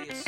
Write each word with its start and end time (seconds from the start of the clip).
preço. 0.00 0.24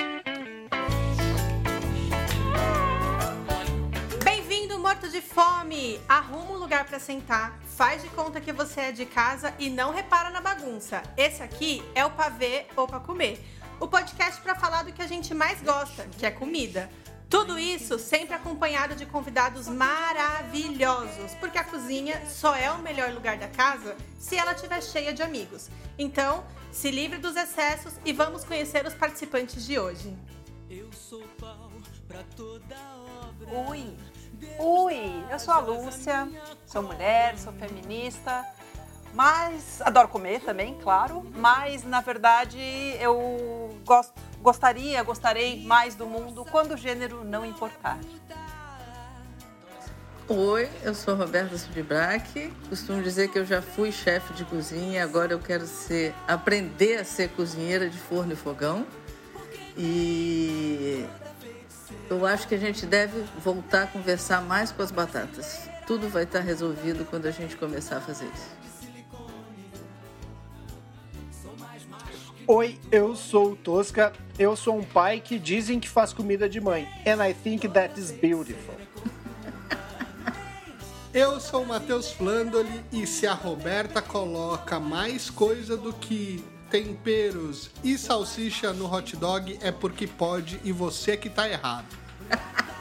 Bem-vindo, 4.23 4.79
morto 4.79 5.09
de 5.09 5.21
fome! 5.21 6.01
Arruma 6.09 6.53
um 6.53 6.59
lugar 6.59 6.85
para 6.85 6.99
sentar, 6.99 7.59
faz 7.77 8.03
de 8.03 8.09
conta 8.11 8.41
que 8.41 8.53
você 8.53 8.81
é 8.83 8.93
de 8.93 9.07
casa 9.07 9.55
e 9.59 9.71
não 9.71 9.93
repara 9.93 10.31
na 10.31 10.41
bagunça. 10.41 11.03
Esse 11.17 11.43
aqui 11.43 11.83
é 11.95 12.05
o 12.05 12.11
Pavê 12.11 12.67
ou 12.77 12.87
Pra 12.87 13.01
Comer, 13.01 13.41
o 13.81 13.89
podcast 13.89 14.41
para 14.43 14.55
falar 14.55 14.83
do 14.83 14.93
que 14.93 15.03
a 15.03 15.07
gente 15.07 15.35
mais 15.35 15.61
gosta, 15.63 16.07
que 16.19 16.27
é 16.27 16.31
comida. 16.31 16.91
Tudo 17.33 17.59
isso 17.59 17.99
sempre 17.99 18.35
acompanhado 18.35 18.95
de 18.95 19.07
convidados 19.07 19.67
maravilhosos, 19.67 21.35
porque 21.41 21.57
a 21.57 21.65
cozinha 21.65 22.21
só 22.27 22.55
é 22.55 22.71
o 22.71 22.81
melhor 22.81 23.11
lugar 23.11 23.39
da 23.39 23.49
casa 23.49 23.97
se 24.19 24.37
ela 24.37 24.53
estiver 24.53 24.83
cheia 24.83 25.15
de 25.15 25.23
amigos. 25.23 25.71
Então, 25.99 26.45
se 26.71 26.91
livre 26.91 27.17
dos 27.17 27.35
excessos 27.35 27.95
e 28.05 28.13
vamos 28.13 28.45
conhecer 28.45 28.87
os 28.87 28.93
participantes 28.93 29.65
de 29.65 29.79
hoje. 29.79 30.15
Ui, 33.71 33.97
ui, 34.59 35.25
eu 35.31 35.39
sou 35.39 35.55
a 35.55 35.59
Lúcia, 35.59 36.29
sou 36.67 36.83
mulher, 36.83 37.39
sou 37.39 37.55
feminista, 37.55 38.47
mas 39.15 39.81
adoro 39.81 40.09
comer 40.09 40.43
também, 40.43 40.77
claro, 40.83 41.23
mas 41.35 41.83
na 41.83 42.03
verdade 42.03 42.59
eu 43.01 43.75
gosto 43.87 44.13
gostaria, 44.43 45.03
gostarei 45.03 45.65
mais 45.65 45.95
do 45.95 46.05
mundo 46.05 46.45
quando 46.51 46.73
o 46.73 46.77
gênero 46.77 47.25
não 47.25 47.47
importar. 47.47 47.99
Oi, 50.29 50.69
eu 50.83 50.95
sou 50.95 51.15
Roberta 51.15 51.57
Sudibrac. 51.57 52.53
Costumo 52.69 53.03
dizer 53.03 53.29
que 53.29 53.39
eu 53.39 53.45
já 53.45 53.63
fui 53.63 53.93
chefe 53.93 54.33
de 54.35 54.45
cozinha, 54.45 55.05
agora 55.05 55.33
eu 55.33 55.39
quero 55.39 55.67
ser 55.67 56.15
aprender 56.27 56.97
a 56.99 57.05
ser 57.05 57.29
cozinheira 57.31 57.89
de 57.89 57.99
forno 57.99 58.33
e 58.33 58.37
fogão. 58.37 58.87
E 59.77 61.07
eu 62.11 62.27
acho 62.27 62.49
que 62.49 62.55
a 62.55 62.59
gente 62.59 62.85
deve 62.87 63.25
voltar 63.39 63.85
a 63.85 63.87
conversar 63.87 64.43
mais 64.43 64.73
com 64.73 64.83
as 64.83 64.91
batatas. 64.91 65.69
Tudo 65.87 66.09
vai 66.09 66.25
estar 66.25 66.41
resolvido 66.41 67.05
quando 67.05 67.27
a 67.27 67.31
gente 67.31 67.57
começar 67.57 67.99
a 67.99 68.01
fazer 68.01 68.27
isso. 68.27 68.72
Oi, 72.47 72.77
eu 72.91 73.15
sou 73.15 73.53
o 73.53 73.57
Tosca. 73.57 74.13
Eu 74.37 74.57
sou 74.57 74.77
um 74.77 74.83
pai 74.83 75.21
que 75.21 75.39
dizem 75.39 75.79
que 75.79 75.89
faz 75.89 76.13
comida 76.13 76.49
de 76.49 76.61
mãe. 76.61 76.89
And 77.07 77.25
I 77.25 77.33
think 77.33 77.69
that 77.69 77.99
is 77.99 78.11
beautiful. 78.11 78.75
Eu 81.15 81.39
sou 81.39 81.63
o 81.63 81.67
Matheus 81.67 82.11
Flandoli 82.11 82.83
e 82.91 83.07
se 83.07 83.27
a 83.27 83.35
Roberta 83.35 84.01
coloca 84.01 84.81
mais 84.81 85.29
coisa 85.29 85.77
do 85.77 85.93
que 85.93 86.43
temperos 86.71 87.71
e 87.85 87.99
salsicha 87.99 88.73
no 88.73 88.91
hot 88.91 89.15
dog 89.17 89.59
é 89.61 89.71
porque 89.71 90.07
pode 90.07 90.59
e 90.65 90.73
você 90.73 91.17
que 91.17 91.31
tá 91.31 91.49
errado. 91.49 91.87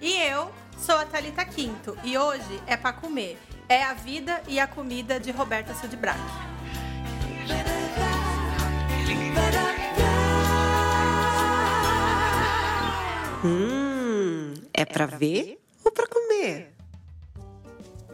E 0.00 0.20
eu 0.20 0.50
sou 0.76 0.96
a 0.96 1.04
Thalita 1.04 1.44
Quinto 1.44 1.96
e 2.02 2.18
hoje 2.18 2.60
é 2.66 2.76
para 2.76 2.92
comer. 2.92 3.38
É 3.68 3.84
a 3.84 3.94
vida 3.94 4.42
e 4.48 4.58
a 4.58 4.66
comida 4.66 5.20
de 5.20 5.30
Roberta 5.30 5.72
Sudbrac. 5.74 6.18
Hum, 13.44 14.54
é 14.72 14.84
pra 14.84 15.06
ver 15.06 15.60
ou 15.84 15.90
pra 15.90 16.06
comer? 16.06 16.72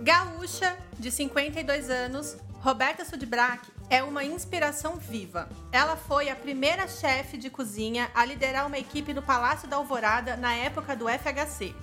Gaúcha, 0.00 0.74
de 0.98 1.10
52 1.10 1.90
anos, 1.90 2.36
Roberta 2.60 3.04
Sudbrac 3.04 3.68
é 3.90 4.02
uma 4.02 4.24
inspiração 4.24 4.96
viva. 4.96 5.48
Ela 5.70 5.96
foi 5.96 6.30
a 6.30 6.36
primeira 6.36 6.88
chefe 6.88 7.36
de 7.36 7.50
cozinha 7.50 8.10
a 8.14 8.24
liderar 8.24 8.66
uma 8.66 8.78
equipe 8.78 9.12
no 9.12 9.22
Palácio 9.22 9.68
da 9.68 9.76
Alvorada 9.76 10.36
na 10.36 10.54
época 10.54 10.96
do 10.96 11.06
FHC, 11.08 11.74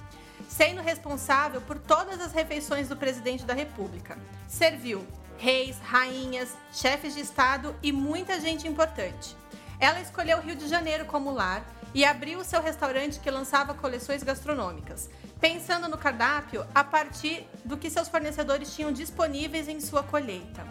sendo 0.50 0.82
responsável 0.82 1.62
por 1.62 1.78
todas 1.78 2.20
as 2.20 2.34
refeições 2.34 2.90
do 2.90 2.98
presidente 2.98 3.46
da 3.46 3.54
República. 3.54 4.18
Serviu 4.48 5.06
reis, 5.38 5.78
rainhas, 5.80 6.56
chefes 6.72 7.14
de 7.14 7.22
estado 7.22 7.76
e 7.82 7.92
muita 7.92 8.40
gente 8.40 8.68
importante. 8.68 9.36
Ela 9.80 10.00
escolheu 10.00 10.38
o 10.38 10.42
Rio 10.42 10.56
de 10.56 10.68
Janeiro 10.68 11.06
como 11.06 11.32
lar 11.32 11.66
e 11.94 12.04
abriu 12.04 12.44
seu 12.44 12.62
restaurante 12.62 13.20
que 13.20 13.32
lançava 13.32 13.74
coleções 13.74 14.24
gastronômicas, 14.24 15.10
pensando 15.40 15.88
no 15.88 15.98
cardápio 15.98 16.66
a 16.74 16.84
partir 16.84 17.48
do 17.64 17.78
que 17.78 17.90
seus 17.90 18.08
fornecedores 18.08 18.74
tinham 18.76 18.92
disponíveis 18.92 19.68
em 19.68 19.80
sua 19.80 20.04
colheita. 20.04 20.66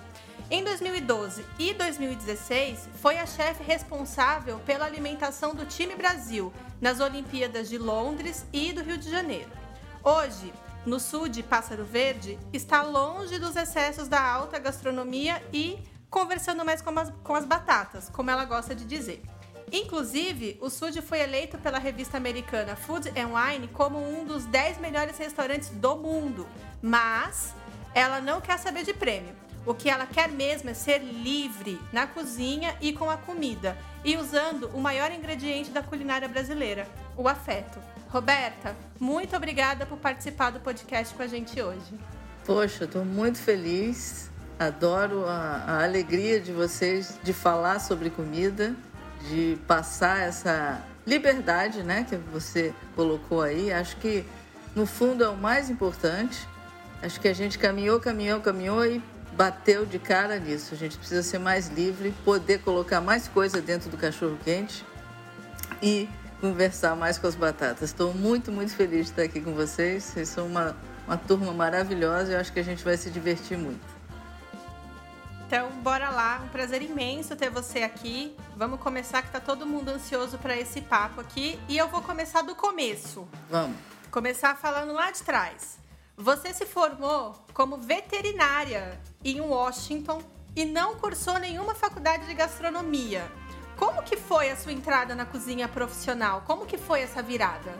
Em 0.50 0.62
2012 0.62 1.44
e 1.58 1.72
2016, 1.72 2.90
foi 3.00 3.18
a 3.18 3.24
chefe 3.24 3.62
responsável 3.62 4.58
pela 4.60 4.84
alimentação 4.84 5.54
do 5.54 5.64
time 5.64 5.96
Brasil 5.96 6.52
nas 6.80 7.00
Olimpíadas 7.00 7.70
de 7.70 7.78
Londres 7.78 8.44
e 8.52 8.70
do 8.72 8.82
Rio 8.82 8.98
de 8.98 9.10
Janeiro. 9.10 9.50
Hoje, 10.02 10.52
no 10.86 11.00
sul 11.00 11.28
de 11.28 11.42
Pássaro 11.42 11.84
Verde, 11.84 12.38
está 12.52 12.82
longe 12.82 13.38
dos 13.38 13.56
excessos 13.56 14.08
da 14.08 14.20
alta 14.20 14.58
gastronomia 14.58 15.42
e 15.52 15.78
conversando 16.10 16.64
mais 16.64 16.80
com 16.80 16.98
as, 16.98 17.12
com 17.22 17.34
as 17.34 17.44
batatas, 17.44 18.08
como 18.08 18.30
ela 18.30 18.44
gosta 18.44 18.74
de 18.74 18.84
dizer. 18.84 19.22
Inclusive, 19.72 20.58
o 20.60 20.70
Sud 20.70 21.00
foi 21.02 21.20
eleito 21.20 21.58
pela 21.58 21.78
revista 21.78 22.16
americana 22.16 22.76
Food 22.76 23.10
Wine 23.10 23.68
como 23.68 23.98
um 23.98 24.24
dos 24.24 24.44
10 24.44 24.78
melhores 24.78 25.18
restaurantes 25.18 25.70
do 25.70 25.96
mundo. 25.96 26.46
Mas 26.80 27.54
ela 27.94 28.20
não 28.20 28.40
quer 28.40 28.58
saber 28.58 28.84
de 28.84 28.92
prêmio. 28.92 29.34
O 29.66 29.74
que 29.74 29.88
ela 29.88 30.06
quer 30.06 30.28
mesmo 30.28 30.68
é 30.68 30.74
ser 30.74 30.98
livre 30.98 31.80
na 31.92 32.06
cozinha 32.06 32.76
e 32.80 32.92
com 32.92 33.08
a 33.08 33.16
comida, 33.16 33.76
e 34.04 34.14
usando 34.16 34.68
o 34.74 34.80
maior 34.80 35.10
ingrediente 35.10 35.70
da 35.70 35.82
culinária 35.82 36.28
brasileira, 36.28 36.86
o 37.16 37.26
afeto. 37.26 37.80
Roberta, 38.14 38.76
muito 39.00 39.34
obrigada 39.34 39.84
por 39.84 39.98
participar 39.98 40.50
do 40.50 40.60
podcast 40.60 41.12
com 41.16 41.22
a 41.24 41.26
gente 41.26 41.60
hoje. 41.60 41.98
Poxa, 42.44 42.84
estou 42.84 43.04
muito 43.04 43.38
feliz. 43.38 44.30
Adoro 44.56 45.26
a, 45.26 45.64
a 45.66 45.82
alegria 45.82 46.38
de 46.38 46.52
vocês 46.52 47.18
de 47.24 47.32
falar 47.32 47.80
sobre 47.80 48.10
comida, 48.10 48.72
de 49.28 49.58
passar 49.66 50.20
essa 50.20 50.80
liberdade, 51.04 51.82
né, 51.82 52.06
que 52.08 52.14
você 52.14 52.72
colocou 52.94 53.42
aí. 53.42 53.72
Acho 53.72 53.96
que 53.96 54.24
no 54.76 54.86
fundo 54.86 55.24
é 55.24 55.28
o 55.28 55.36
mais 55.36 55.68
importante. 55.68 56.46
Acho 57.02 57.20
que 57.20 57.26
a 57.26 57.34
gente 57.34 57.58
caminhou, 57.58 57.98
caminhou, 57.98 58.40
caminhou 58.40 58.86
e 58.86 59.02
bateu 59.32 59.84
de 59.84 59.98
cara 59.98 60.38
nisso. 60.38 60.72
A 60.72 60.76
gente 60.76 60.96
precisa 60.96 61.24
ser 61.24 61.40
mais 61.40 61.66
livre, 61.66 62.14
poder 62.24 62.60
colocar 62.60 63.00
mais 63.00 63.26
coisa 63.26 63.60
dentro 63.60 63.90
do 63.90 63.96
cachorro 63.96 64.38
quente 64.44 64.84
e 65.82 66.08
conversar 66.40 66.96
mais 66.96 67.18
com 67.18 67.26
as 67.26 67.34
batatas. 67.34 67.90
Estou 67.90 68.14
muito, 68.14 68.52
muito 68.52 68.74
feliz 68.74 69.06
de 69.06 69.12
estar 69.12 69.22
aqui 69.22 69.40
com 69.40 69.52
vocês. 69.54 70.04
Vocês 70.04 70.28
são 70.28 70.46
uma, 70.46 70.76
uma 71.06 71.16
turma 71.16 71.52
maravilhosa 71.52 72.32
e 72.32 72.34
eu 72.34 72.40
acho 72.40 72.52
que 72.52 72.60
a 72.60 72.64
gente 72.64 72.84
vai 72.84 72.96
se 72.96 73.10
divertir 73.10 73.56
muito. 73.56 73.94
Então, 75.46 75.70
bora 75.82 76.10
lá. 76.10 76.40
Um 76.44 76.48
prazer 76.48 76.82
imenso 76.82 77.36
ter 77.36 77.50
você 77.50 77.80
aqui. 77.82 78.36
Vamos 78.56 78.80
começar 78.80 79.22
que 79.22 79.30
tá 79.30 79.40
todo 79.40 79.66
mundo 79.66 79.88
ansioso 79.88 80.38
para 80.38 80.56
esse 80.56 80.80
papo 80.80 81.20
aqui 81.20 81.58
e 81.68 81.76
eu 81.76 81.88
vou 81.88 82.02
começar 82.02 82.42
do 82.42 82.54
começo. 82.54 83.28
Vamos. 83.50 83.76
Começar 84.10 84.56
falando 84.56 84.92
lá 84.92 85.10
de 85.10 85.22
trás. 85.22 85.78
Você 86.16 86.52
se 86.54 86.64
formou 86.64 87.34
como 87.52 87.76
veterinária 87.76 89.00
em 89.24 89.40
Washington 89.40 90.22
e 90.56 90.64
não 90.64 90.94
cursou 90.96 91.38
nenhuma 91.38 91.74
faculdade 91.74 92.26
de 92.26 92.34
gastronomia. 92.34 93.24
Como 93.76 94.02
que 94.02 94.16
foi 94.16 94.50
a 94.50 94.56
sua 94.56 94.72
entrada 94.72 95.14
na 95.14 95.24
cozinha 95.24 95.68
profissional? 95.68 96.42
Como 96.46 96.66
que 96.66 96.78
foi 96.78 97.00
essa 97.00 97.22
virada? 97.22 97.72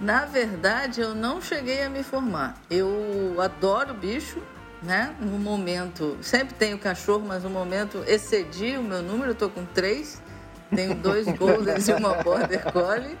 Na 0.00 0.24
verdade, 0.24 1.00
eu 1.00 1.14
não 1.14 1.40
cheguei 1.40 1.82
a 1.82 1.88
me 1.88 2.02
formar. 2.02 2.56
Eu 2.68 3.36
adoro 3.40 3.94
bicho, 3.94 4.42
né? 4.82 5.14
No 5.20 5.38
momento, 5.38 6.18
sempre 6.20 6.54
tenho 6.54 6.78
cachorro, 6.78 7.24
mas 7.26 7.44
no 7.44 7.50
momento 7.50 8.02
excedi 8.06 8.76
o 8.76 8.82
meu 8.82 9.02
número, 9.02 9.30
eu 9.30 9.34
tô 9.34 9.48
com 9.48 9.64
três. 9.64 10.20
Tenho 10.74 10.94
dois 10.94 11.26
Goldens 11.38 11.88
e 11.88 11.92
uma 11.92 12.14
Border 12.22 12.72
Collie. 12.72 13.16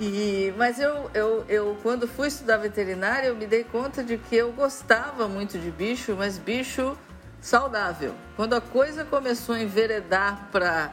E, 0.00 0.52
mas 0.56 0.80
eu, 0.80 1.10
eu, 1.14 1.44
eu, 1.48 1.78
quando 1.82 2.06
fui 2.06 2.28
estudar 2.28 2.56
veterinária, 2.56 3.28
eu 3.28 3.36
me 3.36 3.46
dei 3.46 3.64
conta 3.64 4.02
de 4.02 4.18
que 4.18 4.34
eu 4.36 4.52
gostava 4.52 5.28
muito 5.28 5.58
de 5.58 5.70
bicho, 5.70 6.14
mas 6.18 6.36
bicho 6.36 6.96
saudável. 7.40 8.14
Quando 8.36 8.54
a 8.54 8.60
coisa 8.60 9.04
começou 9.04 9.54
a 9.54 9.60
enveredar 9.60 10.48
para 10.50 10.92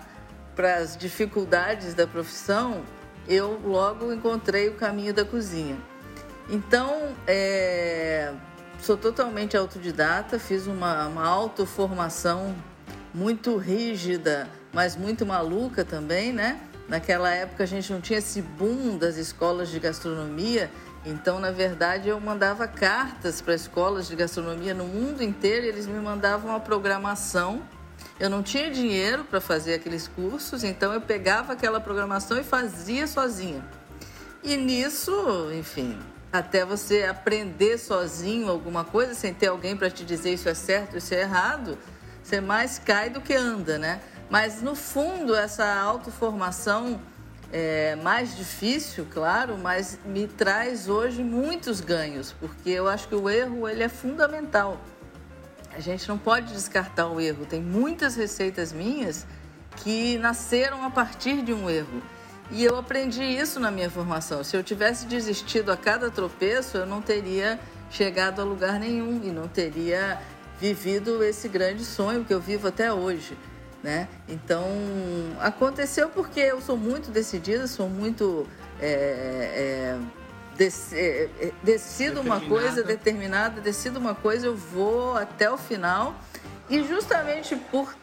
as 0.58 0.98
dificuldades 0.98 1.94
da 1.94 2.06
profissão, 2.06 2.84
eu 3.28 3.60
logo 3.64 4.12
encontrei 4.12 4.70
o 4.70 4.74
caminho 4.74 5.14
da 5.14 5.24
cozinha. 5.24 5.78
Então, 6.50 7.16
é, 7.28 8.34
sou 8.80 8.98
totalmente 8.98 9.56
autodidata, 9.56 10.40
fiz 10.40 10.68
uma, 10.68 11.08
uma 11.08 11.26
autoformação 11.26 12.56
muito 13.14 13.56
rígida, 13.58 14.50
mas 14.74 14.96
muito 14.96 15.26
maluca 15.26 15.86
também, 15.86 16.34
né? 16.34 16.60
Naquela 16.88 17.30
época 17.30 17.64
a 17.64 17.66
gente 17.66 17.92
não 17.92 18.02
tinha 18.02 18.20
esse 18.20 18.42
boom 18.42 18.98
das 18.98 19.16
escolas 19.16 19.70
de 19.70 19.80
gastronomia, 19.80 20.70
então 21.06 21.40
na 21.40 21.52
verdade 21.52 22.10
eu 22.10 22.20
mandava 22.20 22.68
cartas 22.68 23.42
para 23.42 23.54
escolas 23.54 24.08
de 24.08 24.16
gastronomia 24.16 24.74
no 24.74 24.86
mundo 24.86 25.24
inteiro, 25.24 25.66
e 25.66 25.70
eles 25.70 25.88
me 25.88 26.00
mandavam 26.00 26.54
a 26.54 26.60
programação. 26.60 27.62
Eu 28.22 28.30
não 28.30 28.44
tinha 28.44 28.70
dinheiro 28.70 29.24
para 29.24 29.42
fazer 29.42 29.74
aqueles 29.74 30.08
cursos, 30.08 30.64
então 30.64 30.94
eu 30.94 31.02
pegava 31.02 31.54
aquela 31.54 31.80
programação 31.82 32.40
e 32.40 32.44
fazia 32.44 33.08
sozinha. 33.08 33.66
E 34.44 34.56
nisso, 34.56 35.50
enfim, 35.52 35.98
até 36.32 36.64
você 36.64 37.02
aprender 37.02 37.80
sozinho 37.80 38.48
alguma 38.48 38.86
coisa, 38.86 39.16
sem 39.16 39.34
ter 39.34 39.48
alguém 39.48 39.76
para 39.76 39.90
te 39.90 40.06
dizer 40.06 40.36
isso 40.36 40.48
é 40.48 40.54
certo, 40.54 40.98
isso 40.98 41.12
é 41.16 41.22
errado, 41.22 41.80
você 42.22 42.40
mais 42.40 42.78
cai 42.78 43.10
do 43.10 43.22
que 43.22 43.34
anda, 43.34 43.80
né? 43.80 44.00
Mas 44.30 44.62
no 44.62 44.76
fundo, 44.76 45.36
essa 45.36 45.66
autoformação 45.80 47.02
é 47.52 47.96
mais 47.96 48.38
difícil, 48.38 49.08
claro, 49.10 49.58
mas 49.58 49.98
me 50.06 50.28
traz 50.28 50.88
hoje 50.88 51.24
muitos 51.24 51.82
ganhos, 51.82 52.36
porque 52.40 52.70
eu 52.70 52.88
acho 52.88 53.08
que 53.08 53.16
o 53.16 53.28
erro 53.28 53.68
ele 53.68 53.82
é 53.82 53.90
fundamental. 53.90 54.80
A 55.74 55.80
gente 55.80 56.08
não 56.08 56.18
pode 56.18 56.54
descartar 56.54 57.08
o 57.08 57.20
erro. 57.20 57.46
Tem 57.46 57.62
muitas 57.62 58.16
receitas 58.16 58.74
minhas 58.74 59.26
que 59.78 60.18
nasceram 60.18 60.84
a 60.84 60.90
partir 60.90 61.42
de 61.42 61.54
um 61.54 61.70
erro. 61.70 62.02
E 62.52 62.64
eu 62.64 62.78
aprendi 62.78 63.24
isso 63.24 63.60
na 63.60 63.72
minha 63.72 63.90
formação. 63.90 64.44
Se 64.44 64.58
eu 64.58 64.64
tivesse 64.64 65.06
desistido 65.06 65.72
a 65.72 65.78
cada 65.78 66.12
tropeço, 66.12 66.78
eu 66.78 66.86
não 66.86 67.02
teria 67.02 67.58
chegado 67.90 68.42
a 68.42 68.44
lugar 68.44 68.78
nenhum 68.80 69.22
e 69.24 69.32
não 69.32 69.48
teria 69.48 70.20
vivido 70.60 71.24
esse 71.24 71.48
grande 71.48 71.86
sonho 71.86 72.26
que 72.26 72.34
eu 72.34 72.42
vivo 72.42 72.68
até 72.68 72.92
hoje. 72.92 73.38
Né? 73.82 74.08
Então, 74.28 74.68
aconteceu 75.40 76.10
porque 76.10 76.40
eu 76.40 76.62
sou 76.62 76.78
muito 76.78 77.10
decidida, 77.10 77.66
sou 77.68 77.90
muito. 77.90 78.46
É, 78.80 79.98
é, 79.98 80.00
é, 80.60 81.30
é 81.40 81.52
decido 81.64 82.22
uma 82.22 82.40
coisa 82.40 82.84
determinada, 82.84 83.62
decido 83.62 84.00
uma 84.00 84.16
coisa, 84.16 84.48
eu 84.48 84.56
vou 84.56 85.18
até 85.18 85.50
o 85.50 85.58
final. 85.58 86.16
E 86.70 86.84
justamente 86.84 87.56
por, 87.56 87.96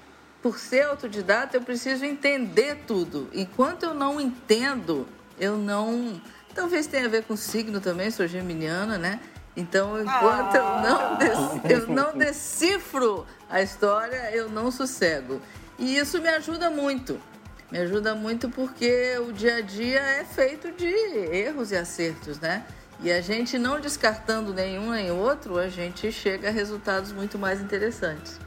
por 0.43 0.59
ser 0.59 0.83
autodidata, 0.83 1.57
eu 1.57 1.63
preciso 1.63 2.05
entender 2.05 2.83
tudo. 2.87 3.29
Enquanto 3.33 3.85
eu 3.85 3.95
não 3.95 4.21
entendo, 4.21 5.07
eu 5.39 5.57
não. 5.57 6.21
Talvez 6.55 6.87
tenha 6.87 7.07
a 7.07 7.09
ver 7.09 7.25
com 7.25 7.37
signo 7.37 7.81
também, 7.81 8.11
sou 8.11 8.27
geminiana, 8.27 8.99
né? 8.99 9.21
Então, 9.57 10.01
enquanto 10.01 10.55
eu, 10.55 10.65
não 10.65 11.19
eu 11.69 11.87
não 11.89 12.17
decifro 12.17 13.27
a 13.51 13.61
história, 13.61 14.31
eu 14.33 14.49
não 14.49 14.71
sossego. 14.71 15.41
E 15.79 15.97
isso 15.97 16.21
me 16.21 16.29
ajuda 16.29 16.71
muito. 16.71 17.21
Me 17.71 17.79
ajuda 17.81 18.15
muito 18.15 18.49
porque 18.49 19.19
o 19.19 19.33
dia 19.33 19.57
a 19.57 19.61
dia 19.61 20.01
é 20.01 20.25
feito 20.25 20.73
de 20.73 20.87
erros 20.87 21.71
e 21.71 21.77
acertos, 21.77 22.41
né? 22.41 22.65
E 23.01 23.13
a 23.13 23.21
gente 23.21 23.59
não 23.59 23.79
descartando 23.79 24.53
nenhum 24.55 24.91
nem 24.91 25.11
outro, 25.11 25.59
a 25.59 25.69
gente 25.69 26.11
chega 26.11 26.49
a 26.49 26.51
resultados 26.51 27.13
muito 27.13 27.39
mais 27.39 27.61
interessantes. 27.61 28.41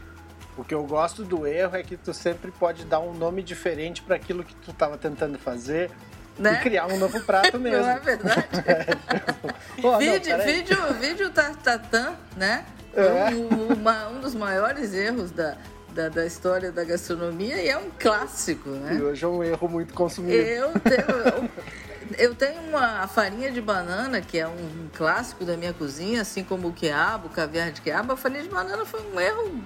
O 0.57 0.63
que 0.63 0.73
eu 0.73 0.83
gosto 0.83 1.23
do 1.23 1.47
erro 1.47 1.77
é 1.77 1.83
que 1.83 1.95
tu 1.95 2.13
sempre 2.13 2.51
pode 2.51 2.83
dar 2.83 2.99
um 2.99 3.13
nome 3.13 3.41
diferente 3.43 4.01
para 4.01 4.15
aquilo 4.15 4.43
que 4.43 4.53
tu 4.55 4.71
estava 4.71 4.97
tentando 4.97 5.37
fazer 5.37 5.89
né? 6.37 6.53
e 6.53 6.63
criar 6.63 6.87
um 6.87 6.97
novo 6.97 7.21
prato 7.21 7.59
mesmo. 7.59 7.79
não 7.85 7.89
é 7.89 7.99
verdade? 7.99 8.47
é, 8.65 9.97
vídeo, 9.99 10.37
não, 10.37 10.45
vídeo, 10.45 10.93
vídeo 10.99 11.29
tartatã, 11.29 12.15
né? 12.35 12.65
É. 12.93 13.33
Um, 13.33 13.73
uma, 13.73 14.09
um 14.09 14.19
dos 14.19 14.35
maiores 14.35 14.93
erros 14.93 15.31
da, 15.31 15.55
da, 15.93 16.09
da, 16.09 16.25
história 16.25 16.71
da 16.71 16.83
gastronomia 16.83 17.61
e 17.61 17.69
é 17.69 17.77
um 17.77 17.89
clássico, 17.99 18.69
né? 18.69 18.95
E 18.95 19.01
hoje 19.01 19.23
é 19.23 19.27
um 19.27 19.43
erro 19.43 19.67
muito 19.67 19.93
consumido. 19.93 20.37
Eu 20.37 20.71
tenho, 20.79 21.49
eu 22.17 22.35
tenho 22.35 22.61
uma 22.61 23.07
farinha 23.07 23.51
de 23.51 23.61
banana, 23.61 24.21
que 24.21 24.37
é 24.37 24.47
um 24.47 24.89
clássico 24.93 25.45
da 25.45 25.57
minha 25.57 25.73
cozinha, 25.73 26.21
assim 26.21 26.43
como 26.43 26.69
o 26.69 26.73
quiabo, 26.73 27.27
o 27.27 27.29
caviar 27.29 27.71
de 27.71 27.81
quiabo. 27.81 28.13
A 28.13 28.17
farinha 28.17 28.43
de 28.43 28.49
banana 28.49 28.85
foi 28.85 29.01
um 29.13 29.19
erro 29.19 29.61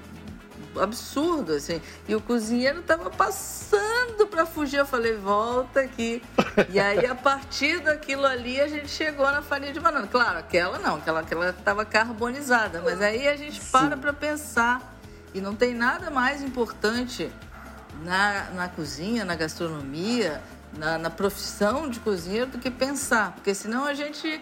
absurdo, 0.80 1.54
assim. 1.54 1.82
E 2.08 2.16
o 2.16 2.22
cozinheiro 2.22 2.82
tava 2.82 3.10
passando 3.10 4.28
para 4.28 4.46
fugir. 4.46 4.78
Eu 4.78 4.86
falei, 4.86 5.16
volta 5.16 5.82
aqui. 5.82 6.22
E 6.70 6.80
aí, 6.80 7.06
a 7.06 7.16
partir 7.16 7.80
daquilo 7.80 8.26
ali, 8.26 8.60
a 8.60 8.68
gente 8.68 8.90
chegou 8.90 9.30
na 9.32 9.42
farinha 9.42 9.72
de 9.72 9.80
banana. 9.80 10.08
Claro, 10.08 10.40
aquela 10.40 10.80
não, 10.80 10.96
aquela, 10.96 11.22
aquela 11.22 11.54
tava 11.54 11.86
carbonizada. 11.86 12.82
Mas 12.82 13.02
aí 13.02 13.28
a 13.28 13.36
gente 13.36 13.62
para 13.72 13.96
para 13.98 14.14
pensar 14.14 14.95
e 15.36 15.42
não 15.42 15.54
tem 15.54 15.76
nada 15.76 16.10
mais 16.10 16.42
importante 16.42 17.30
na, 18.06 18.50
na 18.52 18.70
cozinha, 18.70 19.26
na 19.26 19.36
gastronomia, 19.36 20.42
na, 20.78 20.98
na 20.98 21.10
profissão 21.10 21.90
de 21.90 22.00
cozinheiro 22.00 22.52
do 22.52 22.58
que 22.58 22.72
pensar. 22.72 23.34
Porque 23.34 23.54
senão 23.54 23.84
a 23.86 23.94
gente 23.94 24.42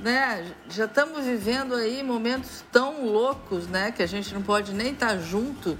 né, 0.00 0.52
já 0.68 0.84
estamos 0.84 1.24
vivendo 1.24 1.74
aí 1.74 2.00
momentos 2.04 2.64
tão 2.70 3.04
loucos, 3.06 3.66
né, 3.66 3.90
que 3.90 4.04
a 4.04 4.06
gente 4.06 4.32
não 4.32 4.40
pode 4.40 4.72
nem 4.72 4.92
estar 4.92 5.18
junto. 5.18 5.76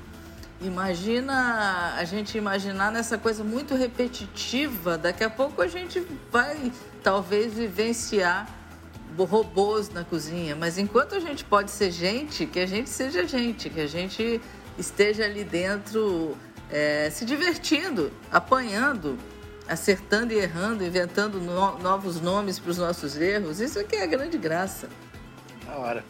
Imagina 0.61 1.95
a 1.97 2.03
gente 2.03 2.37
imaginar 2.37 2.91
nessa 2.91 3.17
coisa 3.17 3.45
muito 3.45 3.77
repetitiva. 3.77 4.99
Daqui 4.99 5.23
a 5.23 5.31
pouco 5.31 5.63
a 5.63 5.69
gente 5.69 6.05
vai 6.29 6.73
talvez 7.05 7.55
vivenciar 7.55 8.49
robôs 9.19 9.91
na 9.91 10.05
cozinha, 10.05 10.57
mas 10.57 10.79
enquanto 10.79 11.15
a 11.15 11.21
gente 11.21 11.45
pode 11.45 11.71
ser 11.71 11.91
gente, 11.91 12.47
que 12.47 12.61
a 12.61 12.67
gente 12.67 12.89
seja 12.89 13.27
gente, 13.27 13.69
que 13.69 13.81
a 13.81 13.87
gente 13.87 14.41
esteja 14.79 15.25
ali 15.25 15.45
dentro 15.45 16.37
é, 16.71 17.11
se 17.11 17.25
divertindo, 17.25 18.13
apanhando, 18.31 19.19
acertando 19.69 20.33
e 20.33 20.37
errando, 20.37 20.85
inventando 20.85 21.41
no, 21.41 21.79
novos 21.79 22.21
nomes 22.21 22.59
para 22.59 22.71
os 22.71 22.79
nossos 22.79 23.17
erros. 23.17 23.61
Isso 23.61 23.79
aqui 23.79 23.97
é 23.97 24.03
a 24.03 24.07
grande 24.07 24.39
graça. 24.39 24.89
Da 25.67 25.77
hora. 25.77 26.05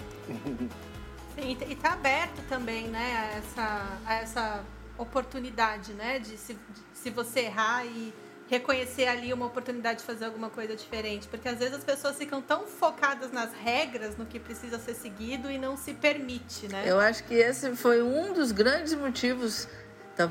Sim, 1.34 1.56
e 1.68 1.72
está 1.72 1.92
aberto 1.92 2.42
também, 2.48 2.88
né, 2.88 3.16
a 3.16 3.38
essa, 3.38 3.98
a 4.06 4.14
essa 4.14 4.64
oportunidade, 4.98 5.92
né, 5.94 6.18
de 6.18 6.36
se, 6.36 6.54
de, 6.54 6.60
se 6.92 7.10
você 7.10 7.40
errar 7.40 7.84
e 7.86 8.12
reconhecer 8.50 9.06
ali 9.06 9.32
uma 9.32 9.46
oportunidade 9.46 10.00
de 10.00 10.04
fazer 10.04 10.24
alguma 10.24 10.50
coisa 10.50 10.74
diferente. 10.74 11.28
Porque 11.28 11.48
às 11.48 11.58
vezes 11.58 11.74
as 11.74 11.84
pessoas 11.84 12.16
ficam 12.16 12.42
tão 12.42 12.66
focadas 12.66 13.30
nas 13.30 13.52
regras, 13.54 14.16
no 14.16 14.26
que 14.26 14.40
precisa 14.40 14.76
ser 14.78 14.94
seguido 14.94 15.48
e 15.48 15.56
não 15.56 15.76
se 15.76 15.94
permite, 15.94 16.66
né? 16.66 16.82
Eu 16.84 16.98
acho 16.98 17.22
que 17.24 17.34
esse 17.34 17.76
foi 17.76 18.02
um 18.02 18.32
dos 18.32 18.50
grandes 18.50 18.92
motivos. 18.92 19.68
Tá, 20.16 20.28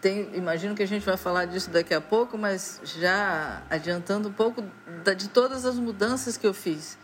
tem, 0.00 0.34
imagino 0.34 0.74
que 0.74 0.82
a 0.82 0.86
gente 0.86 1.06
vai 1.06 1.16
falar 1.16 1.44
disso 1.44 1.70
daqui 1.70 1.94
a 1.94 2.00
pouco, 2.00 2.36
mas 2.36 2.80
já 2.82 3.62
adiantando 3.70 4.28
um 4.28 4.32
pouco 4.32 4.64
da, 5.04 5.14
de 5.14 5.28
todas 5.28 5.64
as 5.64 5.76
mudanças 5.76 6.36
que 6.36 6.46
eu 6.46 6.52
fiz. 6.52 6.98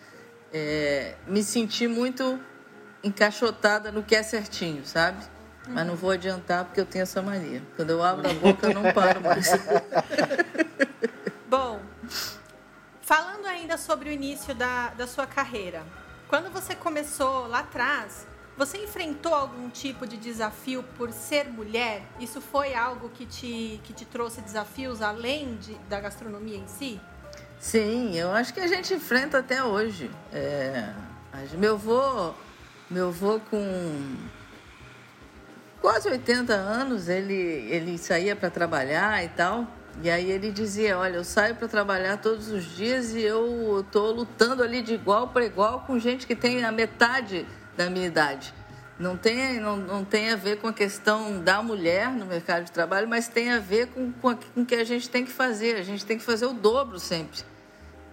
É, 0.53 1.15
me 1.29 1.45
senti 1.45 1.87
muito 1.87 2.41
encaixotada 3.05 3.93
no 3.93 4.03
que 4.03 4.17
é 4.17 4.23
certinho, 4.23 4.85
sabe? 4.85 5.25
Mas 5.69 5.87
não 5.87 5.97
vou 5.97 6.11
adiantar 6.11 6.65
porque 6.65 6.81
eu 6.81 6.87
tenho 6.87 7.03
essa 7.03 7.21
mania. 7.21 7.63
Quando 7.75 7.91
eu 7.91 8.03
abro 8.03 8.29
a 8.29 8.35
boca, 8.35 8.69
eu 8.69 8.75
não 8.75 8.93
paro 8.93 9.21
mais. 9.21 9.51
Bom, 11.49 11.81
falando 13.03 13.47
ainda 13.47 13.77
sobre 13.77 14.09
o 14.09 14.13
início 14.13 14.55
da, 14.55 14.89
da 14.91 15.07
sua 15.07 15.27
carreira, 15.27 15.83
quando 16.29 16.51
você 16.51 16.75
começou 16.75 17.47
lá 17.47 17.61
atrás, 17.61 18.27
você 18.57 18.79
enfrentou 18.79 19.35
algum 19.35 19.69
tipo 19.69 20.07
de 20.07 20.17
desafio 20.17 20.83
por 20.97 21.13
ser 21.13 21.47
mulher? 21.47 22.03
Isso 22.19 22.41
foi 22.41 22.75
algo 22.75 23.11
que 23.11 23.27
te, 23.27 23.81
que 23.85 23.93
te 23.93 24.05
trouxe 24.05 24.41
desafios 24.41 25.03
além 25.03 25.57
de, 25.57 25.75
da 25.89 26.01
gastronomia 26.01 26.57
em 26.57 26.67
si? 26.67 27.01
Sim, 27.61 28.17
eu 28.17 28.31
acho 28.33 28.55
que 28.55 28.61
a 28.61 28.67
gente 28.67 28.95
enfrenta 28.95 29.39
até 29.39 29.63
hoje. 29.63 30.11
É, 30.33 30.91
meu 31.59 31.75
avô, 31.75 32.33
meu 32.91 33.09
avô 33.09 33.41
com 33.51 34.17
quase 35.87 36.09
80 36.09 36.53
anos, 36.53 37.09
ele, 37.09 37.33
ele 37.33 37.97
saía 37.97 38.35
para 38.35 38.51
trabalhar 38.51 39.25
e 39.25 39.29
tal. 39.29 39.69
E 40.03 40.11
aí 40.11 40.33
ele 40.33 40.51
dizia, 40.51 40.99
olha, 40.99 41.15
eu 41.15 41.23
saio 41.23 41.55
para 41.55 41.69
trabalhar 41.69 42.17
todos 42.17 42.49
os 42.49 42.65
dias 42.65 43.15
e 43.15 43.23
eu 43.23 43.83
estou 43.87 44.11
lutando 44.11 44.65
ali 44.65 44.83
de 44.83 44.95
igual 44.95 45.29
para 45.29 45.45
igual 45.45 45.85
com 45.87 45.97
gente 45.97 46.27
que 46.27 46.35
tem 46.35 46.65
a 46.65 46.73
metade 46.73 47.47
da 47.77 47.89
minha 47.89 48.05
idade. 48.05 48.53
Não 48.99 49.17
tem, 49.17 49.61
não, 49.61 49.77
não 49.77 50.05
tem 50.05 50.33
a 50.33 50.35
ver 50.35 50.57
com 50.57 50.67
a 50.67 50.73
questão 50.73 51.41
da 51.41 51.63
mulher 51.63 52.11
no 52.11 52.27
mercado 52.27 52.65
de 52.65 52.73
trabalho, 52.73 53.07
mas 53.07 53.29
tem 53.29 53.53
a 53.53 53.61
ver 53.61 53.87
com, 53.87 54.11
com, 54.11 54.35
com 54.35 54.63
o 54.63 54.67
que 54.67 54.75
a 54.75 54.83
gente 54.83 55.09
tem 55.09 55.25
que 55.25 55.31
fazer. 55.31 55.77
A 55.77 55.85
gente 55.85 56.05
tem 56.05 56.19
que 56.19 56.25
fazer 56.25 56.47
o 56.47 56.53
dobro 56.53 56.99
sempre 56.99 57.39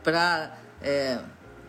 para, 0.04 0.56
é, 0.80 1.18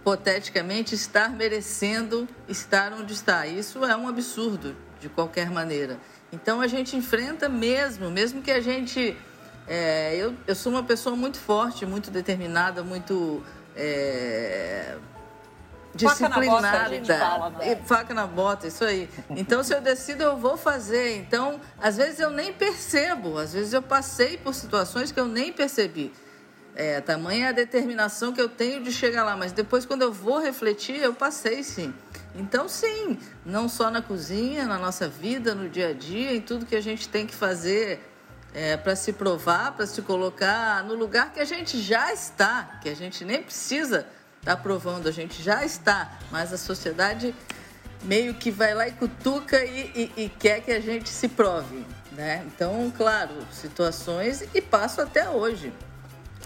hipoteticamente, 0.01 0.95
estar 0.95 1.31
merecendo 1.31 2.29
estar 2.47 2.93
onde 2.93 3.15
está. 3.15 3.47
Isso 3.47 3.83
é 3.87 3.97
um 3.97 4.07
absurdo 4.07 4.84
de 5.05 5.09
qualquer 5.11 5.51
maneira. 5.51 5.99
Então 6.33 6.61
a 6.61 6.67
gente 6.67 6.97
enfrenta 6.97 7.49
mesmo, 7.49 8.11
mesmo 8.11 8.41
que 8.43 8.51
a 8.51 8.61
gente. 8.61 9.17
É, 9.69 10.17
eu, 10.17 10.35
eu 10.47 10.55
sou 10.55 10.73
uma 10.73 10.83
pessoa 10.83 11.15
muito 11.15 11.39
forte, 11.39 11.85
muito 11.85 12.11
determinada, 12.11 12.83
muito. 12.83 13.43
É, 13.77 14.97
disciplinada. 15.95 16.35
Faca 16.35 16.61
na, 16.61 17.39
bota, 17.39 17.59
né? 17.59 17.77
faca 17.85 18.15
na 18.15 18.27
bota, 18.27 18.67
isso 18.67 18.85
aí. 18.85 19.09
Então, 19.31 19.63
se 19.63 19.75
eu 19.75 19.81
decido, 19.81 20.23
eu 20.23 20.37
vou 20.39 20.57
fazer. 20.57 21.19
Então, 21.19 21.61
às 21.81 21.97
vezes 21.99 22.19
eu 22.19 22.31
nem 22.31 22.53
percebo, 22.53 23.39
às 23.39 23.53
vezes 23.53 23.73
eu 23.73 23.83
passei 23.83 24.39
por 24.39 24.55
situações 24.55 25.13
que 25.13 25.21
eu 25.21 25.27
nem 25.27 25.53
percebi. 25.53 26.13
É, 26.77 27.01
tamanha 27.01 27.51
a 27.51 27.53
determinação 27.53 28.33
que 28.33 28.41
eu 28.41 28.49
tenho 28.49 28.83
de 28.83 28.91
chegar 28.91 29.23
lá, 29.25 29.37
mas 29.37 29.53
depois 29.53 29.87
quando 29.87 30.03
eu 30.03 30.13
vou 30.13 30.41
refletir, 30.41 30.97
eu 30.97 31.15
passei 31.15 31.63
sim. 31.63 31.95
Então 32.35 32.69
sim, 32.69 33.17
não 33.47 33.69
só 33.69 33.91
na 33.91 34.03
cozinha, 34.03 34.67
na 34.67 34.77
nossa 34.77 35.07
vida, 35.07 35.55
no 35.55 35.69
dia 35.69 35.89
a 35.89 35.93
dia, 35.93 36.35
em 36.35 36.41
tudo 36.41 36.67
que 36.67 36.75
a 36.75 36.81
gente 36.81 37.09
tem 37.09 37.27
que 37.27 37.35
fazer 37.35 38.01
é, 38.53 38.77
para 38.77 38.97
se 38.97 39.13
provar, 39.13 39.73
para 39.73 39.87
se 39.87 40.03
colocar 40.03 40.83
no 40.83 40.95
lugar 40.95 41.33
que 41.33 41.39
a 41.39 41.45
gente 41.45 41.81
já 41.81 42.13
está, 42.13 42.79
que 42.83 42.89
a 42.89 42.95
gente 42.95 43.25
nem 43.25 43.41
precisa 43.41 44.07
estar 44.41 44.57
tá 44.57 44.63
provando, 44.63 45.09
a 45.09 45.13
gente 45.13 45.41
já 45.43 45.65
está, 45.65 46.19
mas 46.33 46.53
a 46.53 46.59
sociedade 46.59 47.33
meio 48.03 48.35
que 48.35 48.51
vai 48.51 48.75
lá 48.75 48.89
e 48.89 48.93
cutuca 48.93 49.65
e, 49.65 50.13
e, 50.17 50.25
e 50.25 50.29
quer 50.29 50.61
que 50.61 50.73
a 50.73 50.81
gente 50.81 51.09
se 51.09 51.29
prove. 51.29 51.85
Né? 52.13 52.45
Então, 52.47 52.93
claro, 52.97 53.35
situações 53.51 54.45
e 54.53 54.61
passo 54.61 55.01
até 55.01 55.29
hoje 55.29 55.73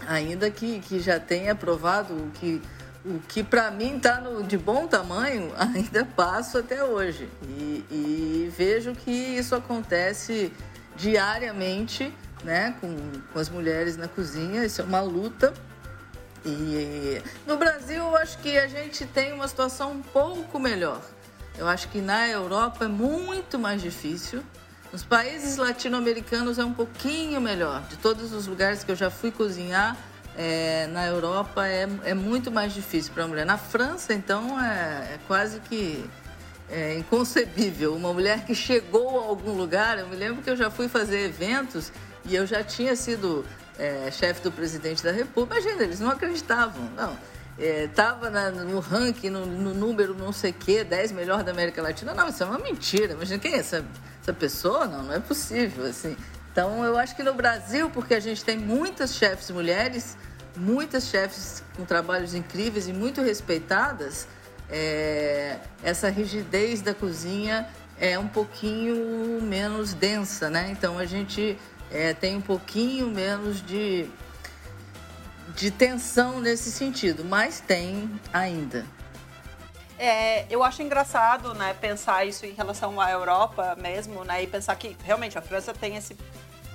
ainda 0.06 0.50
que, 0.50 0.80
que 0.80 1.00
já 1.00 1.18
tenha 1.18 1.54
provado 1.54 2.14
o 2.14 2.30
que, 2.32 2.62
o 3.04 3.18
que 3.20 3.42
para 3.42 3.70
mim 3.70 3.96
está 3.96 4.22
de 4.46 4.56
bom 4.56 4.86
tamanho, 4.86 5.52
ainda 5.56 6.04
passo 6.04 6.58
até 6.58 6.82
hoje. 6.84 7.28
E, 7.42 7.84
e, 7.90 8.52
vejo 8.56 8.92
que 8.92 9.10
isso 9.10 9.54
acontece 9.54 10.52
diariamente 10.96 12.12
né, 12.44 12.74
com, 12.80 12.96
com 13.32 13.38
as 13.38 13.48
mulheres 13.48 13.96
na 13.96 14.08
cozinha, 14.08 14.64
isso 14.64 14.80
é 14.80 14.84
uma 14.84 15.00
luta. 15.00 15.52
E 16.44 17.20
no 17.46 17.56
Brasil, 17.56 18.02
eu 18.02 18.16
acho 18.16 18.38
que 18.38 18.56
a 18.58 18.66
gente 18.66 19.04
tem 19.06 19.32
uma 19.32 19.48
situação 19.48 19.92
um 19.92 20.02
pouco 20.02 20.58
melhor. 20.58 21.02
Eu 21.58 21.66
acho 21.66 21.88
que 21.88 22.00
na 22.00 22.28
Europa 22.28 22.84
é 22.84 22.88
muito 22.88 23.58
mais 23.58 23.82
difícil. 23.82 24.42
Nos 24.92 25.04
países 25.04 25.58
latino-americanos 25.58 26.58
é 26.58 26.64
um 26.64 26.72
pouquinho 26.72 27.40
melhor. 27.40 27.82
De 27.88 27.96
todos 27.96 28.32
os 28.32 28.46
lugares 28.46 28.82
que 28.82 28.90
eu 28.90 28.96
já 28.96 29.10
fui 29.10 29.30
cozinhar, 29.30 29.94
é, 30.34 30.86
na 30.86 31.06
Europa 31.06 31.66
é, 31.66 31.86
é 32.04 32.14
muito 32.14 32.50
mais 32.50 32.72
difícil 32.72 33.12
para 33.12 33.24
a 33.24 33.28
mulher. 33.28 33.44
Na 33.44 33.58
França, 33.58 34.14
então, 34.14 34.58
é, 34.58 35.14
é 35.14 35.18
quase 35.26 35.60
que 35.60 36.08
é 36.70 36.96
inconcebível. 36.96 37.94
Uma 37.94 38.14
mulher 38.14 38.46
que 38.46 38.54
chegou 38.54 39.20
a 39.20 39.24
algum 39.24 39.52
lugar, 39.52 39.98
eu 39.98 40.08
me 40.08 40.16
lembro 40.16 40.42
que 40.42 40.48
eu 40.48 40.56
já 40.56 40.70
fui 40.70 40.88
fazer 40.88 41.20
eventos 41.20 41.92
e 42.24 42.34
eu 42.34 42.46
já 42.46 42.64
tinha 42.64 42.96
sido 42.96 43.44
é, 43.78 44.10
chefe 44.10 44.40
do 44.40 44.50
presidente 44.50 45.04
da 45.04 45.12
República. 45.12 45.60
Imagina, 45.60 45.84
eles 45.84 46.00
não 46.00 46.08
acreditavam. 46.10 46.84
Não 46.96 47.14
estava 47.58 48.28
é, 48.28 48.50
no 48.50 48.78
ranking, 48.78 49.30
no, 49.30 49.44
no, 49.44 49.74
número 49.74 50.14
não 50.14 50.32
sei 50.32 50.52
o 50.52 50.54
quê, 50.54 50.84
10 50.84 51.12
melhor 51.12 51.42
da 51.42 51.50
América 51.50 51.82
Latina. 51.82 52.14
Não, 52.14 52.28
isso 52.28 52.42
é 52.42 52.46
uma 52.46 52.58
mentira. 52.58 53.14
Imagina, 53.14 53.38
quem 53.38 53.54
é 53.54 53.58
essa, 53.58 53.84
essa 54.28 54.32
pessoa? 54.32 54.86
Não, 54.86 55.02
não 55.04 55.14
é 55.14 55.18
possível, 55.18 55.86
assim. 55.86 56.16
Então, 56.52 56.84
eu 56.84 56.98
acho 56.98 57.16
que 57.16 57.22
no 57.22 57.34
Brasil, 57.34 57.88
porque 57.90 58.14
a 58.14 58.20
gente 58.20 58.44
tem 58.44 58.58
muitas 58.58 59.14
chefes 59.14 59.50
mulheres, 59.50 60.16
muitas 60.56 61.06
chefes 61.06 61.62
com 61.76 61.84
trabalhos 61.84 62.34
incríveis 62.34 62.88
e 62.88 62.92
muito 62.92 63.22
respeitadas, 63.22 64.28
é, 64.68 65.56
essa 65.82 66.08
rigidez 66.10 66.82
da 66.82 66.92
cozinha 66.92 67.68
é 67.98 68.18
um 68.18 68.28
pouquinho 68.28 69.40
menos 69.42 69.94
densa, 69.94 70.50
né? 70.50 70.68
Então, 70.70 70.98
a 70.98 71.06
gente 71.06 71.56
é, 71.90 72.12
tem 72.12 72.36
um 72.36 72.42
pouquinho 72.42 73.08
menos 73.08 73.64
de 73.64 74.08
de 75.56 75.70
tensão 75.70 76.40
nesse 76.40 76.70
sentido, 76.70 77.24
mas 77.24 77.58
tem 77.58 78.08
ainda. 78.32 78.84
É, 79.98 80.46
eu 80.48 80.62
acho 80.62 80.80
engraçado, 80.80 81.54
né, 81.54 81.74
pensar 81.74 82.24
isso 82.24 82.46
em 82.46 82.52
relação 82.52 83.00
à 83.00 83.10
Europa 83.10 83.76
mesmo, 83.76 84.24
né, 84.24 84.44
e 84.44 84.46
pensar 84.46 84.76
que 84.76 84.96
realmente 85.02 85.36
a 85.36 85.42
França 85.42 85.74
tem 85.74 85.96
esse, 85.96 86.16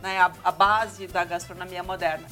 né, 0.02 0.20
a, 0.20 0.32
a 0.44 0.52
base 0.52 1.08
da 1.08 1.24
gastronomia 1.24 1.82
moderna. 1.82 2.28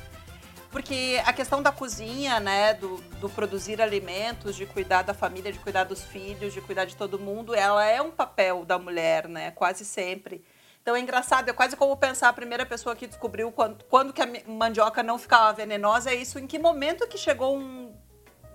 Porque 0.70 1.22
a 1.26 1.32
questão 1.32 1.62
da 1.62 1.72
cozinha, 1.72 2.42
né, 2.42 2.74
do, 2.74 2.98
do, 3.22 3.30
produzir 3.30 3.82
alimentos, 3.82 4.56
de 4.56 4.66
cuidar 4.66 5.02
da 5.04 5.14
família, 5.14 5.52
de 5.52 5.60
cuidar 5.60 5.86
dos 5.86 6.04
filhos, 6.04 6.54
de 6.54 6.60
cuidar 6.60 6.86
de 6.86 6.96
todo 6.96 7.18
mundo, 7.18 7.56
ela 7.56 7.86
é 7.86 8.02
um 8.02 8.12
papel 8.12 8.66
da 8.66 8.78
mulher, 8.78 9.30
né, 9.30 9.52
quase 9.52 9.86
sempre. 9.86 10.44
Então 10.82 10.96
é 10.96 11.00
engraçado, 11.00 11.48
é 11.48 11.54
quase 11.54 11.78
como 11.78 11.96
pensar 11.96 12.28
a 12.30 12.34
primeira 12.34 12.66
pessoa 12.66 12.96
que 12.98 13.08
descobriu 13.08 13.50
quando, 13.52 13.84
quando 13.86 14.12
que 14.12 14.22
a 14.22 14.28
mandioca 14.48 15.02
não 15.02 15.18
ficava 15.18 15.54
venenosa, 15.54 16.10
é 16.10 16.16
isso, 16.16 16.38
em 16.38 16.48
que 16.48 16.60
momento 16.60 17.08
que 17.08 17.18
chegou 17.18 17.56
um 17.56 17.94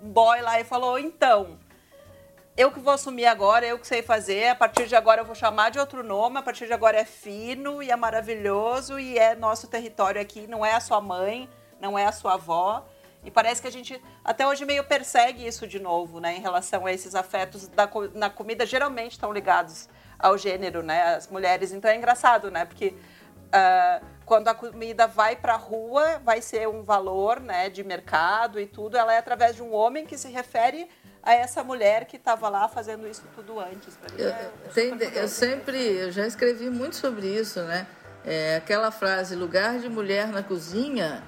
boy 0.02 0.42
lá 0.42 0.60
e 0.60 0.64
falou, 0.64 0.98
então, 0.98 1.58
eu 2.56 2.72
que 2.72 2.80
vou 2.80 2.94
assumir 2.94 3.26
agora, 3.26 3.66
eu 3.66 3.78
que 3.78 3.86
sei 3.86 4.02
fazer, 4.02 4.48
a 4.48 4.54
partir 4.54 4.86
de 4.86 4.96
agora 4.96 5.20
eu 5.20 5.24
vou 5.24 5.34
chamar 5.34 5.70
de 5.70 5.78
outro 5.78 6.02
nome, 6.02 6.38
a 6.38 6.42
partir 6.42 6.66
de 6.66 6.72
agora 6.72 6.98
é 6.98 7.04
fino 7.04 7.82
e 7.82 7.90
é 7.90 7.96
maravilhoso 7.96 8.98
e 8.98 9.18
é 9.18 9.34
nosso 9.34 9.68
território 9.68 10.20
aqui, 10.20 10.46
não 10.46 10.64
é 10.64 10.74
a 10.74 10.80
sua 10.80 11.00
mãe, 11.00 11.48
não 11.80 11.98
é 11.98 12.06
a 12.06 12.12
sua 12.12 12.34
avó. 12.34 12.86
E 13.24 13.30
parece 13.30 13.60
que 13.60 13.68
a 13.68 13.72
gente 13.72 14.00
até 14.24 14.46
hoje 14.46 14.64
meio 14.64 14.84
persegue 14.84 15.46
isso 15.46 15.66
de 15.66 15.78
novo, 15.78 16.20
né, 16.20 16.36
em 16.36 16.40
relação 16.40 16.86
a 16.86 16.92
esses 16.92 17.14
afetos 17.14 17.68
da, 17.68 17.88
na 18.14 18.30
comida, 18.30 18.64
geralmente 18.64 19.12
estão 19.12 19.32
ligados 19.32 19.88
ao 20.18 20.38
gênero, 20.38 20.82
né? 20.82 21.14
As 21.14 21.28
mulheres. 21.28 21.72
Então 21.72 21.90
é 21.90 21.96
engraçado, 21.96 22.50
né? 22.50 22.64
Porque 22.64 22.94
uh, 23.46 24.06
quando 24.24 24.48
a 24.48 24.54
comida 24.54 25.06
vai 25.06 25.36
para 25.36 25.54
a 25.54 25.58
rua, 25.58 26.20
vai 26.24 26.40
ser 26.40 26.68
um 26.68 26.82
valor, 26.82 27.40
né? 27.40 27.68
De 27.68 27.84
mercado 27.84 28.58
e 28.58 28.66
tudo. 28.66 28.96
Ela 28.96 29.14
é 29.14 29.18
através 29.18 29.56
de 29.56 29.62
um 29.62 29.74
homem 29.74 30.06
que 30.06 30.16
se 30.16 30.28
refere 30.28 30.88
a 31.26 31.34
essa 31.34 31.64
mulher 31.64 32.04
que 32.04 32.16
estava 32.16 32.48
lá 32.48 32.68
fazendo 32.68 33.06
isso 33.08 33.24
tudo 33.34 33.58
antes. 33.58 33.98
Eu, 34.16 34.28
é 34.28 34.50
tem, 34.72 34.96
eu 35.12 35.26
sempre, 35.26 35.76
eu 35.76 36.12
já 36.12 36.24
escrevi 36.24 36.70
muito 36.70 36.94
sobre 36.94 37.26
isso, 37.26 37.60
né? 37.62 37.84
É, 38.24 38.56
aquela 38.56 38.92
frase, 38.92 39.34
lugar 39.34 39.80
de 39.80 39.88
mulher 39.88 40.28
na 40.28 40.42
cozinha, 40.44 41.24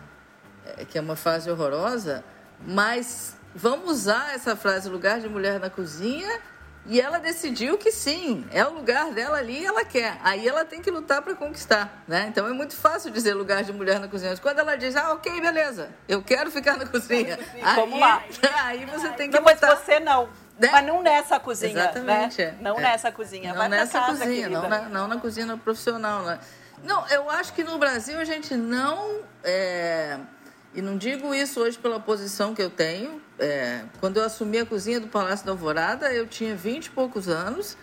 é, 0.64 0.84
que 0.84 0.96
é 0.96 1.00
uma 1.00 1.16
frase 1.16 1.50
horrorosa, 1.50 2.24
mas 2.64 3.36
vamos 3.52 3.90
usar 3.90 4.34
essa 4.34 4.54
frase, 4.54 4.88
lugar 4.88 5.20
de 5.20 5.28
mulher 5.28 5.58
na 5.58 5.68
cozinha, 5.68 6.40
e 6.86 7.00
ela 7.00 7.18
decidiu 7.18 7.76
que 7.76 7.92
sim, 7.92 8.46
é 8.50 8.64
o 8.64 8.72
lugar 8.72 9.12
dela 9.12 9.38
ali 9.38 9.60
e 9.60 9.66
ela 9.66 9.84
quer. 9.84 10.18
Aí 10.22 10.46
ela 10.48 10.64
tem 10.64 10.80
que 10.80 10.90
lutar 10.90 11.20
para 11.20 11.34
conquistar, 11.34 12.02
né? 12.08 12.26
Então 12.28 12.46
é 12.46 12.52
muito 12.52 12.74
fácil 12.76 13.10
dizer 13.10 13.34
lugar 13.34 13.62
de 13.62 13.72
mulher 13.72 14.00
na 14.00 14.08
cozinha. 14.08 14.36
Quando 14.38 14.58
ela 14.58 14.76
diz, 14.76 14.96
ah, 14.96 15.12
ok, 15.12 15.40
beleza, 15.40 15.90
eu 16.08 16.22
quero 16.22 16.50
ficar 16.50 16.76
na 16.76 16.86
cozinha. 16.88 17.38
Aí, 17.62 17.76
Vamos 17.76 18.00
lá. 18.00 18.22
Aí 18.64 18.86
você 18.86 19.08
tem 19.10 19.30
que 19.30 19.38
não, 19.38 19.46
lutar. 19.46 19.70
Mas 19.70 19.80
você 19.80 20.00
não. 20.00 20.28
Né? 20.58 20.70
Mas 20.72 20.86
não 20.86 21.02
nessa 21.02 21.38
cozinha, 21.38 21.72
Exatamente, 21.72 22.44
né? 22.44 22.56
Não 22.60 22.78
é. 22.78 22.82
nessa 22.82 23.12
cozinha. 23.12 23.50
Não 23.50 23.58
Vai 23.58 23.68
nessa 23.68 24.00
casa, 24.00 24.24
cozinha, 24.24 24.48
não 24.48 24.68
na, 24.68 24.80
não 24.88 25.08
na, 25.08 25.16
cozinha 25.18 25.56
profissional. 25.56 26.24
Né? 26.24 26.38
Não, 26.82 27.06
eu 27.08 27.30
acho 27.30 27.52
que 27.52 27.62
no 27.62 27.78
Brasil 27.78 28.18
a 28.18 28.24
gente 28.24 28.56
não... 28.56 29.20
É 29.44 30.18
e 30.74 30.82
não 30.82 30.96
digo 30.96 31.34
isso 31.34 31.60
hoje 31.60 31.78
pela 31.78 31.98
posição 31.98 32.54
que 32.54 32.62
eu 32.62 32.70
tenho. 32.70 33.20
É, 33.38 33.84
quando 34.00 34.16
eu 34.16 34.24
assumi 34.24 34.58
a 34.58 34.66
cozinha 34.66 35.00
do 35.00 35.06
Palácio 35.06 35.46
da 35.46 35.52
Alvorada, 35.52 36.12
eu 36.12 36.26
tinha 36.26 36.56
20 36.56 36.86
e 36.86 36.90
poucos 36.90 37.28
anos 37.28 37.76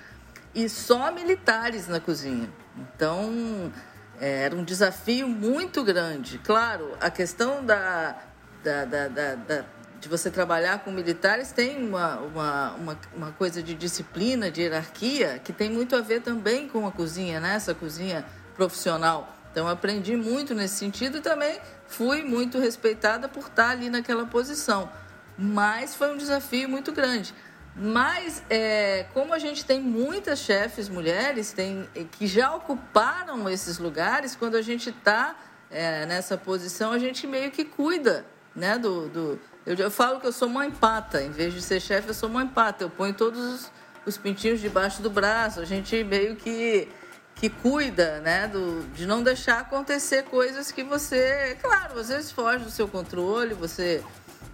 e 0.53 0.67
só 0.67 1.11
militares 1.11 1.87
na 1.87 1.99
cozinha. 1.99 2.49
Então, 2.77 3.71
é, 4.19 4.43
era 4.43 4.55
um 4.55 4.63
desafio 4.63 5.27
muito 5.27 5.83
grande. 5.83 6.39
Claro, 6.39 6.91
a 6.99 7.09
questão 7.09 7.65
da, 7.65 8.17
da, 8.63 8.85
da, 8.85 9.07
da 9.07 9.65
de 10.05 10.09
você 10.09 10.29
trabalhar 10.29 10.83
com 10.83 10.91
militares 10.91 11.51
tem 11.51 11.83
uma, 11.83 12.17
uma, 12.17 12.71
uma, 12.73 12.99
uma, 13.15 13.31
coisa 13.31 13.63
de 13.63 13.73
disciplina, 13.73 14.51
de 14.51 14.61
hierarquia, 14.61 15.41
que 15.43 15.51
tem 15.51 15.69
muito 15.69 15.95
a 15.95 16.01
ver 16.01 16.21
também 16.21 16.67
com 16.67 16.85
a 16.85 16.91
cozinha, 16.91 17.39
né? 17.39 17.55
essa 17.55 17.73
cozinha 17.73 18.23
profissional. 18.55 19.35
Então, 19.51 19.67
aprendi 19.67 20.15
muito 20.15 20.53
nesse 20.53 20.75
sentido 20.75 21.17
e 21.17 21.21
também 21.21 21.59
fui 21.87 22.23
muito 22.23 22.59
respeitada 22.59 23.27
por 23.27 23.47
estar 23.47 23.69
ali 23.69 23.89
naquela 23.89 24.25
posição. 24.27 24.89
Mas 25.37 25.95
foi 25.95 26.13
um 26.13 26.17
desafio 26.17 26.69
muito 26.69 26.91
grande. 26.91 27.33
Mas, 27.75 28.41
é, 28.49 29.05
como 29.13 29.33
a 29.33 29.39
gente 29.39 29.65
tem 29.65 29.81
muitas 29.81 30.39
chefes 30.39 30.87
mulheres 30.87 31.51
tem, 31.51 31.87
que 32.13 32.25
já 32.25 32.55
ocuparam 32.55 33.49
esses 33.49 33.77
lugares, 33.77 34.33
quando 34.33 34.55
a 34.55 34.61
gente 34.61 34.89
está 34.91 35.35
é, 35.69 36.05
nessa 36.05 36.37
posição, 36.37 36.93
a 36.93 36.99
gente 36.99 37.27
meio 37.27 37.51
que 37.51 37.65
cuida 37.65 38.25
né, 38.55 38.77
do. 38.77 39.09
do 39.09 39.39
eu, 39.65 39.75
eu, 39.75 39.91
falo 39.91 40.21
que 40.21 40.27
eu 40.27 40.31
sou 40.31 40.47
mãe 40.47 40.71
pata, 40.71 41.21
em 41.21 41.31
vez 41.31 41.53
de 41.53 41.61
ser 41.61 41.81
chefe, 41.81 42.07
eu 42.07 42.13
sou 42.13 42.29
mãe 42.29 42.47
pata. 42.47 42.85
Eu 42.85 42.89
ponho 42.89 43.13
todos 43.13 43.39
os, 43.39 43.71
os 44.05 44.17
pintinhos 44.17 44.61
debaixo 44.61 45.01
do 45.01 45.09
braço, 45.09 45.59
a 45.59 45.65
gente 45.65 46.01
meio 46.03 46.35
que 46.35 46.87
que 47.35 47.49
cuida, 47.49 48.21
né, 48.21 48.47
do, 48.47 48.81
de 48.93 49.05
não 49.05 49.21
deixar 49.21 49.59
acontecer 49.59 50.23
coisas 50.23 50.71
que 50.71 50.83
você, 50.83 51.57
claro, 51.61 51.99
às 51.99 52.07
vezes 52.07 52.31
foge 52.31 52.63
do 52.63 52.71
seu 52.71 52.87
controle, 52.87 53.53
você 53.53 54.01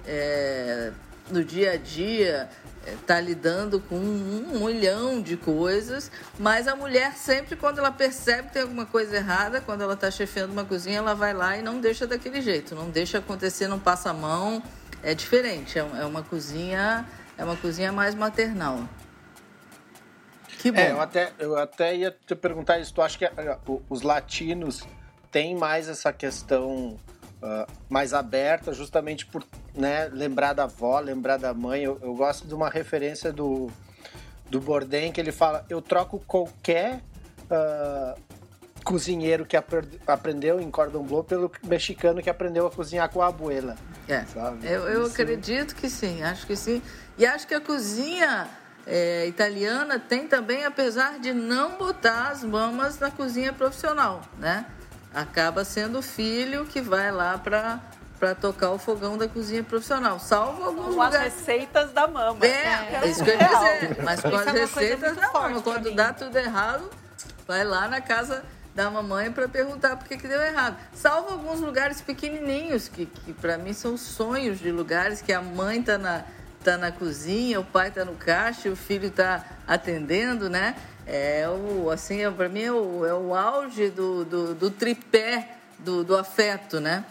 é, 0.05 0.91
no 1.29 1.43
dia 1.43 1.73
a 1.73 1.77
dia 1.77 2.49
está 3.01 3.17
é, 3.17 3.21
lidando 3.21 3.79
com 3.79 3.95
um, 3.95 4.65
milhão 4.65 5.21
de 5.21 5.37
coisas, 5.37 6.11
mas 6.39 6.67
a 6.67 6.75
mulher 6.75 7.13
sempre 7.13 7.55
quando 7.55 7.79
ela 7.79 7.91
percebe 7.91 8.47
que 8.47 8.53
tem 8.53 8.61
alguma 8.63 8.85
coisa 8.85 9.15
errada, 9.15 9.61
quando 9.61 9.81
ela 9.81 9.93
está 9.93 10.09
chefiando 10.09 10.51
uma 10.51 10.65
cozinha, 10.65 10.97
ela 10.97 11.13
vai 11.13 11.33
lá 11.33 11.57
e 11.57 11.61
não 11.61 11.79
deixa 11.79 12.07
daquele 12.07 12.41
jeito, 12.41 12.75
não 12.75 12.89
deixa 12.89 13.19
acontecer, 13.19 13.67
não 13.67 13.79
passa 13.79 14.09
a 14.09 14.13
mão, 14.13 14.61
é 15.03 15.13
diferente, 15.13 15.77
é, 15.77 15.81
é 15.81 16.05
uma 16.05 16.23
cozinha, 16.23 17.05
é 17.37 17.43
uma 17.43 17.55
cozinha 17.55 17.91
mais 17.91 18.15
maternal. 18.15 18.87
Que 20.61 20.71
bom. 20.71 20.79
É, 20.79 20.91
eu 20.91 21.01
até, 21.01 21.31
eu 21.39 21.57
até 21.57 21.95
ia 21.95 22.15
te 22.25 22.35
perguntar 22.35 22.77
isso. 22.77 22.93
Tu 22.93 23.01
acha 23.01 23.17
que 23.17 23.27
os 23.89 24.03
latinos 24.03 24.85
têm 25.31 25.55
mais 25.55 25.89
essa 25.89 26.13
questão 26.13 26.99
uh, 27.41 27.71
mais 27.89 28.13
aberta, 28.13 28.73
justamente 28.73 29.25
por 29.25 29.43
né, 29.75 30.09
lembrar 30.11 30.53
da 30.53 30.63
avó, 30.63 30.99
lembrar 30.99 31.37
da 31.37 31.53
mãe. 31.53 31.83
Eu, 31.83 31.99
eu, 32.01 32.13
gosto 32.13 32.47
de 32.47 32.53
uma 32.53 32.69
referência 32.69 33.31
do, 33.31 33.69
do 34.49 34.59
Bourdain, 34.59 35.11
que 35.11 35.19
ele 35.19 35.31
fala: 35.31 35.65
eu 35.69 35.81
troco 35.81 36.19
qualquer 36.19 37.01
uh, 37.49 38.19
cozinheiro 38.83 39.45
que 39.45 39.57
aprendeu 40.07 40.59
em 40.59 40.69
cordon 40.69 41.03
bleu 41.03 41.23
pelo 41.23 41.51
mexicano 41.63 42.21
que 42.21 42.29
aprendeu 42.29 42.67
a 42.67 42.71
cozinhar 42.71 43.09
com 43.09 43.21
a 43.21 43.27
abuela. 43.27 43.75
É, 44.07 44.25
sabe? 44.25 44.67
eu, 44.67 44.87
eu 44.87 45.05
acredito 45.05 45.75
que 45.75 45.89
sim, 45.89 46.23
acho 46.23 46.45
que 46.45 46.55
sim. 46.55 46.81
E 47.17 47.25
acho 47.25 47.47
que 47.47 47.53
a 47.53 47.61
cozinha 47.61 48.49
é, 48.85 49.27
italiana 49.27 49.99
tem 49.99 50.27
também, 50.27 50.65
apesar 50.65 51.19
de 51.19 51.33
não 51.33 51.77
botar 51.77 52.29
as 52.29 52.43
mamas 52.43 52.99
na 52.99 53.11
cozinha 53.11 53.53
profissional, 53.53 54.21
né? 54.37 54.65
Acaba 55.13 55.65
sendo 55.65 55.99
o 55.99 56.01
filho 56.01 56.65
que 56.65 56.81
vai 56.81 57.11
lá 57.11 57.37
para 57.37 57.79
para 58.21 58.35
tocar 58.35 58.69
o 58.69 58.77
fogão 58.77 59.17
da 59.17 59.27
cozinha 59.27 59.63
profissional, 59.63 60.19
salvo 60.19 60.63
alguns 60.63 60.83
com 60.83 60.91
lugares. 60.91 61.15
as 61.15 61.23
receitas 61.23 61.91
da 61.91 62.07
mama. 62.07 62.45
É, 62.45 62.99
é 63.01 63.07
isso 63.07 63.23
que 63.23 63.31
eu 63.31 63.35
ia 63.35 63.47
dizer. 63.47 64.03
Mas 64.03 64.21
com 64.21 64.35
as 64.35 64.45
é 64.45 64.51
receitas 64.51 65.15
da 65.15 65.31
mama. 65.31 65.59
Quando 65.63 65.91
dá 65.95 66.13
tudo 66.13 66.37
errado, 66.37 66.87
vai 67.47 67.63
lá 67.63 67.87
na 67.87 67.99
casa 67.99 68.43
da 68.75 68.91
mamãe 68.91 69.31
para 69.31 69.47
perguntar 69.47 69.95
por 69.95 70.07
que, 70.07 70.17
que 70.17 70.27
deu 70.27 70.39
errado. 70.39 70.77
Salvo 70.93 71.31
alguns 71.31 71.61
lugares 71.61 71.99
pequenininhos, 71.99 72.87
que, 72.87 73.07
que 73.07 73.33
para 73.33 73.57
mim 73.57 73.73
são 73.73 73.97
sonhos 73.97 74.59
de 74.59 74.71
lugares 74.71 75.19
que 75.19 75.33
a 75.33 75.41
mãe 75.41 75.81
tá 75.81 75.97
na, 75.97 76.23
tá 76.63 76.77
na 76.77 76.91
cozinha, 76.91 77.59
o 77.59 77.63
pai 77.65 77.89
tá 77.89 78.05
no 78.05 78.13
caixa, 78.13 78.69
o 78.69 78.75
filho 78.75 79.09
tá 79.09 79.43
atendendo, 79.67 80.47
né? 80.47 80.75
É 81.05 81.47
o, 81.49 81.89
assim, 81.89 82.23
é, 82.23 82.29
para 82.29 82.47
mim 82.47 82.61
é 82.61 82.71
o, 82.71 83.05
é 83.05 83.13
o 83.13 83.35
auge 83.35 83.89
do, 83.89 84.23
do, 84.23 84.53
do 84.53 84.69
tripé 84.69 85.57
do, 85.79 86.03
do 86.03 86.15
afeto, 86.15 86.79
né? 86.79 87.03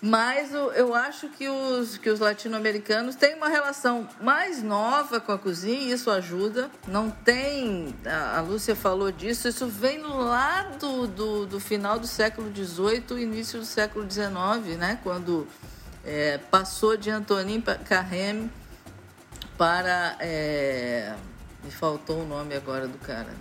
Mas 0.00 0.52
eu 0.52 0.94
acho 0.94 1.28
que 1.30 1.48
os, 1.48 1.96
que 1.96 2.10
os 2.10 2.20
latino-americanos 2.20 3.16
têm 3.16 3.34
uma 3.34 3.48
relação 3.48 4.06
mais 4.20 4.62
nova 4.62 5.18
com 5.18 5.32
a 5.32 5.38
cozinha 5.38 5.80
e 5.80 5.90
isso 5.90 6.10
ajuda. 6.10 6.70
Não 6.86 7.10
tem, 7.10 7.94
a, 8.04 8.40
Lúcia 8.40 8.76
falou 8.76 9.10
disso, 9.10 9.48
isso 9.48 9.66
vem 9.66 10.02
lá 10.02 10.62
do, 10.78 11.06
do, 11.06 11.46
do 11.46 11.58
final 11.58 11.98
do 11.98 12.06
século 12.06 12.52
XVIII, 12.54 13.20
início 13.20 13.58
do 13.58 13.64
século 13.64 14.08
XIX, 14.08 14.76
né? 14.78 14.98
quando 15.02 15.48
é, 16.04 16.38
passou 16.50 16.96
de 16.96 17.10
Antonin 17.10 17.60
Carême 17.60 18.50
para. 19.56 20.16
É, 20.20 21.14
me 21.66 21.72
faltou 21.72 22.22
o 22.22 22.24
nome 22.24 22.54
agora 22.54 22.86
do 22.86 22.96
cara. 22.98 23.34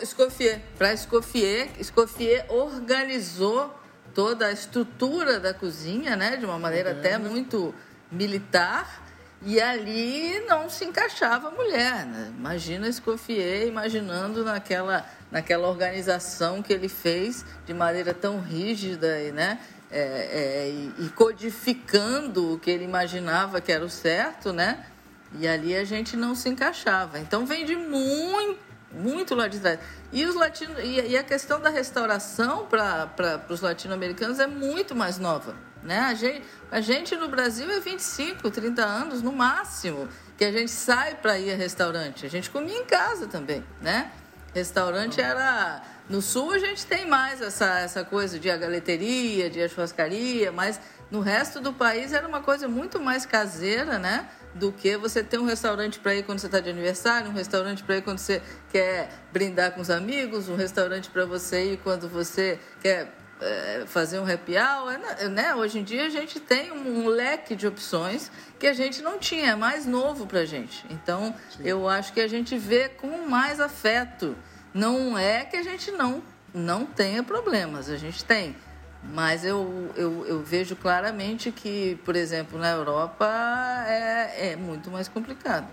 Escoffier. 0.00 0.60
Para 0.78 0.92
Escoffier, 0.92 1.70
Escoffier 1.78 2.46
organizou 2.48 3.76
toda 4.14 4.46
a 4.46 4.52
estrutura 4.52 5.40
da 5.40 5.52
cozinha, 5.52 6.14
né, 6.14 6.36
de 6.36 6.44
uma 6.44 6.58
maneira 6.58 6.92
até 6.92 7.18
muito 7.18 7.74
militar, 8.10 9.02
e 9.44 9.60
ali 9.60 10.38
não 10.46 10.70
se 10.70 10.84
encaixava 10.84 11.48
a 11.48 11.50
mulher. 11.50 12.06
Né? 12.06 12.32
Imagina 12.38 12.86
Escoffier 12.86 13.66
imaginando 13.66 14.44
naquela, 14.44 15.04
naquela 15.32 15.66
organização 15.66 16.62
que 16.62 16.72
ele 16.72 16.88
fez 16.88 17.44
de 17.66 17.74
maneira 17.74 18.14
tão 18.14 18.40
rígida 18.40 19.20
e, 19.20 19.32
né, 19.32 19.58
é, 19.90 20.00
é, 20.00 20.68
e 20.96 21.08
codificando 21.08 22.54
o 22.54 22.58
que 22.58 22.70
ele 22.70 22.84
imaginava 22.84 23.60
que 23.60 23.72
era 23.72 23.84
o 23.84 23.90
certo, 23.90 24.52
né? 24.52 24.86
E 25.38 25.48
ali 25.48 25.76
a 25.76 25.84
gente 25.84 26.16
não 26.16 26.34
se 26.34 26.48
encaixava. 26.48 27.18
Então 27.18 27.46
vem 27.46 27.64
de 27.64 27.74
muito, 27.74 28.60
muito 28.92 29.34
lá 29.34 29.48
de 29.48 29.58
trás. 29.58 29.78
E, 30.12 30.26
os 30.26 30.34
latino, 30.34 30.78
e, 30.80 31.16
a 31.16 31.22
questão 31.22 31.60
da 31.60 31.70
restauração 31.70 32.66
para 32.66 33.44
os 33.48 33.60
latino-americanos 33.60 34.38
é 34.38 34.46
muito 34.46 34.94
mais 34.94 35.18
nova. 35.18 35.54
Né? 35.82 35.98
A, 35.98 36.14
gente, 36.14 36.42
a 36.70 36.80
gente 36.80 37.16
no 37.16 37.28
Brasil 37.28 37.68
é 37.70 37.80
25, 37.80 38.50
30 38.50 38.84
anos 38.84 39.22
no 39.22 39.32
máximo 39.32 40.08
que 40.36 40.44
a 40.44 40.52
gente 40.52 40.70
sai 40.70 41.14
para 41.14 41.38
ir 41.38 41.52
a 41.52 41.56
restaurante. 41.56 42.26
A 42.26 42.28
gente 42.28 42.50
comia 42.50 42.76
em 42.76 42.84
casa 42.84 43.26
também, 43.26 43.64
né? 43.80 44.10
Restaurante 44.54 45.20
era... 45.20 45.82
No 46.08 46.20
sul 46.20 46.52
a 46.52 46.58
gente 46.58 46.84
tem 46.84 47.06
mais 47.06 47.40
essa, 47.40 47.78
essa 47.78 48.04
coisa 48.04 48.38
de 48.38 48.50
a 48.50 48.56
galeteria, 48.56 49.48
de 49.48 49.62
a 49.62 49.68
churrascaria, 49.68 50.52
mas 50.52 50.80
no 51.10 51.20
resto 51.20 51.60
do 51.60 51.72
país 51.72 52.12
era 52.12 52.26
uma 52.26 52.40
coisa 52.40 52.68
muito 52.68 53.00
mais 53.00 53.24
caseira, 53.24 53.98
né? 53.98 54.28
Do 54.54 54.72
que 54.72 54.96
você 54.96 55.22
ter 55.22 55.38
um 55.38 55.44
restaurante 55.44 55.98
para 55.98 56.14
ir 56.14 56.24
quando 56.24 56.38
você 56.38 56.46
está 56.46 56.60
de 56.60 56.70
aniversário, 56.70 57.30
um 57.30 57.34
restaurante 57.34 57.82
para 57.82 57.96
ir 57.96 58.02
quando 58.02 58.18
você 58.18 58.42
quer 58.70 59.10
brindar 59.32 59.72
com 59.72 59.80
os 59.80 59.90
amigos, 59.90 60.48
um 60.48 60.56
restaurante 60.56 61.08
para 61.10 61.24
você 61.24 61.72
ir 61.72 61.76
quando 61.78 62.08
você 62.08 62.58
quer 62.80 63.14
é, 63.40 63.84
fazer 63.86 64.18
um 64.18 64.30
happy 64.30 64.56
hour. 64.56 64.98
Né? 64.98 65.28
né? 65.28 65.54
Hoje 65.54 65.78
em 65.78 65.82
dia 65.82 66.06
a 66.06 66.10
gente 66.10 66.38
tem 66.38 66.70
um, 66.70 67.04
um, 67.04 67.08
leque 67.08 67.56
de 67.56 67.66
opções 67.66 68.30
que 68.58 68.66
a 68.66 68.72
gente 68.72 69.02
não 69.02 69.18
tinha, 69.18 69.52
é 69.52 69.56
mais 69.56 69.86
novo 69.86 70.26
para 70.26 70.40
a 70.40 70.44
gente. 70.44 70.84
Então 70.90 71.34
Sim. 71.50 71.62
eu 71.64 71.88
acho 71.88 72.12
que 72.12 72.20
a 72.20 72.28
gente 72.28 72.56
vê 72.56 72.88
com 72.88 73.26
mais 73.28 73.60
afeto. 73.60 74.36
Não 74.72 75.18
é 75.18 75.44
que 75.44 75.56
a 75.56 75.62
gente 75.62 75.90
não, 75.90 76.22
não 76.54 76.86
tenha 76.86 77.22
problemas, 77.22 77.90
a 77.90 77.96
gente 77.96 78.24
tem 78.24 78.56
mas 79.02 79.44
eu, 79.44 79.92
eu, 79.96 80.26
eu, 80.26 80.42
vejo 80.42 80.76
claramente 80.76 81.50
que, 81.50 81.96
por 82.04 82.14
exemplo, 82.14 82.58
na 82.58 82.70
Europa 82.70 83.26
é, 83.86 84.52
é 84.52 84.56
muito 84.56 84.90
mais 84.90 85.08
complicado. 85.08 85.66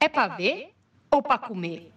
É 0.00 0.08
para 0.08 0.36
ver 0.36 0.74
ou 1.10 1.22
para 1.22 1.38
comer? 1.38 1.90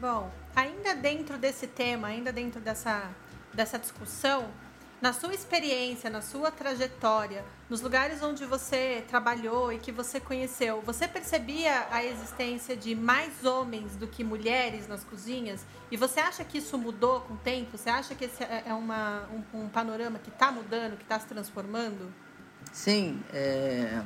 Bom, 0.00 0.30
ainda 0.54 0.94
dentro 0.94 1.38
desse 1.38 1.66
tema, 1.66 2.08
ainda 2.08 2.30
dentro 2.30 2.60
dessa, 2.60 3.10
dessa 3.54 3.78
discussão, 3.78 4.48
na 5.00 5.12
sua 5.12 5.34
experiência, 5.34 6.08
na 6.08 6.22
sua 6.22 6.50
trajetória, 6.50 7.44
nos 7.68 7.80
lugares 7.80 8.22
onde 8.22 8.44
você 8.44 9.04
trabalhou 9.08 9.72
e 9.72 9.78
que 9.78 9.92
você 9.92 10.18
conheceu, 10.18 10.80
você 10.80 11.06
percebia 11.06 11.86
a 11.90 12.04
existência 12.04 12.76
de 12.76 12.94
mais 12.94 13.44
homens 13.44 13.96
do 13.96 14.06
que 14.06 14.24
mulheres 14.24 14.88
nas 14.88 15.04
cozinhas? 15.04 15.64
E 15.90 15.96
você 15.96 16.20
acha 16.20 16.44
que 16.44 16.58
isso 16.58 16.78
mudou 16.78 17.20
com 17.22 17.34
o 17.34 17.36
tempo? 17.38 17.76
Você 17.76 17.90
acha 17.90 18.14
que 18.14 18.24
esse 18.24 18.42
é, 18.42 18.64
é 18.66 18.74
uma, 18.74 19.28
um, 19.30 19.64
um 19.64 19.68
panorama 19.68 20.18
que 20.18 20.30
está 20.30 20.50
mudando, 20.50 20.96
que 20.96 21.02
está 21.02 21.18
se 21.20 21.26
transformando? 21.26 22.12
Sim, 22.72 23.22
é... 23.32 24.02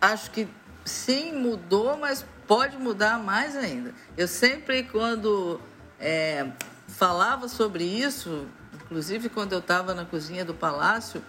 acho 0.00 0.30
que 0.30 0.46
sim, 0.84 1.32
mudou, 1.32 1.96
mas 1.96 2.24
pode 2.46 2.76
mudar 2.76 3.18
mais 3.18 3.56
ainda. 3.56 3.94
Eu 4.16 4.28
sempre, 4.28 4.84
quando 4.84 5.60
é, 5.98 6.46
falava 6.88 7.48
sobre 7.48 7.84
isso, 7.84 8.46
inclusive 8.84 9.28
quando 9.28 9.52
eu 9.52 9.58
estava 9.58 9.94
na 9.94 10.04
cozinha 10.04 10.44
do 10.44 10.54
palácio, 10.54 11.22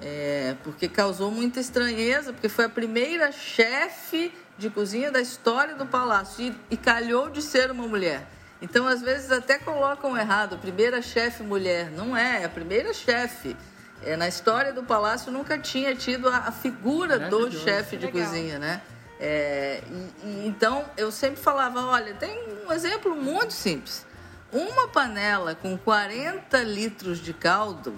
é, 0.00 0.54
porque 0.64 0.88
causou 0.88 1.30
muita 1.30 1.60
estranheza, 1.60 2.32
porque 2.32 2.48
foi 2.48 2.64
a 2.64 2.68
primeira 2.68 3.30
chefe 3.32 4.32
de 4.56 4.70
cozinha 4.70 5.10
da 5.10 5.20
história 5.20 5.74
do 5.74 5.86
palácio 5.86 6.46
e, 6.46 6.54
e, 6.70 6.76
calhou 6.76 7.28
de 7.30 7.42
ser 7.42 7.70
uma 7.70 7.86
mulher. 7.86 8.26
Então, 8.62 8.86
às 8.86 9.00
vezes, 9.00 9.30
até 9.30 9.58
colocam 9.58 10.16
errado, 10.16 10.58
primeira 10.58 11.00
chefe 11.00 11.42
mulher. 11.42 11.90
Não 11.90 12.16
é, 12.16 12.42
é 12.42 12.44
a 12.44 12.48
primeira 12.48 12.92
chefe. 12.92 13.56
É, 14.02 14.16
na 14.16 14.28
história 14.28 14.72
do 14.72 14.82
palácio 14.82 15.30
nunca 15.30 15.58
tinha 15.58 15.94
tido 15.94 16.28
a, 16.28 16.36
a 16.36 16.52
figura 16.52 17.18
do 17.18 17.50
chefe 17.52 17.96
de 17.96 18.06
Legal. 18.06 18.26
cozinha, 18.26 18.58
né? 18.58 18.80
É, 19.18 19.82
e, 19.86 20.26
e, 20.26 20.46
então, 20.46 20.84
eu 20.96 21.10
sempre 21.10 21.40
falava, 21.40 21.84
olha, 21.86 22.14
tem 22.14 22.38
um 22.66 22.72
exemplo 22.72 23.14
muito 23.14 23.52
simples. 23.52 24.06
Uma 24.52 24.88
panela 24.88 25.54
com 25.54 25.78
40 25.78 26.62
litros 26.62 27.18
de 27.18 27.32
caldo, 27.32 27.94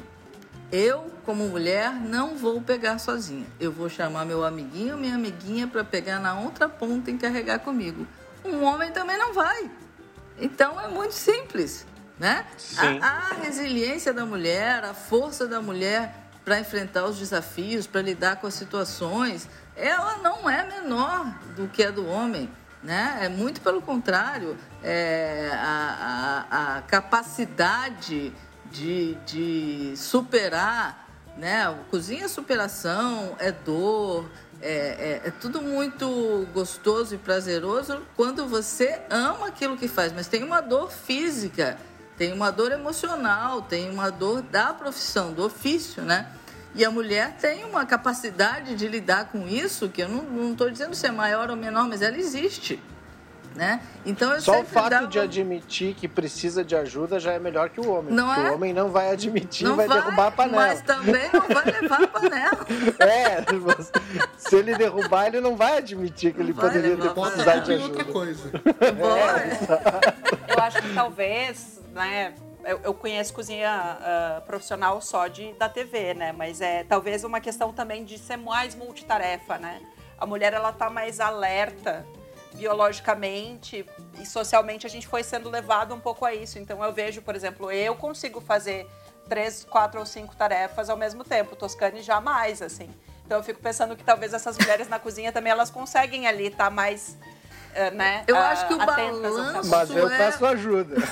eu, 0.70 1.10
como 1.24 1.48
mulher, 1.48 1.92
não 1.92 2.36
vou 2.36 2.60
pegar 2.60 2.98
sozinha. 2.98 3.46
Eu 3.60 3.72
vou 3.72 3.88
chamar 3.88 4.24
meu 4.24 4.44
amiguinho 4.44 4.94
ou 4.94 5.00
minha 5.00 5.14
amiguinha 5.14 5.66
para 5.66 5.84
pegar 5.84 6.18
na 6.18 6.38
outra 6.38 6.68
ponta 6.68 7.10
e 7.10 7.18
carregar 7.18 7.58
comigo. 7.58 8.06
Um 8.44 8.62
homem 8.64 8.90
também 8.90 9.18
não 9.18 9.32
vai. 9.32 9.70
Então 10.38 10.80
é 10.80 10.88
muito 10.88 11.12
simples, 11.12 11.86
né? 12.18 12.46
A, 13.00 13.06
a 13.06 13.34
resiliência 13.34 14.12
da 14.12 14.24
mulher, 14.24 14.84
a 14.84 14.94
força 14.94 15.46
da 15.46 15.60
mulher 15.60 16.22
para 16.44 16.58
enfrentar 16.58 17.04
os 17.04 17.18
desafios, 17.18 17.86
para 17.86 18.02
lidar 18.02 18.36
com 18.36 18.46
as 18.46 18.54
situações, 18.54 19.48
ela 19.76 20.18
não 20.18 20.48
é 20.50 20.64
menor 20.66 21.26
do 21.54 21.68
que 21.68 21.84
a 21.84 21.90
do 21.90 22.06
homem. 22.06 22.50
Né? 22.82 23.20
É 23.22 23.28
muito 23.28 23.60
pelo 23.60 23.80
contrário, 23.80 24.56
é, 24.82 25.50
a, 25.52 26.46
a, 26.50 26.76
a 26.78 26.82
capacidade 26.82 28.32
de, 28.72 29.14
de 29.26 29.94
superar, 29.96 31.08
né? 31.36 31.72
Cozinha 31.90 32.24
é 32.24 32.28
superação, 32.28 33.36
é 33.38 33.52
dor, 33.52 34.28
é, 34.60 35.20
é, 35.24 35.28
é, 35.28 35.30
tudo 35.30 35.60
muito 35.60 36.46
gostoso 36.54 37.14
e 37.14 37.18
prazeroso 37.18 38.02
quando 38.16 38.46
você 38.46 39.02
ama 39.10 39.48
aquilo 39.48 39.76
que 39.76 39.88
faz, 39.88 40.12
mas 40.12 40.28
tem 40.28 40.44
uma 40.44 40.60
dor 40.60 40.90
física, 40.90 41.76
tem 42.16 42.32
uma 42.32 42.50
dor 42.50 42.70
emocional, 42.70 43.62
tem 43.62 43.90
uma 43.90 44.10
dor 44.10 44.42
da 44.42 44.72
profissão, 44.72 45.32
do 45.32 45.44
ofício, 45.44 46.02
né? 46.02 46.30
E 46.74 46.84
a 46.84 46.90
mulher 46.90 47.36
tem 47.40 47.64
uma 47.64 47.84
capacidade 47.84 48.74
de 48.74 48.88
lidar 48.88 49.26
com 49.26 49.46
isso, 49.46 49.88
que 49.88 50.02
eu 50.02 50.08
não 50.08 50.52
estou 50.52 50.70
dizendo 50.70 50.94
se 50.94 51.06
é 51.06 51.10
maior 51.12 51.50
ou 51.50 51.56
menor, 51.56 51.86
mas 51.86 52.00
ela 52.00 52.16
existe. 52.16 52.82
né? 53.54 53.82
Então 54.06 54.32
eu 54.32 54.40
Só 54.40 54.60
o 54.60 54.64
fato 54.64 54.88
dava... 54.88 55.06
de 55.06 55.18
admitir 55.18 55.94
que 55.94 56.08
precisa 56.08 56.64
de 56.64 56.74
ajuda 56.74 57.20
já 57.20 57.32
é 57.34 57.38
melhor 57.38 57.68
que 57.68 57.78
o 57.78 57.90
homem. 57.90 58.10
Não 58.14 58.26
porque 58.26 58.40
é? 58.40 58.50
o 58.50 58.54
homem 58.54 58.72
não 58.72 58.88
vai 58.90 59.12
admitir 59.12 59.64
não 59.68 59.76
vai, 59.76 59.86
derrubar 59.86 60.28
a 60.28 60.30
panela. 60.30 60.66
Mas 60.68 60.80
também 60.80 61.28
não 61.30 61.46
vai 61.46 61.64
levar 61.80 62.02
a 62.02 62.06
panela. 62.08 62.66
É, 63.00 63.44
se 64.38 64.56
ele 64.56 64.74
derrubar, 64.74 65.26
ele 65.26 65.40
não 65.42 65.54
vai 65.56 65.76
admitir 65.76 66.32
que 66.32 66.40
ele 66.40 66.54
vai 66.54 66.66
poderia 66.70 66.96
ter 66.96 67.10
precisado 67.10 67.64
de 67.64 67.72
E 67.72 67.74
outra 67.76 68.00
ajuda. 68.02 68.04
coisa. 68.12 68.50
Vai. 68.98 69.58
Eu 70.56 70.62
acho 70.62 70.80
que 70.82 70.94
talvez, 70.94 71.80
né? 71.92 72.32
Eu, 72.64 72.80
eu 72.84 72.94
conheço 72.94 73.34
cozinha 73.34 73.70
ah, 73.70 74.42
profissional 74.46 75.00
só 75.00 75.26
de, 75.26 75.52
da 75.54 75.68
TV, 75.68 76.14
né? 76.14 76.32
Mas 76.32 76.60
é 76.60 76.84
talvez 76.84 77.24
uma 77.24 77.40
questão 77.40 77.72
também 77.72 78.04
de 78.04 78.18
ser 78.18 78.36
mais 78.36 78.74
multitarefa, 78.74 79.58
né? 79.58 79.80
A 80.18 80.26
mulher, 80.26 80.52
ela 80.52 80.72
tá 80.72 80.88
mais 80.88 81.18
alerta 81.18 82.06
biologicamente 82.54 83.84
e 84.20 84.26
socialmente 84.26 84.86
a 84.86 84.90
gente 84.90 85.06
foi 85.06 85.22
sendo 85.22 85.48
levado 85.50 85.94
um 85.94 86.00
pouco 86.00 86.24
a 86.24 86.34
isso. 86.34 86.58
Então 86.58 86.82
eu 86.84 86.92
vejo, 86.92 87.22
por 87.22 87.34
exemplo, 87.34 87.70
eu 87.70 87.94
consigo 87.96 88.40
fazer 88.40 88.86
três, 89.28 89.64
quatro 89.64 89.98
ou 90.00 90.06
cinco 90.06 90.36
tarefas 90.36 90.90
ao 90.90 90.96
mesmo 90.96 91.24
tempo. 91.24 91.56
Toscane 91.56 92.02
jamais, 92.02 92.62
assim. 92.62 92.90
Então 93.24 93.38
eu 93.38 93.42
fico 93.42 93.60
pensando 93.60 93.96
que 93.96 94.04
talvez 94.04 94.34
essas 94.34 94.58
mulheres 94.58 94.88
na 94.88 94.98
cozinha 94.98 95.32
também 95.32 95.50
elas 95.50 95.70
conseguem 95.70 96.26
ali 96.26 96.48
estar 96.48 96.70
mais, 96.70 97.16
eh, 97.20 97.31
né? 97.90 98.24
Eu 98.26 98.36
ah, 98.36 98.50
acho 98.50 98.68
que 98.68 98.74
o 98.74 98.78
balanço- 98.78 99.68
Mas 99.68 99.90
eu 99.90 100.08
é- 100.08 100.16
peço 100.16 100.44
ajuda. 100.44 100.96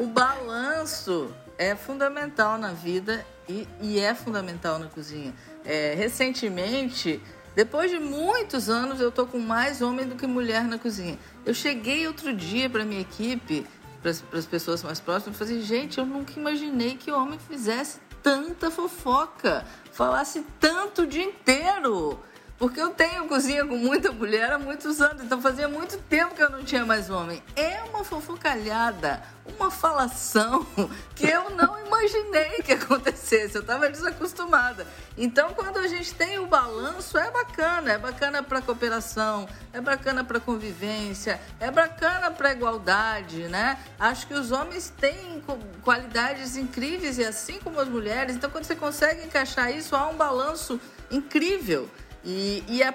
O 0.00 0.06
balanço 0.06 1.30
é 1.58 1.74
fundamental 1.74 2.58
na 2.58 2.72
vida 2.72 3.24
e, 3.48 3.66
e 3.80 3.98
é 3.98 4.14
fundamental 4.14 4.78
na 4.78 4.86
cozinha. 4.86 5.34
É, 5.64 5.94
recentemente, 5.96 7.20
depois 7.54 7.90
de 7.90 7.98
muitos 7.98 8.68
anos, 8.68 9.00
eu 9.00 9.10
tô 9.10 9.26
com 9.26 9.38
mais 9.38 9.80
homem 9.82 10.06
do 10.06 10.14
que 10.14 10.26
mulher 10.26 10.64
na 10.64 10.78
cozinha. 10.78 11.18
Eu 11.44 11.54
cheguei 11.54 12.06
outro 12.06 12.32
dia 12.34 12.68
para 12.68 12.84
minha 12.84 13.00
equipe, 13.00 13.66
para 14.02 14.10
as 14.38 14.46
pessoas 14.46 14.82
mais 14.82 15.00
próximas, 15.00 15.36
e 15.36 15.38
falei, 15.38 15.62
gente, 15.62 15.98
eu 15.98 16.06
nunca 16.06 16.38
imaginei 16.38 16.96
que 16.96 17.10
homem 17.10 17.38
fizesse 17.38 17.98
tanta 18.22 18.70
fofoca, 18.70 19.64
falasse 19.92 20.44
tanto 20.60 21.02
o 21.02 21.06
dia 21.06 21.24
inteiro. 21.24 22.20
Porque 22.58 22.80
eu 22.80 22.90
tenho 22.90 23.28
cozinha 23.28 23.66
com 23.66 23.76
muita 23.76 24.10
mulher 24.10 24.50
há 24.50 24.58
muitos 24.58 25.00
anos, 25.00 25.22
então 25.22 25.40
fazia 25.42 25.68
muito 25.68 25.98
tempo 25.98 26.34
que 26.34 26.42
eu 26.42 26.48
não 26.48 26.64
tinha 26.64 26.86
mais 26.86 27.10
homem. 27.10 27.42
É 27.54 27.82
uma 27.84 28.02
fofocalhada, 28.02 29.22
uma 29.58 29.70
falação 29.70 30.66
que 31.14 31.26
eu 31.26 31.50
não 31.50 31.78
imaginei 31.84 32.62
que 32.62 32.72
acontecesse, 32.72 33.56
eu 33.56 33.60
estava 33.60 33.90
desacostumada. 33.90 34.86
Então, 35.18 35.52
quando 35.52 35.76
a 35.78 35.86
gente 35.86 36.14
tem 36.14 36.38
o 36.38 36.46
balanço, 36.46 37.18
é 37.18 37.30
bacana, 37.30 37.92
é 37.92 37.98
bacana 37.98 38.42
para 38.42 38.62
cooperação, 38.62 39.46
é 39.70 39.80
bacana 39.80 40.24
para 40.24 40.40
convivência, 40.40 41.38
é 41.60 41.70
bacana 41.70 42.30
para 42.30 42.52
igualdade, 42.52 43.48
né? 43.48 43.78
Acho 43.98 44.26
que 44.26 44.34
os 44.34 44.50
homens 44.50 44.90
têm 44.98 45.44
qualidades 45.82 46.56
incríveis 46.56 47.18
e 47.18 47.24
assim 47.24 47.60
como 47.60 47.78
as 47.78 47.88
mulheres. 47.88 48.34
Então, 48.34 48.48
quando 48.48 48.64
você 48.64 48.74
consegue 48.74 49.26
encaixar 49.26 49.70
isso, 49.70 49.94
há 49.94 50.08
um 50.08 50.16
balanço 50.16 50.80
incrível. 51.10 51.88
E, 52.26 52.64
e 52.66 52.82
é, 52.82 52.92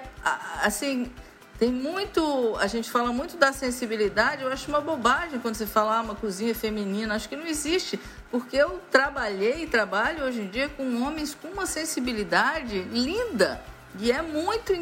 assim, 0.62 1.10
tem 1.58 1.72
muito. 1.72 2.54
A 2.58 2.66
gente 2.66 2.90
fala 2.90 3.10
muito 3.12 3.38
da 3.38 3.50
sensibilidade, 3.50 4.42
eu 4.42 4.52
acho 4.52 4.68
uma 4.68 4.80
bobagem 4.80 5.40
quando 5.40 5.54
você 5.54 5.66
fala 5.66 5.96
ah, 5.96 6.02
uma 6.02 6.14
cozinha 6.14 6.54
feminina. 6.54 7.14
Acho 7.14 7.30
que 7.30 7.36
não 7.36 7.46
existe, 7.46 7.98
porque 8.30 8.56
eu 8.56 8.78
trabalhei 8.90 9.62
e 9.62 9.66
trabalho 9.66 10.24
hoje 10.24 10.42
em 10.42 10.48
dia 10.48 10.68
com 10.68 11.02
homens 11.02 11.34
com 11.34 11.48
uma 11.48 11.64
sensibilidade 11.64 12.82
linda. 12.82 13.62
E 13.98 14.10
é 14.10 14.20
muito 14.20 14.72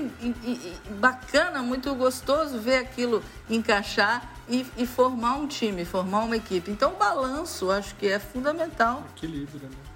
bacana, 0.98 1.62
muito 1.62 1.94
gostoso 1.94 2.58
ver 2.58 2.78
aquilo 2.78 3.22
encaixar 3.48 4.28
e, 4.48 4.66
e 4.76 4.86
formar 4.86 5.34
um 5.34 5.46
time, 5.46 5.84
formar 5.84 6.20
uma 6.20 6.36
equipe. 6.36 6.70
Então, 6.70 6.94
o 6.94 6.96
balanço 6.96 7.70
acho 7.70 7.94
que 7.96 8.08
é 8.08 8.18
fundamental. 8.18 9.04
Equilíbrio, 9.16 9.68
né? 9.68 9.89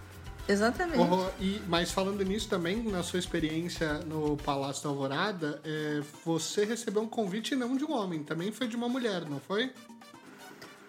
Exatamente. 0.48 0.98
E, 1.40 1.60
mas 1.66 1.90
falando 1.90 2.22
nisso 2.24 2.48
também, 2.48 2.82
na 2.82 3.02
sua 3.02 3.18
experiência 3.18 3.94
no 4.06 4.36
Palácio 4.36 4.82
da 4.82 4.88
Alvorada, 4.90 5.60
é, 5.64 6.02
você 6.24 6.64
recebeu 6.64 7.02
um 7.02 7.08
convite 7.08 7.56
não 7.56 7.76
de 7.76 7.84
um 7.84 7.92
homem, 7.92 8.22
também 8.22 8.52
foi 8.52 8.66
de 8.66 8.76
uma 8.76 8.88
mulher, 8.88 9.22
não 9.28 9.40
foi? 9.40 9.72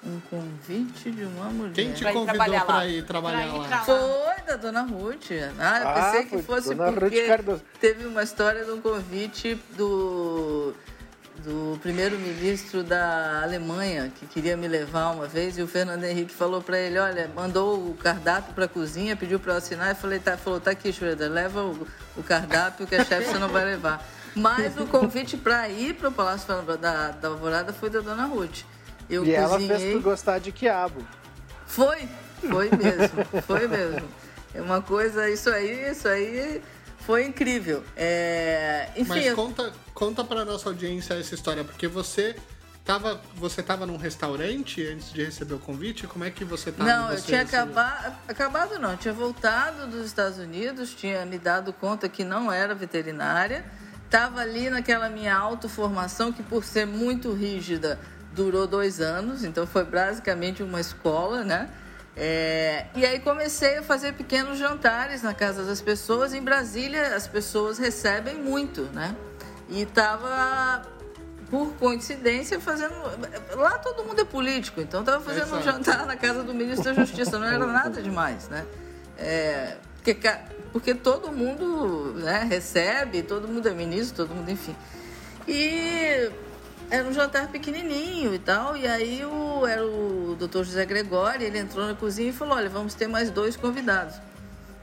Um 0.05 0.19
convite 0.29 1.09
de 1.09 1.23
uma 1.23 1.45
mulher. 1.45 1.73
Quem 1.73 1.91
te 1.91 2.03
Pra 2.03 2.13
convidou 2.13 2.61
pra 2.61 2.87
ir 2.87 3.03
trabalhar 3.05 3.47
Pra 3.49 3.65
ir 3.65 3.69
lá? 3.69 3.83
Foi 3.83 4.45
da 4.45 4.55
Dona 4.55 4.81
Ruth. 4.83 5.31
Ah, 5.57 5.79
eu 5.79 5.87
Ah, 5.87 5.93
pensei 5.93 6.25
que 6.25 6.43
fosse 6.43 6.75
porque 6.75 7.27
teve 7.79 8.05
uma 8.05 8.21
história 8.21 8.63
de 8.63 8.71
um 8.71 8.79
convite 8.79 9.55
do, 9.75 10.75
do 11.45 11.77
primeiro-ministro 11.79 12.83
da 12.83 13.43
Alemanha, 13.43 14.11
que 14.19 14.25
queria 14.25 14.57
me 14.57 14.67
levar 14.67 15.11
uma 15.11 15.27
vez, 15.27 15.59
e 15.59 15.61
o 15.61 15.67
Fernando 15.67 16.03
Henrique 16.03 16.33
falou 16.33 16.59
para 16.59 16.79
ele, 16.79 16.97
olha, 16.97 17.29
mandou 17.35 17.77
o 17.87 17.93
cardápio 17.93 18.51
para 18.55 18.65
a 18.65 18.67
cozinha, 18.67 19.15
pediu 19.15 19.39
para 19.39 19.53
eu 19.53 19.57
assinar, 19.57 19.91
e 19.91 19.95
falei, 19.95 20.17
tá, 20.17 20.35
falou, 20.35 20.59
tá 20.59 20.71
aqui, 20.71 20.91
Schroeder, 20.91 21.31
leva 21.31 21.63
o, 21.63 21.87
o 22.17 22.23
cardápio 22.23 22.87
que 22.87 22.95
a 22.95 23.05
chefe 23.05 23.31
você 23.31 23.37
não 23.37 23.47
vai 23.47 23.63
levar. 23.63 24.03
Mas 24.35 24.75
o 24.77 24.87
convite 24.87 25.37
para 25.37 25.69
ir 25.69 25.93
para 25.93 26.09
o 26.09 26.11
Palácio 26.11 26.47
da, 26.63 27.11
da 27.11 27.27
Alvorada 27.27 27.71
foi 27.71 27.91
da 27.91 27.99
Dona 28.01 28.25
Ruth. 28.25 28.63
Eu 29.07 29.23
e 29.23 29.33
ela 29.33 29.49
cozinhei... 29.49 29.77
fez 29.77 29.93
tu 29.93 30.01
gostar 30.01 30.39
de 30.39 30.51
quiabo. 30.51 31.05
Foi, 31.67 32.09
foi 32.41 32.69
mesmo, 32.71 33.43
foi 33.45 33.67
mesmo. 33.67 34.07
É 34.53 34.61
uma 34.61 34.81
coisa, 34.81 35.29
isso 35.29 35.49
aí, 35.49 35.91
isso 35.91 36.07
aí 36.07 36.61
foi 37.05 37.25
incrível. 37.25 37.83
É, 37.95 38.89
enfim, 38.95 39.09
Mas 39.09 39.25
eu- 39.27 39.35
conta, 39.35 39.71
conta 39.93 40.23
pra 40.23 40.43
nossa 40.45 40.69
audiência 40.69 41.13
essa 41.13 41.35
história, 41.35 41.63
porque 41.63 41.87
você 41.87 42.35
tava, 42.83 43.21
você 43.35 43.61
tava 43.63 43.85
num 43.85 43.97
restaurante 43.97 44.85
antes 44.85 45.11
de 45.13 45.23
receber 45.23 45.53
o 45.55 45.59
convite? 45.59 46.07
Como 46.07 46.23
é 46.23 46.31
que 46.31 46.43
você 46.43 46.71
tava? 46.71 46.89
não, 46.89 47.11
eu 47.11 47.17
Você 47.17 47.25
tinha 47.27 47.41
recebeu? 47.43 47.63
acabado, 47.63 48.15
acabado 48.27 48.79
não, 48.79 48.91
eu 48.91 48.97
tinha 48.97 49.13
voltado 49.13 49.87
dos 49.87 50.05
Estados 50.05 50.37
Unidos, 50.37 50.93
tinha 50.93 51.25
me 51.25 51.37
dado 51.37 51.71
conta 51.73 52.09
que 52.09 52.23
não 52.23 52.51
era 52.51 52.73
veterinária, 52.73 53.63
estava 54.05 54.41
ali 54.41 54.69
naquela 54.69 55.09
minha 55.09 55.35
autoformação 55.35 56.31
que 56.31 56.41
por 56.43 56.63
ser 56.63 56.85
muito 56.85 57.33
rígida 57.33 57.99
durou 58.33 58.67
dois 58.67 58.99
anos, 58.99 59.43
então 59.43 59.65
foi 59.65 59.83
basicamente 59.83 60.61
uma 60.61 60.79
escola, 60.81 61.43
né? 61.43 61.69
É, 62.17 62.85
e 62.95 63.05
aí 63.05 63.19
comecei 63.19 63.77
a 63.77 63.83
fazer 63.83 64.13
pequenos 64.13 64.57
jantares 64.57 65.21
na 65.21 65.33
casa 65.33 65.63
das 65.63 65.81
pessoas. 65.81 66.33
Em 66.33 66.41
Brasília, 66.41 67.15
as 67.15 67.27
pessoas 67.27 67.77
recebem 67.77 68.35
muito, 68.35 68.83
né? 68.93 69.15
E 69.67 69.81
estava, 69.81 70.83
por 71.49 71.73
coincidência, 71.73 72.59
fazendo. 72.59 72.93
Lá 73.55 73.77
todo 73.79 74.05
mundo 74.05 74.21
é 74.21 74.25
político, 74.25 74.79
então 74.79 75.01
estava 75.01 75.23
fazendo 75.23 75.55
um 75.55 75.61
jantar 75.61 76.05
na 76.05 76.15
casa 76.15 76.41
do 76.41 76.53
ministro 76.53 76.93
da 76.93 76.93
Justiça. 76.93 77.37
Não 77.37 77.47
era 77.47 77.65
nada 77.65 78.01
demais, 78.01 78.47
né? 78.47 78.65
É, 79.17 79.75
porque, 79.95 80.17
porque 80.71 80.93
todo 80.93 81.31
mundo 81.31 82.13
né, 82.15 82.45
recebe, 82.47 83.23
todo 83.23 83.47
mundo 83.47 83.67
é 83.67 83.71
ministro, 83.73 84.25
todo 84.25 84.35
mundo, 84.35 84.49
enfim. 84.49 84.75
E 85.47 86.31
era 86.89 87.07
um 87.07 87.13
jantar 87.13 87.47
pequenininho 87.47 88.33
e 88.33 88.39
tal, 88.39 88.77
e 88.77 88.87
aí 88.87 89.25
o, 89.25 89.65
era 89.65 89.85
o 89.85 90.35
doutor 90.37 90.63
José 90.63 90.85
Gregório, 90.85 91.45
ele 91.45 91.57
entrou 91.57 91.85
na 91.85 91.95
cozinha 91.95 92.29
e 92.29 92.33
falou, 92.33 92.55
olha, 92.55 92.69
vamos 92.69 92.93
ter 92.93 93.07
mais 93.07 93.29
dois 93.29 93.55
convidados. 93.55 94.15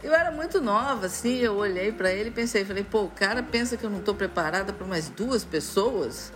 Eu 0.02 0.12
era 0.12 0.32
muito 0.32 0.60
nova, 0.60 1.06
assim, 1.06 1.36
eu 1.38 1.54
olhei 1.54 1.92
para 1.92 2.12
ele 2.12 2.28
e 2.28 2.32
pensei, 2.32 2.64
falei, 2.64 2.82
pô, 2.82 3.04
o 3.04 3.10
cara 3.10 3.42
pensa 3.42 3.76
que 3.76 3.84
eu 3.84 3.90
não 3.90 4.00
estou 4.00 4.14
preparada 4.14 4.72
para 4.72 4.86
mais 4.86 5.08
duas 5.08 5.44
pessoas? 5.44 6.32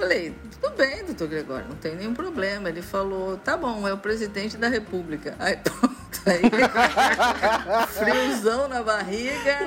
Falei, 0.00 0.34
tudo 0.58 0.74
bem, 0.76 1.04
doutor 1.04 1.28
Gregório, 1.28 1.68
não 1.68 1.76
tem 1.76 1.94
nenhum 1.94 2.14
problema. 2.14 2.70
Ele 2.70 2.80
falou, 2.80 3.36
tá 3.36 3.54
bom, 3.54 3.86
é 3.86 3.92
o 3.92 3.98
presidente 3.98 4.56
da 4.56 4.66
república. 4.66 5.36
Aí 5.38 5.58
pronto, 5.58 6.22
aí 6.24 6.40
friozão 7.92 8.66
na 8.66 8.82
barriga, 8.82 9.58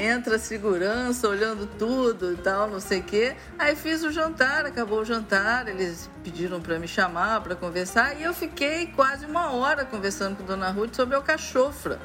entra 0.00 0.38
segurança 0.38 1.28
olhando 1.28 1.66
tudo 1.76 2.34
e 2.34 2.36
tal, 2.36 2.70
não 2.70 2.78
sei 2.78 3.00
o 3.00 3.02
quê. 3.02 3.34
Aí 3.58 3.74
fiz 3.74 4.04
o 4.04 4.12
jantar, 4.12 4.64
acabou 4.64 5.00
o 5.00 5.04
jantar, 5.04 5.66
eles 5.66 6.08
pediram 6.22 6.60
para 6.60 6.78
me 6.78 6.86
chamar 6.86 7.40
para 7.40 7.56
conversar 7.56 8.16
e 8.16 8.22
eu 8.22 8.32
fiquei 8.32 8.86
quase 8.94 9.26
uma 9.26 9.50
hora 9.54 9.84
conversando 9.84 10.36
com 10.36 10.44
Dona 10.44 10.70
Ruth 10.70 10.94
sobre 10.94 11.16
o 11.16 11.22
cachofra. 11.22 11.98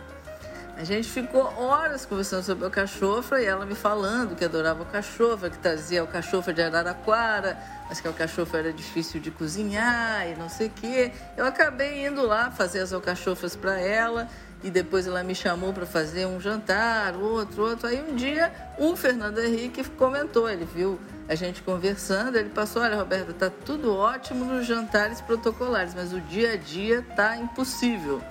A 0.77 0.83
gente 0.83 1.07
ficou 1.07 1.41
horas 1.57 2.05
conversando 2.05 2.43
sobre 2.43 2.67
o 2.67 2.69
cachofra 2.69 3.41
e 3.41 3.45
ela 3.45 3.65
me 3.65 3.75
falando 3.75 4.35
que 4.35 4.43
adorava 4.43 4.83
o 4.83 4.85
cachofra, 4.85 5.49
que 5.49 5.57
trazia 5.57 6.03
o 6.03 6.07
cachofra 6.07 6.53
de 6.53 6.61
Araraquara, 6.61 7.57
mas 7.87 8.01
que 8.01 8.07
o 8.09 8.13
cachofra 8.13 8.59
era 8.59 8.73
difícil 8.73 9.21
de 9.21 9.31
cozinhar 9.31 10.27
e 10.27 10.35
não 10.35 10.49
sei 10.49 10.67
o 10.67 10.71
quê. 10.71 11.13
Eu 11.37 11.45
acabei 11.45 12.05
indo 12.05 12.27
lá 12.27 12.51
fazer 12.51 12.79
as 12.79 12.91
alcachofras 12.91 13.55
para 13.55 13.79
ela 13.79 14.27
e 14.61 14.69
depois 14.69 15.07
ela 15.07 15.23
me 15.23 15.33
chamou 15.33 15.71
para 15.71 15.85
fazer 15.85 16.25
um 16.25 16.41
jantar, 16.41 17.15
outro, 17.15 17.69
outro. 17.69 17.87
Aí 17.87 18.03
um 18.03 18.13
dia 18.13 18.51
o 18.77 18.97
Fernando 18.97 19.39
Henrique 19.39 19.81
comentou, 19.91 20.49
ele 20.49 20.65
viu 20.65 20.99
a 21.29 21.35
gente 21.35 21.61
conversando, 21.61 22.35
ele 22.35 22.49
passou, 22.49 22.81
olha 22.81 22.97
Roberta, 22.97 23.31
tá 23.31 23.49
tudo 23.49 23.95
ótimo 23.95 24.43
nos 24.43 24.67
jantares 24.67 25.21
protocolares, 25.21 25.95
mas 25.95 26.11
o 26.11 26.19
dia 26.19 26.51
a 26.51 26.57
dia 26.57 27.01
tá 27.15 27.37
impossível. 27.37 28.21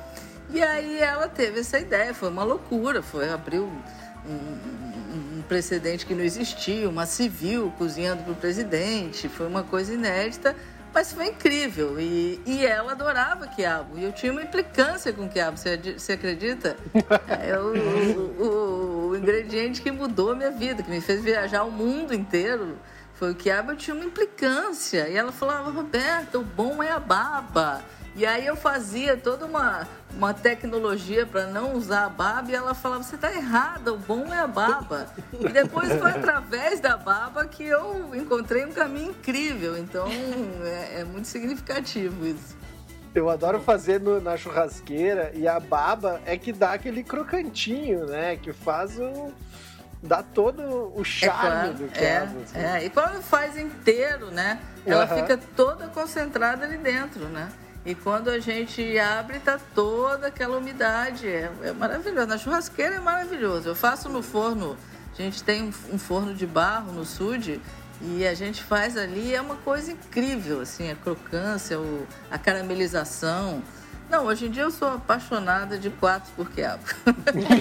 E 0.50 0.62
aí 0.62 0.98
ela 1.00 1.28
teve 1.28 1.60
essa 1.60 1.78
ideia, 1.78 2.14
foi 2.14 2.28
uma 2.28 2.44
loucura, 2.44 3.02
foi 3.02 3.30
abriu 3.30 3.64
um, 3.64 4.30
um- 4.30 5.38
um 5.38 5.42
precedente 5.48 6.06
que 6.06 6.14
não 6.14 6.22
existia, 6.24 6.88
uma 6.88 7.06
civil 7.06 7.72
cozinhando 7.78 8.22
para 8.22 8.32
o 8.32 8.36
presidente, 8.36 9.28
foi 9.28 9.46
uma 9.46 9.62
coisa 9.62 9.92
inédita, 9.94 10.54
mas 10.92 11.12
foi 11.12 11.26
incrível. 11.26 11.98
E, 12.00 12.40
e 12.46 12.64
ela 12.64 12.92
adorava 12.92 13.46
quiabo, 13.48 13.98
e 13.98 14.04
eu 14.04 14.12
tinha 14.12 14.30
uma 14.32 14.42
implicância 14.42 15.12
com 15.12 15.28
quiabo, 15.28 15.56
você, 15.56 15.76
você 15.76 16.12
acredita? 16.12 16.76
É 17.42 17.58
o, 17.58 18.42
o, 18.42 19.08
o 19.10 19.16
ingrediente 19.16 19.82
que 19.82 19.90
mudou 19.90 20.32
a 20.32 20.34
minha 20.36 20.50
vida, 20.50 20.82
que 20.82 20.90
me 20.90 21.00
fez 21.00 21.22
viajar 21.22 21.64
o 21.64 21.70
mundo 21.70 22.14
inteiro. 22.14 22.76
Foi 23.14 23.30
o 23.30 23.34
quiabo, 23.34 23.72
eu 23.72 23.76
tinha 23.76 23.94
uma 23.94 24.04
implicância. 24.04 25.08
E 25.08 25.16
ela 25.16 25.30
falava, 25.30 25.70
Roberta, 25.70 26.38
o 26.38 26.42
bom 26.42 26.82
é 26.82 26.90
a 26.90 26.98
baba. 26.98 27.82
E 28.16 28.24
aí 28.26 28.44
eu 28.46 28.56
fazia 28.56 29.16
toda 29.16 29.46
uma, 29.46 29.86
uma 30.16 30.32
tecnologia 30.32 31.26
para 31.26 31.46
não 31.46 31.74
usar 31.74 32.06
a 32.06 32.08
baba 32.08 32.50
e 32.50 32.54
ela 32.54 32.74
falava, 32.74 33.02
você 33.02 33.16
está 33.16 33.32
errada, 33.32 33.92
o 33.92 33.98
bom 33.98 34.32
é 34.32 34.38
a 34.38 34.46
baba. 34.46 35.06
E 35.32 35.48
depois 35.48 35.92
foi 35.92 36.10
através 36.10 36.80
da 36.80 36.96
baba 36.96 37.46
que 37.46 37.64
eu 37.64 38.14
encontrei 38.14 38.64
um 38.64 38.72
caminho 38.72 39.10
incrível. 39.10 39.76
Então 39.76 40.06
é, 40.64 41.00
é 41.00 41.04
muito 41.04 41.28
significativo 41.28 42.26
isso. 42.26 42.56
Eu 43.14 43.30
adoro 43.30 43.60
fazer 43.60 44.00
no, 44.00 44.20
na 44.20 44.36
churrasqueira 44.36 45.30
e 45.34 45.46
a 45.46 45.60
baba 45.60 46.20
é 46.26 46.36
que 46.36 46.52
dá 46.52 46.72
aquele 46.72 47.04
crocantinho, 47.04 48.06
né? 48.06 48.36
Que 48.36 48.52
faz 48.52 48.98
o. 48.98 49.32
dá 50.02 50.20
todo 50.20 50.92
o 50.96 51.04
charme 51.04 51.70
é 51.70 51.72
do 51.74 51.88
quiabo. 51.88 52.38
É, 52.38 52.42
assim. 52.42 52.58
é, 52.58 52.84
e 52.86 52.90
quando 52.90 53.22
faz 53.22 53.56
inteiro, 53.56 54.32
né? 54.32 54.58
Ela 54.84 55.08
uhum. 55.08 55.16
fica 55.20 55.38
toda 55.54 55.86
concentrada 55.88 56.64
ali 56.64 56.76
dentro, 56.76 57.26
né? 57.26 57.48
E 57.84 57.94
quando 57.94 58.28
a 58.28 58.38
gente 58.38 58.98
abre, 58.98 59.38
tá 59.38 59.60
toda 59.74 60.28
aquela 60.28 60.56
umidade. 60.56 61.28
É, 61.28 61.50
é 61.62 61.72
maravilhoso. 61.72 62.26
Na 62.26 62.38
churrasqueira 62.38 62.94
é 62.94 63.00
maravilhoso. 63.00 63.68
Eu 63.68 63.74
faço 63.74 64.08
no 64.08 64.22
forno. 64.22 64.76
A 65.12 65.22
gente 65.22 65.42
tem 65.44 65.62
um, 65.62 65.72
um 65.92 65.98
forno 65.98 66.34
de 66.34 66.46
barro 66.46 66.92
no 66.92 67.04
sud 67.04 67.60
e 68.00 68.26
a 68.26 68.34
gente 68.34 68.62
faz 68.62 68.96
ali. 68.96 69.34
É 69.34 69.40
uma 69.40 69.56
coisa 69.56 69.92
incrível, 69.92 70.62
assim, 70.62 70.90
a 70.90 70.96
crocância, 70.96 71.78
o, 71.78 72.06
a 72.30 72.38
caramelização. 72.38 73.62
Não, 74.08 74.26
hoje 74.26 74.46
em 74.46 74.50
dia 74.50 74.62
eu 74.62 74.70
sou 74.70 74.88
apaixonada 74.88 75.78
de 75.78 75.90
quatro 75.90 76.32
por 76.34 76.50
quiabo. 76.50 76.84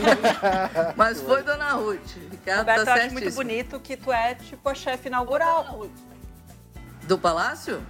Mas 0.95 1.21
foi 1.21 1.43
Dona 1.43 1.71
Ruth. 1.73 2.15
Ricardo 2.31 2.59
Roberto, 2.59 2.85
tá 2.85 2.97
eu 2.97 3.03
acho 3.03 3.13
muito 3.13 3.31
bonito 3.33 3.79
que 3.79 3.97
tu 3.97 4.11
é 4.11 4.35
tipo 4.35 4.67
a 4.69 4.73
chefe 4.73 5.09
inaugural. 5.09 5.87
Do 7.03 7.17
Palácio? 7.17 7.81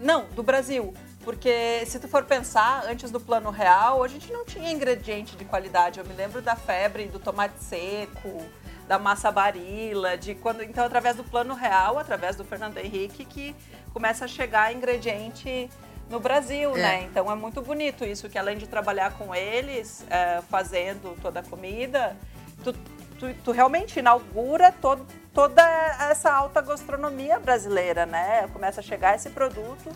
Não, 0.00 0.26
do 0.34 0.42
Brasil. 0.42 0.94
Porque 1.24 1.84
se 1.86 1.98
tu 1.98 2.08
for 2.08 2.24
pensar, 2.24 2.84
antes 2.86 3.10
do 3.10 3.20
plano 3.20 3.50
real, 3.50 4.02
a 4.02 4.08
gente 4.08 4.32
não 4.32 4.44
tinha 4.44 4.70
ingrediente 4.70 5.36
de 5.36 5.44
qualidade. 5.44 5.98
Eu 5.98 6.06
me 6.06 6.14
lembro 6.14 6.40
da 6.40 6.56
febre 6.56 7.06
do 7.06 7.18
tomate 7.18 7.62
seco, 7.62 8.42
da 8.88 8.98
massa 8.98 9.30
barila, 9.30 10.16
de 10.16 10.34
quando. 10.34 10.62
Então, 10.62 10.84
através 10.84 11.16
do 11.16 11.24
plano 11.24 11.54
real, 11.54 11.98
através 11.98 12.36
do 12.36 12.44
Fernando 12.44 12.78
Henrique, 12.78 13.24
que 13.24 13.54
começa 13.92 14.24
a 14.24 14.28
chegar 14.28 14.74
ingrediente 14.74 15.68
no 16.08 16.18
Brasil, 16.18 16.76
é. 16.76 16.80
né? 16.80 17.02
Então 17.04 17.30
é 17.30 17.34
muito 17.34 17.62
bonito 17.62 18.04
isso, 18.04 18.28
que 18.28 18.36
além 18.36 18.58
de 18.58 18.66
trabalhar 18.66 19.12
com 19.12 19.34
eles, 19.34 20.04
é, 20.10 20.42
fazendo 20.50 21.16
toda 21.22 21.40
a 21.40 21.42
comida, 21.42 22.16
tu, 22.64 22.72
tu, 23.18 23.32
tu 23.44 23.52
realmente 23.52 24.00
inaugura 24.00 24.72
todo, 24.72 25.06
toda 25.32 25.62
essa 26.10 26.32
alta 26.32 26.60
gastronomia 26.60 27.38
brasileira, 27.38 28.06
né? 28.06 28.48
Começa 28.52 28.80
a 28.80 28.82
chegar 28.82 29.14
esse 29.14 29.30
produto 29.30 29.90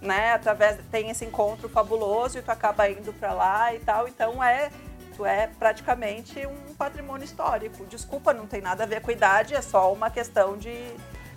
né? 0.00 0.32
Através 0.32 0.78
tem 0.90 1.10
esse 1.10 1.24
encontro 1.24 1.68
fabuloso 1.68 2.38
e 2.38 2.42
tu 2.42 2.50
acaba 2.50 2.88
indo 2.88 3.12
para 3.12 3.32
lá 3.32 3.74
e 3.74 3.78
tal. 3.80 4.08
Então 4.08 4.42
é 4.42 4.70
tu 5.16 5.26
é 5.26 5.46
praticamente 5.46 6.46
um 6.46 6.74
patrimônio 6.74 7.24
histórico. 7.24 7.84
Desculpa, 7.86 8.32
não 8.32 8.46
tem 8.46 8.60
nada 8.60 8.84
a 8.84 8.86
ver 8.86 9.00
com 9.02 9.10
a 9.10 9.12
idade, 9.12 9.54
é 9.54 9.60
só 9.60 9.92
uma 9.92 10.10
questão 10.10 10.56
de 10.56 10.74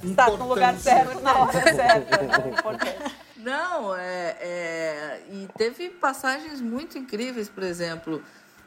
estar 0.03 0.31
no 0.31 0.47
lugar 0.47 0.75
certo 0.77 1.19
na 1.19 1.37
hora 1.37 1.61
certa. 1.61 2.17
Né? 2.21 3.11
Não, 3.37 3.93
é, 3.93 4.37
é, 4.39 5.21
e 5.29 5.49
teve 5.57 5.89
passagens 5.89 6.61
muito 6.61 6.97
incríveis, 6.97 7.49
por 7.49 7.63
exemplo, 7.63 8.23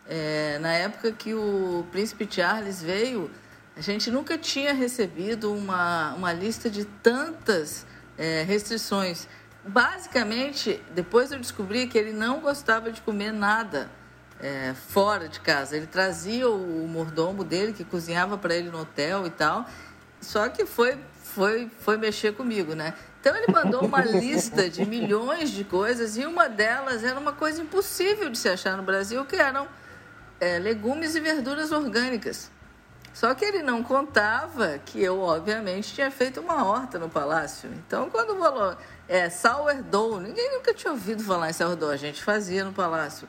é, 0.06 0.58
na 0.58 0.72
época 0.74 1.10
que 1.12 1.32
o 1.32 1.86
príncipe 1.90 2.28
Charles 2.30 2.82
veio, 2.82 3.30
a 3.74 3.80
gente 3.80 4.10
nunca 4.10 4.36
tinha 4.36 4.74
recebido 4.74 5.52
uma, 5.52 6.14
uma 6.14 6.32
lista 6.32 6.68
de 6.68 6.84
tantas 6.84 7.86
é, 8.18 8.42
restrições 8.42 9.26
basicamente, 9.66 10.82
depois 10.94 11.32
eu 11.32 11.38
descobri 11.38 11.86
que 11.86 11.98
ele 11.98 12.12
não 12.12 12.40
gostava 12.40 12.90
de 12.92 13.00
comer 13.00 13.32
nada 13.32 13.90
é, 14.40 14.74
fora 14.74 15.28
de 15.28 15.40
casa. 15.40 15.76
Ele 15.76 15.86
trazia 15.86 16.48
o 16.48 16.86
mordomo 16.88 17.42
dele, 17.42 17.72
que 17.72 17.84
cozinhava 17.84 18.38
para 18.38 18.54
ele 18.54 18.70
no 18.70 18.80
hotel 18.80 19.26
e 19.26 19.30
tal. 19.30 19.66
Só 20.20 20.48
que 20.48 20.64
foi, 20.64 20.96
foi, 21.22 21.70
foi 21.80 21.96
mexer 21.96 22.34
comigo, 22.34 22.74
né? 22.74 22.94
Então 23.20 23.34
ele 23.36 23.52
mandou 23.52 23.84
uma 23.84 24.00
lista 24.04 24.70
de 24.70 24.86
milhões 24.86 25.50
de 25.50 25.64
coisas 25.64 26.16
e 26.16 26.24
uma 26.24 26.48
delas 26.48 27.02
era 27.02 27.18
uma 27.18 27.32
coisa 27.32 27.60
impossível 27.60 28.30
de 28.30 28.38
se 28.38 28.48
achar 28.48 28.76
no 28.76 28.82
Brasil, 28.82 29.24
que 29.24 29.36
eram 29.36 29.66
é, 30.40 30.58
legumes 30.58 31.14
e 31.14 31.20
verduras 31.20 31.72
orgânicas. 31.72 32.50
Só 33.12 33.34
que 33.34 33.44
ele 33.44 33.62
não 33.62 33.82
contava 33.82 34.78
que 34.84 35.02
eu, 35.02 35.20
obviamente, 35.20 35.94
tinha 35.94 36.10
feito 36.10 36.38
uma 36.38 36.66
horta 36.66 36.98
no 36.98 37.08
palácio. 37.08 37.70
Então, 37.86 38.10
quando 38.10 38.38
falou 38.38 38.76
é, 39.08 39.30
sourdough, 39.30 40.20
ninguém 40.20 40.52
nunca 40.52 40.74
tinha 40.74 40.92
ouvido 40.92 41.22
falar 41.22 41.50
em 41.50 41.52
sourdough, 41.52 41.90
a 41.90 41.96
gente 41.96 42.22
fazia 42.22 42.64
no 42.64 42.72
palácio. 42.72 43.28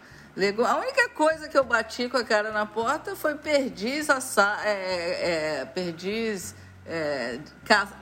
A 0.67 0.75
única 0.77 1.09
coisa 1.09 1.47
que 1.47 1.57
eu 1.57 1.63
bati 1.63 2.07
com 2.09 2.17
a 2.17 2.23
cara 2.23 2.51
na 2.51 2.65
porta 2.65 3.15
foi 3.15 3.35
perdiz, 3.35 4.09
assa, 4.09 4.59
é, 4.63 4.69
é, 4.69 5.61
é 5.61 5.65
perdiz 5.65 6.53
é, 6.85 7.39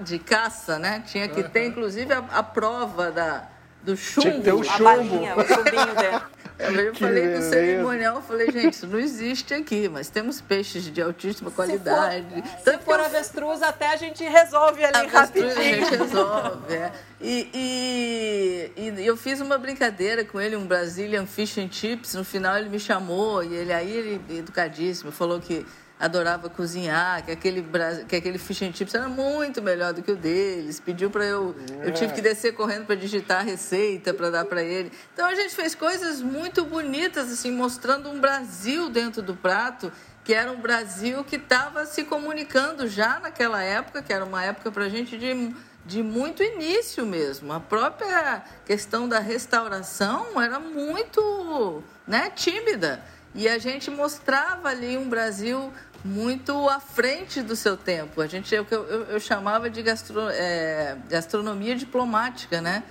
de 0.02 0.20
caça, 0.20 0.78
né? 0.78 1.04
Tinha 1.08 1.30
que 1.30 1.44
ter, 1.44 1.66
inclusive, 1.68 2.14
a, 2.14 2.18
a 2.18 2.44
prova 2.44 3.10
da, 3.10 3.48
do 3.82 3.96
chumbo. 3.96 4.30
Tinha 4.30 4.34
que 4.36 4.42
ter 4.44 4.54
o 4.54 4.64
chumbo. 4.64 4.88
A 4.88 4.96
balinha, 4.96 5.36
o 5.38 5.44
chumbinho 5.48 5.96
dela. 5.96 6.30
Eu 6.58 6.94
que 6.94 7.00
falei 7.00 7.28
no 7.28 7.42
cerimonial, 7.42 8.22
falei, 8.22 8.50
gente, 8.50 8.74
isso 8.74 8.88
não 8.88 9.00
existe 9.00 9.54
aqui, 9.54 9.90
mas 9.90 10.10
temos 10.10 10.40
peixes 10.40 10.84
de 10.84 11.02
altíssima 11.02 11.52
qualidade. 11.52 12.26
Se 12.36 12.64
for, 12.64 12.72
se 12.72 12.78
for 12.80 13.00
avestruz, 13.00 13.62
até 13.62 13.88
a 13.88 13.98
gente 13.98 14.24
resolve 14.24 14.84
ali 14.84 14.98
avestruz 14.98 15.54
rapidinho. 15.54 15.58
A 15.58 15.88
gente 15.88 15.96
resolve, 15.96 16.74
é. 16.74 16.92
E, 17.20 17.50
e, 17.54 18.82
e, 18.82 19.06
eu 19.06 19.18
fiz 19.18 19.42
uma 19.42 19.58
brincadeira 19.58 20.24
com 20.24 20.40
ele, 20.40 20.56
um 20.56 20.66
Brazilian 20.66 21.26
Fish 21.26 21.58
and 21.58 21.70
Chips. 21.72 22.14
No 22.14 22.24
final 22.24 22.58
ele 22.58 22.70
me 22.70 22.80
chamou 22.80 23.44
e 23.44 23.54
ele 23.54 23.74
aí, 23.74 23.92
ele, 23.92 24.22
educadíssimo, 24.38 25.12
falou 25.12 25.40
que 25.40 25.66
adorava 26.00 26.50
cozinhar, 26.50 27.24
que 27.24 27.32
aquele, 27.32 27.66
que 28.08 28.16
aquele 28.16 28.38
fish 28.38 28.62
and 28.64 28.74
chips 28.74 28.94
era 28.94 29.08
muito 29.08 29.62
melhor 29.62 29.94
do 29.94 30.02
que 30.02 30.12
o 30.12 30.16
deles. 30.16 30.80
Pediu 30.80 31.10
para 31.10 31.26
eu. 31.26 31.56
Eu 31.82 31.94
tive 31.94 32.14
que 32.14 32.22
descer 32.22 32.54
correndo 32.54 32.86
para 32.86 32.96
digitar 32.96 33.40
a 33.40 33.44
receita 33.44 34.14
para 34.14 34.30
dar 34.30 34.46
para 34.46 34.62
ele. 34.62 34.92
Então 35.14 35.26
a 35.26 35.36
gente 35.36 35.56
fez 35.56 35.74
coisas 35.74 36.22
muito 36.22 36.66
bonitas, 36.66 37.32
assim, 37.32 37.52
mostrando 37.52 38.10
um 38.10 38.20
Brasil 38.20 38.90
dentro 38.90 39.22
do 39.22 39.36
prato, 39.36 39.92
que 40.24 40.34
era 40.34 40.52
um 40.52 40.60
Brasil 40.60 41.24
que 41.24 41.38
estava 41.38 41.86
se 41.86 42.04
comunicando 42.04 42.88
já 42.88 43.20
naquela 43.20 43.64
época, 43.64 44.02
que 44.02 44.12
era 44.12 44.26
uma 44.26 44.44
época 44.44 44.72
para 44.72 44.86
a 44.86 44.90
gente 44.90 45.18
de 45.18 45.54
de 45.86 46.02
muito 46.02 46.42
início 46.42 47.06
mesmo. 47.06 47.54
A 47.54 47.60
própria 47.60 48.44
questão 48.66 49.08
da 49.08 49.20
restauração 49.20 50.42
era 50.42 50.60
muito 50.60 51.84
né, 52.08 52.32
tímida. 52.32 53.04
E 53.36 53.50
a 53.50 53.58
gente 53.58 53.92
mostrava 53.92 54.70
ali 54.70 54.98
um 54.98 55.10
Brasil 55.10 55.72
muito 56.06 56.70
à 56.70 56.80
frente 56.80 57.42
do 57.42 57.54
seu 57.54 57.76
tempo. 57.76 58.22
A 58.22 58.28
gente, 58.28 58.56
eu, 58.56 58.66
eu, 58.72 58.84
eu 59.04 59.20
chamava 59.20 59.70
de 59.70 59.82
gastro, 59.84 60.22
é, 60.30 60.98
gastronomia 61.10 61.76
diplomática, 61.76 62.62
né? 62.62 62.84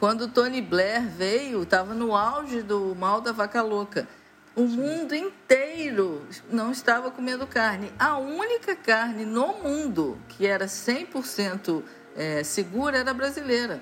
Quando 0.00 0.22
o 0.22 0.28
Tony 0.28 0.60
Blair 0.60 1.06
veio, 1.08 1.62
estava 1.62 1.94
no 1.94 2.16
auge 2.16 2.60
do 2.60 2.94
mal 2.96 3.20
da 3.20 3.30
vaca 3.30 3.62
louca. 3.62 4.08
O 4.56 4.62
mundo 4.62 5.14
inteiro 5.14 6.26
não 6.50 6.72
estava 6.72 7.10
comendo 7.10 7.46
carne. 7.46 7.92
A 7.96 8.18
única 8.18 8.74
carne 8.74 9.24
no 9.24 9.54
mundo 9.62 10.18
que 10.28 10.44
era 10.44 10.66
100% 10.66 11.82
é, 12.16 12.42
segura 12.42 12.98
era 12.98 13.14
brasileira. 13.14 13.80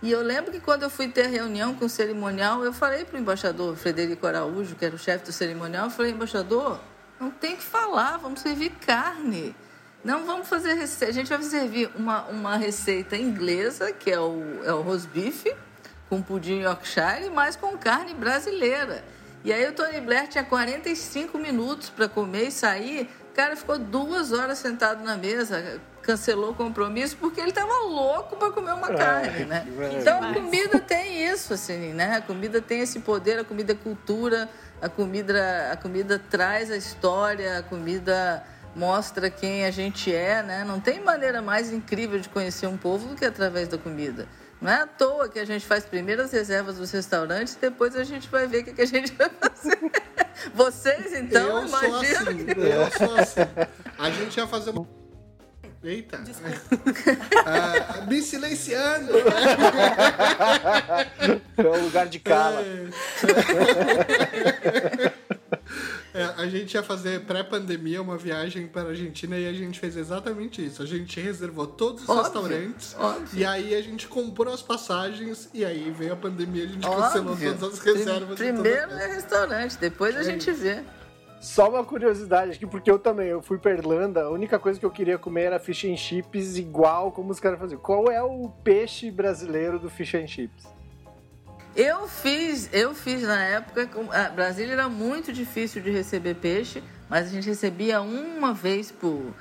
E 0.00 0.12
eu 0.12 0.22
lembro 0.22 0.52
que 0.52 0.60
quando 0.60 0.84
eu 0.84 0.90
fui 0.90 1.08
ter 1.08 1.26
reunião 1.26 1.74
com 1.74 1.86
o 1.86 1.88
cerimonial, 1.88 2.64
eu 2.64 2.72
falei 2.72 3.04
para 3.04 3.16
o 3.16 3.20
embaixador 3.20 3.76
Frederico 3.76 4.26
Araújo, 4.26 4.76
que 4.76 4.84
era 4.84 4.94
o 4.94 4.98
chefe 4.98 5.24
do 5.24 5.32
cerimonial, 5.32 5.86
eu 5.86 5.90
falei, 5.90 6.12
embaixador, 6.12 6.80
não 7.18 7.30
tem 7.30 7.56
que 7.56 7.64
falar, 7.64 8.16
vamos 8.18 8.40
servir 8.40 8.70
carne. 8.86 9.56
Não 10.04 10.24
vamos 10.24 10.48
fazer 10.48 10.74
receita. 10.74 11.10
A 11.10 11.14
gente 11.14 11.28
vai 11.28 11.42
servir 11.42 11.90
uma, 11.96 12.22
uma 12.26 12.56
receita 12.56 13.16
inglesa, 13.16 13.92
que 13.92 14.10
é 14.10 14.20
o, 14.20 14.62
é 14.64 14.72
o 14.72 14.82
rosbife, 14.82 15.52
com 16.08 16.22
pudim 16.22 16.60
Yorkshire, 16.60 17.28
mas 17.34 17.56
com 17.56 17.76
carne 17.76 18.14
brasileira. 18.14 19.04
E 19.44 19.52
aí 19.52 19.66
o 19.68 19.72
Tony 19.72 20.00
Blair 20.00 20.28
tinha 20.28 20.44
45 20.44 21.36
minutos 21.38 21.90
para 21.90 22.08
comer 22.08 22.48
e 22.48 22.50
sair. 22.52 23.10
O 23.30 23.34
cara 23.34 23.56
ficou 23.56 23.78
duas 23.78 24.32
horas 24.32 24.58
sentado 24.58 25.02
na 25.02 25.16
mesa, 25.16 25.80
cancelou 26.08 26.52
o 26.52 26.54
compromisso 26.54 27.18
porque 27.18 27.38
ele 27.38 27.50
estava 27.50 27.84
louco 27.84 28.34
para 28.34 28.50
comer 28.50 28.72
uma 28.72 28.88
carne, 28.94 29.44
né? 29.44 29.66
Então 29.92 30.24
a 30.24 30.32
comida 30.32 30.78
tem 30.80 31.30
isso, 31.30 31.52
assim, 31.52 31.92
né? 31.92 32.16
A 32.16 32.22
comida 32.22 32.62
tem 32.62 32.80
esse 32.80 33.00
poder, 33.00 33.38
a 33.38 33.44
comida 33.44 33.72
é 33.72 33.74
cultura, 33.74 34.48
a 34.80 34.88
comida, 34.88 35.70
a 35.70 35.76
comida 35.76 36.18
traz 36.18 36.70
a 36.70 36.78
história, 36.78 37.58
a 37.58 37.62
comida 37.62 38.42
mostra 38.74 39.28
quem 39.28 39.66
a 39.66 39.70
gente 39.70 40.10
é, 40.10 40.42
né? 40.42 40.64
Não 40.66 40.80
tem 40.80 40.98
maneira 40.98 41.42
mais 41.42 41.70
incrível 41.70 42.18
de 42.18 42.30
conhecer 42.30 42.66
um 42.66 42.78
povo 42.78 43.08
do 43.08 43.14
que 43.14 43.26
através 43.26 43.68
da 43.68 43.76
comida. 43.76 44.26
Não 44.62 44.70
é 44.70 44.80
à 44.80 44.86
toa 44.86 45.28
que 45.28 45.38
a 45.38 45.44
gente 45.44 45.66
faz 45.66 45.84
primeiro 45.84 46.22
as 46.22 46.32
reservas 46.32 46.78
dos 46.78 46.90
restaurantes 46.90 47.52
e 47.52 47.58
depois 47.58 47.94
a 47.94 48.02
gente 48.02 48.30
vai 48.30 48.46
ver 48.46 48.62
o 48.62 48.64
que, 48.64 48.72
que 48.72 48.80
a 48.80 48.86
gente 48.86 49.12
vai 49.12 49.28
fazer. 49.28 49.78
Vocês, 50.54 51.12
então, 51.12 51.60
eu 51.60 51.66
imagina. 51.68 52.00
sou 52.00 52.28
assim, 52.28 52.46
eu 52.48 53.06
sou 53.06 53.16
assim. 53.18 53.40
A 53.98 54.10
gente 54.10 54.38
ia 54.38 54.46
fazer 54.46 54.70
uma. 54.70 55.07
Eita. 55.82 56.20
Ah, 57.46 58.04
me 58.06 58.20
silenciando. 58.20 59.12
É 61.56 61.62
o 61.62 61.84
lugar 61.84 62.06
de 62.08 62.18
cala. 62.18 62.62
É, 66.12 66.24
a 66.36 66.46
gente 66.46 66.74
ia 66.74 66.82
fazer 66.82 67.20
pré-pandemia 67.20 68.02
uma 68.02 68.18
viagem 68.18 68.66
para 68.66 68.82
a 68.82 68.88
Argentina 68.90 69.38
e 69.38 69.48
a 69.48 69.52
gente 69.52 69.78
fez 69.78 69.96
exatamente 69.96 70.64
isso. 70.64 70.82
A 70.82 70.86
gente 70.86 71.20
reservou 71.20 71.66
todos 71.66 72.02
os 72.02 72.08
Óbvio, 72.08 72.24
restaurantes 72.24 72.96
óbvio. 72.98 73.38
e 73.38 73.44
aí 73.44 73.74
a 73.74 73.80
gente 73.80 74.08
comprou 74.08 74.52
as 74.52 74.62
passagens 74.62 75.48
e 75.54 75.64
aí 75.64 75.90
veio 75.96 76.12
a 76.12 76.16
pandemia 76.16 76.64
e 76.64 76.66
a 76.66 76.70
gente 76.70 76.86
cancelou 76.86 77.36
todas 77.36 77.62
as 77.62 77.78
reservas. 77.78 78.40
E 78.40 78.52
Primeiro 78.52 78.92
é 78.92 79.14
restaurante, 79.14 79.78
depois 79.78 80.16
a 80.16 80.22
gente 80.22 80.50
vê. 80.52 80.82
Só 81.40 81.68
uma 81.68 81.84
curiosidade 81.84 82.52
aqui, 82.52 82.66
porque 82.66 82.90
eu 82.90 82.98
também, 82.98 83.28
eu 83.28 83.40
fui 83.40 83.58
pra 83.58 83.72
Irlanda, 83.72 84.22
a 84.22 84.30
única 84.30 84.58
coisa 84.58 84.78
que 84.78 84.84
eu 84.84 84.90
queria 84.90 85.16
comer 85.16 85.44
era 85.44 85.60
fish 85.60 85.84
and 85.84 85.96
chips 85.96 86.56
igual 86.56 87.12
como 87.12 87.30
os 87.30 87.38
caras 87.38 87.60
faziam. 87.60 87.80
Qual 87.80 88.10
é 88.10 88.20
o 88.22 88.48
peixe 88.64 89.10
brasileiro 89.10 89.78
do 89.78 89.88
fish 89.88 90.14
and 90.14 90.26
chips? 90.26 90.66
Eu 91.76 92.08
fiz, 92.08 92.68
eu 92.72 92.92
fiz 92.92 93.22
na 93.22 93.40
época, 93.40 93.88
a 94.10 94.28
Brasília 94.30 94.72
era 94.72 94.88
muito 94.88 95.32
difícil 95.32 95.80
de 95.80 95.90
receber 95.90 96.34
peixe, 96.34 96.82
mas 97.08 97.26
a 97.26 97.30
gente 97.30 97.46
recebia 97.46 98.00
uma 98.00 98.52
vez 98.52 98.90
por, 98.90 99.32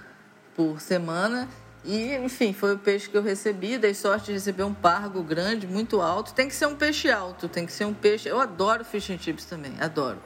por 0.55 0.79
semana. 0.79 1.47
E, 1.83 2.13
enfim, 2.15 2.53
foi 2.53 2.75
o 2.75 2.77
peixe 2.77 3.09
que 3.09 3.17
eu 3.17 3.23
recebi. 3.23 3.77
Dei 3.77 3.93
sorte 3.93 4.27
de 4.27 4.33
receber 4.33 4.63
um 4.63 4.73
pargo 4.73 5.23
grande, 5.23 5.65
muito 5.65 5.99
alto. 5.99 6.33
Tem 6.33 6.47
que 6.47 6.53
ser 6.53 6.67
um 6.67 6.75
peixe 6.75 7.09
alto, 7.09 7.47
tem 7.49 7.65
que 7.65 7.71
ser 7.71 7.85
um 7.85 7.93
peixe. 7.93 8.29
Eu 8.29 8.39
adoro 8.39 8.85
fish 8.85 9.09
and 9.09 9.17
chips 9.17 9.45
também, 9.45 9.73
adoro. 9.79 10.19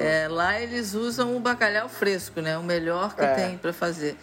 É, 0.00 0.28
lá 0.28 0.60
eles 0.60 0.94
usam 0.94 1.36
o 1.36 1.40
bacalhau 1.40 1.88
fresco, 1.88 2.40
né? 2.40 2.58
O 2.58 2.62
melhor 2.62 3.14
que 3.14 3.22
É. 3.22 3.34
tem 3.34 3.58
para 3.58 3.72
fazer. 3.72 4.16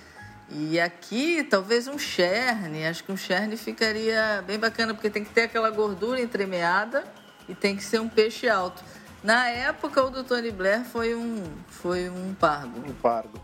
E 0.50 0.80
aqui, 0.80 1.44
talvez 1.44 1.88
um 1.88 1.98
cherne. 1.98 2.86
Acho 2.88 3.04
que 3.04 3.12
um 3.12 3.18
cherne 3.18 3.58
ficaria 3.58 4.44
bem 4.46 4.58
bacana, 4.58 4.94
porque 4.94 5.10
tem 5.10 5.24
que 5.24 5.30
ter 5.32 5.42
aquela 5.44 5.70
gordura 5.70 6.22
entremeada 6.22 7.04
e 7.50 7.56
tem 7.56 7.76
que 7.76 7.84
ser 7.84 8.00
um 8.00 8.08
peixe 8.08 8.48
alto. 8.48 8.84
Na 9.24 9.48
época, 9.50 10.04
o 10.04 10.10
do 10.10 10.24
Tony 10.24 10.52
Blair 10.52 10.86
foi 10.86 11.16
um, 11.16 11.44
foi 11.68 12.10
um 12.10 12.34
pargo. 12.34 12.80
Um 12.88 12.94
pargo. 12.94 13.42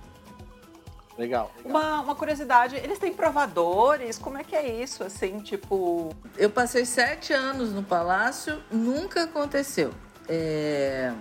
Legal. 1.18 1.52
Uma, 1.64 2.02
uma 2.02 2.16
curiosidade, 2.16 2.76
eles 2.76 2.98
têm 2.98 3.14
provadores? 3.14 4.18
Como 4.18 4.38
é 4.38 4.44
que 4.44 4.56
é 4.56 4.82
isso, 4.82 5.04
assim, 5.04 5.40
tipo... 5.40 6.16
Eu 6.38 6.50
passei 6.50 6.86
sete 6.86 7.34
anos 7.34 7.72
no 7.72 7.84
palácio, 7.84 8.62
nunca 8.72 9.24
aconteceu. 9.24 9.94
É, 10.28 11.12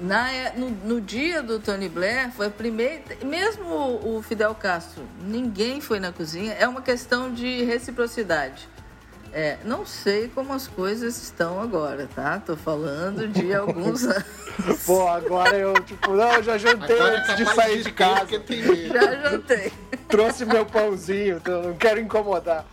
na, 0.00 0.52
no, 0.56 0.70
no 0.70 1.00
dia 1.00 1.42
do 1.42 1.58
Tony 1.58 1.88
Blair, 1.88 2.30
foi 2.32 2.46
a 2.46 2.50
primeira. 2.50 3.02
Mesmo 3.24 3.64
o, 3.64 4.16
o 4.16 4.22
Fidel 4.22 4.54
Castro, 4.54 5.04
ninguém 5.22 5.80
foi 5.80 6.00
na 6.00 6.12
cozinha. 6.12 6.52
É 6.54 6.66
uma 6.66 6.82
questão 6.82 7.32
de 7.32 7.62
reciprocidade. 7.64 8.68
É, 9.36 9.58
não 9.64 9.84
sei 9.84 10.28
como 10.28 10.52
as 10.52 10.68
coisas 10.68 11.20
estão 11.20 11.60
agora, 11.60 12.08
tá? 12.14 12.38
Tô 12.38 12.56
falando 12.56 13.26
de 13.26 13.52
alguns 13.54 14.04
anos. 14.04 14.24
Pô, 14.86 15.08
agora 15.08 15.56
eu, 15.56 15.74
tipo, 15.74 16.12
não, 16.12 16.34
eu 16.34 16.42
já 16.44 16.56
jantei 16.56 16.94
Agora 16.94 17.16
é 17.16 17.18
antes 17.18 17.36
de 17.36 17.44
capaz 17.44 17.68
sair 17.68 17.78
de 17.78 17.84
ter, 17.84 17.92
casa. 17.92 18.42
Já 18.92 19.30
jantei. 19.30 19.72
Trouxe 20.08 20.44
meu 20.44 20.64
pãozinho, 20.64 21.38
então 21.38 21.62
não 21.62 21.74
quero 21.74 21.98
incomodar. 21.98 22.64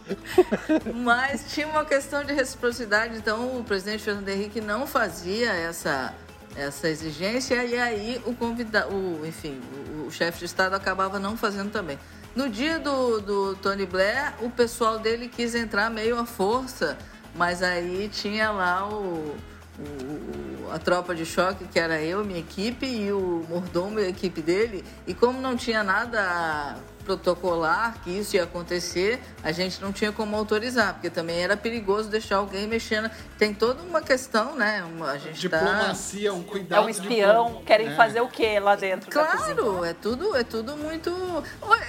Mas 0.94 1.52
tinha 1.52 1.68
uma 1.68 1.84
questão 1.84 2.24
de 2.24 2.32
reciprocidade, 2.32 3.18
então 3.18 3.58
o 3.58 3.64
presidente 3.64 4.04
Fernando 4.04 4.30
Henrique 4.30 4.62
não 4.62 4.86
fazia 4.86 5.52
essa, 5.52 6.14
essa 6.56 6.88
exigência 6.90 7.64
e 7.64 7.78
aí 7.78 8.22
o 8.26 8.34
convidado, 8.36 8.94
o, 8.94 9.26
enfim, 9.26 9.60
o, 10.04 10.08
o 10.08 10.12
chefe 10.12 10.40
de 10.40 10.46
Estado 10.46 10.74
acabava 10.76 11.18
não 11.20 11.36
fazendo 11.38 11.72
também. 11.72 11.98
No 12.36 12.50
dia 12.50 12.80
do, 12.80 13.20
do 13.22 13.56
Tony 13.56 13.86
Blair, 13.86 14.34
o 14.42 14.50
pessoal 14.50 15.00
dele 15.00 15.28
quis 15.28 15.54
entrar 15.56 15.90
meio 15.90 16.18
à 16.18 16.26
força, 16.26 16.98
mas 17.36 17.62
aí 17.62 18.10
tinha 18.12 18.52
lá 18.52 18.88
o, 18.88 19.36
o- 19.80 20.72
a 20.72 20.80
tropa 20.80 21.14
de 21.14 21.26
choque, 21.26 21.66
que 21.68 21.78
era 21.78 22.02
eu, 22.02 22.24
minha 22.24 22.40
equipe, 22.40 22.86
e 22.86 23.12
o 23.12 23.46
mordomo 23.50 24.00
e 24.00 24.06
a 24.06 24.10
equipe 24.10 24.42
dele. 24.42 24.86
E 25.06 25.14
como 25.14 25.42
não 25.42 25.58
tinha 25.58 25.84
nada 25.84 26.78
protocolar 27.22 27.98
que 28.04 28.10
isso 28.10 28.36
ia 28.36 28.44
acontecer, 28.44 29.20
a 29.44 29.52
gente 29.52 29.82
não 29.82 29.92
tinha 29.92 30.12
como 30.12 30.36
autorizar, 30.36 30.94
porque 30.94 31.10
também 31.10 31.42
era 31.44 31.58
perigoso 31.58 32.10
deixar 32.10 32.38
alguém 32.38 32.68
mexendo. 32.68 33.10
Tem 33.38 33.54
toda 33.54 33.82
uma 33.84 34.02
questão, 34.02 34.56
né? 34.56 34.84
Uma- 34.84 35.12
A 35.12 35.18
gente 35.18 35.48
tá... 35.50 35.58
Diplomacia, 35.58 36.34
um 36.34 36.42
É 36.42 36.44
cuidado. 36.44 36.86
um 36.86 36.90
espião, 36.90 37.10
diplomático. 37.46 37.64
querem 37.66 37.88
É. 37.90 37.96
fazer 37.96 38.22
o 38.22 38.28
quê 38.30 38.60
lá 38.60 38.76
dentro? 38.76 39.12
Claro, 39.12 39.84
é 39.86 39.94
tudo, 39.94 40.36
é 40.36 40.44
tudo 40.44 40.78
muito. 40.78 41.10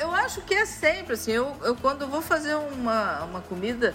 Eu 0.01 0.11
acho 0.13 0.41
que 0.43 0.55
é 0.55 0.67
sempre 0.67 1.15
assim. 1.15 1.33
Eu, 1.33 1.55
eu 1.63 1.77
quando 1.77 2.07
vou 2.09 2.21
fazer 2.23 2.55
uma, 2.57 3.23
uma 3.25 3.41
comida, 3.41 3.95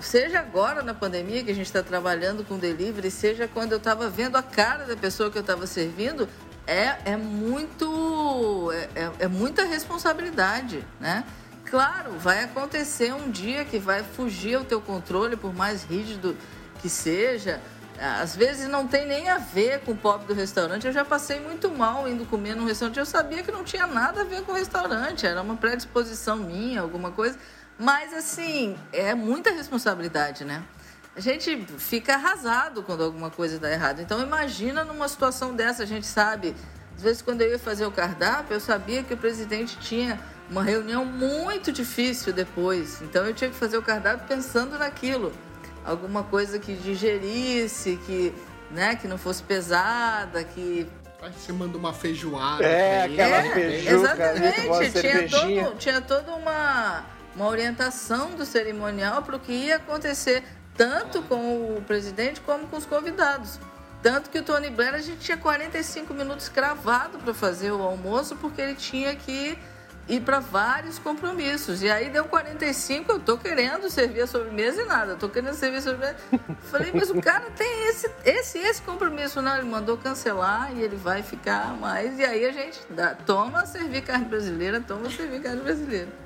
seja 0.00 0.40
agora 0.40 0.82
na 0.82 0.92
pandemia 0.94 1.42
que 1.42 1.50
a 1.50 1.54
gente 1.54 1.66
está 1.66 1.82
trabalhando 1.82 2.44
com 2.44 2.58
delivery, 2.58 3.10
seja 3.10 3.48
quando 3.48 3.72
eu 3.72 3.78
estava 3.78 4.08
vendo 4.10 4.36
a 4.36 4.42
cara 4.42 4.84
da 4.84 4.96
pessoa 4.96 5.30
que 5.30 5.38
eu 5.38 5.40
estava 5.42 5.66
servindo, 5.66 6.28
é, 6.66 6.96
é 7.04 7.16
muito 7.16 8.70
é, 8.72 8.88
é- 8.94 9.12
é 9.20 9.28
muita 9.28 9.64
responsabilidade, 9.64 10.84
né? 11.00 11.24
Claro, 11.64 12.12
vai 12.18 12.44
acontecer 12.44 13.12
um 13.12 13.30
dia 13.30 13.64
que 13.64 13.78
vai 13.78 14.02
fugir 14.02 14.54
ao 14.54 14.64
teu 14.64 14.80
controle, 14.80 15.36
por 15.36 15.54
mais 15.54 15.82
rígido 15.84 16.36
que 16.80 16.88
seja. 16.88 17.60
Às 17.98 18.34
vezes 18.36 18.68
não 18.68 18.86
tem 18.86 19.06
nem 19.06 19.28
a 19.28 19.38
ver 19.38 19.80
com 19.80 19.92
o 19.92 19.96
pop 19.96 20.24
do 20.26 20.34
restaurante. 20.34 20.86
Eu 20.86 20.92
já 20.92 21.04
passei 21.04 21.40
muito 21.40 21.70
mal 21.70 22.08
indo 22.08 22.24
comer 22.26 22.54
num 22.56 22.66
restaurante. 22.66 22.98
Eu 22.98 23.06
sabia 23.06 23.42
que 23.42 23.52
não 23.52 23.64
tinha 23.64 23.86
nada 23.86 24.22
a 24.22 24.24
ver 24.24 24.42
com 24.42 24.52
o 24.52 24.54
restaurante, 24.54 25.26
era 25.26 25.40
uma 25.40 25.56
predisposição 25.56 26.36
minha, 26.36 26.80
alguma 26.80 27.12
coisa. 27.12 27.38
Mas 27.78 28.12
assim, 28.12 28.76
é 28.92 29.14
muita 29.14 29.50
responsabilidade, 29.50 30.44
né? 30.44 30.62
A 31.16 31.20
gente 31.20 31.64
fica 31.78 32.14
arrasado 32.14 32.82
quando 32.82 33.04
alguma 33.04 33.30
coisa 33.30 33.58
dá 33.58 33.70
errado. 33.70 34.00
Então 34.00 34.20
imagina 34.20 34.84
numa 34.84 35.08
situação 35.08 35.54
dessa, 35.54 35.84
a 35.84 35.86
gente 35.86 36.06
sabe. 36.06 36.54
Às 36.96 37.02
vezes 37.02 37.22
quando 37.22 37.42
eu 37.42 37.50
ia 37.50 37.58
fazer 37.58 37.86
o 37.86 37.90
cardápio, 37.90 38.54
eu 38.54 38.60
sabia 38.60 39.02
que 39.02 39.14
o 39.14 39.16
presidente 39.16 39.78
tinha 39.78 40.18
uma 40.50 40.62
reunião 40.62 41.04
muito 41.04 41.70
difícil 41.70 42.32
depois. 42.32 43.00
Então 43.02 43.24
eu 43.26 43.32
tinha 43.32 43.48
que 43.48 43.56
fazer 43.56 43.78
o 43.78 43.82
cardápio 43.82 44.26
pensando 44.26 44.76
naquilo. 44.78 45.32
Alguma 45.84 46.24
coisa 46.24 46.58
que 46.58 46.74
digerisse, 46.74 47.98
que, 48.06 48.34
né, 48.70 48.96
que 48.96 49.06
não 49.06 49.18
fosse 49.18 49.42
pesada, 49.42 50.42
que 50.42 50.86
você 51.32 51.52
manda 51.52 51.78
uma 51.78 51.92
feijoada. 51.92 52.64
É, 52.64 53.04
ele, 53.04 53.20
aquela 53.20 53.42
feijuca. 53.42 53.96
uma 54.66 54.84
Exatamente, 54.84 55.00
tinha, 55.00 55.28
todo, 55.64 55.76
tinha 55.78 56.00
toda 56.00 56.34
uma, 56.34 57.04
uma 57.34 57.46
orientação 57.46 58.30
do 58.32 58.44
cerimonial 58.44 59.22
para 59.22 59.36
o 59.36 59.40
que 59.40 59.52
ia 59.52 59.76
acontecer, 59.76 60.42
tanto 60.76 61.22
com 61.22 61.76
o 61.76 61.82
presidente 61.86 62.40
como 62.40 62.66
com 62.66 62.76
os 62.76 62.86
convidados. 62.86 63.58
Tanto 64.02 64.28
que 64.28 64.38
o 64.38 64.42
Tony 64.42 64.68
Blair, 64.68 64.94
a 64.94 65.00
gente 65.00 65.18
tinha 65.18 65.36
45 65.36 66.12
minutos 66.12 66.48
cravado 66.48 67.18
para 67.18 67.32
fazer 67.32 67.70
o 67.70 67.80
almoço, 67.80 68.36
porque 68.36 68.60
ele 68.60 68.74
tinha 68.74 69.14
que 69.16 69.56
ir 70.06 70.20
para 70.20 70.40
vários 70.40 70.98
compromissos. 70.98 71.82
E 71.82 71.90
aí 71.90 72.10
deu 72.10 72.24
45, 72.26 73.12
eu 73.12 73.20
tô 73.20 73.38
querendo 73.38 73.88
servir 73.88 74.22
a 74.22 74.26
sobremesa 74.26 74.82
e 74.82 74.84
nada, 74.84 75.12
eu 75.12 75.16
tô 75.16 75.28
querendo 75.28 75.54
servir 75.54 75.78
a 75.78 75.82
sobremesa. 75.82 76.16
Falei, 76.70 76.92
mas 76.92 77.08
o 77.10 77.20
cara 77.20 77.46
tem 77.56 77.88
esse, 77.88 78.10
esse, 78.24 78.58
esse 78.58 78.82
compromisso. 78.82 79.40
Não, 79.40 79.56
ele 79.56 79.66
mandou 79.66 79.96
cancelar 79.96 80.70
e 80.76 80.82
ele 80.82 80.96
vai 80.96 81.22
ficar 81.22 81.74
mais. 81.74 82.18
E 82.18 82.24
aí 82.24 82.44
a 82.44 82.52
gente 82.52 82.80
dá, 82.90 83.14
toma 83.14 83.64
servir 83.64 84.02
carne 84.02 84.26
brasileira, 84.26 84.80
toma 84.80 85.08
servir 85.10 85.40
carne 85.40 85.62
brasileira. 85.62 86.23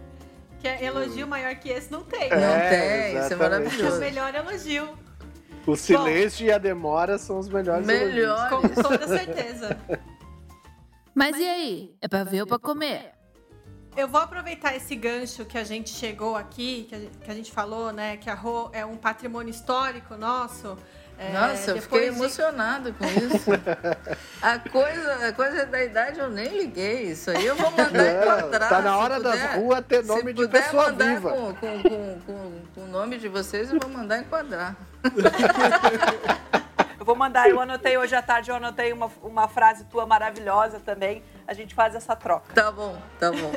Que 0.61 0.67
é 0.69 0.85
elogio 0.85 1.27
maior 1.27 1.55
que 1.55 1.69
esse 1.69 1.91
não 1.91 2.03
tem. 2.03 2.25
É, 2.31 2.37
Não 2.37 2.69
tem, 2.69 3.09
isso 3.11 3.19
é 3.19 3.27
exatamente. 3.27 3.33
É 3.33 3.37
o 3.37 3.39
maravilhoso. 3.39 4.01
melhor 4.01 4.35
elogio. 4.35 4.89
O 5.67 5.77
silêncio 5.77 6.47
e 6.47 6.51
a 6.53 6.59
demora 6.59 7.19
são 7.19 7.39
os 7.39 7.49
melhores 7.49 7.87
elogios. 7.87 8.15
Melhor. 8.15 8.49
Com 8.51 8.69
toda 8.83 9.07
certeza. 9.07 9.79
Mas 11.15 11.37
e 11.37 11.49
aí? 11.49 11.97
É 12.01 12.09
pra 12.09 12.25
ver 12.25 12.41
ou 12.41 12.47
pra 12.47 12.59
comer? 12.59 13.13
Eu 13.97 14.07
vou 14.09 14.21
aproveitar 14.21 14.77
esse 14.77 14.95
gancho 14.95 15.45
que 15.45 15.59
a 15.59 15.65
gente 15.65 15.91
chegou 15.91 16.37
aqui, 16.37 16.87
que 16.89 16.95
a 16.95 16.99
gente, 17.01 17.19
que 17.19 17.31
a 17.31 17.35
gente 17.35 17.51
falou, 17.53 17.93
né? 17.93 18.17
Que 18.17 18.31
a 18.31 18.35
Rô 18.35 18.71
é 18.73 18.85
um 18.87 18.97
patrimônio 18.97 19.51
histórico 19.51 20.17
nosso. 20.17 20.77
É, 21.21 21.33
Nossa, 21.33 21.73
eu 21.73 21.83
fiquei 21.83 22.03
de- 22.03 22.07
emocionada 22.17 22.93
com 22.93 23.05
isso. 23.05 23.51
A 24.41 24.57
coisa, 24.61 25.29
a 25.29 25.33
coisa 25.33 25.67
da 25.67 25.83
idade 25.83 26.21
eu 26.21 26.31
nem 26.31 26.47
liguei. 26.61 27.11
Isso 27.11 27.29
aí 27.33 27.45
eu 27.45 27.57
vou 27.57 27.73
mandar 27.73 28.23
enquadrar. 28.23 28.69
tá 28.69 28.81
na 28.81 28.97
hora 28.97 29.19
das 29.19 29.41
puder. 29.41 29.57
ruas 29.59 29.85
ter 29.87 30.05
nome 30.05 30.33
de 30.33 30.47
pessoa 30.47 30.85
mandar 30.85 31.05
viva. 31.07 31.31
Com, 31.31 31.55
com, 31.57 31.83
com, 31.83 32.21
com, 32.21 32.63
com 32.73 32.81
o 32.83 32.87
nome 32.87 33.19
de 33.19 33.27
vocês, 33.29 33.73
eu 33.73 33.81
vou 33.81 33.91
mandar 33.91 34.19
enquadrar. 34.19 34.77
Eu 36.99 37.05
vou 37.05 37.17
mandar, 37.17 37.49
eu 37.49 37.61
anotei 37.61 37.97
hoje 37.99 38.15
à 38.15 38.23
tarde, 38.23 38.51
eu 38.51 38.57
anotei 38.57 38.93
uma, 38.93 39.11
uma 39.23 39.49
frase 39.49 39.85
tua 39.87 40.07
maravilhosa 40.07 40.79
também. 40.79 41.23
A 41.49 41.53
gente 41.55 41.75
faz 41.75 41.95
essa 41.97 42.15
troca. 42.15 42.53
Tá 42.55 42.71
bom, 42.71 42.97
tá 43.19 43.33
bom. 43.33 43.53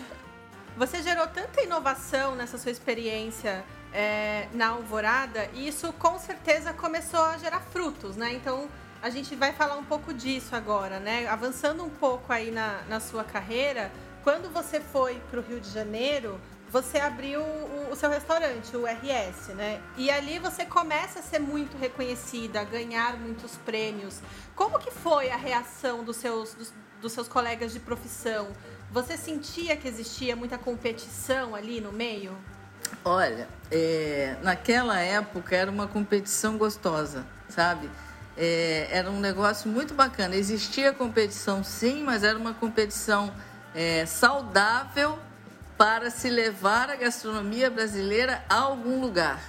Você 0.76 1.02
gerou 1.02 1.26
tanta 1.26 1.62
inovação 1.62 2.34
nessa 2.34 2.58
sua 2.58 2.70
experiência 2.70 3.62
é, 3.92 4.48
na 4.52 4.68
Alvorada 4.68 5.48
e 5.52 5.68
isso 5.68 5.92
com 5.94 6.18
certeza 6.18 6.72
começou 6.72 7.20
a 7.20 7.38
gerar 7.38 7.60
frutos, 7.60 8.16
né? 8.16 8.32
Então 8.32 8.68
a 9.02 9.10
gente 9.10 9.34
vai 9.34 9.52
falar 9.52 9.76
um 9.76 9.84
pouco 9.84 10.14
disso 10.14 10.54
agora, 10.54 11.00
né? 11.00 11.26
Avançando 11.26 11.84
um 11.84 11.90
pouco 11.90 12.32
aí 12.32 12.50
na, 12.50 12.82
na 12.88 13.00
sua 13.00 13.24
carreira, 13.24 13.90
quando 14.22 14.52
você 14.52 14.80
foi 14.80 15.20
para 15.30 15.40
o 15.40 15.42
Rio 15.42 15.60
de 15.60 15.68
Janeiro, 15.68 16.40
você 16.70 16.98
abriu 16.98 17.42
o, 17.42 17.88
o, 17.90 17.96
seu 17.96 18.08
restaurante, 18.08 18.74
o 18.74 18.86
RS, 18.86 19.48
né? 19.48 19.82
E 19.96 20.10
ali 20.10 20.38
você 20.38 20.64
começa 20.64 21.18
a 21.18 21.22
ser 21.22 21.38
muito 21.38 21.76
reconhecida, 21.76 22.60
a 22.60 22.64
ganhar 22.64 23.18
muitos 23.18 23.56
prêmios. 23.56 24.20
Como 24.54 24.78
que 24.78 24.90
foi 24.90 25.30
a 25.30 25.36
reação 25.36 26.02
dos 26.02 26.16
seus, 26.16 26.54
dos, 26.54 26.72
dos 27.00 27.12
seus 27.12 27.28
colegas 27.28 27.72
de 27.72 27.80
profissão? 27.80 28.52
Você 28.90 29.18
sentia 29.18 29.76
que 29.76 29.86
existia 29.86 30.34
muita 30.34 30.56
competição 30.56 31.54
ali 31.54 31.80
no 31.80 31.92
meio? 31.92 32.34
Olha, 33.04 33.48
é, 33.70 34.36
naquela 34.42 35.00
época 35.00 35.56
era 35.56 35.70
uma 35.70 35.88
competição 35.88 36.56
gostosa, 36.56 37.24
sabe? 37.48 37.90
É, 38.36 38.88
era 38.90 39.10
um 39.10 39.20
negócio 39.20 39.68
muito 39.70 39.94
bacana. 39.94 40.36
Existia 40.36 40.92
competição 40.92 41.64
sim, 41.64 42.02
mas 42.02 42.22
era 42.22 42.38
uma 42.38 42.54
competição 42.54 43.32
é, 43.74 44.06
saudável 44.06 45.18
para 45.76 46.10
se 46.10 46.30
levar 46.30 46.90
a 46.90 46.96
gastronomia 46.96 47.68
brasileira 47.70 48.44
a 48.48 48.56
algum 48.56 49.00
lugar. 49.00 49.40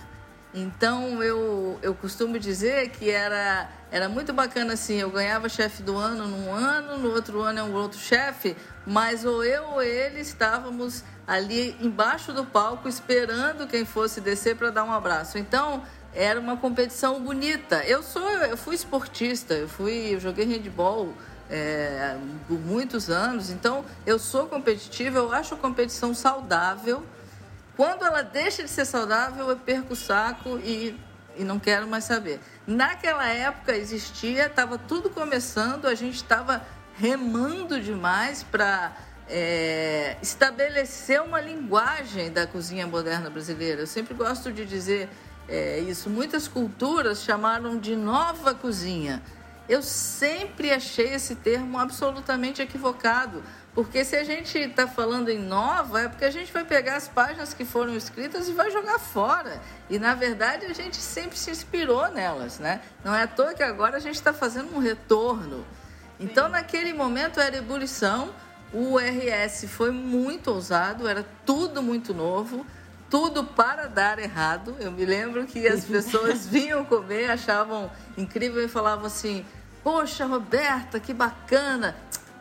Então 0.53 1.21
eu, 1.23 1.79
eu 1.81 1.95
costumo 1.95 2.37
dizer 2.37 2.89
que 2.89 3.09
era, 3.09 3.69
era 3.91 4.07
muito 4.07 4.31
bacana 4.31 4.73
assim, 4.73 4.95
eu 4.95 5.09
ganhava 5.09 5.49
chefe 5.49 5.81
do 5.81 5.97
ano 5.97 6.27
num 6.27 6.53
ano, 6.53 6.97
no 6.99 7.09
outro 7.11 7.41
ano 7.41 7.59
é 7.59 7.63
um 7.63 7.73
outro 7.73 7.99
chefe, 7.99 8.55
mas 8.85 9.25
ou 9.25 9.43
eu 9.43 9.63
ou 9.69 9.81
ele 9.81 10.19
estávamos 10.19 11.03
ali 11.25 11.75
embaixo 11.79 12.33
do 12.33 12.45
palco 12.45 12.87
esperando 12.87 13.67
quem 13.67 13.85
fosse 13.85 14.19
descer 14.19 14.55
para 14.55 14.69
dar 14.69 14.83
um 14.83 14.91
abraço. 14.91 15.37
Então 15.37 15.83
era 16.13 16.39
uma 16.39 16.57
competição 16.57 17.21
bonita. 17.21 17.83
Eu 17.85 18.03
sou, 18.03 18.27
eu 18.29 18.57
fui 18.57 18.75
esportista, 18.75 19.53
eu 19.53 19.67
fui, 19.67 20.13
eu 20.13 20.19
joguei 20.19 20.45
handball 20.45 21.13
é, 21.49 22.17
por 22.47 22.59
muitos 22.59 23.09
anos, 23.09 23.49
então 23.49 23.83
eu 24.05 24.19
sou 24.19 24.47
competitiva, 24.47 25.19
eu 25.19 25.31
acho 25.33 25.55
a 25.55 25.57
competição 25.57 26.13
saudável. 26.13 27.03
Quando 27.75 28.05
ela 28.05 28.21
deixa 28.21 28.63
de 28.63 28.69
ser 28.69 28.85
saudável, 28.85 29.49
eu 29.49 29.57
perco 29.57 29.93
o 29.93 29.95
saco 29.95 30.59
e, 30.59 30.99
e 31.35 31.43
não 31.43 31.57
quero 31.57 31.87
mais 31.87 32.03
saber. 32.03 32.39
Naquela 32.67 33.27
época 33.27 33.75
existia, 33.75 34.45
estava 34.45 34.77
tudo 34.77 35.09
começando, 35.09 35.87
a 35.87 35.95
gente 35.95 36.15
estava 36.15 36.61
remando 36.95 37.81
demais 37.81 38.43
para 38.43 38.95
é, 39.29 40.17
estabelecer 40.21 41.21
uma 41.21 41.39
linguagem 41.39 42.31
da 42.31 42.45
cozinha 42.45 42.85
moderna 42.85 43.29
brasileira. 43.29 43.81
Eu 43.81 43.87
sempre 43.87 44.13
gosto 44.13 44.51
de 44.51 44.65
dizer 44.65 45.09
é, 45.47 45.79
isso. 45.79 46.09
Muitas 46.09 46.47
culturas 46.47 47.23
chamaram 47.23 47.77
de 47.77 47.95
nova 47.95 48.53
cozinha. 48.53 49.21
Eu 49.67 49.81
sempre 49.81 50.71
achei 50.71 51.13
esse 51.13 51.35
termo 51.35 51.79
absolutamente 51.79 52.61
equivocado, 52.61 53.41
porque 53.73 54.03
se 54.03 54.15
a 54.15 54.23
gente 54.23 54.57
está 54.57 54.85
falando 54.85 55.29
em 55.29 55.39
nova, 55.39 56.01
é 56.01 56.09
porque 56.09 56.25
a 56.25 56.29
gente 56.29 56.51
vai 56.51 56.65
pegar 56.65 56.97
as 56.97 57.07
páginas 57.07 57.53
que 57.53 57.63
foram 57.63 57.95
escritas 57.95 58.49
e 58.49 58.51
vai 58.51 58.69
jogar 58.71 58.99
fora. 58.99 59.61
E 59.89 59.97
na 59.97 60.13
verdade 60.13 60.65
a 60.65 60.73
gente 60.73 60.97
sempre 60.97 61.37
se 61.37 61.49
inspirou 61.49 62.09
nelas, 62.11 62.59
né? 62.59 62.81
Não 63.05 63.15
é 63.15 63.23
à 63.23 63.27
toa 63.27 63.53
que 63.53 63.63
agora 63.63 63.97
a 63.97 64.01
gente 64.01 64.15
está 64.15 64.33
fazendo 64.33 64.75
um 64.75 64.79
retorno. 64.79 65.65
Então, 66.19 66.47
naquele 66.47 66.93
momento 66.93 67.39
era 67.39 67.57
ebulição. 67.57 68.33
O 68.73 68.97
RS 68.97 69.65
foi 69.67 69.91
muito 69.91 70.49
ousado, 70.49 71.07
era 71.07 71.23
tudo 71.45 71.81
muito 71.81 72.13
novo 72.13 72.65
tudo 73.13 73.43
para 73.43 73.85
dar 73.85 74.17
errado. 74.17 74.75
Eu 74.79 74.91
me 74.91 75.05
lembro 75.05 75.45
que 75.45 75.67
as 75.67 75.85
pessoas 75.85 76.47
vinham 76.47 76.83
comer, 76.83 77.29
achavam 77.29 77.91
incrível 78.17 78.65
e 78.65 78.67
falavam 78.67 79.05
assim: 79.05 79.45
Poxa, 79.83 80.25
Roberta, 80.25 80.99
que 80.99 81.13
bacana! 81.13 81.95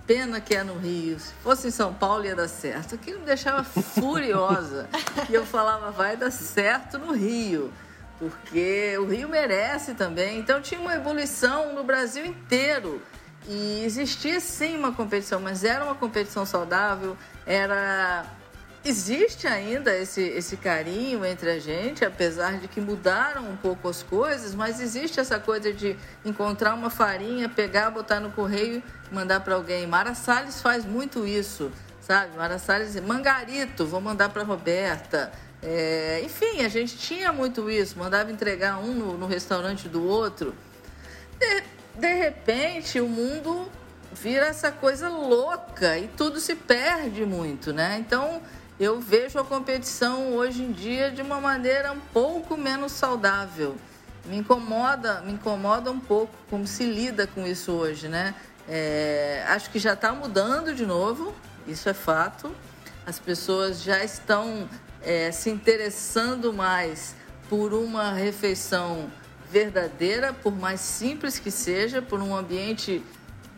Pena 0.07 0.41
que 0.41 0.55
é 0.55 0.65
no 0.65 0.79
Rio. 0.79 1.21
Se 1.21 1.35
fosse 1.43 1.69
em 1.69 1.71
São 1.71 1.93
Paulo 1.93 2.25
ia 2.25 2.35
dar 2.35 2.49
certo. 2.49 2.95
Aquilo 2.95 3.21
me 3.21 3.27
deixava 3.27 3.63
furiosa. 3.63 4.89
E 5.29 5.35
eu 5.35 5.45
falava: 5.45 5.91
vai 5.91 6.17
dar 6.17 6.31
certo 6.31 6.99
no 6.99 7.13
Rio. 7.13 7.71
Porque 8.19 8.97
o 8.99 9.05
Rio 9.05 9.29
merece 9.29 9.93
também. 9.93 10.39
Então 10.39 10.63
tinha 10.63 10.81
uma 10.81 10.95
ebulição 10.95 11.75
no 11.75 11.85
Brasil 11.85 12.25
inteiro. 12.25 13.03
E 13.49 13.83
existia 13.85 14.39
sim 14.41 14.77
uma 14.77 14.93
competição, 14.93 15.41
mas 15.41 15.65
era 15.65 15.85
uma 15.85 15.95
competição 15.95 16.47
saudável, 16.47 17.17
era 17.45 18.25
existe 18.85 19.47
ainda 19.47 19.97
esse, 19.97 20.21
esse 20.21 20.57
carinho 20.57 21.25
entre 21.25 21.51
a 21.51 21.59
gente, 21.59 22.05
apesar 22.05 22.59
de 22.59 22.67
que 22.67 22.81
mudaram 22.81 23.49
um 23.49 23.57
pouco 23.57 23.89
as 23.89 24.03
coisas, 24.03 24.55
mas 24.55 24.81
existe 24.81 25.21
essa 25.21 25.39
coisa 25.39 25.73
de 25.73 25.97
encontrar 26.25 26.75
uma 26.75 26.91
farinha, 26.91 27.49
pegar, 27.49 27.91
botar 27.91 28.19
no 28.21 28.33
correio 28.33 28.83
e 29.11 29.15
mandar 29.15 29.41
para 29.41 29.55
alguém. 29.55 29.87
Mara 29.87 30.15
Salles 30.15 30.61
faz 30.61 30.85
muito 30.85 31.27
isso, 31.27 31.71
sabe? 32.01 32.37
Mara 32.37 32.59
Salles, 32.59 32.99
Mangarito, 33.01 33.87
vou 33.87 34.01
mandar 34.01 34.31
para 34.31 34.43
Roberta. 34.43 35.33
É, 35.63 36.21
enfim, 36.25 36.65
a 36.65 36.69
gente 36.69 36.99
tinha 36.99 37.33
muito 37.33 37.71
isso, 37.71 37.97
mandava 37.97 38.33
entregar 38.33 38.79
um 38.79 38.93
no, 38.93 39.17
no 39.17 39.27
restaurante 39.27 39.89
do 39.89 40.05
outro. 40.05 40.55
De 41.99 42.15
repente, 42.15 43.01
o 43.01 43.09
mundo 43.09 43.69
vira 44.13 44.47
essa 44.47 44.71
coisa 44.71 45.09
louca 45.09 45.99
e 45.99 46.09
tudo 46.09 46.41
se 46.41 46.55
perde 46.55 47.25
muito, 47.25 47.73
né? 47.73 47.97
Então, 47.99 48.43
eu 48.79 49.01
vejo 49.01 49.39
a 49.39 49.45
competição 49.45 50.35
hoje 50.35 50.63
em 50.63 50.73
dia 50.73 51.11
de 51.11 51.23
uma 51.23 51.41
maneira 51.41 51.93
um 51.93 52.01
pouco 52.13 52.57
menos 52.57 52.93
saudável. 52.93 53.77
Me 54.25 54.37
incomoda, 54.37 55.21
me 55.23 55.33
incomoda 55.33 55.91
um 55.91 56.01
pouco 56.01 56.33
como 56.49 56.67
se 56.67 56.85
lida 56.85 57.27
com 57.27 57.47
isso 57.47 57.73
hoje, 57.73 58.09
né? 58.09 58.35
É, 58.69 59.45
acho 59.49 59.71
que 59.71 59.79
já 59.79 59.95
está 59.95 60.13
mudando 60.13 60.75
de 60.75 60.87
novo, 60.87 61.35
isso 61.67 61.89
é 61.89 61.95
fato. 61.95 62.55
As 63.05 63.19
pessoas 63.19 63.83
já 63.83 64.03
estão 64.05 64.69
é, 65.03 65.33
se 65.33 65.51
interessando 65.51 66.53
mais 66.53 67.17
por 67.49 67.75
uma 67.75 68.13
refeição 68.13 69.11
verdadeira, 69.53 70.33
por 70.33 70.57
mais 70.57 70.81
simples 70.81 71.39
que 71.39 71.51
seja, 71.51 72.01
por 72.01 72.23
um 72.23 72.35
ambiente 72.35 73.05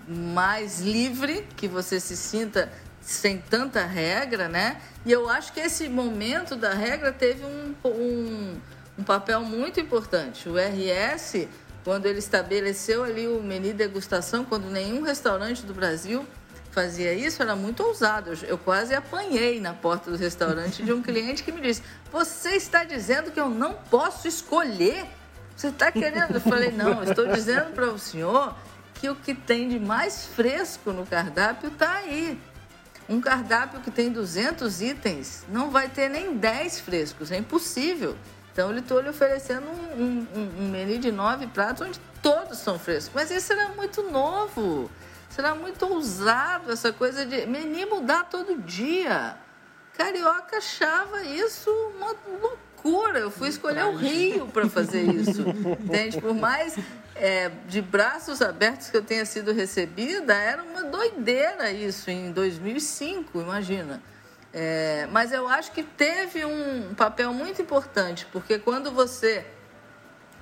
mais 0.09 0.81
livre, 0.81 1.47
que 1.57 1.69
você 1.69 2.01
se 2.01 2.17
sinta 2.17 2.71
sem 3.01 3.39
tanta 3.39 3.85
regra, 3.85 4.49
né? 4.49 4.81
E 5.07 5.13
eu 5.13 5.29
acho 5.29 5.53
que 5.53 5.61
esse 5.61 5.89
momento 5.89 6.57
da 6.57 6.75
regra 6.75 7.13
teve 7.13 7.45
um, 7.45 7.75
um, 7.85 8.57
um 8.99 9.05
papel 9.05 9.43
muito 9.43 9.79
importante. 9.79 10.49
O 10.49 10.55
RS, 10.57 11.47
quando 11.85 12.07
ele 12.07 12.19
estabeleceu 12.19 13.05
ali 13.05 13.29
o 13.29 13.41
menu 13.41 13.73
degustação, 13.73 14.45
quando 14.45 14.69
nenhum 14.69 15.03
restaurante 15.03 15.65
do 15.65 15.73
Brasil 15.73 16.27
fazia 16.73 17.15
isso, 17.15 17.41
era 17.41 17.55
muito 17.55 17.85
ousado. 17.85 18.33
Eu, 18.33 18.49
eu 18.49 18.59
quase 18.59 18.95
apanhei 18.95 19.61
na 19.61 19.73
porta 19.73 20.11
do 20.11 20.17
restaurante 20.17 20.83
de 20.83 20.93
um 20.93 21.01
cliente 21.03 21.45
que 21.45 21.53
me 21.53 21.61
disse: 21.61 21.83
Você 22.11 22.57
está 22.57 22.83
dizendo 22.83 23.31
que 23.31 23.39
eu 23.39 23.49
não 23.49 23.75
posso 23.75 24.27
escolher? 24.27 25.07
Você 25.57 25.69
está 25.69 25.91
querendo? 25.93 26.35
Eu 26.35 26.41
falei: 26.41 26.71
Não, 26.71 27.03
eu 27.03 27.11
estou 27.11 27.27
dizendo 27.29 27.73
para 27.73 27.87
o 27.87 27.99
senhor 27.99 28.55
que 28.95 29.09
o 29.09 29.15
que 29.15 29.35
tem 29.35 29.69
de 29.69 29.79
mais 29.79 30.27
fresco 30.27 30.93
no 30.93 31.07
cardápio 31.07 31.69
está 31.69 31.93
aí. 31.95 32.41
Um 33.09 33.21
cardápio 33.21 33.81
que 33.81 33.91
tem 33.91 34.11
200 34.11 34.81
itens 34.81 35.45
não 35.49 35.71
vai 35.71 35.89
ter 35.89 36.09
nem 36.09 36.37
10 36.37 36.81
frescos, 36.81 37.31
é 37.31 37.37
impossível. 37.37 38.17
Então, 38.53 38.71
ele 38.71 38.81
estou 38.81 39.01
lhe 39.01 39.09
oferecendo 39.09 39.67
um, 39.67 40.27
um, 40.35 40.51
um, 40.61 40.71
menu 40.71 40.99
de 40.99 41.11
nove 41.11 41.47
pratos 41.49 41.89
onde 41.89 42.01
todos 42.23 42.59
são 42.59 42.79
frescos. 42.79 43.11
Mas 43.13 43.31
isso 43.31 43.53
era 43.53 43.71
muito 43.71 44.03
novo, 44.05 44.89
será 45.29 45.55
muito 45.55 45.85
ousado 45.85 46.71
essa 46.71 46.93
coisa 46.93 47.27
de 47.27 47.47
menu 47.47 47.97
mudar 47.97 48.25
todo 48.25 48.57
dia. 48.63 49.37
Carioca 49.99 50.57
achava 50.57 51.25
isso 51.25 51.71
uma 51.97 52.15
loucura. 52.41 52.74
Eu 53.25 53.31
fui 53.31 53.49
escolher 53.49 53.85
o 53.85 53.97
Rio 53.97 54.47
para 54.49 54.69
fazer 54.69 55.03
isso. 55.03 55.43
Entende? 55.83 56.21
Por 56.21 56.35
mais 56.35 56.77
é, 57.15 57.51
de 57.67 57.81
braços 57.81 58.43
abertos 58.43 58.91
que 58.91 58.97
eu 58.97 59.03
tenha 59.03 59.25
sido 59.25 59.53
recebida, 59.53 60.35
era 60.35 60.63
uma 60.63 60.85
doideira 60.85 61.71
isso 61.71 62.11
em 62.11 62.31
2005, 62.33 63.41
imagina. 63.41 64.03
É, 64.53 65.09
mas 65.11 65.33
eu 65.33 65.49
acho 65.49 65.73
que 65.73 65.83
teve 65.83 66.45
um 66.45 66.95
papel 66.95 67.33
muito 67.33 67.63
importante, 67.63 68.27
porque 68.31 68.59
quando 68.59 68.93
você 68.93 69.47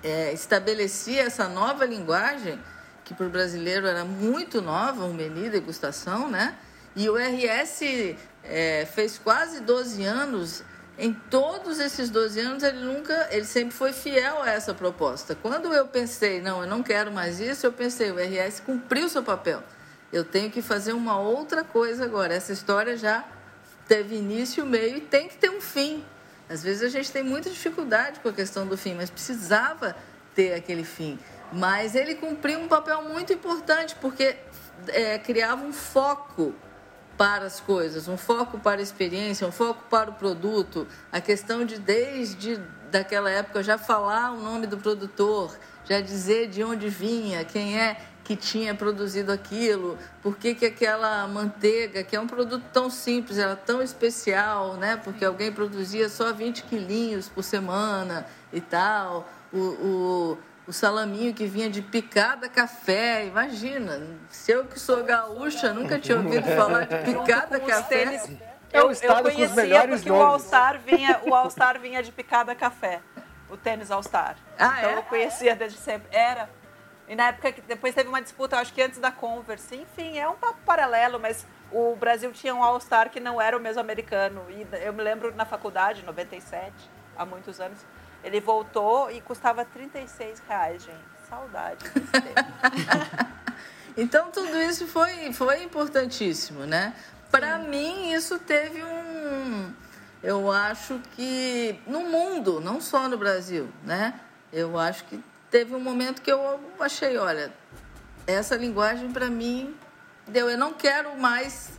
é, 0.02 0.32
estabelecia 0.32 1.22
essa 1.22 1.48
nova 1.48 1.86
linguagem, 1.86 2.58
que 3.04 3.14
para 3.14 3.26
o 3.26 3.30
brasileiro 3.30 3.86
era 3.86 4.04
muito 4.04 4.60
nova, 4.60 5.04
um 5.04 5.14
menu 5.14 5.48
degustação, 5.48 6.28
né? 6.28 6.56
E 6.96 7.08
o 7.08 7.14
RS 7.16 8.16
é, 8.44 8.86
fez 8.92 9.18
quase 9.18 9.60
12 9.60 10.04
anos 10.04 10.64
em 10.98 11.12
todos 11.12 11.80
esses 11.80 12.10
12 12.10 12.40
anos 12.40 12.62
ele 12.62 12.80
nunca, 12.80 13.28
ele 13.30 13.44
sempre 13.44 13.74
foi 13.74 13.92
fiel 13.92 14.42
a 14.42 14.50
essa 14.50 14.74
proposta. 14.74 15.34
Quando 15.34 15.72
eu 15.72 15.86
pensei, 15.88 16.40
não, 16.40 16.62
eu 16.62 16.68
não 16.68 16.82
quero 16.82 17.10
mais 17.10 17.40
isso, 17.40 17.66
eu 17.66 17.72
pensei, 17.72 18.10
o 18.10 18.16
RS 18.16 18.60
cumpriu 18.60 19.08
seu 19.08 19.22
papel. 19.22 19.62
Eu 20.12 20.24
tenho 20.24 20.50
que 20.50 20.60
fazer 20.60 20.92
uma 20.92 21.18
outra 21.18 21.64
coisa 21.64 22.04
agora. 22.04 22.34
Essa 22.34 22.52
história 22.52 22.96
já 22.96 23.24
teve 23.88 24.16
início, 24.16 24.64
meio 24.66 24.98
e 24.98 25.00
tem 25.00 25.28
que 25.28 25.36
ter 25.36 25.50
um 25.50 25.60
fim. 25.60 26.04
Às 26.48 26.62
vezes 26.62 26.82
a 26.82 26.88
gente 26.88 27.10
tem 27.10 27.22
muita 27.22 27.48
dificuldade 27.48 28.20
com 28.20 28.28
a 28.28 28.32
questão 28.32 28.66
do 28.66 28.76
fim, 28.76 28.94
mas 28.94 29.08
precisava 29.08 29.96
ter 30.34 30.52
aquele 30.52 30.84
fim. 30.84 31.18
Mas 31.50 31.94
ele 31.94 32.14
cumpriu 32.14 32.58
um 32.58 32.68
papel 32.68 33.02
muito 33.02 33.32
importante, 33.32 33.94
porque 34.00 34.36
é, 34.88 35.18
criava 35.18 35.64
um 35.64 35.72
foco 35.72 36.54
para 37.22 37.46
as 37.46 37.60
coisas, 37.60 38.08
um 38.08 38.16
foco 38.16 38.58
para 38.58 38.80
a 38.80 38.82
experiência, 38.82 39.46
um 39.46 39.52
foco 39.52 39.84
para 39.88 40.10
o 40.10 40.12
produto, 40.12 40.88
a 41.12 41.20
questão 41.20 41.64
de 41.64 41.78
desde 41.78 42.60
daquela 42.90 43.30
época 43.30 43.62
já 43.62 43.78
falar 43.78 44.32
o 44.32 44.40
nome 44.40 44.66
do 44.66 44.76
produtor, 44.76 45.56
já 45.84 46.00
dizer 46.00 46.48
de 46.48 46.64
onde 46.64 46.88
vinha, 46.88 47.44
quem 47.44 47.78
é 47.78 47.96
que 48.24 48.34
tinha 48.34 48.74
produzido 48.74 49.30
aquilo, 49.30 49.96
por 50.20 50.36
que, 50.36 50.52
que 50.52 50.66
aquela 50.66 51.28
manteiga, 51.28 52.02
que 52.02 52.16
é 52.16 52.20
um 52.20 52.26
produto 52.26 52.64
tão 52.72 52.90
simples, 52.90 53.38
era 53.38 53.54
tão 53.54 53.80
especial, 53.80 54.74
né? 54.74 54.96
Porque 54.96 55.24
alguém 55.24 55.52
produzia 55.52 56.08
só 56.08 56.32
20 56.32 56.64
quilinhos 56.64 57.28
por 57.28 57.44
semana 57.44 58.26
e 58.52 58.60
tal. 58.60 59.30
O, 59.52 59.58
o, 59.58 60.38
o 60.66 60.72
salaminho 60.72 61.34
que 61.34 61.46
vinha 61.46 61.68
de 61.68 61.82
picada 61.82 62.48
café, 62.48 63.26
imagina. 63.26 64.00
Se 64.30 64.52
eu 64.52 64.64
que 64.64 64.78
sou 64.78 65.02
gaúcha, 65.02 65.72
nunca 65.72 65.98
tinha 65.98 66.16
ouvido 66.16 66.46
falar 66.56 66.86
de 66.86 66.96
picada 66.98 67.58
café. 67.58 68.04
Tênis, 68.04 68.30
eu, 68.72 68.90
eu 68.90 69.22
conhecia 69.22 69.88
porque 69.88 70.10
o 70.10 70.22
All-Star 70.22 70.80
vinha, 70.80 71.20
o 71.24 71.34
All-Star 71.34 71.80
vinha 71.80 72.02
de 72.02 72.12
picada 72.12 72.54
café. 72.54 73.00
O 73.50 73.56
tênis 73.56 73.90
All-Star. 73.90 74.36
Ah, 74.58 74.76
então 74.78 74.90
é? 74.90 74.96
eu 74.96 75.02
conhecia 75.02 75.54
desde 75.54 75.78
sempre. 75.78 76.08
Era. 76.10 76.48
E 77.06 77.14
na 77.14 77.28
época 77.28 77.52
que 77.52 77.60
depois 77.60 77.94
teve 77.94 78.08
uma 78.08 78.22
disputa, 78.22 78.56
acho 78.56 78.72
que 78.72 78.80
antes 78.80 78.98
da 78.98 79.10
Converse. 79.10 79.76
Enfim, 79.76 80.16
é 80.16 80.26
um 80.26 80.36
papo 80.36 80.58
paralelo, 80.64 81.20
mas 81.20 81.46
o 81.70 81.94
Brasil 81.96 82.32
tinha 82.32 82.54
um 82.54 82.62
All-Star 82.62 83.10
que 83.10 83.20
não 83.20 83.40
era 83.40 83.56
o 83.56 83.60
mesmo 83.60 83.80
americano. 83.80 84.42
E 84.48 84.66
eu 84.82 84.92
me 84.92 85.02
lembro 85.02 85.34
na 85.34 85.44
faculdade, 85.44 86.02
97, 86.04 86.72
há 87.16 87.26
muitos 87.26 87.60
anos, 87.60 87.84
ele 88.22 88.40
voltou 88.40 89.10
e 89.10 89.20
custava 89.20 89.64
36 89.64 90.42
reais, 90.48 90.82
gente. 90.82 91.12
Saudade 91.28 91.88
desse 91.88 92.12
tempo. 92.12 92.40
então 93.96 94.30
tudo 94.30 94.56
isso 94.58 94.86
foi, 94.86 95.32
foi 95.32 95.62
importantíssimo, 95.62 96.66
né? 96.66 96.94
Para 97.30 97.58
mim 97.58 98.12
isso 98.12 98.38
teve 98.38 98.82
um, 98.84 99.72
eu 100.22 100.52
acho 100.52 101.00
que 101.16 101.80
no 101.86 102.00
mundo, 102.00 102.60
não 102.60 102.80
só 102.80 103.08
no 103.08 103.18
Brasil, 103.18 103.68
né? 103.82 104.14
Eu 104.52 104.78
acho 104.78 105.04
que 105.04 105.22
teve 105.50 105.74
um 105.74 105.80
momento 105.80 106.22
que 106.22 106.30
eu 106.30 106.60
achei, 106.78 107.18
olha, 107.18 107.52
essa 108.26 108.54
linguagem 108.54 109.10
para 109.10 109.28
mim 109.28 109.74
deu. 110.28 110.48
Eu 110.48 110.56
não 110.56 110.72
quero 110.72 111.18
mais, 111.18 111.70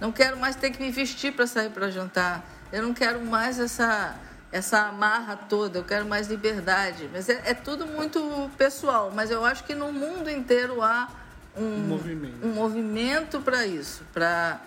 não 0.00 0.10
quero 0.10 0.36
mais 0.36 0.56
ter 0.56 0.70
que 0.70 0.82
me 0.82 0.90
vestir 0.90 1.32
para 1.32 1.46
sair 1.46 1.70
para 1.70 1.90
jantar. 1.90 2.44
Eu 2.72 2.82
não 2.82 2.92
quero 2.92 3.24
mais 3.24 3.60
essa 3.60 4.16
essa 4.52 4.80
amarra 4.82 5.36
toda. 5.36 5.78
Eu 5.78 5.84
quero 5.84 6.04
mais 6.06 6.28
liberdade. 6.28 7.08
Mas 7.12 7.28
é, 7.28 7.40
é 7.46 7.54
tudo 7.54 7.86
muito 7.86 8.50
pessoal. 8.56 9.10
Mas 9.14 9.30
eu 9.30 9.44
acho 9.44 9.64
que 9.64 9.74
no 9.74 9.90
mundo 9.92 10.30
inteiro 10.30 10.82
há 10.82 11.08
um, 11.56 11.62
Um 11.64 11.78
movimento. 11.88 12.46
um 12.46 12.50
movimento 12.52 13.40
para 13.40 13.66
isso, 13.66 14.04
para 14.12 14.60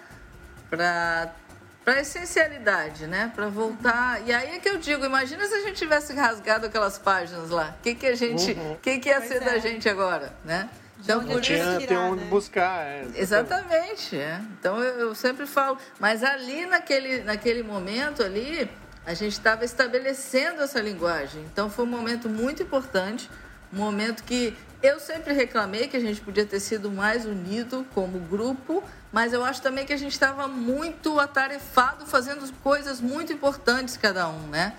para 0.69 2.01
essencialidade, 2.01 3.05
né? 3.05 3.31
Para 3.35 3.47
voltar. 3.47 4.19
E 4.27 4.33
aí 4.33 4.55
é 4.55 4.59
que 4.59 4.67
eu 4.67 4.77
digo, 4.77 5.05
imagina 5.05 5.45
se 5.45 5.53
a 5.53 5.59
gente 5.61 5.75
tivesse 5.75 6.13
rasgado 6.13 6.65
aquelas 6.65 6.97
páginas 6.97 7.51
lá. 7.51 7.75
O 7.79 7.83
que 7.83 7.93
que 7.93 8.07
a 8.07 8.15
gente, 8.15 8.53
Uhum. 8.53 8.75
que 8.81 8.97
que 8.97 9.09
ia 9.09 9.17
Pois 9.17 9.27
ser 9.27 9.35
é. 9.37 9.39
da 9.45 9.57
gente 9.59 9.87
agora, 9.87 10.33
né? 10.43 10.67
Então 10.99 11.19
onde 11.19 11.27
por 11.31 11.37
a 11.39 11.41
gente 11.43 11.59
isso 11.61 11.75
Tinha, 11.77 11.87
tem 11.87 11.97
onde 11.97 12.23
né? 12.23 12.29
buscar. 12.31 12.85
É, 12.87 13.05
Exatamente, 13.15 14.17
é. 14.17 14.41
Então 14.59 14.81
eu, 14.83 14.99
eu 15.09 15.15
sempre 15.15 15.45
falo, 15.45 15.77
mas 15.99 16.23
ali 16.23 16.65
naquele, 16.65 17.21
naquele 17.23 17.61
momento 17.61 18.23
ali, 18.23 18.67
a 19.05 19.13
gente 19.13 19.33
estava 19.33 19.63
estabelecendo 19.63 20.61
essa 20.61 20.79
linguagem. 20.81 21.43
Então 21.51 21.69
foi 21.69 21.85
um 21.85 21.89
momento 21.89 22.27
muito 22.29 22.63
importante, 22.63 23.29
um 23.73 23.77
momento 23.77 24.23
que 24.23 24.55
eu 24.81 24.99
sempre 24.99 25.33
reclamei 25.33 25.87
que 25.87 25.97
a 25.97 25.99
gente 25.99 26.21
podia 26.21 26.45
ter 26.45 26.59
sido 26.59 26.91
mais 26.91 27.25
unido 27.25 27.85
como 27.93 28.19
grupo, 28.19 28.83
mas 29.11 29.33
eu 29.33 29.43
acho 29.43 29.61
também 29.61 29.85
que 29.85 29.93
a 29.93 29.97
gente 29.97 30.11
estava 30.11 30.47
muito 30.47 31.19
atarefado 31.19 32.05
fazendo 32.05 32.51
coisas 32.61 32.99
muito 33.01 33.31
importantes 33.33 33.97
cada 33.97 34.27
um, 34.27 34.47
né? 34.47 34.73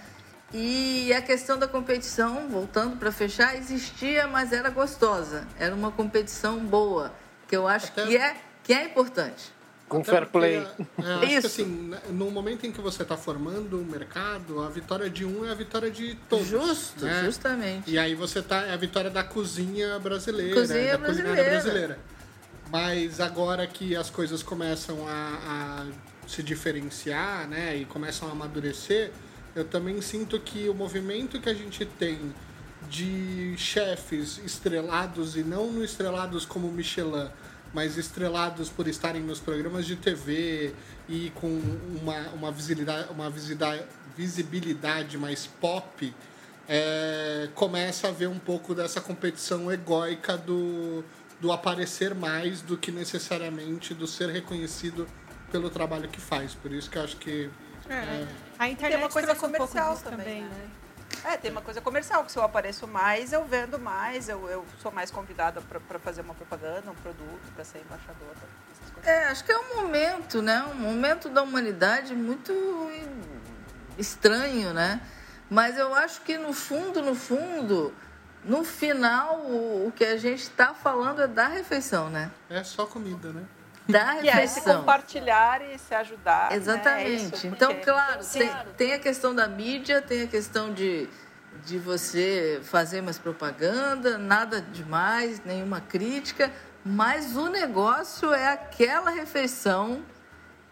E 0.53 1.13
a 1.13 1.21
questão 1.21 1.59
da 1.59 1.67
competição, 1.67 2.49
voltando 2.49 2.97
para 2.97 3.11
fechar, 3.11 3.57
existia, 3.57 4.29
mas 4.29 4.53
era 4.53 4.71
gostosa. 4.71 5.47
Era 5.59 5.75
uma 5.75 5.91
competição 5.91 6.61
boa, 6.61 7.13
que 7.49 7.57
eu 7.57 7.67
acho 7.67 7.87
Até- 7.87 8.07
que 8.07 8.17
é 8.17 8.37
que 8.63 8.73
é 8.73 8.85
importante. 8.85 9.53
Com 9.89 9.99
Até 9.99 10.11
fair 10.11 10.27
porque, 10.27 10.39
play. 10.39 10.57
é, 10.57 11.13
acho 11.13 11.27
que 11.29 11.37
assim, 11.47 11.65
né, 11.65 12.01
no 12.11 12.29
momento 12.31 12.67
em 12.67 12.73
que 12.73 12.81
você 12.81 13.03
está 13.03 13.17
formando 13.17 13.81
o 13.81 13.85
mercado, 13.85 14.61
a 14.63 14.69
vitória 14.69 15.09
de 15.09 15.25
um 15.25 15.47
é 15.47 15.51
a 15.51 15.55
vitória 15.55 15.91
de 15.91 16.17
todos. 16.29 16.49
Justo, 16.49 17.05
né? 17.05 17.23
justamente. 17.25 17.89
E 17.89 17.97
aí 17.97 18.15
você 18.15 18.43
tá. 18.43 18.63
É 18.67 18.73
a 18.73 18.77
vitória 18.77 19.11
da 19.11 19.23
cozinha 19.23 19.97
brasileira, 20.01 20.55
Cozinha 20.55 20.99
da 20.99 21.07
culinária 21.07 21.35
brasileira. 21.35 21.51
brasileira. 21.51 21.99
Mas 22.73 23.21
agora 23.21 23.65
que 23.67 23.95
as 23.95 24.11
coisas 24.11 24.43
começam 24.43 25.07
a, 25.07 25.85
a 25.87 26.29
se 26.29 26.43
diferenciar, 26.43 27.47
né? 27.47 27.77
E 27.77 27.85
começam 27.85 28.29
a 28.29 28.33
amadurecer, 28.33 29.13
eu 29.55 29.65
também 29.65 30.01
sinto 30.01 30.41
que 30.41 30.69
o 30.69 30.75
movimento 30.75 31.41
que 31.41 31.49
a 31.49 31.55
gente 31.55 31.85
tem 31.85 32.35
de 32.91 33.55
chefes 33.57 34.39
estrelados 34.45 35.37
e 35.37 35.43
não 35.45 35.71
no 35.71 35.85
estrelados 35.85 36.45
como 36.45 36.69
Michelin, 36.71 37.29
mas 37.77 37.99
estrelados 37.99 38.71
por 38.71 38.89
estarem 38.89 39.21
nos 39.21 39.39
programas 39.39 39.85
de 39.85 39.97
TV 39.97 40.73
e 41.07 41.31
com 41.35 41.61
uma, 42.01 42.21
uma, 42.31 42.51
visibilidade, 42.51 43.11
uma 43.11 43.31
visibilidade, 44.17 45.19
mais 45.19 45.47
pop, 45.47 46.15
é, 46.67 47.51
começa 47.55 48.09
a 48.09 48.11
ver 48.11 48.29
um 48.29 48.39
pouco 48.39 48.75
dessa 48.75 48.99
competição 48.99 49.71
egóica 49.71 50.39
do, 50.39 51.05
do 51.39 51.53
aparecer 51.53 52.15
mais 52.15 52.63
do 52.63 52.79
que 52.79 52.91
necessariamente 52.91 53.93
do 53.93 54.07
ser 54.07 54.31
reconhecido 54.31 55.07
pelo 55.53 55.69
trabalho 55.69 56.09
que 56.09 56.19
faz. 56.19 56.55
Por 56.55 56.73
isso 56.73 56.89
que 56.89 56.97
eu 56.97 57.05
acho 57.05 57.19
que 57.19 57.51
É. 57.91 58.27
A 58.59 58.71
internet 58.71 58.95
Tem 58.95 59.05
uma 59.05 59.13
coisa 59.13 59.35
um 59.35 59.37
comercial 59.37 59.93
disso 59.93 60.05
também, 60.05 60.19
também, 60.19 60.43
né? 60.45 60.49
né? 60.49 60.86
É, 61.27 61.37
tem 61.37 61.51
uma 61.51 61.61
coisa 61.61 61.81
comercial, 61.81 62.25
que 62.25 62.31
se 62.31 62.39
eu 62.39 62.45
apareço 62.45 62.87
mais, 62.87 63.33
eu 63.33 63.45
vendo 63.45 63.81
mais, 63.81 64.29
eu, 64.29 64.49
eu 64.49 64.65
sou 64.81 64.93
mais 64.93 65.11
convidada 65.11 65.61
para 65.61 65.99
fazer 65.99 66.21
uma 66.21 66.35
propaganda, 66.35 66.89
um 66.89 66.95
produto, 66.95 67.53
para 67.53 67.65
ser 67.65 67.81
embaixadora, 67.81 68.37
essas 68.73 68.91
coisas. 68.93 69.11
É, 69.11 69.27
acho 69.27 69.45
que 69.45 69.51
é 69.51 69.59
um 69.59 69.83
momento, 69.83 70.41
né? 70.41 70.63
Um 70.71 70.77
momento 70.77 71.29
da 71.29 71.43
humanidade 71.43 72.15
muito 72.15 72.53
estranho, 73.99 74.73
né? 74.73 75.01
Mas 75.51 75.77
eu 75.77 75.93
acho 75.97 76.21
que 76.21 76.39
no 76.39 76.53
fundo, 76.53 77.03
no 77.03 77.17
fundo, 77.17 77.93
no 78.45 78.63
final, 78.63 79.41
o, 79.41 79.89
o 79.89 79.93
que 79.93 80.05
a 80.05 80.17
gente 80.17 80.43
está 80.43 80.75
falando 80.75 81.23
é 81.23 81.27
da 81.27 81.49
refeição, 81.49 82.09
né? 82.09 82.31
é 82.49 82.63
só 82.63 82.87
comida, 82.87 83.33
né? 83.33 83.43
Da 83.89 84.17
Que 84.21 84.29
é 84.29 84.33
se 84.47 84.57
refeição. 84.57 84.81
compartilhar 84.81 85.63
e 85.63 85.79
se 85.79 85.95
ajudar. 85.95 86.51
né? 86.51 86.55
É 86.55 86.59
Exatamente. 86.59 87.47
então, 87.47 87.75
claro, 87.83 88.21
tem, 88.25 88.51
tem 88.77 88.93
a 88.95 88.99
questão 88.99 89.35
da 89.35 89.47
mídia, 89.47 90.03
tem 90.03 90.23
a 90.23 90.27
questão 90.27 90.73
de, 90.73 91.09
de 91.65 91.79
você 91.79 92.61
fazer 92.65 93.01
mais 93.03 93.19
propaganda, 93.19 94.19
nada 94.19 94.61
demais, 94.61 95.41
nenhuma 95.45 95.81
crítica, 95.81 96.51
mas 96.85 97.37
o 97.37 97.49
negócio 97.49 98.33
é 98.33 98.49
aquela 98.49 99.11
refeição 99.11 100.03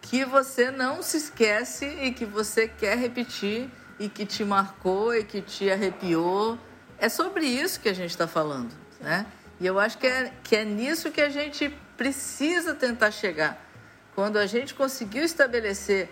que 0.01 0.23
você 0.23 0.69
não 0.69 1.01
se 1.01 1.17
esquece 1.17 1.85
e 1.85 2.11
que 2.11 2.25
você 2.25 2.67
quer 2.67 2.97
repetir 2.97 3.69
e 3.99 4.07
que 4.07 4.25
te 4.25 4.43
marcou 4.43 5.15
e 5.15 5.23
que 5.23 5.41
te 5.41 5.69
arrepiou. 5.71 6.59
É 6.97 7.09
sobre 7.09 7.45
isso 7.45 7.79
que 7.79 7.89
a 7.89 7.93
gente 7.93 8.11
está 8.11 8.27
falando, 8.27 8.71
né? 9.01 9.25
E 9.59 9.65
eu 9.65 9.79
acho 9.79 9.97
que 9.97 10.05
é, 10.05 10.31
que 10.43 10.55
é 10.55 10.63
nisso 10.65 11.11
que 11.11 11.21
a 11.21 11.29
gente 11.29 11.73
precisa 11.97 12.73
tentar 12.73 13.11
chegar. 13.11 13.61
Quando 14.13 14.37
a 14.37 14.45
gente 14.45 14.73
conseguiu 14.73 15.23
estabelecer 15.23 16.09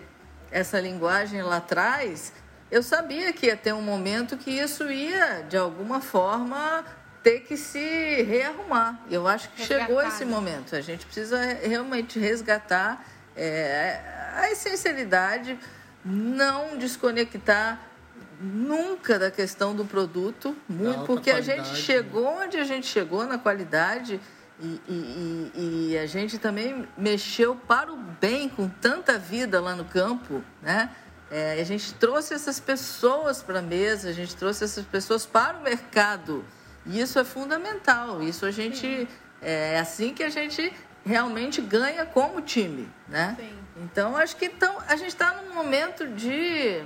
essa 0.50 0.78
linguagem 0.78 1.42
lá 1.42 1.56
atrás, 1.56 2.32
eu 2.70 2.82
sabia 2.82 3.32
que 3.32 3.46
ia 3.46 3.56
ter 3.56 3.72
um 3.72 3.82
momento 3.82 4.36
que 4.36 4.50
isso 4.50 4.90
ia, 4.90 5.42
de 5.48 5.56
alguma 5.56 6.00
forma, 6.00 6.84
ter 7.22 7.40
que 7.40 7.56
se 7.56 8.22
rearrumar. 8.22 9.00
Eu 9.10 9.26
acho 9.26 9.48
que 9.50 9.62
chegou 9.62 9.96
Resgatar, 9.96 10.08
esse 10.08 10.24
né? 10.24 10.30
momento. 10.30 10.76
A 10.76 10.80
gente 10.80 11.06
precisa 11.06 11.40
realmente 11.40 12.18
resgatar 12.18 13.04
é, 13.34 14.00
a 14.34 14.50
essencialidade, 14.50 15.58
não 16.04 16.76
desconectar 16.76 17.80
nunca 18.40 19.18
da 19.18 19.30
questão 19.30 19.74
do 19.74 19.84
produto, 19.84 20.54
muito, 20.68 21.04
porque 21.06 21.30
a 21.30 21.40
gente 21.40 21.62
qualidade, 21.62 21.82
chegou 21.82 22.26
onde 22.26 22.56
a 22.58 22.64
gente 22.64 22.86
chegou 22.86 23.24
na 23.24 23.38
qualidade 23.38 24.20
e, 24.60 24.80
e- 24.88 25.50
e- 25.54 25.88
e 25.92 25.98
a 25.98 26.06
gente 26.06 26.38
também 26.38 26.86
mexeu 26.96 27.56
para 27.56 27.92
o 27.92 27.96
bem 27.96 28.48
com 28.48 28.68
tanta 28.68 29.18
vida 29.18 29.60
lá 29.60 29.74
no 29.74 29.84
campo, 29.84 30.42
né? 30.62 30.90
É, 31.30 31.60
a 31.60 31.64
gente 31.64 31.92
trouxe 31.94 32.34
essas 32.34 32.60
pessoas 32.60 33.42
para 33.42 33.58
a 33.58 33.62
mesa, 33.62 34.08
a 34.08 34.12
gente 34.12 34.36
trouxe 34.36 34.62
essas 34.64 34.84
pessoas 34.84 35.26
para 35.26 35.56
o 35.58 35.62
mercado. 35.62 36.44
E 36.86 37.00
isso 37.00 37.18
é 37.18 37.24
fundamental. 37.24 38.22
Isso 38.22 38.46
a 38.46 38.50
gente 38.50 39.08
é 39.42 39.78
assim 39.80 40.14
que 40.14 40.22
a 40.22 40.28
gente 40.30 40.72
realmente 41.04 41.60
ganha 41.60 42.06
como 42.06 42.40
time, 42.40 42.88
né? 43.08 43.34
Sim. 43.38 43.58
Então 43.82 44.16
acho 44.16 44.36
que 44.36 44.44
então, 44.46 44.76
a 44.86 44.94
gente 44.96 45.08
está 45.08 45.32
num 45.42 45.52
momento 45.54 46.06
de 46.06 46.84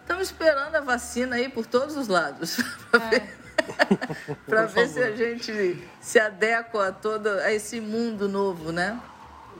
estamos 0.00 0.28
esperando 0.28 0.74
a 0.74 0.80
vacina 0.80 1.36
aí 1.36 1.48
por 1.48 1.66
todos 1.66 1.96
os 1.96 2.08
lados 2.08 2.56
para 3.62 3.84
ver, 3.86 4.36
pra 4.46 4.66
ver 4.66 4.88
se 4.88 5.02
a 5.02 5.14
gente 5.16 5.88
se 6.00 6.18
adequa 6.18 6.88
a 6.88 6.92
todo 6.92 7.28
a 7.28 7.52
esse 7.52 7.80
mundo 7.80 8.28
novo, 8.28 8.72
né? 8.72 8.98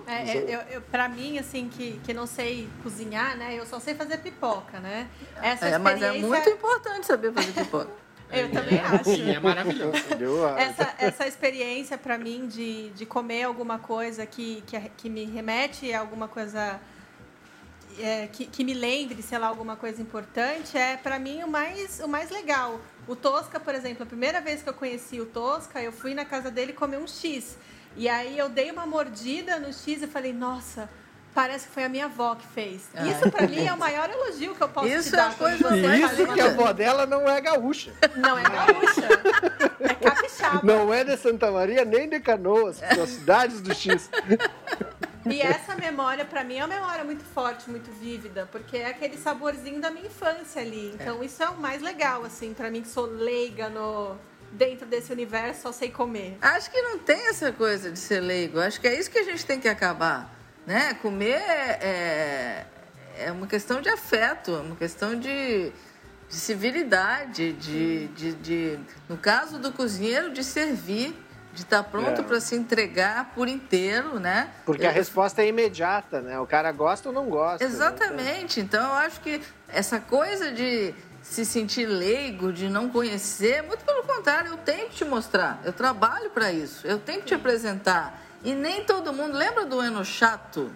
É, 0.07 0.29
é, 0.39 0.43
eu, 0.43 0.61
eu, 0.73 0.81
pra 0.83 1.09
mim, 1.09 1.39
assim, 1.39 1.69
que, 1.69 2.01
que 2.05 2.13
não 2.13 2.27
sei 2.27 2.69
cozinhar, 2.83 3.37
né? 3.37 3.55
Eu 3.57 3.65
só 3.65 3.79
sei 3.79 3.95
fazer 3.95 4.19
pipoca, 4.19 4.81
né? 4.81 5.07
Essa 5.41 5.67
É, 5.69 5.79
mas 5.79 6.03
é 6.03 6.07
experiência- 6.07 6.29
muito 6.29 6.51
importante 6.51 7.07
saber 7.07 7.33
fazer 7.33 7.53
pipoca. 7.53 7.89
Eu 8.33 8.49
também 8.53 8.79
acho. 8.79 9.11
E 9.11 9.31
é 9.35 9.41
maravilhoso. 9.41 9.97
Entendeu? 9.97 10.49
Essa, 10.57 10.95
essa 11.01 11.27
experiência 11.27 11.99
pra 11.99 12.17
mim 12.17 12.47
de, 12.47 12.91
de 12.91 13.05
comer 13.05 13.43
alguma 13.43 13.77
coisa 13.81 14.25
que, 14.25 14.63
que, 14.69 14.79
que 14.97 15.11
me 15.11 15.25
remete 15.25 15.93
a 15.93 15.99
alguma 15.99 16.29
coisa 16.29 16.79
é, 17.99 18.29
que, 18.29 18.47
que 18.47 18.65
me 18.65 18.75
lembre, 18.75 19.23
sei 19.23 19.39
lá, 19.39 19.49
alguma 19.49 19.77
coisa 19.77 20.01
importante, 20.01 20.77
é 20.77 20.97
pra 20.97 21.19
mim 21.19 21.43
o 21.43 21.49
mais, 21.49 22.01
o 22.01 22.09
mais 22.09 22.31
legal. 22.31 22.81
O 23.09 23.17
Tosca, 23.17 23.59
por 23.59 23.75
exemplo, 23.75 24.03
a 24.03 24.07
primeira 24.07 24.41
vez 24.41 24.63
que 24.63 24.69
eu 24.69 24.75
conheci 24.75 25.21
o 25.21 25.27
Tosca, 25.27 25.83
eu 25.83 25.93
fui 25.93 26.15
na 26.15 26.25
casa 26.25 26.51
dele 26.51 26.73
comer 26.73 26.99
um 26.99 27.07
X. 27.07 27.57
E 27.97 28.09
aí 28.09 28.39
eu 28.39 28.49
dei 28.49 28.71
uma 28.71 28.87
mordida 28.87 29.59
no 29.59 29.73
X 29.73 30.03
e 30.03 30.07
falei, 30.07 30.33
nossa, 30.33 30.89
parece 31.35 31.67
que 31.67 31.75
foi 31.75 31.85
a 31.85 31.89
minha 31.89 32.05
avó 32.07 32.35
que 32.35 32.47
fez. 32.47 32.89
Ah. 32.95 33.07
Isso 33.07 33.31
pra 33.31 33.47
mim 33.47 33.67
é 33.67 33.73
o 33.73 33.79
maior 33.79 34.09
elogio 34.09 34.55
que 34.55 34.63
eu 34.63 34.69
posso 34.69 34.89
Isso 34.89 35.11
te 35.11 35.15
é 35.15 35.19
dar. 35.19 35.31
a 35.31 35.35
quando 35.35 35.63
coisa 35.63 35.97
Isso 35.97 36.33
que 36.33 36.41
a 36.41 36.47
avó 36.47 36.73
dela 36.73 37.07
não 37.07 37.29
é 37.29 37.41
gaúcha. 37.41 37.93
Não 38.17 38.39
é 38.39 38.43
gaúcha. 38.43 39.09
É 39.81 39.95
capixaba. 39.95 40.61
Não 40.63 40.93
é 40.93 41.05
de 41.05 41.17
Santa 41.17 41.51
Maria 41.51 41.85
nem 41.85 42.09
de 42.09 42.21
Canoas, 42.21 42.81
que 42.81 42.95
são 42.95 43.07
cidades 43.07 43.61
do 43.61 43.75
X. 43.75 44.09
E 45.27 45.41
essa 45.43 45.75
memória, 45.77 46.25
pra 46.25 46.43
mim, 46.45 46.57
é 46.57 46.65
uma 46.65 46.75
memória 46.75 47.05
muito 47.05 47.25
forte, 47.25 47.69
muito 47.69 47.91
vívida, 48.01 48.49
porque 48.51 48.77
é 48.79 48.87
aquele 48.87 49.19
saborzinho 49.19 49.81
da 49.81 49.91
minha 49.91 50.07
infância 50.07 50.63
ali. 50.63 50.93
Então, 50.95 51.23
isso 51.23 51.43
é 51.43 51.49
o 51.49 51.57
mais 51.59 51.83
legal, 51.83 52.25
assim, 52.25 52.55
pra 52.55 52.71
mim 52.71 52.81
que 52.83 52.89
sou 52.89 53.05
leiga 53.07 53.69
no... 53.69 54.17
dentro 54.53 54.87
desse 54.87 55.13
universo, 55.13 55.63
só 55.63 55.73
sei 55.73 55.91
comer. 55.91 56.39
Acho 56.41 56.71
que 56.71 56.81
não 56.81 56.99
tem 56.99 57.29
essa 57.29 57.53
coisa 57.53 57.91
de 57.91 57.99
ser 57.99 58.21
leigo. 58.21 58.59
Acho 58.61 58.81
que 58.81 58.89
é 58.89 58.99
isso 58.99 59.11
que 59.11 59.19
a 59.19 59.25
gente 59.25 59.45
tem 59.45 59.61
que 59.61 59.69
acabar. 59.69 60.35
Né? 60.67 60.95
Comer 61.03 61.41
é, 61.41 62.67
é 63.19 63.33
uma 63.33 63.47
questão 63.47 63.81
de 63.81 63.89
afeto, 63.89 64.53
é 64.53 64.61
uma 64.61 64.77
questão 64.77 65.19
de, 65.19 65.71
de 66.29 66.37
civilidade, 66.37 67.53
de, 67.55 68.07
de, 68.09 68.33
de- 68.35 68.79
no 69.09 69.17
caso 69.17 69.59
do 69.59 69.73
cozinheiro, 69.73 70.33
de 70.33 70.45
servir, 70.45 71.15
de 71.53 71.63
estar 71.63 71.83
pronto 71.85 72.21
É. 72.21 72.25
para 72.25 72.41
se 72.41 72.55
entregar 72.55 73.33
por 73.35 73.49
inteiro, 73.49 74.19
né? 74.21 74.51
Porque 74.65 74.87
a 74.87 74.91
Eu- 74.91 74.95
resposta 74.95 75.43
é 75.43 75.49
imediata, 75.49 76.21
né? 76.21 76.39
O 76.39 76.47
cara 76.47 76.71
gosta 76.73 77.09
ou 77.09 77.15
não 77.15 77.27
gosta. 77.29 77.65
né? 77.67 77.71
Exatamente. 77.71 78.61
Então, 78.61 78.87
eu 78.87 78.95
acho 78.95 79.21
que 79.21 79.41
essa 79.69 79.99
coisa 80.01 80.53
de 80.53 80.95
se 81.23 81.45
sentir 81.45 81.87
leigo, 81.87 82.53
de 82.53 82.69
não 82.69 82.89
conhecer, 82.89 83.63
muito 83.63 83.85
pelo 83.85 84.03
contrário, 84.05 84.53
eu 84.53 84.57
tenho 84.59 84.89
que 84.89 84.97
te 84.97 85.05
mostrar. 85.05 85.61
Eu 85.65 85.73
trabalho 85.73 86.31
para 86.31 86.53
isso. 86.53 86.87
Eu 86.87 86.99
tenho 86.99 87.21
que 87.21 87.27
te 87.27 87.35
apresentar. 87.35 88.23
E 88.43 88.55
nem 88.55 88.85
todo 88.85 89.13
mundo. 89.13 89.37
Lembra 89.37 89.67
do 89.67 89.83
Eno 89.83 90.05
Chato? 90.05 90.71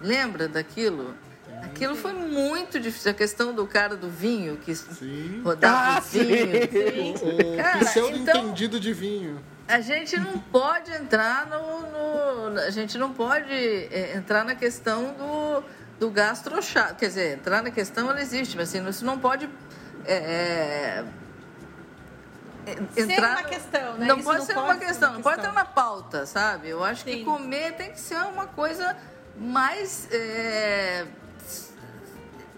Lembra 0.00 0.48
daquilo? 0.48 1.14
Aquilo 1.62 1.96
foi 1.96 2.12
muito 2.12 2.78
difícil. 2.78 3.10
A 3.10 3.14
questão 3.14 3.52
do 3.52 3.66
cara 3.66 3.96
do 3.96 4.08
vinho, 4.08 4.56
que 4.58 4.74
Sim. 4.74 5.42
rodava 5.44 5.96
Ah, 5.96 5.98
o 5.98 6.02
vinho. 6.02 7.14
O 7.14 7.56
Cara, 7.56 7.78
pseudo 7.80 8.16
então- 8.16 8.42
entendido 8.44 8.78
de 8.78 8.92
vinho. 8.92 9.40
A 9.68 9.80
gente 9.80 10.18
não 10.18 10.38
pode 10.38 10.90
entrar 10.92 11.46
no. 11.46 12.50
no- 12.52 12.60
a 12.60 12.70
gente 12.70 12.96
não 12.96 13.12
pode 13.12 13.52
é, 13.52 14.14
entrar 14.16 14.42
na 14.44 14.54
questão 14.54 15.12
do, 15.14 15.62
do 16.00 16.10
gastrochato. 16.10 16.94
Quer 16.94 17.08
dizer, 17.08 17.34
entrar 17.34 17.62
na 17.62 17.70
questão 17.70 18.08
ela 18.08 18.20
existe, 18.20 18.56
mas 18.56 18.70
assim, 18.70 18.88
isso 18.88 19.04
não 19.04 19.18
pode. 19.18 19.48
é, 20.06 21.04
é, 22.66 22.76
Ser 22.94 23.12
entrar 23.12 23.30
uma 23.32 23.42
no- 23.42 23.48
questão, 23.48 23.94
né? 23.98 24.06
Não 24.06 24.16
Isso 24.16 24.24
pode 24.24 24.38
não 24.38 24.46
ser 24.46 24.54
pode 24.54 24.66
uma 24.66 24.78
ser 24.78 24.86
questão, 24.86 25.08
uma 25.10 25.14
não 25.16 25.22
pode 25.22 25.36
questão. 25.36 25.52
estar 25.52 25.64
na 25.64 25.70
pauta, 25.70 26.26
sabe? 26.26 26.68
Eu 26.70 26.82
acho 26.82 27.04
que 27.04 27.12
Sim. 27.12 27.24
comer 27.24 27.72
tem 27.74 27.90
que 27.92 28.00
ser 28.00 28.16
uma 28.22 28.46
coisa 28.46 28.96
mais. 29.36 30.08
é, 30.10 31.06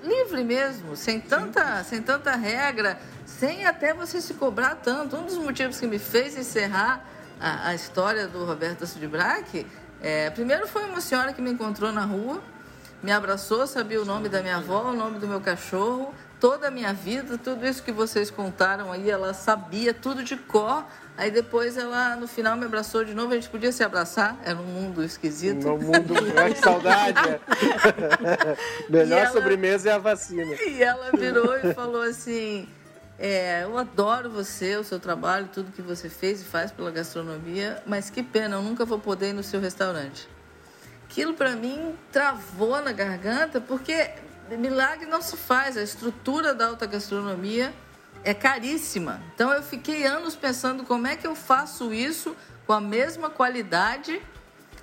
livre 0.03 0.43
mesmo, 0.45 0.97
sem 0.97 1.21
tanta, 1.21 1.85
sem 1.85 2.01
tanta 2.01 2.35
regra, 2.35 2.99
sem 3.41 3.65
até 3.65 3.95
você 3.95 4.21
se 4.21 4.35
cobrar 4.35 4.75
tanto. 4.75 5.17
Um 5.17 5.25
dos 5.25 5.39
motivos 5.39 5.81
que 5.81 5.87
me 5.87 5.99
fez 5.99 6.37
encerrar 6.37 7.03
a, 7.41 7.69
a 7.69 7.75
história 7.75 8.29
do 8.29 8.45
Roberto 8.45 8.87
Sudibrac, 8.87 9.67
é, 10.03 10.29
primeiro 10.29 10.69
foi 10.69 10.85
uma 10.85 11.01
senhora 11.01 11.33
que 11.33 11.41
me 11.41 11.51
encontrou 11.51 11.91
na 11.91 12.05
rua, 12.05 12.43
me 13.03 13.11
abraçou, 13.11 13.67
sabia 13.67 14.01
o 14.01 14.05
nome 14.05 14.29
da 14.29 14.43
minha 14.43 14.59
avó, 14.59 14.91
o 14.91 14.93
nome 14.93 15.19
do 15.19 15.27
meu 15.27 15.41
cachorro, 15.41 16.15
toda 16.39 16.69
a 16.69 16.71
minha 16.71 16.93
vida, 16.93 17.39
tudo 17.39 17.67
isso 17.67 17.83
que 17.83 17.91
vocês 17.91 18.31
contaram 18.31 18.93
aí, 18.93 19.09
ela 19.09 19.33
sabia 19.33 19.95
tudo 19.95 20.23
de 20.23 20.37
cor. 20.37 20.85
Aí 21.17 21.31
depois 21.31 21.79
ela, 21.79 22.17
no 22.17 22.29
final, 22.29 22.59
me 22.59 22.67
abraçou 22.67 23.05
de 23.07 23.15
novo, 23.15 23.33
a 23.33 23.37
gente 23.37 23.49
podia 23.49 23.73
se 23.73 23.83
abraçar, 23.83 24.37
era 24.45 24.59
um 24.59 24.65
mundo 24.65 25.03
esquisito. 25.03 25.67
No 25.67 25.79
mundo, 25.79 26.15
ai, 26.37 26.53
que 26.53 26.61
saudade. 26.61 27.41
Melhor 28.89 29.19
ela- 29.21 29.33
sobremesa 29.33 29.91
é 29.91 29.93
a 29.95 29.99
vacina. 29.99 30.55
E 30.67 30.83
ela 30.83 31.11
virou 31.13 31.57
e 31.59 31.75
falou 31.75 32.03
assim: 32.03 32.67
é, 33.21 33.65
Eu 33.65 33.77
adoro 33.77 34.31
você, 34.31 34.77
o 34.77 34.83
seu 34.83 34.99
trabalho, 34.99 35.49
tudo 35.53 35.71
que 35.71 35.83
você 35.83 36.09
fez 36.09 36.41
e 36.41 36.45
faz 36.45 36.73
pela 36.73 36.91
gastronomia, 36.91 37.83
mas 37.87 38.09
que 38.09 38.23
pena, 38.23 38.57
eu 38.57 38.63
nunca 38.63 38.85
vou 38.85 38.99
poder 38.99 39.31
ir 39.31 39.33
no 39.35 39.43
seu 39.43 39.61
restaurante. 39.61 40.27
Aquilo 41.05 41.35
para 41.35 41.55
mim 41.55 41.95
travou 42.11 42.81
na 42.81 42.93
garganta, 42.93 43.61
porque 43.61 44.11
milagre 44.57 45.07
não 45.07 45.21
se 45.21 45.37
faz, 45.37 45.77
a 45.77 45.83
estrutura 45.83 46.55
da 46.55 46.69
alta 46.69 46.87
gastronomia 46.87 47.75
é 48.25 48.33
caríssima. 48.33 49.21
Então 49.35 49.53
eu 49.53 49.63
fiquei 49.63 50.07
anos 50.07 50.35
pensando 50.35 50.85
como 50.85 51.07
é 51.07 51.17
que 51.17 51.27
eu 51.27 51.35
faço 51.35 51.93
isso 51.93 52.35
com 52.67 52.73
a 52.73 52.81
mesma 52.81 53.29
qualidade 53.29 54.21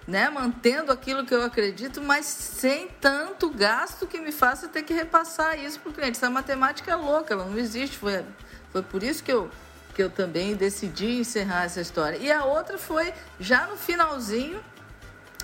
né, 0.07 0.29
mantendo 0.29 0.91
aquilo 0.91 1.25
que 1.25 1.35
eu 1.35 1.43
acredito, 1.43 2.01
mas 2.01 2.25
sem 2.25 2.87
tanto 3.01 3.49
gasto 3.49 4.07
que 4.07 4.19
me 4.19 4.31
faça 4.31 4.69
ter 4.69 4.83
que 4.83 4.93
repassar 4.93 5.59
isso 5.59 5.79
para 5.81 5.89
o 5.89 5.93
cliente. 5.93 6.11
Essa 6.11 6.29
matemática 6.29 6.91
é 6.91 6.95
louca, 6.95 7.33
ela 7.33 7.43
não 7.43 7.57
existe. 7.57 7.97
Foi, 7.97 8.23
foi 8.71 8.81
por 8.81 9.03
isso 9.03 9.21
que 9.21 9.31
eu, 9.31 9.51
que 9.93 10.01
eu 10.01 10.09
também 10.09 10.55
decidi 10.55 11.19
encerrar 11.19 11.65
essa 11.65 11.81
história. 11.81 12.17
E 12.17 12.31
a 12.31 12.45
outra 12.45 12.77
foi, 12.77 13.13
já 13.37 13.67
no 13.67 13.75
finalzinho, 13.75 14.63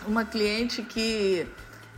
uma 0.08 0.24
cliente 0.24 0.82
que, 0.82 1.46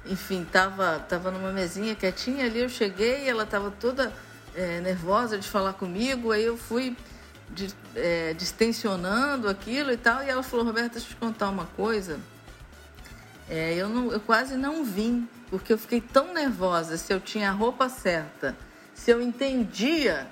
enfim, 0.07 0.41
estava 0.41 0.97
tava 1.07 1.29
numa 1.29 1.51
mesinha 1.51 1.93
quietinha 1.93 2.45
ali, 2.45 2.61
eu 2.61 2.69
cheguei, 2.69 3.29
ela 3.29 3.43
estava 3.43 3.69
toda 3.69 4.11
eh, 4.55 4.79
nervosa 4.81 5.37
de 5.37 5.47
falar 5.47 5.73
comigo, 5.73 6.31
aí 6.31 6.43
eu 6.43 6.57
fui 6.57 6.97
de, 7.49 7.67
eh, 7.95 8.33
distensionando 8.35 9.47
aquilo 9.47 9.91
e 9.91 9.97
tal, 9.97 10.23
e 10.23 10.29
ela 10.29 10.41
falou, 10.41 10.65
Roberta, 10.65 10.93
deixa 10.93 11.07
eu 11.07 11.09
te 11.11 11.15
contar 11.15 11.49
uma 11.49 11.65
coisa, 11.65 12.19
é, 13.49 13.73
eu, 13.75 13.87
não, 13.87 14.11
eu 14.11 14.19
quase 14.19 14.55
não 14.55 14.83
vim, 14.83 15.27
porque 15.49 15.71
eu 15.73 15.77
fiquei 15.77 16.01
tão 16.01 16.33
nervosa 16.33 16.97
se 16.97 17.13
eu 17.13 17.19
tinha 17.19 17.49
a 17.49 17.53
roupa 17.53 17.89
certa, 17.89 18.55
se 18.93 19.11
eu 19.11 19.21
entendia 19.21 20.27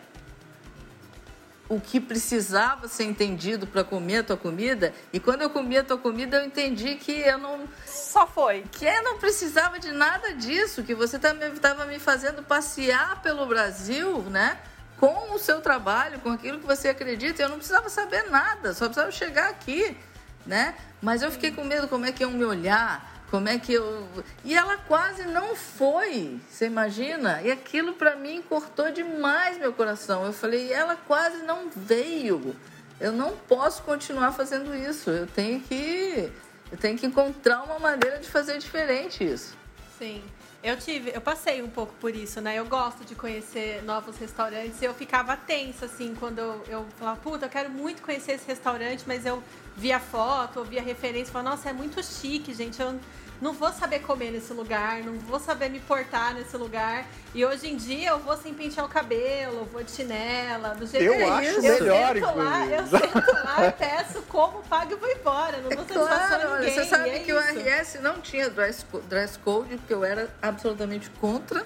o 1.70 1.80
que 1.80 2.00
precisava 2.00 2.88
ser 2.88 3.06
entendido 3.06 3.66
para 3.66 3.84
comer 3.84 4.18
a 4.18 4.24
tua 4.24 4.38
comida. 4.38 4.94
E 5.12 5.20
quando 5.20 5.42
eu 5.42 5.50
comia 5.50 5.82
a 5.82 5.84
tua 5.84 5.98
comida, 5.98 6.38
eu 6.38 6.46
entendi 6.46 6.96
que 6.96 7.12
eu 7.12 7.38
não 7.38 7.68
Só 7.86 8.28
foi. 8.28 8.64
que 8.72 8.86
eu 8.86 9.04
não 9.04 9.18
precisava 9.18 9.80
de 9.80 9.92
nada 9.92 10.34
disso, 10.34 10.84
que 10.84 10.94
você 10.94 11.18
estava 11.18 11.86
me 11.86 12.00
fazendo 12.00 12.44
passear 12.44 13.22
pelo 13.22 13.46
Brasil, 13.46 14.20
né? 14.24 14.60
Com 15.00 15.34
o 15.34 15.40
seu 15.40 15.62
trabalho, 15.62 16.20
com 16.20 16.30
aquilo 16.30 16.60
que 16.60 16.66
você 16.66 16.90
acredita. 16.90 17.42
Eu 17.42 17.50
não 17.50 17.58
precisava 17.58 17.90
saber 17.90 18.30
nada, 18.30 18.74
só 18.74 18.86
precisava 18.86 19.12
chegar 19.12 19.50
aqui, 19.50 19.98
né? 20.46 20.76
Mas 21.02 21.22
eu 21.22 21.32
fiquei 21.32 21.52
com 21.52 21.64
medo 21.64 21.88
como 21.88 22.06
é 22.06 22.12
que 22.12 22.24
iam 22.24 22.32
me 22.32 22.46
olhar, 22.46 23.24
como 23.30 23.50
é 23.50 23.58
que 23.58 23.74
eu. 23.74 24.08
E 24.44 24.56
ela 24.56 24.78
quase 24.78 25.24
não 25.24 25.56
foi, 25.56 26.40
você 26.50 26.68
imagina? 26.68 27.42
E 27.42 27.52
aquilo 27.52 27.94
para 27.94 28.16
mim 28.16 28.44
cortou 28.48 28.92
demais 28.92 29.58
meu 29.58 29.74
coração. 29.74 30.26
Eu 30.26 30.34
falei, 30.34 30.72
ela 30.72 30.96
quase 30.96 31.44
não 31.44 31.70
veio. 31.76 32.56
Eu 33.00 33.12
não 33.12 33.36
posso 33.36 33.82
continuar 33.84 34.32
fazendo 34.32 34.76
isso. 34.76 35.10
Eu 35.10 35.28
tenho 35.28 35.60
que 35.62 36.32
eu 36.72 36.78
tenho 36.78 36.98
que 36.98 37.06
encontrar 37.06 37.64
uma 37.64 37.78
maneira 37.78 38.18
de 38.20 38.28
fazer 38.28 38.58
diferente 38.58 39.24
isso. 39.24 39.56
Sim. 39.98 40.24
Eu 40.64 40.78
tive, 40.78 41.12
eu 41.14 41.20
passei 41.20 41.62
um 41.62 41.70
pouco 41.70 41.94
por 42.00 42.16
isso, 42.16 42.40
né? 42.40 42.58
Eu 42.58 42.66
gosto 42.66 43.04
de 43.04 43.14
conhecer 43.14 43.84
novos 43.84 44.18
restaurantes. 44.18 44.82
Eu 44.82 44.94
ficava 44.94 45.36
tensa, 45.36 45.86
assim, 45.86 46.16
quando 46.18 46.40
eu, 46.40 46.64
eu 46.68 46.86
falava, 46.98 47.20
puta, 47.20 47.46
eu 47.46 47.50
quero 47.50 47.70
muito 47.70 48.02
conhecer 48.02 48.32
esse 48.32 48.48
restaurante, 48.48 49.04
mas 49.06 49.26
eu 49.26 49.44
via 49.76 50.00
foto, 50.00 50.60
ou 50.60 50.66
via 50.66 50.82
referência, 50.82 51.32
falava, 51.32 51.52
nossa, 51.52 51.70
é 51.70 51.74
muito 51.74 52.04
chique, 52.04 52.54
gente. 52.54 52.82
Eu, 52.82 53.00
não 53.44 53.52
vou 53.52 53.72
saber 53.74 54.00
comer 54.00 54.32
nesse 54.32 54.54
lugar, 54.54 55.04
não 55.04 55.14
vou 55.20 55.38
saber 55.38 55.70
me 55.70 55.80
portar 55.82 56.34
nesse 56.34 56.56
lugar. 56.56 57.06
E 57.36 57.44
hoje 57.44 57.68
em 57.70 57.76
dia 57.76 58.12
eu 58.12 58.20
vou 58.20 58.38
sem 58.38 58.54
pentear 58.54 58.86
o 58.86 58.90
cabelo, 58.90 59.68
vou 59.72 59.84
de 59.84 59.92
chinela, 59.92 60.70
do 60.70 60.88
jeito 60.88 61.04
Eu 61.04 61.18
que 61.18 61.24
acho 61.24 61.50
eu 61.50 61.62
melhor, 61.62 62.14
sento 62.14 62.38
lá, 62.38 62.66
eu 62.66 62.88
sento 62.88 63.34
lá, 63.34 63.72
peço, 63.78 64.22
como, 64.30 64.64
pago 64.64 64.94
e 64.94 64.96
vou 64.96 65.12
embora. 65.12 65.58
Não 65.58 65.70
satisfação 65.72 66.06
a 66.06 66.40
Claro, 66.40 66.56
ninguém. 66.56 66.74
você 66.74 66.86
sabe 66.86 67.10
é 67.10 67.20
que 67.20 67.34
o 67.34 67.40
isso. 67.40 67.60
RS 67.60 68.02
não 68.02 68.22
tinha 68.22 68.50
dress, 68.50 68.86
dress 69.10 69.38
code, 69.38 69.76
porque 69.76 69.94
eu 69.94 70.06
era 70.06 70.34
absolutamente 70.42 71.10
contra. 71.20 71.66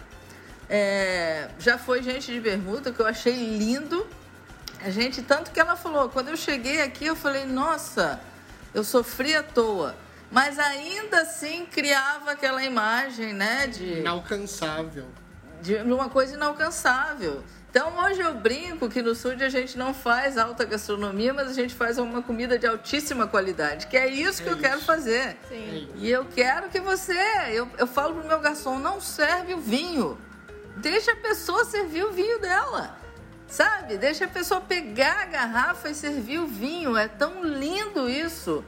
É, 0.69 1.49
já 1.59 1.77
foi 1.77 2.01
gente 2.01 2.33
de 2.33 2.39
bermuda, 2.39 2.91
que 2.91 2.99
eu 2.99 3.05
achei 3.05 3.33
lindo. 3.33 4.07
A 4.83 4.89
gente, 4.89 5.21
tanto 5.21 5.51
que 5.51 5.59
ela 5.59 5.75
falou, 5.75 6.09
quando 6.09 6.29
eu 6.29 6.37
cheguei 6.37 6.81
aqui, 6.81 7.05
eu 7.05 7.15
falei, 7.15 7.45
nossa, 7.45 8.19
eu 8.73 8.83
sofri 8.83 9.35
à 9.35 9.41
toa. 9.43 9.95
Mas 10.31 10.59
ainda 10.59 11.21
assim 11.21 11.65
criava 11.65 12.31
aquela 12.31 12.63
imagem, 12.63 13.33
né, 13.33 13.67
de 13.67 13.99
Inalcançável. 13.99 15.05
de 15.61 15.75
uma 15.77 16.09
coisa 16.09 16.35
inalcançável. 16.35 17.43
Então 17.69 17.97
hoje 17.99 18.21
eu 18.21 18.33
brinco 18.33 18.89
que 18.89 19.01
no 19.01 19.13
Sud 19.15 19.43
a 19.43 19.49
gente 19.49 19.77
não 19.77 19.93
faz 19.93 20.37
alta 20.37 20.65
gastronomia, 20.65 21.33
mas 21.33 21.49
a 21.49 21.53
gente 21.53 21.75
faz 21.75 21.97
uma 21.97 22.21
comida 22.21 22.57
de 22.57 22.65
altíssima 22.67 23.27
qualidade, 23.27 23.87
que 23.87 23.95
é 23.97 24.07
isso 24.07 24.41
que 24.43 24.49
É 24.49 24.51
eu 24.53 24.57
quero 24.57 24.77
isso. 24.77 24.85
fazer. 24.85 25.37
Sim. 25.47 25.89
E 25.95 26.09
eu 26.09 26.25
quero 26.25 26.69
que 26.69 26.79
você, 26.79 27.17
eu, 27.51 27.67
eu 27.77 27.87
falo 27.87 28.15
pro 28.15 28.27
meu 28.27 28.39
garçom, 28.39 28.79
não 28.79 28.99
serve 28.99 29.53
o 29.53 29.59
vinho. 29.59 30.17
Deixa 30.77 31.11
a 31.11 31.15
pessoa 31.15 31.65
servir 31.65 32.03
o 32.05 32.11
vinho 32.11 32.39
dela. 32.39 32.95
Sabe? 33.47 33.97
Deixa 33.97 34.25
a 34.25 34.27
pessoa 34.27 34.59
pegar 34.61 35.21
a 35.21 35.25
garrafa 35.25 35.89
e 35.89 35.95
servir 35.95 36.39
o 36.39 36.47
vinho. 36.47 36.97
É 36.97 37.07
tão 37.07 37.43
lindo 37.43 38.09
isso, 38.09 38.63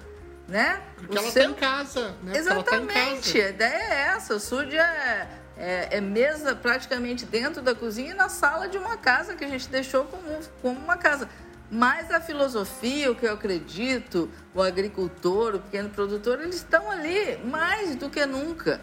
né? 0.47 0.81
Porque 0.97 1.15
O 1.15 1.19
ela 1.19 1.31
seu- 1.31 1.43
tá 1.43 1.49
em 1.49 1.53
casa, 1.53 2.15
né? 2.23 2.33
Ela 2.37 2.63
tá 2.63 2.77
em 2.77 2.83
Exatamente, 2.85 3.33
casa. 3.33 3.45
a 3.45 3.49
ideia 3.49 3.83
é 3.83 4.01
essa. 4.15 4.35
O 4.35 4.39
Sud 4.39 4.75
é, 4.77 5.27
é, 5.57 5.87
é 5.97 6.01
mesa 6.01 6.55
praticamente 6.55 7.25
dentro 7.25 7.61
da 7.61 7.75
cozinha 7.75 8.11
e 8.11 8.13
na 8.13 8.29
sala 8.29 8.67
de 8.69 8.77
uma 8.77 8.95
casa 8.97 9.35
que 9.35 9.43
a 9.43 9.47
gente 9.49 9.67
deixou 9.67 10.05
como, 10.05 10.39
como 10.61 10.79
uma 10.79 10.95
casa. 10.97 11.27
Mas 11.71 12.09
a 12.09 12.19
filosofia, 12.19 13.11
o 13.11 13.15
que 13.15 13.27
eu 13.27 13.33
acredito, 13.33 14.27
o 14.55 14.61
agricultor, 14.61 15.55
o 15.55 15.59
pequeno 15.59 15.89
produtor, 15.89 16.39
eles 16.41 16.55
estão 16.55 16.89
ali 16.89 17.37
mais 17.43 17.95
do 17.95 18.09
que 18.09 18.25
nunca. 18.25 18.81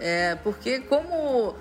É, 0.00 0.34
porque 0.44 0.80
como 0.80 1.56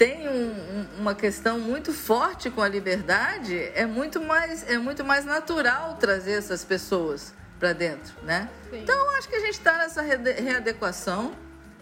tem 0.00 0.26
um- 0.26 0.32
um- 0.50 0.86
uma 1.00 1.14
questão 1.14 1.58
muito 1.60 1.92
forte 1.92 2.48
com 2.48 2.62
a 2.62 2.68
liberdade, 2.68 3.54
é 3.74 3.84
muito 3.84 4.18
mais, 4.18 4.66
é 4.66 4.78
muito 4.78 5.04
mais 5.04 5.26
natural 5.26 5.98
trazer 6.00 6.32
essas 6.38 6.64
pessoas 6.64 7.34
para 7.58 7.74
dentro, 7.74 8.14
né? 8.22 8.48
Sim. 8.70 8.80
Então, 8.80 8.96
eu 8.96 9.10
acho 9.18 9.28
que 9.28 9.36
a 9.36 9.40
gente 9.40 9.50
está 9.58 9.76
nessa 9.76 10.00
readequação. 10.00 11.32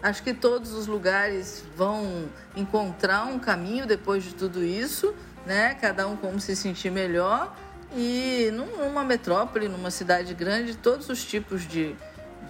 Acho 0.03 0.21
que 0.21 0.33
todos 0.33 0.73
os 0.73 0.85
lugares 0.85 1.63
vão 1.77 2.27
encontrar 2.57 3.23
um 3.23 3.39
caminho 3.39 3.85
depois 3.87 4.21
de 4.25 4.35
tudo 4.35 4.61
isso, 4.65 5.15
né? 5.45 5.75
Cada 5.79 6.05
um 6.05 6.17
como 6.17 6.41
se 6.41 6.57
sentir 6.57 6.91
melhor. 6.91 7.55
E 7.95 8.51
num- 8.53 8.83
numa 8.83 9.05
metrópole, 9.05 9.69
numa 9.69 9.91
cidade 9.91 10.33
grande, 10.33 10.75
todos 10.75 11.07
os 11.07 11.23
tipos 11.23 11.65
de, 11.65 11.95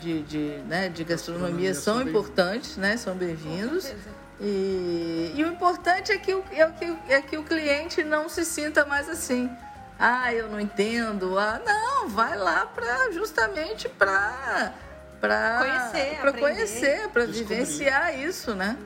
de, 0.02 0.24
de, 0.24 0.40
né, 0.68 0.90
de 0.90 1.04
gastronomia 1.04 1.70
Gastronomia 1.70 1.74
são 1.76 1.94
são 1.94 2.04
bem- 2.04 2.10
importantes, 2.10 2.76
né? 2.76 2.98
São 2.98 3.16
bem-vindos. 3.16 3.86
E, 4.42 5.34
e 5.36 5.44
o 5.44 5.48
importante 5.48 6.12
é 6.12 6.18
que, 6.18 6.34
o, 6.34 6.44
é, 6.52 6.66
que, 6.68 6.98
é 7.10 7.22
que 7.22 7.38
o 7.38 7.44
cliente 7.44 8.04
não 8.04 8.30
se 8.30 8.46
sinta 8.46 8.86
mais 8.86 9.10
assim. 9.10 9.50
Ah, 10.00 10.34
eu 10.34 10.48
não 10.48 10.60
entendo. 10.60 11.38
Ah, 11.38 11.62
não, 11.66 12.08
vai 12.08 12.38
lá 12.38 12.66
para 12.66 13.12
justamente 13.12 13.90
para 13.90 14.74
para 15.20 15.60
Conhecer, 16.40 17.10
para 17.10 17.26
vivenciar 17.26 18.18
isso, 18.18 18.56
né? 18.56 18.78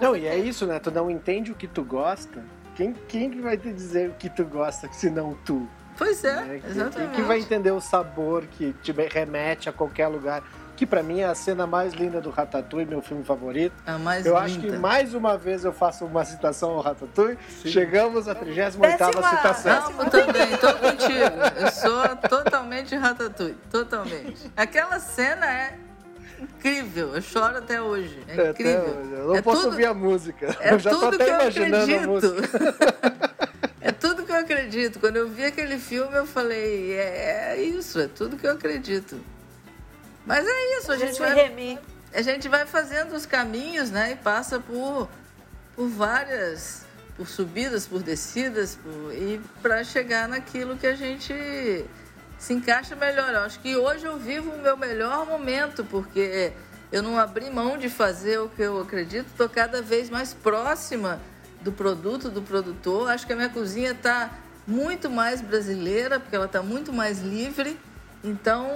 Não, 0.00 0.16
e 0.16 0.26
é 0.26 0.36
isso, 0.36 0.66
né? 0.66 0.78
Tu 0.78 0.90
não 0.90 1.10
entende 1.10 1.52
o 1.52 1.54
que 1.54 1.66
tu 1.66 1.84
gosta. 1.84 2.42
Quem, 2.74 2.92
quem 2.92 3.30
que 3.30 3.40
vai 3.40 3.56
te 3.56 3.72
dizer 3.72 4.10
o 4.10 4.14
que 4.14 4.28
tu 4.28 4.44
gosta 4.44 4.90
se 4.92 5.10
não 5.10 5.34
tu? 5.44 5.68
Pois 5.96 6.22
é, 6.24 6.34
né? 6.36 6.60
Quem- 6.60 6.70
exatamente. 6.70 7.10
Quem 7.12 7.22
que 7.22 7.22
vai 7.22 7.38
entender 7.38 7.70
o 7.70 7.80
sabor 7.80 8.46
que 8.46 8.72
te 8.82 8.92
remete 8.92 9.68
a 9.68 9.72
qualquer 9.72 10.08
lugar? 10.08 10.42
Que 10.76 10.84
pra 10.84 11.02
mim 11.02 11.20
é 11.20 11.24
a 11.24 11.34
cena 11.34 11.66
mais 11.66 11.94
linda 11.94 12.20
do 12.20 12.28
Ratatouille, 12.28 12.86
meu 12.86 13.00
filme 13.00 13.24
favorito. 13.24 13.74
A 13.86 13.96
mais 13.98 14.26
Eu 14.26 14.34
linda. 14.34 14.44
acho 14.44 14.60
que 14.60 14.70
mais 14.72 15.14
uma 15.14 15.38
vez 15.38 15.64
eu 15.64 15.72
faço 15.72 16.04
uma 16.04 16.22
citação 16.24 16.70
ao 16.72 16.80
Ratatouille. 16.82 17.38
Sim. 17.62 17.68
Chegamos 17.70 18.28
à 18.28 18.34
38 18.34 18.98
Décima. 18.98 19.30
citação. 19.36 19.86
Amo 19.86 20.10
também, 20.10 20.54
tô 20.58 20.74
contigo. 20.74 21.36
Eu 21.64 21.70
sou 21.72 22.16
totalmente 22.28 22.94
ratatouille, 22.94 23.56
totalmente. 23.70 24.50
Aquela 24.54 25.00
cena 25.00 25.46
é 25.50 25.78
incrível, 26.38 27.14
eu 27.14 27.22
choro 27.22 27.56
até 27.56 27.80
hoje. 27.80 28.18
É 28.28 28.38
É, 28.38 28.50
incrível. 28.50 28.80
até- 28.82 29.14
eu 29.20 29.26
não 29.28 29.36
É 29.36 29.40
posso 29.42 29.62
tudo- 29.62 29.70
ouvir 29.70 29.86
a 29.86 29.94
música. 29.94 30.54
É 30.60 30.74
eu 30.74 30.78
já 30.78 30.90
tô 30.90 31.00
tudo 31.00 31.14
até 31.14 31.24
que 31.24 31.30
eu 31.30 31.34
imaginando 31.40 31.76
a 31.76 31.82
acredito. 31.82 32.08
música. 32.08 32.74
é 33.80 33.92
tudo 33.92 34.24
que 34.24 34.30
eu 34.32 34.36
acredito. 34.36 35.00
Quando 35.00 35.16
eu 35.16 35.26
vi 35.26 35.46
aquele 35.46 35.78
filme, 35.78 36.14
eu 36.14 36.26
falei, 36.26 36.92
é, 36.92 37.54
é 37.56 37.62
isso, 37.62 37.98
é 37.98 38.06
tudo 38.08 38.36
que 38.36 38.46
eu 38.46 38.52
acredito. 38.52 39.18
Mas 40.26 40.44
é 40.46 40.78
isso, 40.78 40.90
a 40.90 40.98
gente 40.98 41.18
vai, 41.18 41.34
Remy. 41.34 41.78
a 42.12 42.20
gente 42.20 42.48
vai 42.48 42.66
fazendo 42.66 43.14
os 43.14 43.24
caminhos, 43.24 43.90
né? 43.90 44.12
E 44.12 44.16
passa 44.16 44.58
por, 44.58 45.08
por 45.76 45.88
várias, 45.88 46.84
por 47.16 47.28
subidas, 47.28 47.86
por 47.86 48.02
descidas, 48.02 48.76
por, 48.76 49.14
e 49.14 49.40
para 49.62 49.84
chegar 49.84 50.28
naquilo 50.28 50.76
que 50.76 50.86
a 50.86 50.96
gente 50.96 51.32
se 52.38 52.52
encaixa 52.52 52.96
melhor. 52.96 53.32
Eu 53.32 53.40
acho 53.40 53.60
que 53.60 53.76
hoje 53.76 54.04
eu 54.04 54.18
vivo 54.18 54.50
o 54.50 54.58
meu 54.58 54.76
melhor 54.76 55.24
momento, 55.24 55.84
porque 55.84 56.52
eu 56.90 57.02
não 57.02 57.18
abri 57.18 57.48
mão 57.48 57.78
de 57.78 57.88
fazer 57.88 58.38
o 58.38 58.48
que 58.48 58.62
eu 58.62 58.80
acredito, 58.80 59.26
estou 59.26 59.48
cada 59.48 59.80
vez 59.80 60.10
mais 60.10 60.34
próxima 60.34 61.20
do 61.60 61.70
produto, 61.72 62.28
do 62.30 62.42
produtor. 62.42 63.10
Acho 63.10 63.26
que 63.26 63.32
a 63.32 63.36
minha 63.36 63.48
cozinha 63.48 63.92
está 63.92 64.30
muito 64.66 65.08
mais 65.08 65.40
brasileira, 65.40 66.18
porque 66.18 66.34
ela 66.34 66.46
está 66.46 66.62
muito 66.62 66.92
mais 66.92 67.20
livre. 67.20 67.78
Então, 68.26 68.68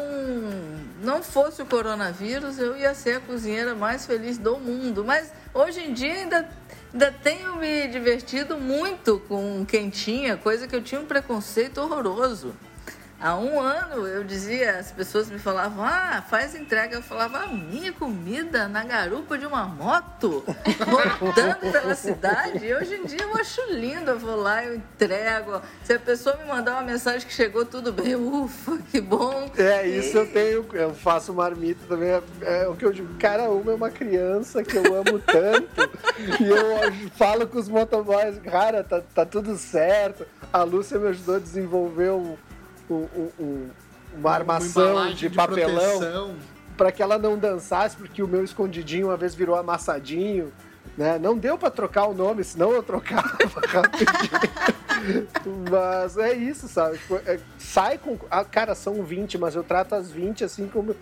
não 1.02 1.24
fosse 1.24 1.60
o 1.60 1.66
coronavírus, 1.66 2.56
eu 2.56 2.76
ia 2.76 2.94
ser 2.94 3.16
a 3.16 3.20
cozinheira 3.20 3.74
mais 3.74 4.06
feliz 4.06 4.38
do 4.38 4.56
mundo. 4.58 5.04
Mas 5.04 5.32
hoje 5.52 5.80
em 5.80 5.92
dia 5.92 6.14
ainda, 6.14 6.48
ainda 6.92 7.10
tenho 7.10 7.56
me 7.56 7.88
divertido 7.88 8.56
muito 8.56 9.20
com 9.26 9.66
quentinha, 9.66 10.36
coisa 10.36 10.68
que 10.68 10.76
eu 10.76 10.80
tinha 10.80 11.00
um 11.00 11.04
preconceito 11.04 11.78
horroroso. 11.78 12.54
Há 13.20 13.36
um 13.36 13.60
ano 13.60 14.06
eu 14.06 14.24
dizia, 14.24 14.78
as 14.78 14.90
pessoas 14.90 15.28
me 15.28 15.38
falavam, 15.38 15.84
ah, 15.84 16.24
faz 16.28 16.54
entrega. 16.54 16.96
Eu 16.96 17.02
falava, 17.02 17.40
a 17.40 17.46
minha 17.48 17.92
comida 17.92 18.66
na 18.66 18.82
garupa 18.82 19.36
de 19.36 19.44
uma 19.44 19.64
moto, 19.64 20.42
rodando 21.20 21.70
pela 21.70 21.94
cidade. 21.94 22.64
E 22.64 22.74
hoje 22.74 22.94
em 22.94 23.04
dia 23.04 23.20
eu 23.20 23.36
acho 23.36 23.60
lindo, 23.72 24.10
eu 24.10 24.18
vou 24.18 24.36
lá, 24.36 24.64
eu 24.64 24.74
entrego. 24.74 25.60
Se 25.84 25.92
a 25.92 25.98
pessoa 25.98 26.36
me 26.36 26.46
mandar 26.46 26.72
uma 26.72 26.82
mensagem 26.82 27.28
que 27.28 27.34
chegou 27.34 27.66
tudo 27.66 27.92
bem, 27.92 28.16
ufa, 28.16 28.78
que 28.90 29.02
bom. 29.02 29.50
É, 29.56 29.86
isso 29.86 30.16
eu 30.16 30.26
tenho, 30.26 30.66
eu 30.72 30.94
faço 30.94 31.34
marmita 31.34 31.80
também, 31.86 32.08
é, 32.08 32.22
é 32.62 32.68
o 32.68 32.74
que 32.74 32.86
eu 32.86 32.92
digo, 32.92 33.18
cara, 33.18 33.50
uma 33.50 33.72
é 33.72 33.74
uma 33.74 33.90
criança 33.90 34.62
que 34.64 34.76
eu 34.76 34.84
amo 34.94 35.18
tanto, 35.18 35.90
e 36.40 36.48
eu 36.48 37.10
falo 37.16 37.46
com 37.46 37.58
os 37.58 37.68
motoboys, 37.68 38.38
cara, 38.38 38.82
tá, 38.82 39.02
tá 39.14 39.26
tudo 39.26 39.56
certo, 39.56 40.26
a 40.52 40.62
Lúcia 40.62 40.98
me 40.98 41.08
ajudou 41.08 41.36
a 41.36 41.38
desenvolver 41.38 42.10
um, 42.10 42.36
um- 42.94 43.08
um- 43.16 43.30
um- 43.44 43.70
uma 44.16 44.30
armação 44.32 44.90
embalagem 44.90 45.14
de, 45.16 45.30
papelão 45.30 46.34
para 46.76 46.90
que 46.90 47.02
ela 47.02 47.18
não 47.18 47.38
dançasse, 47.38 47.96
porque 47.96 48.22
o 48.22 48.28
meu 48.28 48.42
escondidinho 48.42 49.08
uma 49.08 49.16
vez 49.16 49.34
virou 49.34 49.54
amassadinho, 49.54 50.52
né? 50.96 51.18
Não 51.18 51.36
deu 51.36 51.56
para 51.58 51.70
trocar 51.70 52.06
o 52.06 52.14
nome, 52.14 52.42
senão 52.42 52.72
eu 52.72 52.82
trocava 52.82 53.28
rapidinho. 53.68 55.28
mas 55.70 56.16
é 56.16 56.32
isso, 56.34 56.68
sabe? 56.68 56.98
Tipo, 56.98 57.16
é, 57.26 57.38
sai 57.58 57.98
com. 57.98 58.18
ah, 58.30 58.44
cara, 58.44 58.74
são 58.74 59.02
20, 59.02 59.38
mas 59.38 59.54
eu 59.54 59.62
trato 59.62 59.94
as 59.94 60.10
20 60.10 60.44
assim 60.44 60.66
como. 60.66 60.94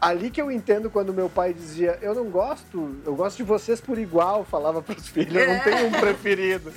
Ali 0.00 0.30
que 0.30 0.40
eu 0.40 0.50
entendo 0.50 0.88
quando 0.88 1.12
meu 1.12 1.28
pai 1.28 1.52
dizia, 1.52 1.98
eu 2.00 2.14
não 2.14 2.24
gosto, 2.30 2.96
eu 3.04 3.14
gosto 3.14 3.36
de 3.36 3.42
vocês 3.42 3.82
por 3.82 3.98
igual, 3.98 4.46
falava 4.46 4.80
pros 4.80 5.06
filhos, 5.08 5.34
eu 5.34 5.46
não 5.46 5.54
É. 5.54 5.58
tenho 5.58 5.86
um 5.88 5.90
preferido. 5.92 6.72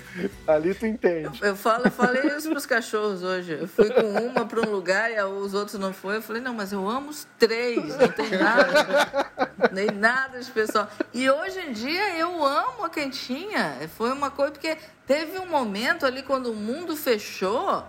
Ali 0.45 0.73
tu 0.75 0.85
entende. 0.85 1.39
Eu, 1.41 1.55
falo, 1.55 1.85
eu 1.85 1.91
falei 1.91 2.21
isso 2.35 2.49
pros 2.49 2.65
cachorros 2.65 3.23
hoje. 3.23 3.53
Eu 3.61 3.67
fui 3.67 3.89
com 3.89 4.01
uma 4.27 4.45
para 4.45 4.59
um 4.67 4.69
lugar 4.69 5.09
e 5.09 5.21
os 5.23 5.53
outros 5.53 5.79
não 5.79 5.93
foram. 5.93 6.15
Eu 6.15 6.21
falei, 6.21 6.41
não, 6.41 6.53
mas 6.53 6.73
eu 6.73 6.85
amo 6.89 7.11
os 7.11 7.25
três, 7.39 7.77
não 7.97 8.07
tem 8.09 8.29
nada, 8.31 9.31
nem 9.71 9.87
nada 9.87 10.37
de 10.37 10.43
especial. 10.43 10.89
E 11.13 11.29
hoje 11.29 11.59
em 11.61 11.71
dia 11.71 12.17
eu 12.17 12.45
amo 12.45 12.83
a 12.83 12.89
quentinha. 12.89 13.89
Foi 13.97 14.11
uma 14.11 14.31
coisa, 14.31 14.51
porque 14.51 14.77
teve 15.07 15.39
um 15.39 15.45
momento 15.45 16.05
ali 16.05 16.23
quando 16.23 16.47
o 16.51 16.55
mundo 16.55 16.93
fechou 16.97 17.85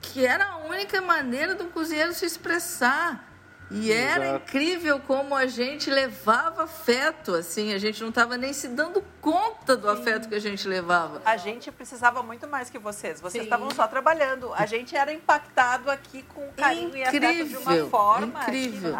que 0.00 0.26
era 0.26 0.44
a 0.46 0.56
única 0.58 1.00
maneira 1.00 1.54
do 1.54 1.66
cozinheiro 1.66 2.12
se 2.12 2.26
expressar. 2.26 3.24
E 3.70 3.90
era 3.92 4.26
Exato. 4.28 4.44
incrível 4.44 5.00
como 5.00 5.34
a 5.34 5.46
gente 5.46 5.90
levava 5.90 6.64
afeto, 6.64 7.34
assim, 7.34 7.72
a 7.74 7.78
gente 7.78 8.00
não 8.00 8.10
estava 8.10 8.36
nem 8.36 8.52
se 8.52 8.68
dando 8.68 9.02
conta 9.20 9.76
do 9.76 9.90
afeto 9.90 10.28
que 10.28 10.36
a 10.36 10.40
gente 10.40 10.68
levava. 10.68 11.20
A 11.24 11.36
gente 11.36 11.72
precisava 11.72 12.22
muito 12.22 12.46
mais 12.46 12.70
que 12.70 12.78
vocês. 12.78 13.20
Vocês 13.20 13.42
Sim. 13.42 13.46
estavam 13.46 13.68
só 13.72 13.88
trabalhando. 13.88 14.52
A 14.54 14.66
gente 14.66 14.94
era 14.96 15.12
impactado 15.12 15.90
aqui 15.90 16.22
com 16.32 16.48
carinho 16.52 16.96
e 16.96 17.02
afeto 17.02 17.48
de 17.48 17.56
uma 17.56 17.72
Incrível, 17.72 17.90
forma 17.90 18.42
incrível. 18.42 18.96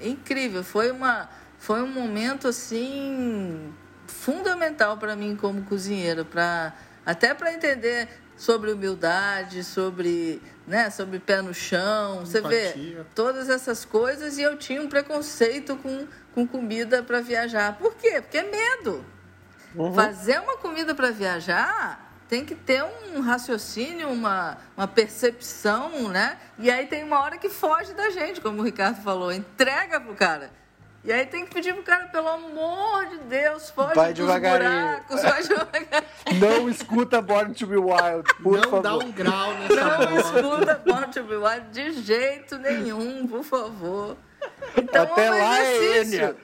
Incrível, 0.00 0.64
foi 0.64 0.90
uma 0.92 1.28
foi 1.58 1.82
um 1.82 1.88
momento 1.88 2.46
assim 2.46 3.74
fundamental 4.06 4.96
para 4.98 5.16
mim 5.16 5.34
como 5.34 5.62
cozinheira, 5.64 6.24
para 6.24 6.72
até 7.04 7.34
para 7.34 7.52
entender 7.52 8.08
sobre 8.36 8.72
humildade, 8.72 9.64
sobre, 9.64 10.42
né, 10.66 10.90
sobre 10.90 11.18
pé 11.18 11.40
no 11.40 11.54
chão, 11.54 12.20
você 12.20 12.40
vê 12.40 12.68
Empatia. 12.68 13.06
todas 13.14 13.48
essas 13.48 13.84
coisas 13.84 14.36
e 14.38 14.42
eu 14.42 14.56
tinha 14.56 14.82
um 14.82 14.88
preconceito 14.88 15.76
com, 15.76 16.06
com 16.34 16.46
comida 16.46 17.02
para 17.02 17.20
viajar. 17.20 17.76
Por 17.78 17.94
quê? 17.94 18.20
Porque 18.20 18.38
é 18.38 18.42
medo. 18.42 19.04
Fazer 19.94 20.40
uma 20.40 20.56
comida 20.56 20.94
para 20.94 21.10
viajar 21.10 22.06
tem 22.28 22.44
que 22.44 22.54
ter 22.54 22.84
um 23.14 23.20
raciocínio, 23.20 24.08
uma, 24.08 24.58
uma 24.76 24.88
percepção, 24.88 26.08
né? 26.08 26.38
E 26.58 26.70
aí 26.70 26.86
tem 26.86 27.04
uma 27.04 27.20
hora 27.20 27.38
que 27.38 27.48
foge 27.48 27.92
da 27.94 28.10
gente, 28.10 28.40
como 28.40 28.60
o 28.60 28.64
Ricardo 28.64 29.00
falou, 29.02 29.32
entrega 29.32 30.00
pro 30.00 30.14
cara. 30.14 30.50
E 31.06 31.12
aí 31.12 31.24
tem 31.24 31.46
que 31.46 31.54
pedir 31.54 31.72
pro 31.72 31.84
cara, 31.84 32.06
pelo 32.06 32.26
amor 32.28 33.06
de 33.06 33.18
Deus, 33.18 33.70
foge 33.70 33.94
Vai 33.94 34.12
dos 34.12 34.26
devagarinho. 34.26 34.70
buracos, 34.70 35.22
vai 35.22 35.42
devagarinho. 35.42 35.88
Não 36.40 36.68
escuta 36.68 37.22
Born 37.22 37.54
to 37.54 37.66
be 37.66 37.76
Wild, 37.76 38.34
por 38.42 38.56
não 38.56 38.64
favor. 38.64 38.82
dá 38.82 38.96
um 38.96 39.12
grau 39.12 39.54
nessa 39.54 39.74
Não 39.76 39.98
bola. 39.98 40.20
escuta 40.20 40.82
Born 40.84 41.06
to 41.12 41.22
Be 41.22 41.36
Wild 41.36 41.68
de 41.70 41.92
jeito 42.02 42.58
nenhum, 42.58 43.26
por 43.28 43.44
favor. 43.44 44.16
Então, 44.76 45.04
Até 45.04 45.26
é 45.26 45.30
um 45.32 45.38
lá 45.38 45.58
é 45.60 45.76
exercício. 45.76 46.24
Enya. 46.24 46.36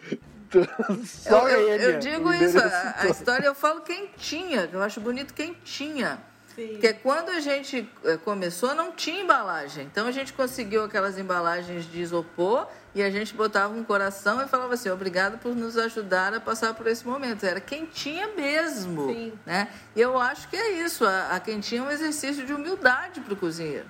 Só 1.06 1.48
eu, 1.48 1.68
eu- 1.68 1.90
eu 1.92 1.98
digo 1.98 2.32
isso, 2.32 2.58
a, 2.58 2.94
a 3.02 3.06
história 3.08 3.46
eu 3.46 3.54
falo 3.54 3.80
quentinha, 3.80 4.66
que 4.68 4.74
eu 4.74 4.82
acho 4.82 5.00
bonito 5.00 5.34
quentinha. 5.34 6.18
Sim. 6.54 6.68
Porque 6.72 6.92
quando 6.92 7.30
a 7.30 7.40
gente 7.40 7.88
eh, 8.04 8.18
começou, 8.22 8.74
não 8.74 8.92
tinha 8.92 9.22
embalagem. 9.22 9.86
Então 9.90 10.06
a 10.06 10.10
gente 10.12 10.34
conseguiu 10.34 10.84
aquelas 10.84 11.16
embalagens 11.18 11.90
de 11.90 12.00
isopor 12.02 12.68
e 12.94 13.02
a 13.02 13.10
gente 13.10 13.34
botava 13.34 13.72
um 13.74 13.82
coração 13.84 14.42
e 14.42 14.46
falava 14.48 14.74
assim: 14.74 14.90
obrigado 14.90 15.38
por 15.38 15.54
nos 15.54 15.76
ajudar 15.78 16.34
a 16.34 16.40
passar 16.40 16.74
por 16.74 16.86
esse 16.86 17.06
momento. 17.06 17.44
Era 17.44 17.60
quentinha 17.60 18.28
mesmo. 18.36 19.06
Sim. 19.12 19.32
Né? 19.46 19.68
E 19.96 20.00
eu 20.00 20.18
acho 20.18 20.48
que 20.48 20.56
é 20.56 20.72
isso. 20.84 21.04
A, 21.04 21.28
a 21.30 21.40
quentinha 21.40 21.80
é 21.80 21.84
um 21.84 21.90
exercício 21.90 22.44
de 22.44 22.52
humildade 22.52 23.20
para 23.20 23.32
o 23.32 23.36
cozinheiro. 23.36 23.86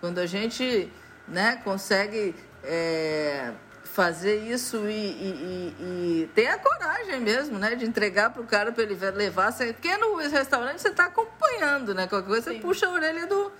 Quando 0.00 0.18
a 0.18 0.26
gente 0.26 0.92
né, 1.26 1.60
consegue 1.64 2.34
eh, 2.62 3.52
fazer 3.84 4.36
isso 4.48 4.76
e, 4.88 4.92
e- 4.92 5.74
e- 5.80 6.22
e 6.22 6.30
ter 6.34 6.48
a 6.48 6.58
coragem 6.58 7.20
mesmo, 7.20 7.58
né? 7.58 7.74
De 7.74 7.84
entregar 7.84 8.30
para 8.30 8.42
o 8.42 8.46
cara 8.46 8.70
para 8.70 8.82
ele 8.84 8.94
levar. 9.12 9.50
Você- 9.52 9.72
Porque 9.72 9.96
no 9.96 10.16
restaurante 10.16 10.80
você 10.82 10.88
está 10.88 11.06
acompanhando, 11.06 11.94
né? 11.94 12.06
Qualquer 12.06 12.28
coisa 12.28 12.42
você 12.50 12.56
Sim. 12.56 12.60
puxa 12.60 12.86
a 12.86 12.90
orelha 12.92 13.26
do, 13.26 13.50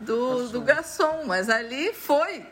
do, 0.00 0.48
do 0.48 0.60
garçom. 0.60 1.22
Mas 1.26 1.48
ali 1.48 1.94
foi. 1.94 2.44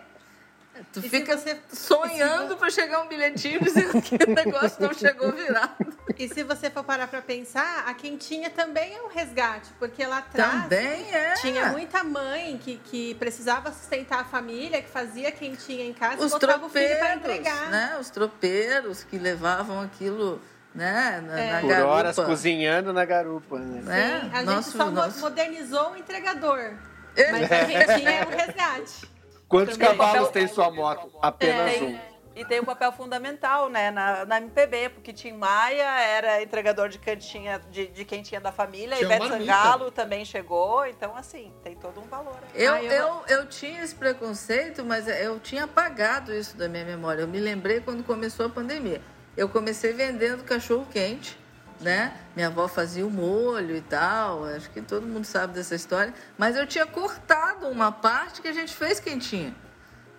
Tu 0.93 1.01
E 1.01 1.03
se 1.03 1.09
fica 1.11 1.37
você- 1.37 1.59
sonhando 1.71 2.57
para 2.57 2.71
chegar 2.71 3.03
um 3.03 3.09
bilhetinho 3.09 3.61
dizendo 3.63 4.01
que 4.01 4.15
o 4.17 4.19
negócio 4.35 4.81
não 4.81 4.93
chegou 4.95 5.31
virado. 5.33 5.75
E 6.19 6.29
se 6.29 6.43
você 6.43 6.71
for 6.71 6.83
parar 6.83 7.07
pra 7.09 7.21
pensar, 7.21 7.85
a 7.87 7.95
quentinha 7.95 8.49
também 8.51 8.95
é 8.95 9.03
um 9.03 9.09
resgate, 9.09 9.69
porque 9.79 10.05
lá 10.07 10.19
atrás 10.19 10.63
Também 10.63 11.13
é. 11.15 11.35
tinha 11.35 11.67
muita 11.67 12.03
mãe 12.03 12.59
que, 12.59 12.79
que 12.79 13.15
precisava 13.17 13.71
sustentar 13.73 14.21
a 14.21 14.25
família, 14.25 14.83
que 14.83 14.89
fazia 14.89 15.31
quentinha 15.31 15.85
em 15.85 15.93
casa 15.93 16.25
Os 16.25 16.31
e 16.33 16.35
botava 16.35 16.67
o 16.67 16.69
filho 16.71 16.99
para 16.99 17.11
tropeiros, 17.19 17.41
entregar. 17.47 17.71
né? 17.71 17.97
Os 18.01 18.11
tropeiros 18.11 19.05
que 19.05 19.19
levavam 19.19 19.81
aquilo, 19.81 20.41
né? 20.75 21.23
Na, 21.27 21.39
É. 21.41 21.53
na 21.53 21.61
Por 21.61 21.69
garupa. 21.69 21.91
horas 21.93 22.17
cozinhando 22.17 22.93
na 22.93 23.05
garupa, 23.05 23.59
né? 23.59 23.83
né? 23.83 24.21
Sim, 24.23 24.31
a 24.37 24.43
Nosso- 24.43 24.71
gente 24.71 24.77
só 24.79 24.91
nosso- 24.91 25.21
modernizou 25.21 25.93
o 25.93 25.97
entregador. 25.97 26.73
É. 27.15 27.31
Mas 27.31 27.53
a 27.53 27.65
quentinha 27.67 28.11
é 28.11 28.25
um 28.27 28.31
resgate. 28.31 29.12
Quantos 29.53 29.77
Também. 29.77 29.89
cavalos 29.97 30.29
Papel- 30.29 30.33
tem 30.33 30.49
sua 30.49 30.71
moto? 30.71 31.11
Apenas 31.21 31.73
Tem- 31.75 31.83
um. 31.95 32.13
E 32.35 32.47
tem 32.47 32.61
um 32.61 32.65
papel 32.65 32.91
fundamental, 32.93 33.69
né, 33.69 33.91
na, 33.91 34.25
na 34.25 34.39
MPB, 34.39 34.89
porque 34.89 35.13
Tim 35.13 35.33
Maia 35.33 36.01
era 36.01 36.43
entregador 36.43 36.89
de 36.89 36.99
cantinha, 36.99 37.61
de, 37.71 37.89
de 37.89 38.07
quentinha 38.07 38.41
da 38.41 38.51
família, 38.51 38.97
Tinha 38.97 39.07
Ivete 39.07 39.29
marmita. 39.29 39.53
Sangalo 39.53 39.91
também 39.91 40.25
chegou, 40.25 40.87
então 40.87 41.15
assim, 41.15 41.53
tem 41.63 41.77
todo 41.77 42.01
um 42.01 42.05
valor. 42.05 42.35
Eu, 42.55 42.73
Ah, 42.73 42.83
eu- 42.83 42.91
eu, 42.91 43.23
eu 43.41 43.47
tinha 43.47 43.83
esse 43.85 43.95
preconceito, 43.95 44.83
mas 44.83 45.07
eu 45.07 45.39
tinha 45.41 45.65
apagado 45.65 46.33
isso 46.35 46.57
da 46.57 46.71
minha 46.71 46.87
memória. 46.87 47.21
Eu 47.21 47.29
me 47.29 47.39
lembrei 47.39 47.81
quando 47.81 48.03
começou 48.03 48.47
a 48.47 48.49
pandemia. 48.49 49.03
Eu 49.37 49.51
comecei 49.51 49.93
vendendo 49.93 50.43
cachorro 50.43 50.87
quente, 50.91 51.39
né? 51.83 52.17
Minha 52.35 52.49
avó 52.49 52.67
fazia 52.69 53.07
o 53.07 53.11
molho 53.11 53.77
e 53.77 53.81
tal. 53.81 54.45
Acho 54.45 54.71
que 54.71 54.81
todo 54.81 55.07
mundo 55.07 55.25
sabe 55.25 55.55
dessa 55.55 55.75
história. 55.75 56.15
Mas 56.39 56.57
eu 56.57 56.67
tinha 56.67 56.87
cortado 56.87 57.67
uma 57.69 57.93
parte 57.93 58.41
que 58.41 58.49
a 58.49 58.53
gente 58.53 58.75
fez 58.75 58.99
quentinha. 58.99 59.55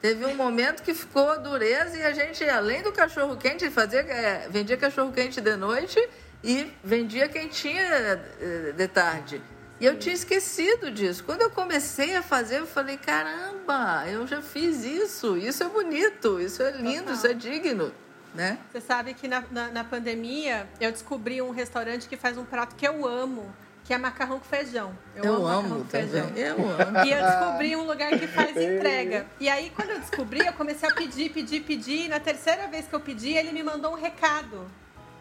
Teve 0.02 0.26
um 0.26 0.36
momento 0.36 0.84
que 0.84 0.94
ficou 0.94 1.30
a 1.30 1.38
dureza 1.38 1.98
e 1.98 2.04
a 2.04 2.12
gente, 2.12 2.44
além 2.44 2.82
do 2.82 2.92
cachorro 2.92 3.38
quente, 3.38 3.70
fazia, 3.70 4.02
é, 4.02 4.50
vendia 4.50 4.76
cachorro 4.76 5.14
quente 5.14 5.40
de 5.40 5.56
noite 5.56 5.98
e 6.44 6.70
vendia 6.84 7.30
quentinha 7.30 7.82
é, 7.82 8.74
de 8.76 8.88
tarde. 8.90 9.42
E 9.80 9.86
eu 9.86 9.98
tinha 9.98 10.14
esquecido 10.14 10.92
disso. 10.92 11.24
Quando 11.24 11.42
eu 11.42 11.50
comecei 11.50 12.16
a 12.16 12.22
fazer, 12.22 12.60
eu 12.60 12.68
falei: 12.68 12.98
caramba, 12.98 14.06
eu 14.08 14.28
já 14.28 14.42
fiz 14.42 14.84
isso. 14.84 15.38
Isso 15.38 15.64
é 15.64 15.68
bonito, 15.68 16.40
isso 16.40 16.62
é 16.62 16.72
lindo, 16.72 17.00
Total. 17.00 17.14
isso 17.16 17.28
é 17.28 17.34
digno. 17.34 17.94
Né? 18.34 18.58
Você 18.72 18.82
sabe 18.82 19.14
que 19.14 19.28
na, 19.28 19.44
na, 19.52 19.68
na 19.70 19.84
pandemia 19.84 20.68
eu 20.80 20.92
descobri 20.92 21.42
um 21.42 21.52
restaurante 21.52 22.08
que 22.10 22.18
faz 22.18 22.38
um 22.38 22.44
prato 22.44 22.76
que 22.76 22.88
eu 22.88 23.08
amo, 23.08 23.54
que 23.84 23.94
é 23.94 23.98
macarrão 23.98 24.40
com 24.40 24.46
feijão. 24.46 24.98
Eu, 25.16 25.42
macarrão 25.42 25.60
amo 25.60 25.76
com 25.80 25.86
feijão. 25.86 26.32
Eu 26.36 26.56
amo. 26.56 27.06
E 27.06 27.12
eu 27.12 27.22
descobri 27.24 27.76
um 27.76 27.86
lugar 27.86 28.10
que 28.18 28.28
faz 28.28 28.50
entrega. 28.58 29.28
E 29.40 29.48
aí, 29.48 29.70
quando 29.76 29.92
eu 29.92 30.00
descobri, 30.00 30.46
eu 30.46 30.54
comecei 30.54 30.90
a 30.90 30.94
pedir, 30.94 31.30
pedir, 31.30 31.62
pedir. 31.62 32.06
E 32.06 32.08
na 32.08 32.20
terceira 32.20 32.68
vez 32.68 32.88
que 32.88 32.96
eu 32.96 33.00
pedi, 33.00 33.34
ele 33.34 33.52
me 33.52 33.62
mandou 33.62 33.92
um 33.92 33.96
recado. 33.96 34.66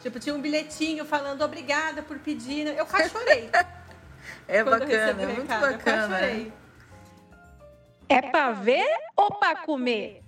Tipo, 0.01 0.19
tinha 0.19 0.35
um 0.35 0.41
bilhetinho 0.41 1.05
falando 1.05 1.43
obrigada 1.43 2.03
por 2.03 2.19
pedir. 2.19 2.67
Eu 2.67 2.87
quase 2.87 3.11
chorei. 3.11 3.51
É 4.47 4.61
eu 4.61 4.65
bacana, 4.65 5.23
é 5.23 5.27
muito 5.27 5.41
recado. 5.43 5.67
Eu 5.67 5.73
quase 5.73 5.77
bacana. 5.79 6.09
né? 6.09 6.21
chorei. 6.21 6.53
É 8.09 8.23
pra 8.23 8.53
ver 8.53 8.87
ou 9.17 9.35
pra 9.35 9.57
comer? 9.57 10.22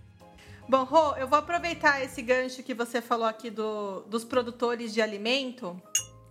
Bom, 0.66 0.84
Rô, 0.84 1.14
eu 1.16 1.28
vou 1.28 1.38
aproveitar 1.38 2.02
esse 2.02 2.22
gancho 2.22 2.62
que 2.62 2.72
você 2.72 3.02
falou 3.02 3.26
aqui 3.26 3.50
do, 3.50 4.00
dos 4.04 4.24
produtores 4.24 4.94
de 4.94 5.02
alimento. 5.02 5.78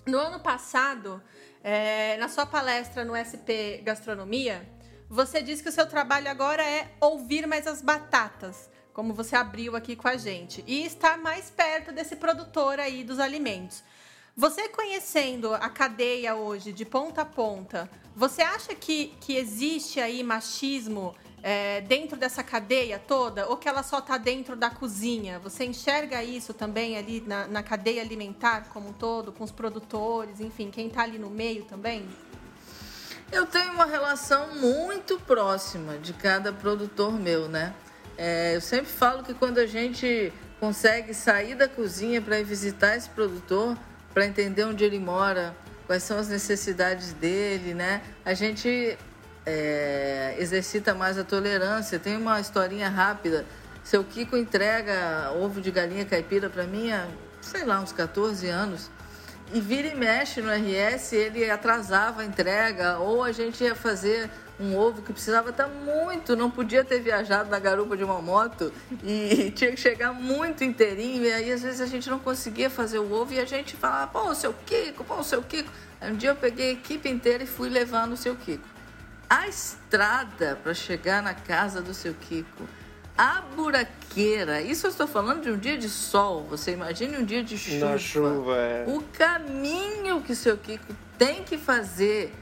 No 0.08 0.18
ano 0.18 0.40
passado, 0.40 1.22
é, 1.64 2.18
na 2.18 2.28
sua 2.28 2.44
palestra 2.44 3.06
no 3.06 3.14
SP 3.14 3.78
Gastronomia, 3.86 4.68
você 5.08 5.40
disse 5.40 5.62
que 5.62 5.70
o 5.70 5.72
seu 5.72 5.86
trabalho 5.86 6.32
agora 6.32 6.64
é 6.64 6.92
ouvir 7.00 7.46
mais 7.46 7.68
as 7.68 7.80
batatas, 7.80 8.72
como 8.92 9.14
você 9.14 9.36
abriu 9.36 9.76
aqui 9.76 9.96
com 9.96 10.08
a 10.08 10.18
gente, 10.18 10.64
e 10.66 10.84
estar 10.84 11.16
mais 11.20 11.52
perto 11.52 11.92
desse 11.92 12.16
produtor 12.16 12.80
aí 12.80 13.04
dos 13.04 13.20
alimentos. 13.20 13.84
Você 14.36 14.68
conhecendo 14.68 15.54
a 15.54 15.70
cadeia 15.70 16.34
hoje, 16.34 16.74
de 16.74 16.86
ponta 16.86 17.22
a 17.22 17.26
ponta, 17.26 17.88
você 18.16 18.42
acha 18.42 18.74
que, 18.74 19.14
que 19.22 19.36
existe 19.36 20.00
aí 20.00 20.24
machismo 20.24 21.14
é, 21.44 21.82
dentro 21.82 22.18
dessa 22.18 22.42
cadeia 22.42 22.98
toda? 22.98 23.48
Ou 23.50 23.58
que 23.58 23.68
ela 23.68 23.84
só 23.84 24.00
está 24.00 24.18
dentro 24.18 24.56
da 24.56 24.70
cozinha? 24.70 25.38
Você 25.40 25.66
enxerga 25.66 26.24
isso 26.24 26.54
também 26.54 26.98
ali 26.98 27.22
na, 27.28 27.46
na 27.48 27.62
cadeia 27.62 28.02
alimentar 28.02 28.70
como 28.70 28.90
um 28.90 28.94
todo, 28.94 29.34
com 29.34 29.44
os 29.44 29.52
produtores, 29.52 30.40
enfim, 30.40 30.72
quem 30.72 30.88
está 30.88 31.04
ali 31.04 31.20
no 31.20 31.30
meio 31.30 31.66
também? 31.66 32.08
Eu 33.30 33.46
tenho 33.46 33.74
uma 33.74 33.86
relação 33.86 34.56
muito 34.56 35.20
próxima 35.20 35.98
de 35.98 36.14
cada 36.14 36.54
produtor 36.54 37.12
meu, 37.12 37.50
né? 37.50 37.74
É, 38.18 38.56
eu 38.56 38.62
sempre 38.62 38.92
falo 38.92 39.24
que 39.24 39.34
quando 39.34 39.58
a 39.58 39.66
gente 39.66 40.32
consegue 40.60 41.14
sair 41.14 41.56
da 41.56 41.68
cozinha 41.68 42.22
para 42.22 42.40
ir 42.40 42.44
visitar 42.44 42.96
esse 42.96 43.10
produtor, 43.10 43.76
para 44.14 44.26
entender 44.26 44.64
onde 44.64 44.84
ele 44.84 45.00
mora, 45.00 45.56
quais 45.88 46.04
são 46.04 46.18
as 46.18 46.30
necessidades 46.30 47.12
dele, 47.14 47.74
né? 47.74 48.02
A 48.24 48.36
gente 48.36 48.98
é, 49.46 50.36
exercita 50.40 50.94
mais 50.94 51.18
a 51.18 51.24
tolerância. 51.24 52.00
Tem 52.00 52.16
uma 52.16 52.40
historinha 52.40 52.90
rápida. 52.90 53.46
Seu 53.84 54.04
Kiko 54.04 54.38
entrega 54.38 55.32
ovo 55.36 55.60
de 55.60 55.70
galinha 55.72 56.06
caipira 56.06 56.50
para 56.50 56.64
mim 56.64 56.92
há, 56.92 57.08
sei 57.42 57.66
lá, 57.66 57.80
uns 57.82 57.92
14 57.92 58.48
anos. 58.48 58.90
E 59.54 59.60
vira 59.60 59.90
e 59.90 59.96
mexe 59.96 60.42
no 60.42 60.50
RS, 60.50 61.14
ele 61.14 61.50
atrasava 61.50 62.22
a 62.22 62.26
entrega, 62.26 62.98
ou 62.98 63.24
a 63.24 63.32
gente 63.32 63.64
ia 63.64 63.76
fazer 63.76 64.30
um 64.60 64.76
ovo 64.76 65.02
que 65.02 65.12
precisava 65.12 65.50
estar 65.50 65.68
muito, 65.68 66.36
não 66.36 66.50
podia 66.50 66.84
ter 66.84 67.00
viajado 67.00 67.50
na 67.50 67.60
garupa 67.60 67.98
de 67.98 68.04
uma 68.04 68.22
moto 68.22 68.72
e 69.04 69.52
tinha 69.56 69.72
que 69.72 69.78
chegar 69.78 70.14
muito 70.14 70.64
inteirinho, 70.64 71.24
e 71.24 71.32
aí 71.32 71.52
às 71.52 71.62
vezes 71.62 71.82
a 71.82 71.86
gente 71.86 72.10
não 72.10 72.20
conseguia 72.20 72.70
fazer 72.70 73.00
o 73.00 73.12
ovo 73.12 73.34
e 73.34 73.40
a 73.40 73.46
gente 73.46 73.76
falava, 73.76 74.08
pô, 74.08 74.34
seu 74.34 74.54
Kiko, 74.66 75.04
pô, 75.04 75.22
seu 75.24 75.44
Kiko. 75.44 75.70
Aí 76.00 76.12
um 76.12 76.16
dia 76.16 76.30
eu 76.32 76.36
peguei 76.36 76.70
a 76.70 76.74
equipe 76.74 77.10
inteira 77.10 77.44
e 77.44 77.48
fui 77.48 77.70
levando 77.70 78.14
o 78.14 78.18
seu 78.18 78.36
Kiko. 78.36 78.73
A 79.30 79.48
estrada 79.48 80.58
para 80.62 80.74
chegar 80.74 81.22
na 81.22 81.34
casa 81.34 81.82
do 81.82 81.94
seu 81.94 82.14
Kiko, 82.14 82.68
a 83.18 83.42
buraqueira, 83.56 84.62
isso 84.62 84.88
eu 84.88 84.92
estou 84.92 85.08
falando 85.08 85.44
de 85.44 85.52
um 85.52 85.58
dia 85.58 85.78
de 85.78 85.90
sol, 85.90 86.44
você 86.44 86.72
imagine 86.72 87.18
um 87.18 87.26
dia 87.26 87.44
de 87.44 87.58
chuva. 87.58 87.92
Na 87.92 87.98
chuva, 87.98 88.58
é. 88.58 88.86
O 88.88 89.02
caminho 89.02 90.22
que 90.22 90.32
o 90.32 90.36
seu 90.36 90.58
Kiko 90.58 90.96
tem 91.18 91.44
que 91.44 91.58
fazer 91.58 92.34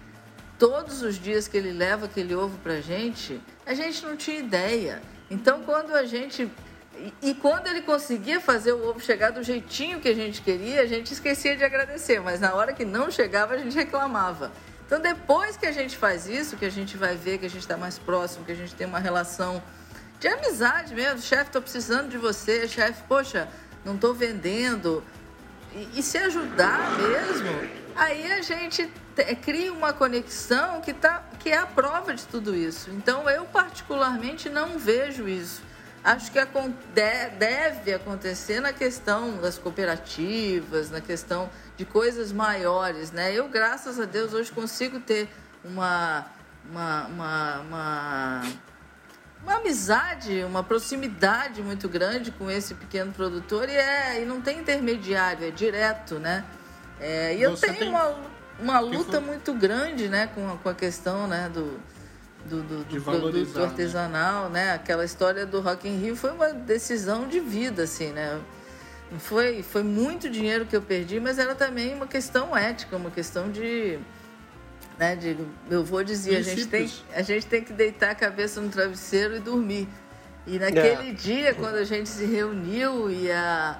todos 0.58 1.02
os 1.02 1.16
dias 1.20 1.48
que 1.48 1.58
ele 1.58 1.72
leva 1.72 2.06
aquele 2.06 2.36
ovo 2.36 2.58
pra 2.60 2.80
gente, 2.80 3.42
a 3.66 3.74
gente 3.74 4.06
não 4.06 4.16
tinha 4.16 4.40
ideia. 4.40 5.02
Então, 5.30 5.64
quando 5.64 5.94
a 5.94 6.06
gente 6.06 6.50
e, 6.98 7.30
e 7.30 7.34
quando 7.34 7.68
ele 7.68 7.82
conseguia 7.82 8.40
fazer 8.40 8.74
o 8.74 8.90
ovo 8.90 9.00
chegar 9.00 9.32
do 9.32 9.42
jeitinho 9.42 10.00
que 10.00 10.08
a 10.08 10.14
gente 10.14 10.42
queria, 10.42 10.82
a 10.82 10.86
gente 10.86 11.12
esquecia 11.12 11.56
de 11.56 11.64
agradecer, 11.64 12.20
mas 12.20 12.40
na 12.40 12.54
hora 12.54 12.74
que 12.74 12.86
não 12.86 13.10
chegava, 13.10 13.56
a 13.56 13.58
gente 13.58 13.76
reclamava. 13.76 14.52
Então, 14.92 15.00
depois 15.00 15.56
que 15.56 15.66
a 15.66 15.72
gente 15.72 15.96
faz 15.96 16.28
isso, 16.28 16.58
que 16.58 16.66
a 16.66 16.70
gente 16.70 16.98
vai 16.98 17.16
ver 17.16 17.38
que 17.38 17.46
a 17.46 17.50
gente 17.50 17.62
está 17.62 17.78
mais 17.78 17.98
próximo, 17.98 18.44
que 18.44 18.52
a 18.52 18.56
gente 18.56 18.76
tem 18.76 18.86
uma 18.86 19.00
relação 19.00 19.64
de 20.20 20.28
amizade 20.28 20.94
mesmo, 20.94 21.22
chefe, 21.22 21.44
estou 21.44 21.62
precisando 21.62 22.10
de 22.10 22.18
você, 22.18 22.68
chefe, 22.68 23.02
poxa, 23.08 23.48
não 23.86 23.96
estou 23.96 24.14
vendendo, 24.14 25.02
e, 25.74 26.00
e, 26.00 26.04
se 26.04 26.18
ajudar 26.18 26.98
mesmo, 26.98 27.48
aí 27.96 28.34
a 28.34 28.42
gente 28.42 28.92
te, 29.16 29.36
cria 29.36 29.72
uma 29.72 29.94
conexão 29.94 30.82
que, 30.82 30.92
tá, 30.92 31.24
que 31.40 31.48
é 31.48 31.58
a 31.58 31.66
prova 31.66 32.14
de 32.14 32.26
tudo 32.26 32.54
isso. 32.54 32.92
Então, 32.92 33.30
eu 33.30 33.46
particularmente 33.46 34.50
não 34.50 34.78
vejo 34.78 35.26
isso 35.26 35.62
acho 36.04 36.32
que 36.32 36.40
deve 36.94 37.94
acontecer 37.94 38.60
na 38.60 38.74
questão 38.74 39.38
das 39.38 39.58
cooperativas, 39.58 40.90
na 40.90 41.00
questão 41.00 41.50
de 41.82 41.86
coisas 41.86 42.32
maiores, 42.32 43.12
né? 43.12 43.34
Eu, 43.34 43.48
graças 43.50 44.00
a 44.00 44.06
Deus, 44.06 44.36
hoje 44.36 44.52
consigo 44.52 45.00
ter 45.00 45.28
uma, 45.66 46.28
uma, 46.70 47.08
uma, 47.08 47.60
uma, 47.62 48.42
uma 49.42 49.56
amizade, 49.56 50.44
uma 50.44 50.64
proximidade 50.64 51.60
muito 51.64 51.90
grande 51.90 52.30
com 52.30 52.52
esse 52.52 52.76
pequeno 52.76 53.12
produtor 53.12 53.68
e, 53.68 53.76
é, 53.76 54.22
e 54.22 54.26
não 54.26 54.42
tem 54.42 54.60
intermediário, 54.60 55.48
é 55.48 55.50
direto, 55.50 56.20
né? 56.20 56.46
É, 57.00 57.36
e 57.36 57.42
eu 57.42 57.58
tenho 57.58 57.74
tem... 57.74 57.90
uma, 57.90 58.16
uma 58.60 58.80
luta 58.80 59.20
muito 59.20 59.52
grande, 59.52 60.08
né, 60.08 60.28
com, 60.28 60.56
com 60.60 60.70
a 60.70 60.76
questão, 60.76 61.26
né, 61.26 61.50
do 61.52 61.80
do, 62.46 62.64
do, 62.64 62.84
do 62.84 63.02
produto 63.02 63.60
né? 63.60 63.66
artesanal, 63.66 64.50
né? 64.50 64.66
né? 64.66 64.74
Aquela 64.74 65.06
história 65.06 65.46
do 65.46 65.62
Rock 65.62 65.88
in 65.88 66.00
Rio 66.00 66.16
foi 66.16 66.32
uma 66.32 66.52
decisão 66.52 67.28
de 67.28 67.40
vida, 67.40 67.84
assim, 67.84 68.12
né? 68.12 68.40
Foi, 69.20 69.62
foi 69.62 69.84
muito 69.84 70.30
dinheiro 70.30 70.66
que 70.66 70.76
eu 70.76 70.82
perdi, 70.82 71.20
mas 71.20 71.38
era 71.38 71.54
também 71.54 71.94
uma 71.94 72.08
questão 72.08 72.56
ética, 72.56 72.96
uma 72.96 73.12
questão 73.12 73.52
de... 73.52 74.00
Né, 74.98 75.16
de 75.16 75.36
meu 75.68 75.80
avô 75.80 76.04
dizia, 76.04 76.38
a 76.38 76.42
gente, 76.42 76.68
tem, 76.68 76.90
a 77.14 77.22
gente 77.22 77.48
tem 77.48 77.64
que 77.64 77.74
deitar 77.74 78.12
a 78.12 78.16
cabeça 78.16 78.62
no 78.62 78.70
travesseiro 78.70 79.36
e 79.36 79.40
dormir. 79.40 79.88
E 80.46 80.60
naquele 80.60 81.10
é. 81.10 81.14
dia, 81.14 81.54
quando 81.54 81.76
a 81.76 81.84
gente 81.84 82.08
se 82.08 82.26
reuniu 82.26 83.10
e 83.10 83.32
a, 83.32 83.80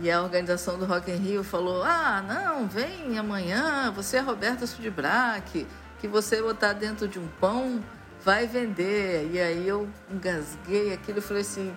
e 0.00 0.10
a 0.10 0.22
organização 0.22 0.78
do 0.78 0.84
Rock 0.84 1.10
in 1.10 1.16
Rio 1.16 1.44
falou, 1.44 1.82
ah, 1.82 2.22
não, 2.26 2.66
vem 2.66 3.18
amanhã, 3.18 3.92
você 3.94 4.16
é 4.16 4.20
Roberta 4.20 4.66
Sudbrack, 4.66 5.66
que 6.00 6.08
você 6.08 6.40
botar 6.40 6.72
dentro 6.72 7.06
de 7.06 7.18
um 7.18 7.28
pão 7.40 7.82
vai 8.24 8.46
vender. 8.46 9.30
E 9.32 9.40
aí 9.40 9.68
eu 9.68 9.88
engasguei 10.10 10.92
aquilo 10.92 11.18
e 11.18 11.22
falei 11.22 11.42
assim, 11.42 11.72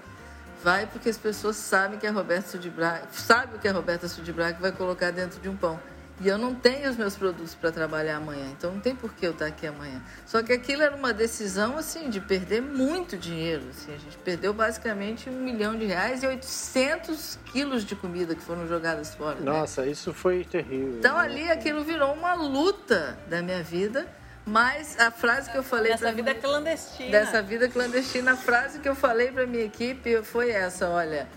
vai 0.66 0.88
porque 0.88 1.10
as 1.10 1.18
pessoas 1.18 1.58
sabem 1.58 2.00
que 2.00 2.08
a 2.08 2.12
Roberta 2.12 2.50
Sudbraga, 2.50 3.08
sabe 3.12 3.56
o 3.56 3.60
que 3.60 3.68
a 3.68 3.72
Roberta 3.72 4.08
Sudbraga 4.08 4.58
vai 4.60 4.72
colocar 4.72 5.12
dentro 5.12 5.40
de 5.40 5.48
um 5.48 5.56
pão. 5.56 5.80
E 6.20 6.28
eu 6.28 6.40
não 6.40 6.56
tenho 6.56 6.90
os 6.90 6.98
meus 6.98 7.16
produtos 7.16 7.54
para 7.54 7.72
trabalhar 7.72 8.16
amanhã, 8.16 8.48
então 8.58 8.72
não 8.72 8.80
tem 8.80 8.96
por 8.96 9.14
que 9.14 9.28
eu 9.28 9.32
estar 9.32 9.46
aqui 9.46 9.68
amanhã. 9.68 10.02
Só 10.26 10.42
que 10.42 10.52
aquilo 10.52 10.82
era 10.82 10.96
uma 10.96 11.14
decisão 11.14 11.78
assim 11.78 12.10
de 12.10 12.20
perder 12.20 12.62
muito 12.62 13.16
dinheiro. 13.16 13.64
Assim, 13.70 13.94
a 13.94 13.98
gente 13.98 14.18
perdeu 14.20 14.54
basicamente 14.54 15.30
um 15.30 15.34
milhão 15.34 15.78
de 15.78 15.86
reais 15.86 16.24
e 16.24 16.28
800 16.28 17.38
quilos 17.52 17.86
de 17.86 17.96
comida 17.96 18.34
que 18.34 18.42
foram 18.42 18.66
jogadas 18.66 19.14
fora. 19.14 19.36
Né? 19.36 19.46
Nossa, 19.46 19.84
né? 19.84 19.92
isso 19.92 20.14
foi 20.14 20.46
terrível. 20.46 20.98
Então 20.98 21.16
ali 21.16 21.48
aquilo 21.52 21.84
virou 21.84 22.12
uma 22.14 22.34
luta 22.34 23.20
da 23.30 23.42
minha 23.44 23.62
vida 23.62 24.08
mas 24.46 25.00
a 25.00 25.10
frase 25.10 25.50
que 25.50 25.58
eu 25.58 25.64
falei 25.64 25.92
dessa 25.92 26.12
vida 26.12 26.36
clandestina. 26.36 27.12
Dessa 27.12 27.42
vida 27.42 27.68
clandestina, 27.68 28.34
a 28.34 28.38
frase 28.38 28.80
que 28.80 28.88
eu 28.88 28.96
falei 28.96 29.32
para 29.32 29.48
minha 29.48 29.64
equipe 29.64 30.22
foi 30.22 30.52
essa, 30.52 30.88
olha, 30.88 31.28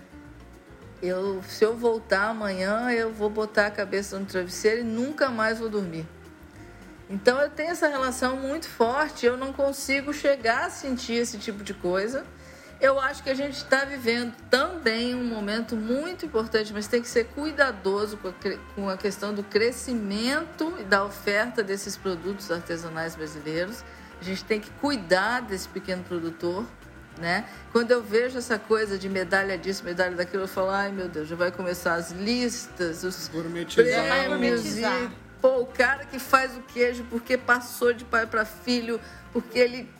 eu 1.01 1.41
se 1.47 1.63
eu 1.63 1.75
voltar 1.75 2.29
amanhã, 2.29 2.91
eu 2.91 3.11
vou 3.11 3.29
botar 3.29 3.67
a 3.67 3.71
cabeça 3.71 4.19
no 4.19 4.25
travesseiro 4.25 4.81
e 4.81 4.83
nunca 4.83 5.29
mais 5.29 5.57
vou 5.57 5.69
dormir. 5.69 6.05
Então 7.09 7.41
eu 7.41 7.49
tenho 7.49 7.71
essa 7.71 7.87
relação 7.87 8.35
muito 8.35 8.67
forte, 8.69 9.25
eu 9.25 9.35
não 9.35 9.51
consigo 9.51 10.13
chegar 10.13 10.65
a 10.65 10.69
sentir 10.69 11.13
esse 11.13 11.39
tipo 11.39 11.63
de 11.63 11.73
coisa 11.73 12.23
eu 12.81 12.99
acho 12.99 13.21
que 13.21 13.29
a 13.29 13.33
gente 13.33 13.57
está 13.57 13.83
vivendo 13.83 14.33
também 14.49 15.13
um 15.13 15.23
momento 15.23 15.75
muito 15.75 16.25
importante, 16.25 16.71
mas 16.71 16.87
tem 16.87 17.01
que 17.01 17.09
ser 17.09 17.25
cuidadoso 17.25 18.17
com 18.75 18.89
a 18.89 18.95
questão 18.95 19.33
do 19.33 19.43
crescimento 19.43 20.73
e 20.79 20.83
da 20.83 21.03
oferta 21.03 21.61
desses 21.61 21.97
produtos 21.97 22.49
artesanais 22.49 23.15
brasileiros. 23.15 23.83
A 24.21 24.23
gente 24.23 24.45
tem 24.45 24.61
que 24.61 24.69
cuidar 24.81 25.41
desse 25.41 25.67
pequeno 25.67 26.03
produtor, 26.03 26.65
né? 27.17 27.45
Quando 27.73 27.91
eu 27.91 28.01
vejo 28.01 28.37
essa 28.37 28.57
coisa 28.57 28.97
de 28.97 29.09
medalha 29.09 29.57
disso, 29.57 29.83
medalha 29.83 30.15
daquilo, 30.15 30.43
eu 30.43 30.47
falo, 30.47 30.69
ai 30.69 30.91
meu 30.91 31.09
Deus, 31.09 31.27
já 31.27 31.35
vai 31.35 31.51
começar 31.51 31.95
as 31.95 32.11
listas, 32.11 33.03
os 33.03 33.27
prêmios 33.27 33.75
e 34.77 35.09
pô, 35.41 35.59
o 35.61 35.65
cara 35.65 36.05
que 36.05 36.19
faz 36.19 36.55
o 36.55 36.61
queijo 36.61 37.05
porque 37.09 37.37
passou 37.37 37.93
de 37.93 38.05
pai 38.05 38.25
para 38.25 38.45
filho, 38.45 38.99
porque 39.33 39.59
ele 39.59 39.98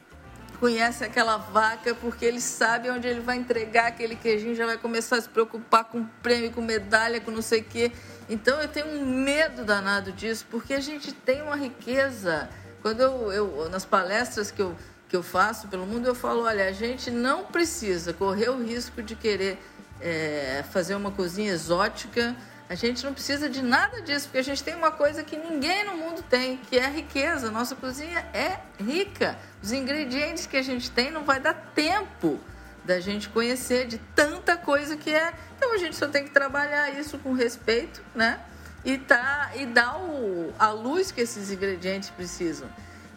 conhece 0.59 1.03
aquela 1.03 1.37
vaca 1.37 1.95
porque 1.95 2.25
ele 2.25 2.41
sabe 2.41 2.89
onde 2.89 3.07
ele 3.07 3.21
vai 3.21 3.37
entregar 3.37 3.87
aquele 3.87 4.15
queijinho, 4.15 4.55
já 4.55 4.65
vai 4.65 4.77
começar 4.77 5.17
a 5.17 5.21
se 5.21 5.29
preocupar 5.29 5.85
com 5.85 6.05
prêmio, 6.21 6.51
com 6.51 6.61
medalha, 6.61 7.21
com 7.21 7.31
não 7.31 7.41
sei 7.41 7.61
o 7.61 7.63
quê. 7.63 7.91
Então 8.29 8.61
eu 8.61 8.67
tenho 8.67 8.87
um 8.87 9.05
medo 9.05 9.63
danado 9.63 10.11
disso, 10.11 10.45
porque 10.51 10.73
a 10.73 10.79
gente 10.79 11.11
tem 11.13 11.41
uma 11.41 11.55
riqueza. 11.55 12.49
Quando 12.81 13.01
eu, 13.01 13.31
eu 13.31 13.69
nas 13.69 13.85
palestras 13.85 14.51
que 14.51 14.61
eu, 14.61 14.75
que 15.07 15.15
eu 15.15 15.23
faço 15.23 15.67
pelo 15.67 15.85
mundo, 15.85 16.07
eu 16.07 16.15
falo, 16.15 16.43
olha, 16.43 16.67
a 16.67 16.71
gente 16.71 17.09
não 17.09 17.45
precisa 17.45 18.13
correr 18.13 18.49
o 18.49 18.61
risco 18.61 19.01
de 19.01 19.15
querer 19.15 19.57
é, 20.01 20.63
fazer 20.71 20.95
uma 20.95 21.11
cozinha 21.11 21.51
exótica 21.51 22.35
a 22.69 22.75
gente 22.75 23.03
não 23.03 23.13
precisa 23.13 23.49
de 23.49 23.63
nada 23.63 23.99
disso, 23.99 24.27
porque 24.27 24.37
a 24.37 24.43
gente 24.43 24.63
tem 24.63 24.75
uma 24.75 24.91
coisa 24.91 25.23
que 25.23 25.35
ninguém 25.35 25.83
no 25.85 25.97
mundo 25.97 26.23
tem, 26.29 26.57
que 26.57 26.77
é 26.77 26.85
a 26.85 26.89
riqueza. 26.89 27.49
Nossa 27.49 27.75
cozinha 27.75 28.19
é 28.31 28.59
rica. 28.79 29.35
Os 29.59 29.71
ingredientes 29.71 30.45
que 30.45 30.55
a 30.55 30.61
gente 30.61 30.91
tem 30.91 31.09
não 31.09 31.23
vai 31.23 31.39
dar 31.39 31.55
tempo 31.73 32.39
da 32.85 32.99
gente 32.99 33.27
conhecer 33.29 33.87
de 33.87 33.97
tanta 34.15 34.55
coisa 34.55 34.95
que 34.95 35.09
é. 35.09 35.33
Então 35.57 35.73
a 35.73 35.77
gente 35.77 35.95
só 35.95 36.07
tem 36.07 36.23
que 36.23 36.29
trabalhar 36.29 36.91
isso 36.91 37.17
com 37.17 37.33
respeito, 37.33 38.03
né? 38.13 38.39
E, 38.85 38.99
tá, 38.99 39.51
e 39.55 39.65
dar 39.65 39.97
o, 39.97 40.53
a 40.59 40.69
luz 40.69 41.11
que 41.11 41.21
esses 41.21 41.51
ingredientes 41.51 42.11
precisam. 42.11 42.69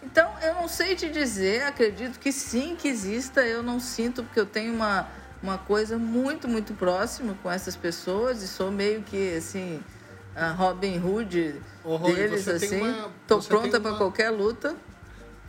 Então, 0.02 0.34
eu 0.42 0.54
não 0.54 0.66
sei 0.66 0.96
te 0.96 1.08
dizer, 1.08 1.62
acredito 1.62 2.18
que 2.18 2.32
sim, 2.32 2.74
que 2.74 2.88
exista. 2.88 3.42
Eu 3.42 3.62
não 3.62 3.78
sinto, 3.78 4.24
porque 4.24 4.40
eu 4.40 4.46
tenho 4.46 4.74
uma 4.74 5.08
uma 5.42 5.58
coisa 5.58 5.98
muito, 5.98 6.48
muito 6.48 6.72
próxima 6.74 7.36
com 7.42 7.50
essas 7.50 7.74
pessoas 7.74 8.42
e 8.42 8.48
sou 8.48 8.70
meio 8.70 9.02
que, 9.02 9.36
assim, 9.36 9.82
a 10.34 10.52
Robin 10.52 10.98
Hood 10.98 11.60
oh, 11.84 11.98
deles, 11.98 12.46
assim. 12.48 12.80
Uma, 12.80 13.10
tô 13.26 13.40
pronta 13.40 13.80
para 13.80 13.90
uma... 13.90 13.98
qualquer 13.98 14.30
luta. 14.30 14.76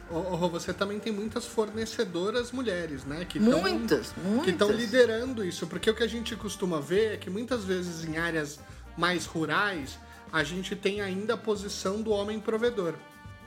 Oh, 0.10 0.50
você 0.50 0.74
também 0.74 1.00
tem 1.00 1.14
muitas 1.14 1.46
fornecedoras 1.46 2.52
mulheres, 2.52 3.04
né? 3.06 3.26
Que 3.26 3.40
muitas, 3.40 4.12
tão, 4.12 4.24
muitas. 4.24 4.46
Que 4.46 4.52
estão 4.52 4.72
liderando 4.72 5.44
isso. 5.44 5.66
Porque 5.66 5.90
o 5.90 5.96
que 5.96 6.04
a 6.04 6.08
gente 6.08 6.36
costuma 6.36 6.80
ver 6.80 7.14
é 7.14 7.18
que 7.18 7.30
muitas 7.30 7.64
vezes 7.64 8.04
em 8.04 8.18
áreas 8.18 8.60
mais 8.98 9.26
rurais, 9.26 9.98
a 10.32 10.44
gente 10.44 10.76
tem 10.76 11.02
ainda 11.02 11.36
a 11.36 11.38
posição 11.38 12.02
do 12.02 12.12
homem 12.12 12.40
provedor. 12.40 12.94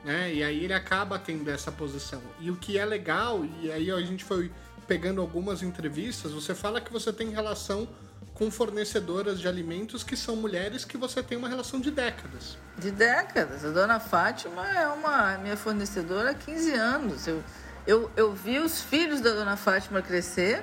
Né? 0.05 0.35
E 0.35 0.43
aí 0.43 0.65
ele 0.65 0.73
acaba 0.73 1.19
tendo 1.19 1.49
essa 1.51 1.71
posição. 1.71 2.23
E 2.41 2.51
o 2.51 2.57
que 2.57 2.79
é 2.79 2.85
legal, 2.85 3.45
e 3.61 3.71
aí 3.71 3.91
a 3.91 4.01
gente 4.01 4.25
foi 4.25 4.51
pegando 4.87 5.21
algumas 5.21 5.63
entrevistas, 5.63 6.33
você 6.33 6.55
fala 6.55 6.81
que 6.81 6.93
você 6.93 7.13
tem 7.13 7.31
relação 7.31 7.89
com 8.35 8.51
fornecedoras 8.51 9.41
de 9.41 9.49
alimentos 9.49 10.05
que 10.05 10.17
são 10.17 10.37
mulheres 10.37 10.85
que 10.85 10.97
você 10.97 11.23
tem 11.23 11.39
uma 11.39 11.49
relação 11.49 11.81
de 11.81 11.91
décadas. 11.91 12.59
De 12.79 12.91
décadas. 12.91 13.65
A 13.65 13.71
dona 13.71 13.99
Fátima 13.99 14.67
é 14.69 14.87
uma 14.89 15.39
minha 15.39 15.57
fornecedora 15.57 16.31
há 16.31 16.35
15 16.35 16.73
anos. 16.73 17.27
Eu, 17.27 17.43
eu, 17.87 18.11
eu 18.17 18.33
vi 18.33 18.59
os 18.59 18.83
filhos 18.83 19.21
da 19.21 19.31
dona 19.31 19.57
Fátima 19.57 20.03
crescer 20.03 20.63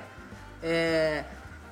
é, 0.62 1.24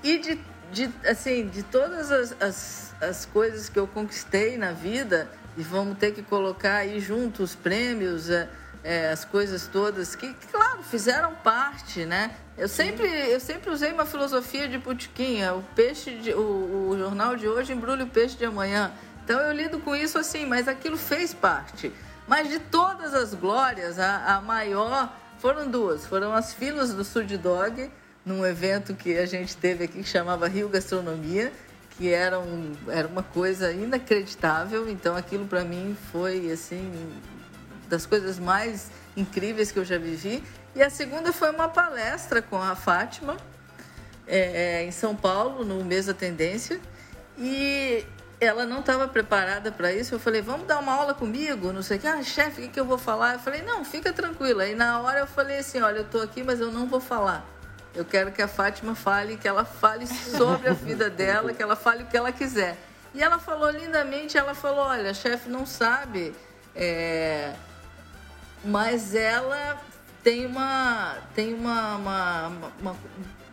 e 0.02 0.18
de, 0.18 0.40
de, 0.72 0.90
assim, 1.06 1.46
de 1.46 1.62
todas 1.62 2.10
as, 2.10 2.42
as, 2.42 2.94
as 3.00 3.24
coisas 3.26 3.68
que 3.68 3.78
eu 3.78 3.86
conquistei 3.86 4.56
na 4.58 4.72
vida, 4.72 5.30
e 5.56 5.62
vamos 5.62 5.98
ter 5.98 6.12
que 6.12 6.22
colocar 6.22 6.76
aí 6.76 6.98
junto 6.98 7.42
os 7.42 7.54
prêmios. 7.54 8.30
É, 8.30 8.48
é, 8.84 9.10
as 9.10 9.24
coisas 9.24 9.66
todas 9.66 10.14
que, 10.14 10.34
claro, 10.50 10.82
fizeram 10.82 11.34
parte, 11.36 12.04
né? 12.04 12.34
Eu 12.56 12.68
sempre, 12.68 13.06
eu 13.06 13.40
sempre 13.40 13.70
usei 13.70 13.92
uma 13.92 14.04
filosofia 14.04 14.68
de 14.68 14.78
putiquinha, 14.78 15.54
o 15.54 15.62
peixe, 15.74 16.12
de, 16.18 16.34
o, 16.34 16.90
o 16.90 16.98
jornal 16.98 17.36
de 17.36 17.48
hoje 17.48 17.72
embrulha 17.72 18.04
o 18.04 18.08
peixe 18.08 18.36
de 18.36 18.44
amanhã. 18.44 18.92
Então 19.24 19.40
eu 19.40 19.52
lido 19.52 19.78
com 19.78 19.94
isso 19.94 20.18
assim, 20.18 20.44
mas 20.44 20.68
aquilo 20.68 20.96
fez 20.96 21.32
parte. 21.32 21.92
Mas 22.26 22.48
de 22.48 22.58
todas 22.58 23.14
as 23.14 23.34
glórias, 23.34 23.98
a, 23.98 24.36
a 24.36 24.40
maior 24.40 25.16
foram 25.38 25.70
duas. 25.70 26.06
Foram 26.06 26.32
as 26.32 26.52
filas 26.52 26.92
do 26.92 27.04
Sud 27.04 27.36
Dog, 27.38 27.90
num 28.24 28.44
evento 28.44 28.94
que 28.94 29.16
a 29.16 29.26
gente 29.26 29.56
teve 29.56 29.84
aqui 29.84 30.02
que 30.02 30.08
chamava 30.08 30.46
Rio 30.48 30.68
Gastronomia, 30.68 31.52
que 31.96 32.10
era, 32.10 32.38
um, 32.38 32.72
era 32.88 33.06
uma 33.08 33.22
coisa 33.22 33.72
inacreditável. 33.72 34.88
Então 34.88 35.16
aquilo 35.16 35.46
para 35.46 35.64
mim 35.64 35.96
foi 36.10 36.50
assim 36.50 36.92
das 37.92 38.06
coisas 38.06 38.38
mais 38.38 38.90
incríveis 39.14 39.70
que 39.70 39.78
eu 39.78 39.84
já 39.84 39.98
vivi. 39.98 40.42
E 40.74 40.82
a 40.82 40.88
segunda 40.88 41.30
foi 41.30 41.50
uma 41.50 41.68
palestra 41.68 42.40
com 42.40 42.56
a 42.56 42.74
Fátima, 42.74 43.36
é, 44.26 44.82
em 44.84 44.90
São 44.90 45.14
Paulo, 45.14 45.62
no 45.62 45.84
mês 45.84 46.06
da 46.06 46.14
tendência, 46.14 46.80
e 47.36 48.02
ela 48.40 48.64
não 48.64 48.80
estava 48.80 49.06
preparada 49.06 49.70
para 49.70 49.92
isso. 49.92 50.14
Eu 50.14 50.18
falei, 50.18 50.40
vamos 50.40 50.66
dar 50.66 50.78
uma 50.78 50.94
aula 50.94 51.12
comigo? 51.12 51.70
Não 51.70 51.82
sei 51.82 51.98
o 51.98 52.00
que. 52.00 52.06
Ah, 52.06 52.22
chefe, 52.22 52.62
o 52.62 52.64
que, 52.64 52.68
que 52.70 52.80
eu 52.80 52.86
vou 52.86 52.96
falar? 52.96 53.34
Eu 53.34 53.40
falei, 53.40 53.60
não, 53.60 53.84
fica 53.84 54.10
tranquila. 54.10 54.66
E 54.66 54.74
na 54.74 54.98
hora 55.02 55.20
eu 55.20 55.26
falei 55.26 55.58
assim: 55.58 55.82
olha, 55.82 55.98
eu 55.98 56.04
estou 56.04 56.22
aqui, 56.22 56.42
mas 56.42 56.60
eu 56.60 56.72
não 56.72 56.86
vou 56.86 57.00
falar. 57.00 57.46
Eu 57.94 58.06
quero 58.06 58.32
que 58.32 58.40
a 58.40 58.48
Fátima 58.48 58.94
fale, 58.94 59.36
que 59.36 59.46
ela 59.46 59.66
fale 59.66 60.06
sobre 60.06 60.70
a 60.70 60.72
vida 60.72 61.10
dela, 61.10 61.52
que 61.52 61.62
ela 61.62 61.76
fale 61.76 62.04
o 62.04 62.06
que 62.06 62.16
ela 62.16 62.32
quiser. 62.32 62.78
E 63.12 63.22
ela 63.22 63.38
falou 63.38 63.68
lindamente, 63.70 64.38
ela 64.38 64.54
falou, 64.54 64.86
olha, 64.86 65.12
chefe 65.12 65.50
não 65.50 65.66
sabe, 65.66 66.34
é... 66.74 67.52
mas 68.64 69.14
ela 69.14 69.80
tem 70.22 70.46
uma, 70.46 71.16
tem 71.34 71.54
uma, 71.54 71.96
uma, 71.96 72.48
uma, 72.80 72.96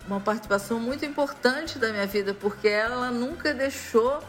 uma 0.08 0.20
participação 0.20 0.80
muito 0.80 1.06
importante 1.06 1.80
da 1.80 1.92
minha 1.92 2.06
vida, 2.06 2.34
porque 2.34 2.68
ela 2.68 3.10
nunca 3.12 3.54
deixou 3.54 4.24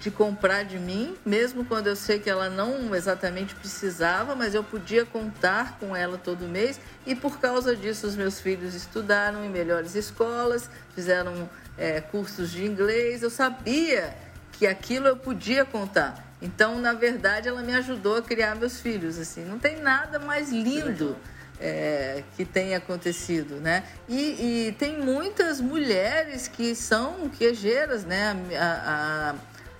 de 0.00 0.10
comprar 0.10 0.64
de 0.64 0.78
mim, 0.78 1.16
mesmo 1.24 1.64
quando 1.64 1.86
eu 1.86 1.96
sei 1.96 2.18
que 2.18 2.28
ela 2.28 2.50
não 2.50 2.94
exatamente 2.94 3.54
precisava, 3.54 4.34
mas 4.34 4.54
eu 4.54 4.62
podia 4.62 5.06
contar 5.06 5.78
com 5.78 5.96
ela 5.96 6.18
todo 6.18 6.46
mês. 6.46 6.78
E 7.06 7.14
por 7.14 7.38
causa 7.38 7.74
disso, 7.74 8.06
os 8.06 8.16
meus 8.16 8.40
filhos 8.40 8.74
estudaram 8.74 9.44
em 9.44 9.48
melhores 9.48 9.94
escolas, 9.94 10.68
fizeram 10.94 11.48
é, 11.78 12.00
cursos 12.00 12.50
de 12.50 12.66
inglês. 12.66 13.22
Eu 13.22 13.30
sabia 13.30 14.14
que 14.52 14.66
aquilo 14.66 15.06
eu 15.06 15.16
podia 15.16 15.64
contar. 15.64 16.33
Então, 16.44 16.78
na 16.78 16.92
verdade, 16.92 17.48
ela 17.48 17.62
me 17.62 17.74
ajudou 17.74 18.18
a 18.18 18.22
criar 18.22 18.54
meus 18.54 18.78
filhos. 18.78 19.18
Assim, 19.18 19.42
não 19.46 19.58
tem 19.58 19.80
nada 19.80 20.18
mais 20.18 20.50
lindo. 20.52 21.16
É, 21.58 22.24
que 22.36 22.44
tem 22.44 22.74
acontecido, 22.74 23.60
né? 23.60 23.84
E, 24.08 24.66
e, 24.68 24.72
tem 24.72 25.00
muitas 25.00 25.60
mulheres 25.60 26.48
que 26.48 26.74
são 26.74 27.30
queijeiras, 27.30 28.04
né? 28.04 28.36
A, 28.58 29.34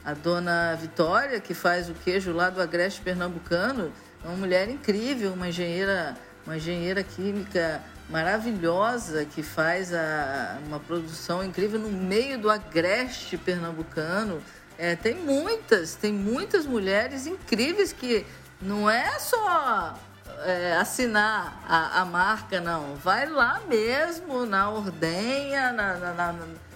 a, 0.05 0.11
a 0.13 0.15
dona 0.15 0.77
Vitória, 0.77 1.41
que 1.41 1.53
faz 1.53 1.91
o 1.91 1.95
queijo 1.95 2.33
lá 2.33 2.49
do 2.49 2.63
Agreste 2.63 3.01
Pernambucano, 3.01 3.93
é 4.25 4.29
uma 4.29 4.37
mulher 4.37 4.71
incrível, 4.71 5.33
uma 5.33 5.49
engenheira, 5.49 6.17
uma 6.47 6.57
engenheira 6.57 7.03
química 7.03 7.83
maravilhosa 8.09 9.25
que 9.25 9.43
faz 9.43 9.93
a, 9.93 10.59
uma 10.67 10.79
produção 10.79 11.45
incrível 11.45 11.81
no 11.81 11.91
meio 11.91 12.39
do 12.39 12.49
Agreste 12.49 13.37
Pernambucano. 13.37 14.41
É, 14.77 14.97
tem 14.97 15.15
muitas, 15.15 15.95
tem 15.95 16.13
muitas 16.13 16.67
mulheres 16.67 17.27
incríveis 17.27 17.93
que 17.93 18.27
não 18.61 18.91
é 18.91 19.19
só 19.19 19.99
é, 20.45 20.77
assinar 20.77 21.63
a, 21.69 22.01
a, 22.01 22.05
marca, 22.05 22.61
não. 22.61 22.97
Vai 22.97 23.27
lá 23.27 23.61
mesmo, 23.69 24.45
na 24.47 24.71
ordenha, 24.71 25.73
na, 25.73 25.97
na, 25.97 26.13
na 26.13 26.35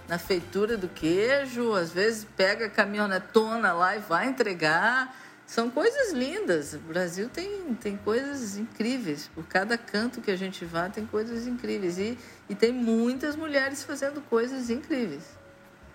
na 0.08 0.18
feitura 0.18 0.76
do 0.76 0.88
queijo, 0.88 1.74
às 1.74 1.92
vezes 1.92 2.26
pega 2.36 2.66
a 2.66 2.70
caminhonetona 2.70 3.74
lá 3.74 3.94
e 3.94 4.00
vai 4.00 4.26
entregar. 4.26 5.14
São 5.46 5.70
coisas 5.70 6.12
lindas. 6.12 6.74
O 6.74 6.78
Brasil 6.78 7.28
tem, 7.28 7.74
tem 7.74 7.96
coisas 7.98 8.56
incríveis. 8.56 9.30
Por 9.34 9.44
cada 9.44 9.76
canto 9.76 10.20
que 10.20 10.30
a 10.30 10.36
gente 10.36 10.64
vá, 10.64 10.88
tem 10.88 11.04
coisas 11.06 11.46
incríveis. 11.46 11.98
E, 11.98 12.18
e 12.48 12.54
tem 12.54 12.72
muitas 12.72 13.36
mulheres 13.36 13.82
fazendo 13.82 14.22
coisas 14.22 14.70
incríveis. 14.70 15.37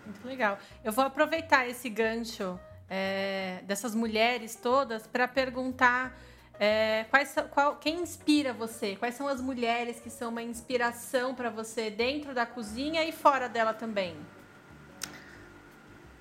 Muito 0.05 0.27
legal. 0.27 0.57
Eu 0.83 0.91
vou 0.91 1.03
aproveitar 1.03 1.67
esse 1.67 1.89
gancho 1.89 2.59
é, 2.89 3.59
dessas 3.63 3.95
mulheres 3.95 4.55
todas 4.55 5.07
para 5.07 5.27
perguntar 5.27 6.17
é, 6.59 7.05
quais, 7.09 7.33
qual, 7.51 7.77
quem 7.77 8.01
inspira 8.01 8.53
você? 8.53 8.95
Quais 8.95 9.15
são 9.15 9.27
as 9.27 9.41
mulheres 9.41 9.99
que 9.99 10.09
são 10.09 10.29
uma 10.29 10.43
inspiração 10.43 11.33
para 11.33 11.49
você 11.49 11.89
dentro 11.89 12.33
da 12.33 12.45
cozinha 12.45 13.03
e 13.03 13.11
fora 13.11 13.49
dela 13.49 13.73
também? 13.73 14.15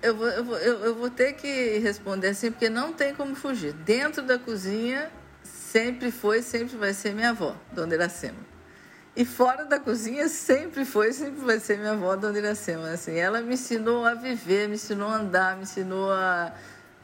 Eu 0.01 0.15
vou, 0.17 0.27
eu, 0.27 0.43
vou, 0.43 0.57
eu 0.57 0.95
vou 0.95 1.09
ter 1.09 1.33
que 1.33 1.77
responder 1.77 2.29
assim, 2.29 2.51
porque 2.51 2.69
não 2.69 2.91
tem 2.91 3.15
como 3.15 3.35
fugir. 3.35 3.71
Dentro 3.73 4.21
da 4.21 4.37
cozinha, 4.37 5.09
sempre 5.43 6.11
foi, 6.11 6.41
sempre 6.41 6.75
vai 6.75 6.93
ser 6.93 7.13
minha 7.13 7.29
avó, 7.29 7.55
Dona 7.71 7.93
Iracema. 7.93 8.52
E 9.15 9.25
fora 9.25 9.65
da 9.65 9.79
cozinha, 9.79 10.27
sempre 10.27 10.85
foi, 10.85 11.13
sempre 11.13 11.45
vai 11.45 11.59
ser 11.59 11.77
minha 11.77 11.91
avó, 11.91 12.15
Dona 12.15 12.37
Iracema. 12.37 12.89
Assim, 12.89 13.15
ela 13.15 13.41
me 13.41 13.53
ensinou 13.53 14.05
a 14.05 14.15
viver, 14.15 14.67
me 14.67 14.75
ensinou 14.75 15.09
a 15.09 15.15
andar, 15.15 15.55
me 15.55 15.63
ensinou 15.63 16.11
a 16.11 16.51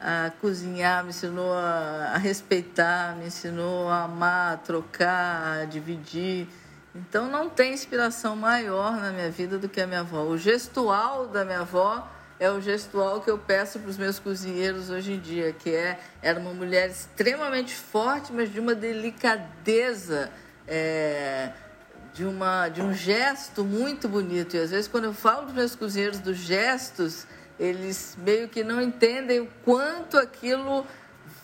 a 0.00 0.32
cozinhar, 0.40 1.04
me 1.04 1.10
ensinou 1.10 1.52
a, 1.52 2.12
a, 2.14 2.16
respeitar, 2.16 3.14
me 3.16 3.26
ensinou 3.26 3.86
a 3.88 4.04
amar, 4.04 4.54
a 4.54 4.56
trocar, 4.56 5.60
a 5.60 5.64
dividir. 5.66 6.48
Então 6.94 7.30
não 7.30 7.50
tem 7.50 7.74
inspiração 7.74 8.34
maior 8.34 8.98
na 8.98 9.12
minha 9.12 9.30
vida 9.30 9.58
do 9.58 9.68
que 9.68 9.80
a 9.80 9.86
minha 9.86 10.00
avó. 10.00 10.22
O 10.22 10.38
gestual 10.38 11.26
da 11.26 11.44
minha 11.44 11.60
avó 11.60 12.10
é 12.38 12.50
o 12.50 12.60
gestual 12.62 13.20
que 13.20 13.30
eu 13.30 13.36
peço 13.36 13.78
para 13.78 13.90
os 13.90 13.98
meus 13.98 14.18
cozinheiros 14.18 14.88
hoje 14.88 15.12
em 15.12 15.20
dia, 15.20 15.52
que 15.52 15.68
é 15.68 16.00
era 16.22 16.40
uma 16.40 16.54
mulher 16.54 16.88
extremamente 16.88 17.74
forte, 17.74 18.32
mas 18.32 18.50
de 18.50 18.58
uma 18.58 18.74
delicadeza, 18.74 20.30
é, 20.66 21.50
de, 22.12 22.24
uma, 22.24 22.68
de 22.68 22.82
um 22.82 22.92
gesto 22.92 23.64
muito 23.64 24.08
bonito. 24.08 24.56
E 24.56 24.60
às 24.60 24.70
vezes 24.70 24.88
quando 24.88 25.04
eu 25.04 25.14
falo 25.14 25.42
para 25.42 25.48
os 25.48 25.54
meus 25.54 25.74
cozinheiros 25.74 26.18
dos 26.18 26.36
gestos, 26.36 27.26
eles 27.58 28.16
meio 28.18 28.48
que 28.48 28.64
não 28.64 28.80
entendem 28.80 29.40
o 29.40 29.48
quanto 29.64 30.16
aquilo 30.16 30.86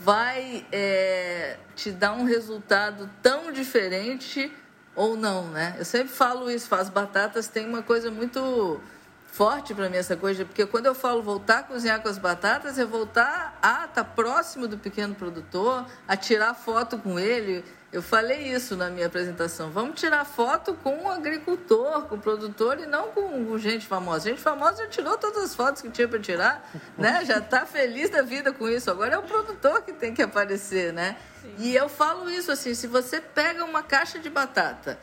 vai 0.01 0.67
é, 0.73 1.57
te 1.75 1.91
dar 1.91 2.13
um 2.13 2.25
resultado 2.25 3.09
tão 3.23 3.53
diferente 3.53 4.53
ou 4.95 5.17
não, 5.17 5.49
né? 5.51 5.77
Eu 5.79 5.85
sempre 5.85 6.09
falo 6.09 6.51
isso, 6.51 6.75
as 6.75 6.89
batatas 6.89 7.49
tem 7.49 7.67
uma 7.67 7.83
coisa 7.83 8.11
muito 8.11 8.81
forte 9.27 9.75
para 9.75 9.91
mim 9.91 9.99
essa 9.99 10.17
coisa, 10.17 10.47
porque 10.47 10.65
quando 10.65 10.87
eu 10.87 10.95
falo 10.95 11.23
voltar 11.23 11.59
a 11.59 11.63
cozinhar 11.63 12.01
com 12.01 12.09
as 12.09 12.17
batatas, 12.17 12.79
é 12.79 12.87
voltar 12.87 13.59
a 13.61 13.85
estar 13.85 13.89
tá 13.89 14.05
próximo 14.05 14.67
do 14.67 14.79
pequeno 14.79 15.15
produtor, 15.15 15.85
a 16.09 16.17
tirar 16.17 16.55
foto 16.55 16.97
com 16.97 17.21
ele, 17.21 17.63
eu 17.97 18.03
falei 18.03 18.53
isso 18.53 18.77
na 18.77 18.91
minha 18.91 19.07
apresentação. 19.07 19.71
Vamos 19.71 19.99
tirar 19.99 20.23
foto 20.27 20.75
com 20.75 21.05
o 21.05 21.11
agricultor, 21.11 22.03
com 22.03 22.17
o 22.17 22.21
produtor 22.21 22.79
e 22.79 22.85
não 22.85 23.11
com 23.11 23.57
gente 23.57 23.87
famosa. 23.87 24.29
Gente 24.29 24.43
famosa 24.43 24.85
já 24.85 24.89
tirou 24.89 25.17
todas 25.17 25.45
as 25.45 25.55
fotos 25.55 25.81
que 25.81 25.89
tinha 25.89 26.07
para 26.07 26.19
tirar, 26.19 26.71
né? 26.99 27.25
Já 27.25 27.39
está 27.39 27.65
feliz 27.65 28.11
da 28.11 28.21
vida 28.21 28.53
com 28.53 28.69
isso. 28.69 28.91
Agora 28.91 29.15
é 29.15 29.19
o 29.19 29.23
produtor 29.23 29.81
que 29.81 29.95
tem 29.95 30.13
que 30.13 30.21
aparecer, 30.21 30.93
né? 30.93 31.17
Sim. 31.41 31.55
E 31.59 31.75
eu 31.75 31.89
falo 31.89 32.29
isso 32.29 32.53
assim: 32.53 32.75
se 32.75 32.87
você 32.87 33.19
pega 33.19 33.65
uma 33.65 33.83
caixa 33.83 34.19
de 34.19 34.29
batata 34.29 34.99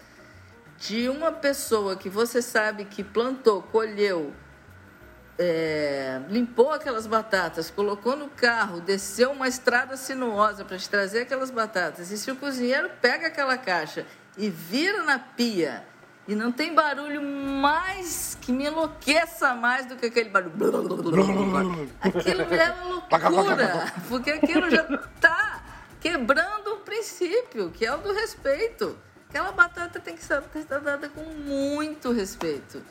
de 0.78 1.10
uma 1.10 1.32
pessoa 1.32 1.96
que 1.96 2.10
você 2.10 2.44
sabe 2.44 2.86
que 2.86 3.04
plantou, 3.04 3.64
colheu, 3.64 4.34
é, 5.38 6.22
limpou 6.30 6.72
aquelas 6.72 7.08
batatas, 7.08 7.70
colocou 7.72 8.16
no 8.16 8.30
carro, 8.30 8.80
desceu 8.80 9.32
uma 9.32 9.48
estrada 9.48 9.98
sinuosa 9.98 10.64
para 10.64 10.78
te 10.78 10.90
trazer 10.90 11.22
aquelas 11.22 11.50
batatas. 11.50 12.12
E 12.12 12.18
se 12.18 12.30
o 12.32 12.36
cozinheiro 12.36 12.90
pega 13.02 13.28
aquela 13.28 13.58
caixa 13.58 14.06
e 14.38 14.50
vira 14.50 15.04
na 15.04 15.18
pia 15.18 15.84
e 16.28 16.36
não 16.36 16.52
tem 16.52 16.74
barulho 16.74 17.22
mais 17.22 18.38
que 18.40 18.52
me 18.52 18.66
enlouqueça 18.66 19.54
mais 19.56 19.86
do 19.86 19.96
que 19.96 20.06
aquele 20.06 20.30
barulho. 20.30 20.54
Aquilo 22.00 22.42
é 22.42 22.72
uma 22.72 23.30
loucura, 23.30 23.94
porque 24.08 24.32
aquilo 24.32 24.70
já 24.70 24.84
está 24.84 25.64
quebrando 26.00 26.76
o 26.76 26.78
princípio, 26.78 27.72
que 27.72 27.86
é 27.86 27.94
o 27.94 27.98
do 27.98 28.14
respeito. 28.14 28.98
Aquela 29.30 29.52
batata 29.52 30.00
tem 30.00 30.16
que 30.16 30.24
ser 30.24 30.42
tratada 30.44 31.10
com 31.10 31.24
muito 31.24 32.12
respeito 32.12 32.84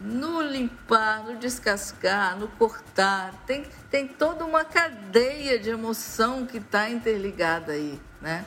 no 0.00 0.42
limpar, 0.42 1.24
no 1.24 1.36
descascar, 1.36 2.38
no 2.38 2.48
cortar. 2.48 3.32
Tem, 3.46 3.64
tem 3.90 4.06
toda 4.06 4.44
uma 4.44 4.64
cadeia 4.64 5.58
de 5.58 5.70
emoção 5.70 6.46
que 6.46 6.58
está 6.58 6.90
interligada 6.90 7.72
aí, 7.72 8.00
né? 8.20 8.44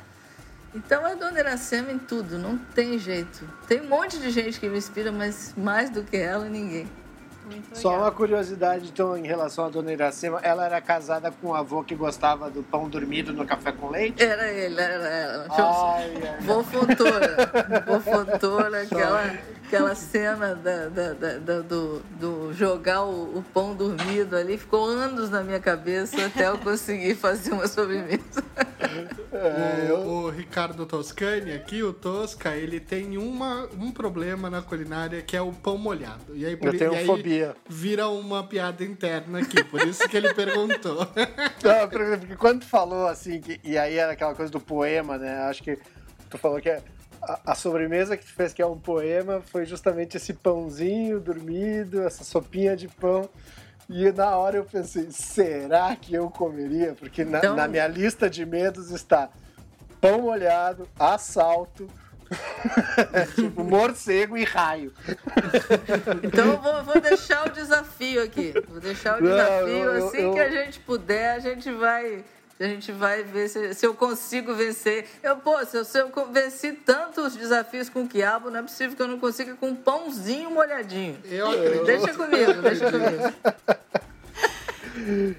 Então 0.74 1.04
a 1.04 1.16
Dona 1.16 1.40
Iracema 1.40 1.92
em 1.92 1.98
tudo, 1.98 2.38
não 2.38 2.58
tem 2.58 3.00
jeito. 3.00 3.44
Tem 3.68 3.82
um 3.82 3.88
monte 3.88 4.20
de 4.20 4.30
gente 4.30 4.60
que 4.60 4.70
me 4.70 4.78
inspira, 4.78 5.12
mas 5.12 5.54
mais 5.58 5.90
do 5.90 6.04
que 6.04 6.18
ela, 6.18 6.46
ninguém. 6.46 6.88
Só 7.74 7.98
uma 7.98 8.12
curiosidade, 8.12 8.90
então, 8.90 9.18
em 9.18 9.26
relação 9.26 9.66
à 9.66 9.70
dona 9.70 9.92
Iracema, 9.92 10.40
ela 10.44 10.66
era 10.66 10.80
casada 10.80 11.32
com 11.32 11.50
um 11.50 11.56
avô 11.56 11.84
que 11.84 11.96
gostava 11.96 12.50
do 12.50 12.62
pão 12.62 12.88
dormido 12.88 13.34
no 13.34 13.46
café 13.46 13.72
com 13.72 13.90
leite? 13.90 14.24
Era 14.24 14.48
ele, 14.52 14.80
era 14.80 15.08
ela. 15.08 15.48
Ai, 15.50 16.14
ai, 16.16 16.38
Vó 16.42 16.64
Fontoura. 16.64 17.84
Vó 17.88 18.00
Fontoura, 18.00 18.82
aquela, 18.84 19.34
aquela 19.70 19.94
cena 19.94 20.56
da, 20.56 20.90
da, 20.90 21.14
da, 21.14 21.60
do, 21.62 22.00
do 22.20 22.54
jogar 22.54 23.04
o, 23.04 23.38
o, 23.38 23.44
pão 23.54 23.76
dormido 23.76 24.36
ali, 24.36 24.58
ficou 24.58 24.84
anos 24.86 25.30
na 25.30 25.44
minha 25.44 25.60
cabeça 25.60 26.26
até 26.26 26.48
eu 26.48 26.58
conseguir 26.58 27.14
fazer 27.14 27.52
uma 27.52 27.68
sobremesa. 27.68 28.44
É, 29.32 29.94
o, 29.94 30.24
o, 30.26 30.30
Ricardo 30.32 30.88
Toscani 30.88 31.54
aqui, 31.54 31.84
o 31.84 31.94
Tosca, 31.94 32.56
ele 32.56 32.80
tem 32.80 33.16
uma, 33.18 33.70
um 33.80 33.92
problema 33.92 34.50
na 34.50 34.62
culinária 34.64 35.22
que 35.22 35.38
é 35.38 35.42
o 35.42 35.54
pão 35.54 35.78
molhado. 35.78 36.36
E 36.36 36.46
aí, 36.46 36.58
eu 36.60 36.78
tenho 36.78 36.96
e 36.96 37.06
fobia. 37.06 37.56
Vira 37.70 38.08
uma 38.08 38.44
piada 38.44 38.84
interna 38.84 39.40
aqui, 39.40 39.64
por 39.64 39.82
isso 39.88 40.10
que 40.10 40.18
ele 40.18 40.34
perguntou. 40.34 41.08
Não, 41.64 41.88
porque 41.88 42.36
quando 42.38 42.62
tu 42.62 42.68
falou 42.68 43.06
assim, 43.06 43.40
que, 43.40 43.60
e 43.64 43.78
aí 43.78 43.98
era 43.98 44.14
aquela 44.14 44.34
coisa 44.34 44.52
do 44.52 44.60
poema, 44.60 45.18
né? 45.20 45.44
Acho 45.44 45.62
que 45.62 45.78
tu 46.28 46.40
falou 46.40 46.60
que 46.60 46.70
é 46.70 46.82
a, 47.22 47.52
a 47.52 47.56
sobremesa 47.56 48.16
que 48.18 48.26
tu 48.26 48.34
fez, 48.34 48.54
que 48.54 48.62
é 48.62 48.66
um 48.66 48.78
poema, 48.80 49.42
foi 49.42 49.66
justamente 49.66 50.18
esse 50.18 50.34
pãozinho 50.34 51.20
dormido, 51.20 52.02
essa 52.04 52.24
sopinha 52.24 52.76
de 52.76 52.88
pão. 52.88 53.30
E 53.90 54.12
na 54.12 54.38
hora 54.38 54.58
eu 54.58 54.64
pensei, 54.66 55.08
será 55.12 55.96
que 55.96 56.14
eu 56.14 56.30
comeria? 56.30 56.94
Porque 56.94 57.26
na, 57.26 57.40
Então- 57.40 57.56
na 57.56 57.68
minha 57.68 57.88
lista 57.88 58.30
de 58.30 58.46
medos 58.46 58.92
está 58.92 59.30
pão 60.00 60.22
molhado, 60.22 60.88
assalto, 61.00 61.88
tipo, 63.36 63.64
morcego 63.64 64.38
e 64.38 64.44
raio. 64.44 64.94
Então 66.24 66.46
eu 66.52 66.58
vou, 66.62 66.84
vou 66.84 67.02
deixar 67.02 67.48
o 67.48 67.50
desafio 67.50 68.22
aqui. 68.24 68.54
Vou 68.70 68.80
deixar 68.80 69.18
o 69.20 69.24
Não, 69.24 69.32
desafio. 69.32 69.68
eu- 69.70 69.94
eu- 69.96 70.08
assim 70.08 70.18
eu- 70.22 70.34
que 70.34 70.40
a 70.40 70.50
gente 70.50 70.80
puder, 70.82 71.32
a 71.32 71.40
gente 71.40 71.72
vai. 71.72 72.24
A 72.60 72.64
gente 72.66 72.92
vai 72.92 73.24
ver 73.24 73.48
se, 73.48 73.74
se 73.74 73.86
eu 73.86 73.94
consigo 73.94 74.54
vencer. 74.54 75.08
Eu, 75.24 75.38
pô, 75.38 75.66
se 75.66 75.78
eu, 75.78 75.86
se 75.86 75.98
eu 75.98 76.12
venci 76.30 76.74
tantos 76.74 77.34
desafios 77.36 77.88
com 77.90 78.04
o 78.04 78.08
quiabo, 78.08 78.52
não 78.52 78.60
é 78.60 78.62
possível 78.64 78.98
que 78.98 79.02
eu 79.02 79.08
não 79.08 79.18
consiga 79.18 79.56
com 79.56 79.70
um 79.70 79.76
pãozinho 79.76 80.52
molhadinho. 80.52 81.18
Eu 81.24 81.50
acredito. 81.50 81.86
Deixa 81.86 82.14
comigo, 82.14 82.54
deixa 82.62 82.92
comigo. 82.92 83.24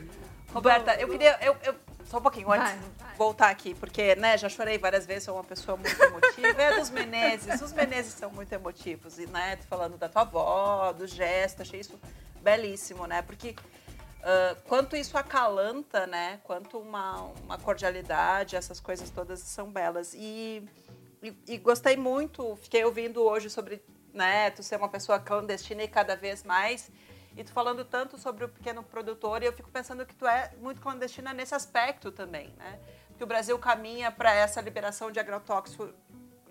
Roberta, 0.54 0.94
eu 0.94 1.08
queria. 1.08 1.38
Eu, 1.42 1.56
eu- 1.62 1.74
só 2.06 2.18
um 2.18 2.22
pouquinho 2.22 2.50
antes 2.50 2.70
Vai, 2.70 2.76
de 2.78 3.16
voltar 3.16 3.50
aqui, 3.50 3.72
porque 3.74 4.16
né, 4.16 4.36
já 4.36 4.48
chorei 4.48 4.76
várias 4.78 5.06
vezes, 5.06 5.22
sou 5.24 5.34
uma 5.36 5.44
pessoa 5.44 5.76
muito 5.76 6.02
emotiva. 6.02 6.60
É 6.60 6.76
dos 6.76 6.90
Menezes, 6.90 7.60
os 7.62 7.72
Menezes 7.72 8.14
são 8.14 8.30
muito 8.32 8.52
emotivos. 8.52 9.16
E, 9.18 9.26
né, 9.26 9.54
tô 9.56 9.62
falando 9.68 9.96
da 9.96 10.08
tua 10.08 10.22
avó, 10.22 10.92
do 10.92 11.06
gesto, 11.06 11.62
achei 11.62 11.78
isso 11.78 12.00
belíssimo, 12.42 13.06
né? 13.06 13.22
Porque 13.22 13.54
ah, 14.22 14.56
quanto 14.66 14.96
isso 14.96 15.16
acalanta, 15.16 16.06
né? 16.06 16.40
Quanto 16.44 16.78
uma, 16.78 17.16
uma 17.42 17.58
cordialidade, 17.58 18.56
essas 18.56 18.80
coisas 18.80 19.10
todas 19.10 19.40
são 19.40 19.70
belas. 19.70 20.14
E, 20.14 20.62
e, 21.22 21.34
e 21.48 21.58
gostei 21.58 21.96
muito, 21.96 22.56
fiquei 22.56 22.84
ouvindo 22.84 23.22
hoje 23.22 23.48
sobre 23.48 23.82
né, 24.12 24.50
tu 24.50 24.62
ser 24.62 24.76
uma 24.76 24.88
pessoa 24.88 25.18
clandestina 25.18 25.82
e 25.82 25.88
cada 25.88 26.16
vez 26.16 26.42
mais. 26.42 26.90
E 27.36 27.44
tu 27.44 27.52
falando 27.52 27.84
tanto 27.84 28.18
sobre 28.18 28.44
o 28.44 28.48
pequeno 28.48 28.82
produtor, 28.82 29.42
e 29.42 29.46
eu 29.46 29.52
fico 29.52 29.70
pensando 29.70 30.04
que 30.04 30.14
tu 30.14 30.26
é 30.26 30.52
muito 30.60 30.80
clandestina 30.80 31.32
nesse 31.32 31.54
aspecto 31.54 32.10
também, 32.10 32.52
né? 32.58 32.80
Porque 33.08 33.22
o 33.22 33.26
Brasil 33.26 33.56
caminha 33.58 34.10
para 34.10 34.34
essa 34.34 34.60
liberação 34.60 35.12
de 35.12 35.20
agrotóxico 35.20 35.90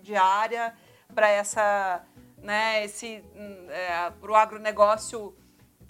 diária, 0.00 0.74
para 1.14 1.28
essa, 1.28 2.02
né, 2.38 2.82
esse, 2.84 3.22
hum, 3.34 3.66
é, 3.68 4.10
para 4.10 4.30
o 4.30 4.34
agronegócio 4.34 5.36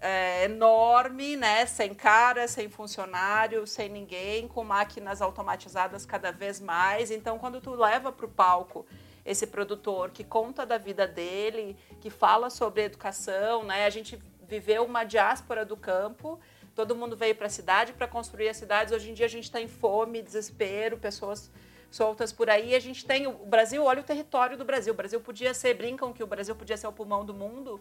é, 0.00 0.44
enorme, 0.44 1.36
né, 1.36 1.66
sem 1.66 1.94
cara, 1.94 2.48
sem 2.48 2.68
funcionário, 2.68 3.66
sem 3.66 3.88
ninguém, 3.88 4.48
com 4.48 4.64
máquinas 4.64 5.20
automatizadas 5.20 6.06
cada 6.06 6.32
vez 6.32 6.60
mais. 6.60 7.10
Então, 7.10 7.38
quando 7.38 7.60
tu 7.60 7.74
leva 7.74 8.10
para 8.10 8.26
o 8.26 8.28
palco 8.28 8.86
esse 9.24 9.46
produtor 9.46 10.10
que 10.10 10.24
conta 10.24 10.64
da 10.64 10.78
vida 10.78 11.06
dele, 11.06 11.76
que 12.00 12.08
fala 12.08 12.48
sobre 12.48 12.82
educação, 12.82 13.62
né, 13.64 13.84
a 13.84 13.90
gente 13.90 14.18
viveu 14.48 14.84
uma 14.84 15.04
diáspora 15.04 15.64
do 15.64 15.76
campo. 15.76 16.40
Todo 16.74 16.96
mundo 16.96 17.16
veio 17.16 17.34
para 17.34 17.46
a 17.46 17.50
cidade 17.50 17.92
para 17.92 18.08
construir 18.08 18.48
as 18.48 18.56
cidades. 18.56 18.92
Hoje 18.92 19.10
em 19.10 19.14
dia 19.14 19.26
a 19.26 19.28
gente 19.28 19.44
está 19.44 19.60
em 19.60 19.68
fome, 19.68 20.22
desespero, 20.22 20.96
pessoas 20.96 21.50
soltas 21.90 22.32
por 22.32 22.48
aí. 22.48 22.74
A 22.74 22.80
gente 22.80 23.04
tem 23.04 23.26
o 23.26 23.32
Brasil, 23.32 23.84
olha 23.84 24.00
o 24.00 24.04
território 24.04 24.56
do 24.56 24.64
Brasil. 24.64 24.92
O 24.92 24.96
Brasil 24.96 25.20
podia 25.20 25.52
ser, 25.52 25.74
brincam 25.74 26.12
que 26.12 26.22
o 26.22 26.26
Brasil 26.26 26.54
podia 26.54 26.76
ser 26.76 26.86
o 26.86 26.92
pulmão 26.92 27.24
do 27.24 27.34
mundo, 27.34 27.80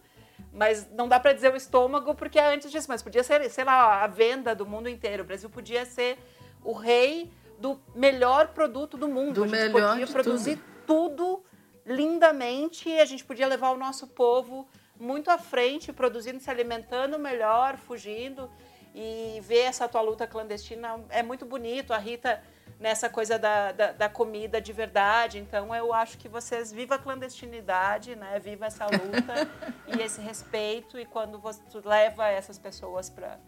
mas 0.52 0.90
não 0.92 1.08
dá 1.08 1.20
para 1.20 1.34
dizer 1.34 1.54
o 1.54 1.56
estômago 1.56 2.16
porque 2.16 2.40
é 2.40 2.54
antes 2.54 2.72
disso, 2.72 2.88
mas 2.90 3.04
podia 3.04 3.24
ser, 3.24 3.48
sei 3.50 3.64
lá, 3.64 4.04
a 4.04 4.08
venda 4.08 4.56
do 4.56 4.66
mundo 4.66 4.90
inteiro. 4.90 5.24
O 5.24 5.26
Brasil 5.26 5.50
podia 5.50 5.86
ser 5.86 6.18
o 6.64 6.74
rei 6.74 7.32
do 7.60 7.80
melhor 7.94 8.50
produto 8.50 8.98
do 8.98 9.08
mundo. 9.08 9.34
Do 9.34 9.44
a 9.44 9.48
gente 9.48 9.74
melhor 9.74 9.92
podia 9.92 10.08
produzir 10.08 10.60
tudo 10.88 11.44
lindamente 11.86 12.90
e 12.90 13.00
a 13.00 13.06
gente 13.06 13.24
podia 13.24 13.48
levar 13.48 13.72
o 13.72 13.78
nosso 13.78 14.08
povo 14.08 14.68
muito 15.00 15.30
à 15.32 15.38
frente, 15.38 15.94
produzindo, 15.94 16.40
se 16.40 16.50
alimentando 16.50 17.18
melhor, 17.18 17.78
fugindo 17.78 18.50
e 18.94 19.40
ver 19.42 19.60
essa 19.60 19.88
tua 19.88 20.02
luta 20.02 20.28
clandestina 20.28 21.00
é 21.10 21.24
muito 21.24 21.46
bonito. 21.46 21.94
A 21.94 21.98
Rita 21.98 22.42
nessa 22.80 23.10
coisa 23.10 23.40
da, 23.40 23.72
da, 23.72 23.92
da 23.92 24.10
comida 24.10 24.60
de 24.60 24.74
verdade. 24.74 25.40
Então 25.40 25.74
eu 25.74 25.94
acho 25.94 26.18
que 26.18 26.28
vocês 26.28 26.72
viva 26.72 26.96
a 26.96 27.00
clandestinidade, 27.00 28.16
né? 28.16 28.40
Viva 28.40 28.66
essa 28.66 28.86
luta 28.86 29.50
e 29.88 30.02
esse 30.02 30.20
respeito. 30.22 31.00
E 31.00 31.06
quando 31.06 31.40
você 31.40 31.62
leva 31.84 32.28
essas 32.28 32.58
pessoas 32.58 33.10
para 33.10 33.40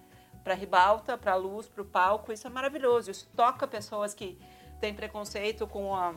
para 0.44 0.56
ribalta, 0.56 1.18
para 1.18 1.34
a 1.34 1.36
luz, 1.36 1.68
para 1.68 1.82
o 1.82 1.86
palco, 1.86 2.32
isso 2.32 2.48
é 2.48 2.50
maravilhoso. 2.50 3.12
Isso 3.12 3.30
toca 3.36 3.68
pessoas 3.68 4.14
que 4.14 4.40
têm 4.80 4.94
preconceito 4.94 5.68
com 5.68 5.94
a 5.96 6.16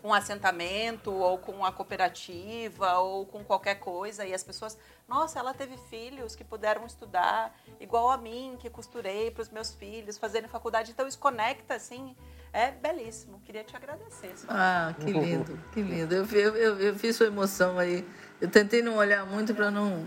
com 0.00 0.14
assentamento 0.14 1.12
ou 1.12 1.36
com 1.38 1.64
a 1.64 1.70
cooperativa 1.72 2.98
ou 2.98 3.26
com 3.26 3.44
qualquer 3.44 3.76
coisa 3.76 4.24
e 4.24 4.32
as 4.32 4.42
pessoas, 4.42 4.78
nossa, 5.06 5.38
ela 5.38 5.52
teve 5.52 5.76
filhos 5.90 6.34
que 6.34 6.42
puderam 6.42 6.86
estudar 6.86 7.54
igual 7.78 8.10
a 8.10 8.16
mim, 8.16 8.56
que 8.58 8.70
costurei 8.70 9.30
para 9.30 9.42
os 9.42 9.50
meus 9.50 9.74
filhos 9.74 10.16
fazerem 10.16 10.48
faculdade, 10.48 10.90
então 10.90 11.06
isso 11.06 11.18
conecta 11.18 11.74
assim, 11.74 12.16
é 12.52 12.70
belíssimo. 12.70 13.40
Queria 13.44 13.62
te 13.62 13.76
agradecer. 13.76 14.32
Só. 14.36 14.46
Ah, 14.50 14.94
que 14.98 15.12
lindo, 15.12 15.58
que 15.72 15.82
lindo. 15.82 16.14
Eu, 16.14 16.24
eu, 16.26 16.56
eu, 16.56 16.80
eu 16.80 16.94
vi 16.94 17.12
sua 17.12 17.26
emoção 17.26 17.78
aí. 17.78 18.04
Eu 18.40 18.48
tentei 18.50 18.80
não 18.82 18.96
olhar 18.96 19.24
muito 19.26 19.54
para 19.54 19.70
não. 19.70 20.02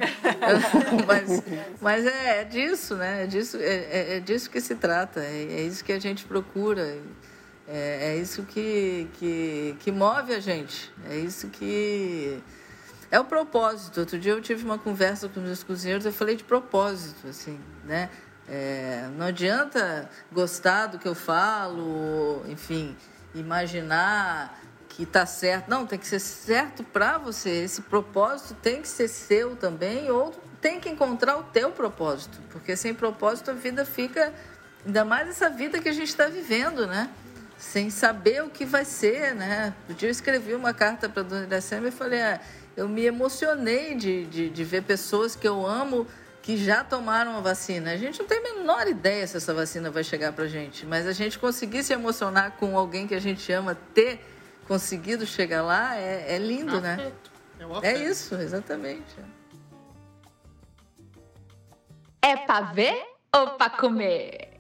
mas 1.07 1.41
mas 1.79 2.05
é, 2.05 2.41
é 2.41 2.43
disso, 2.43 2.95
né? 2.95 3.23
É 3.23 3.27
disso, 3.27 3.57
é, 3.57 3.61
é- 3.75 4.17
é 4.17 4.19
disso 4.19 4.49
que 4.49 4.59
se 4.59 4.75
trata. 4.75 5.21
É, 5.23 5.43
é 5.43 5.61
isso 5.61 5.85
que 5.85 5.93
a 5.93 5.99
gente 5.99 6.25
procura. 6.25 6.97
É, 7.67 8.13
é 8.13 8.17
isso 8.17 8.43
que, 8.43 9.07
que, 9.13 9.75
que 9.79 9.91
move 9.91 10.33
a 10.33 10.39
gente. 10.39 10.91
É 11.09 11.17
isso 11.17 11.47
que. 11.47 12.41
É 13.09 13.19
o 13.19 13.25
propósito. 13.25 13.99
Outro 13.99 14.19
dia 14.19 14.31
eu 14.31 14.41
tive 14.41 14.63
uma 14.65 14.77
conversa 14.77 15.29
com 15.29 15.39
meus 15.39 15.63
cozinheiros, 15.63 16.05
eu 16.05 16.11
falei 16.11 16.35
de 16.35 16.43
propósito, 16.43 17.27
assim, 17.27 17.59
né? 17.85 18.09
É, 18.47 19.07
não 19.15 19.27
adianta 19.27 20.09
gostar 20.31 20.87
do 20.87 20.99
que 20.99 21.07
eu 21.07 21.15
falo, 21.15 22.43
enfim, 22.47 22.95
imaginar 23.33 24.59
que 24.89 25.03
está 25.03 25.25
certo. 25.25 25.69
Não, 25.69 25.85
tem 25.85 25.97
que 25.97 26.07
ser 26.07 26.19
certo 26.19 26.83
para 26.83 27.17
você. 27.17 27.49
Esse 27.49 27.81
propósito 27.81 28.55
tem 28.55 28.81
que 28.81 28.87
ser 28.87 29.07
seu 29.07 29.55
também, 29.55 30.11
ou 30.11 30.31
tem 30.59 30.79
que 30.79 30.89
encontrar 30.89 31.37
o 31.37 31.43
teu 31.43 31.71
propósito, 31.71 32.39
porque 32.49 32.75
sem 32.75 32.93
propósito 32.93 33.51
a 33.51 33.53
vida 33.53 33.85
fica, 33.85 34.33
ainda 34.85 35.03
mais 35.03 35.27
essa 35.27 35.49
vida 35.49 35.79
que 35.79 35.89
a 35.89 35.93
gente 35.93 36.07
está 36.07 36.27
vivendo, 36.27 36.87
né? 36.87 37.09
Sem 37.63 37.89
saber 37.89 38.43
o 38.43 38.49
que 38.49 38.65
vai 38.65 38.83
ser, 38.83 39.33
né? 39.33 39.73
Um 39.89 39.93
dia 39.93 40.09
eu 40.09 40.11
escrevi 40.11 40.53
uma 40.53 40.73
carta 40.73 41.07
para 41.07 41.21
a 41.21 41.25
dona 41.25 41.45
Iracema 41.45 41.87
e 41.87 41.91
falei, 41.91 42.21
ah, 42.21 42.39
eu 42.75 42.89
me 42.89 43.05
emocionei 43.05 43.95
de, 43.95 44.25
de, 44.25 44.49
de 44.49 44.63
ver 44.65 44.83
pessoas 44.83 45.33
que 45.33 45.47
eu 45.47 45.65
amo 45.65 46.05
que 46.41 46.57
já 46.57 46.83
tomaram 46.83 47.37
a 47.37 47.39
vacina. 47.39 47.93
A 47.93 47.97
gente 47.97 48.19
não 48.19 48.27
tem 48.27 48.37
a 48.39 48.41
menor 48.41 48.85
ideia 48.87 49.25
se 49.25 49.37
essa 49.37 49.53
vacina 49.53 49.89
vai 49.89 50.03
chegar 50.03 50.33
para 50.33 50.43
a 50.43 50.47
gente, 50.47 50.85
mas 50.85 51.07
a 51.07 51.13
gente 51.13 51.39
conseguir 51.39 51.83
se 51.83 51.93
emocionar 51.93 52.51
com 52.57 52.77
alguém 52.77 53.07
que 53.07 53.15
a 53.15 53.21
gente 53.21 53.49
ama, 53.51 53.75
ter 53.93 54.19
conseguido 54.67 55.25
chegar 55.25 55.63
lá, 55.63 55.97
é, 55.97 56.35
é 56.35 56.37
lindo, 56.37 56.81
né? 56.81 57.11
É, 57.81 57.87
É 57.87 57.97
isso, 57.97 58.35
exatamente. 58.35 59.15
É 62.21 62.35
pra 62.35 62.59
ver 62.73 63.01
ou 63.33 63.51
pra 63.51 63.69
comer? 63.69 64.52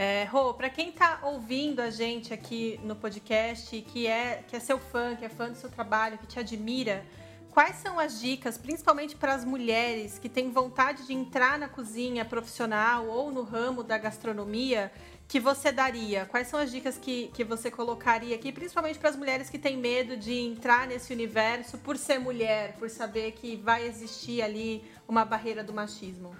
É, 0.00 0.22
Rô, 0.30 0.54
pra 0.54 0.70
quem 0.70 0.92
tá 0.92 1.18
ouvindo 1.24 1.80
a 1.80 1.90
gente 1.90 2.32
aqui 2.32 2.78
no 2.84 2.94
podcast, 2.94 3.82
que 3.82 4.06
é, 4.06 4.44
que 4.46 4.54
é 4.54 4.60
seu 4.60 4.78
fã, 4.78 5.16
que 5.16 5.24
é 5.24 5.28
fã 5.28 5.50
do 5.50 5.56
seu 5.56 5.68
trabalho, 5.68 6.16
que 6.18 6.26
te 6.28 6.38
admira, 6.38 7.04
quais 7.50 7.74
são 7.78 7.98
as 7.98 8.20
dicas, 8.20 8.56
principalmente 8.56 9.16
para 9.16 9.34
as 9.34 9.44
mulheres 9.44 10.16
que 10.16 10.28
têm 10.28 10.52
vontade 10.52 11.04
de 11.04 11.12
entrar 11.12 11.58
na 11.58 11.68
cozinha 11.68 12.24
profissional 12.24 13.08
ou 13.08 13.32
no 13.32 13.42
ramo 13.42 13.82
da 13.82 13.98
gastronomia, 13.98 14.92
que 15.26 15.40
você 15.40 15.72
daria? 15.72 16.26
Quais 16.26 16.46
são 16.46 16.60
as 16.60 16.70
dicas 16.70 16.96
que, 16.96 17.32
que 17.34 17.42
você 17.42 17.68
colocaria 17.68 18.36
aqui, 18.36 18.52
principalmente 18.52 19.00
para 19.00 19.10
as 19.10 19.16
mulheres 19.16 19.50
que 19.50 19.58
têm 19.58 19.76
medo 19.76 20.16
de 20.16 20.32
entrar 20.32 20.86
nesse 20.86 21.12
universo 21.12 21.76
por 21.76 21.96
ser 21.96 22.20
mulher, 22.20 22.76
por 22.78 22.88
saber 22.88 23.32
que 23.32 23.56
vai 23.56 23.84
existir 23.88 24.42
ali 24.42 24.88
uma 25.08 25.24
barreira 25.24 25.64
do 25.64 25.72
machismo? 25.72 26.36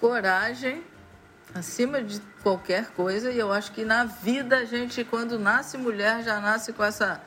coragem 0.00 0.82
acima 1.54 2.02
de 2.02 2.20
qualquer 2.42 2.88
coisa 2.90 3.30
e 3.30 3.38
eu 3.38 3.52
acho 3.52 3.72
que 3.72 3.84
na 3.84 4.04
vida 4.04 4.58
a 4.58 4.64
gente 4.64 5.02
quando 5.04 5.38
nasce 5.38 5.76
mulher 5.76 6.22
já 6.22 6.40
nasce 6.40 6.72
com 6.72 6.84
essa 6.84 7.20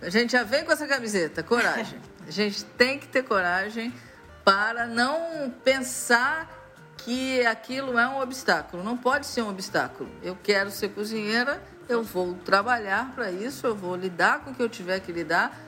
a 0.00 0.08
gente 0.08 0.32
já 0.32 0.44
vem 0.44 0.64
com 0.64 0.72
essa 0.72 0.86
camiseta 0.86 1.42
coragem. 1.42 2.00
A 2.28 2.30
gente 2.30 2.62
tem 2.62 2.98
que 2.98 3.08
ter 3.08 3.22
coragem 3.22 3.90
para 4.44 4.86
não 4.86 5.50
pensar 5.64 6.46
que 6.98 7.44
aquilo 7.46 7.98
é 7.98 8.06
um 8.06 8.20
obstáculo. 8.20 8.84
Não 8.84 8.98
pode 8.98 9.26
ser 9.26 9.40
um 9.40 9.48
obstáculo. 9.48 10.10
Eu 10.22 10.36
quero 10.42 10.70
ser 10.70 10.90
cozinheira 10.90 11.58
eu 11.88 12.02
vou 12.02 12.34
trabalhar 12.34 13.12
para 13.14 13.30
isso 13.30 13.66
eu 13.66 13.74
vou 13.74 13.96
lidar 13.96 14.40
com 14.40 14.50
o 14.50 14.54
que 14.54 14.62
eu 14.62 14.68
tiver 14.68 15.00
que 15.00 15.10
lidar 15.10 15.58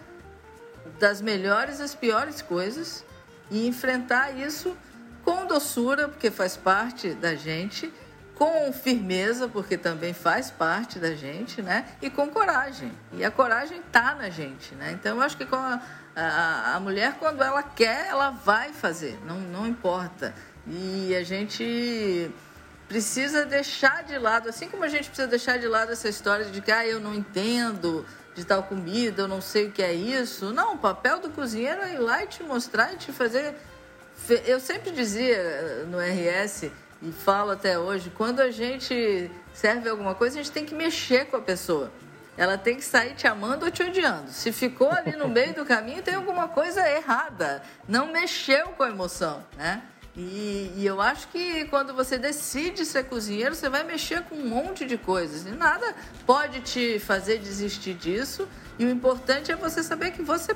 das 0.99 1.21
melhores 1.21 1.81
às 1.81 1.95
piores 1.95 2.43
coisas 2.43 3.05
e 3.51 3.67
enfrentar 3.67 4.37
isso 4.37 4.77
com 5.31 5.47
doçura, 5.47 6.09
porque 6.09 6.29
faz 6.29 6.57
parte 6.57 7.15
da 7.15 7.37
gente, 7.37 7.93
com 8.35 8.73
firmeza, 8.73 9.47
porque 9.47 9.79
também 9.79 10.13
faz 10.13 10.51
parte 10.51 10.99
da 10.99 11.15
gente, 11.15 11.63
né? 11.63 11.87
E 12.03 12.11
com 12.11 12.29
coragem. 12.29 12.91
E 13.13 13.25
a 13.25 13.31
coragem 13.31 13.81
tá 13.93 14.13
na 14.13 14.29
gente, 14.29 14.75
né? 14.75 14.91
Então 14.91 15.17
eu 15.17 15.23
acho 15.23 15.37
que 15.37 15.47
a, 15.53 15.81
a, 16.17 16.75
a 16.75 16.81
mulher, 16.81 17.15
quando 17.21 17.45
ela 17.45 17.63
quer, 17.63 18.09
ela 18.09 18.31
vai 18.31 18.73
fazer, 18.73 19.21
não, 19.25 19.39
não 19.39 19.69
importa. 19.69 20.35
E 20.67 21.15
a 21.15 21.23
gente 21.23 22.29
precisa 22.89 23.47
deixar 23.47 24.03
de 24.03 24.19
lado, 24.19 24.49
assim 24.49 24.69
como 24.69 24.83
a 24.83 24.89
gente 24.89 25.07
precisa 25.07 25.29
deixar 25.29 25.61
de 25.61 25.69
lado 25.69 25.93
essa 25.93 26.09
história 26.09 26.45
de 26.47 26.61
que 26.61 26.73
ah, 26.73 26.85
eu 26.85 26.99
não 26.99 27.15
entendo 27.15 28.05
de 28.35 28.45
tal 28.45 28.65
comida, 28.65 29.23
eu 29.23 29.29
não 29.29 29.41
sei 29.41 29.69
o 29.69 29.71
que 29.71 29.81
é 29.81 29.95
isso. 29.95 30.53
Não, 30.53 30.75
o 30.75 30.79
papel 30.79 31.21
do 31.21 31.31
cozinheiro 31.31 31.83
é 31.83 31.95
ir 31.95 31.99
lá 31.99 32.25
e 32.25 32.27
te 32.27 32.43
mostrar 32.43 32.95
e 32.95 32.97
te 32.97 33.13
fazer. 33.13 33.55
Eu 34.29 34.61
sempre 34.61 34.91
dizia 34.93 35.85
no 35.89 35.99
RS 35.99 36.71
e 37.03 37.13
falo 37.13 37.53
até 37.53 37.79
hoje, 37.79 38.13
quando 38.15 38.41
a 38.41 38.51
gente 38.51 39.31
serve 39.53 39.89
alguma 39.89 40.15
coisa, 40.15 40.39
a 40.39 40.43
gente 40.43 40.53
tem 40.53 40.65
que 40.65 40.75
mexer 40.75 41.27
com 41.27 41.37
a 41.37 41.41
pessoa. 41.41 41.91
Ela 42.37 42.57
tem 42.57 42.77
que 42.77 42.85
sair 42.85 43.15
te 43.15 43.27
amando 43.27 43.65
ou 43.65 43.71
te 43.71 43.83
odiando. 43.83 44.31
Se 44.31 44.53
ficou 44.53 44.91
ali 44.91 45.17
no 45.17 45.29
meio 45.29 45.55
do 45.55 45.65
caminho, 45.65 46.03
tem 46.03 46.15
alguma 46.15 46.49
coisa 46.49 46.89
errada. 46.89 47.63
Não 47.89 48.13
mexeu 48.13 48.69
com 48.69 48.83
a 48.83 48.89
emoção, 48.89 49.45
né? 49.57 49.83
E, 50.17 50.73
e, 50.77 50.85
eu 50.85 51.01
acho 51.01 51.29
que 51.29 51.65
quando 51.67 51.95
você 51.95 52.19
decide 52.19 52.85
ser 52.85 53.05
cozinheiro, 53.05 53.55
você 53.55 53.69
vai 53.69 53.85
mexer 53.85 54.23
com 54.25 54.35
um 54.35 54.49
monte 54.49 54.85
de 54.85 54.99
coisas. 54.99 55.47
E 55.47 55.51
nada 55.51 55.95
pode 56.27 56.61
te 56.61 56.99
fazer 56.99 57.39
desistir 57.39 57.95
disso. 57.95 58.49
E 58.79 58.85
o 58.85 58.91
importante 58.91 59.53
é 59.53 59.57
você 59.57 59.83
saber 59.83 60.11
que 60.11 60.23
você 60.23 60.55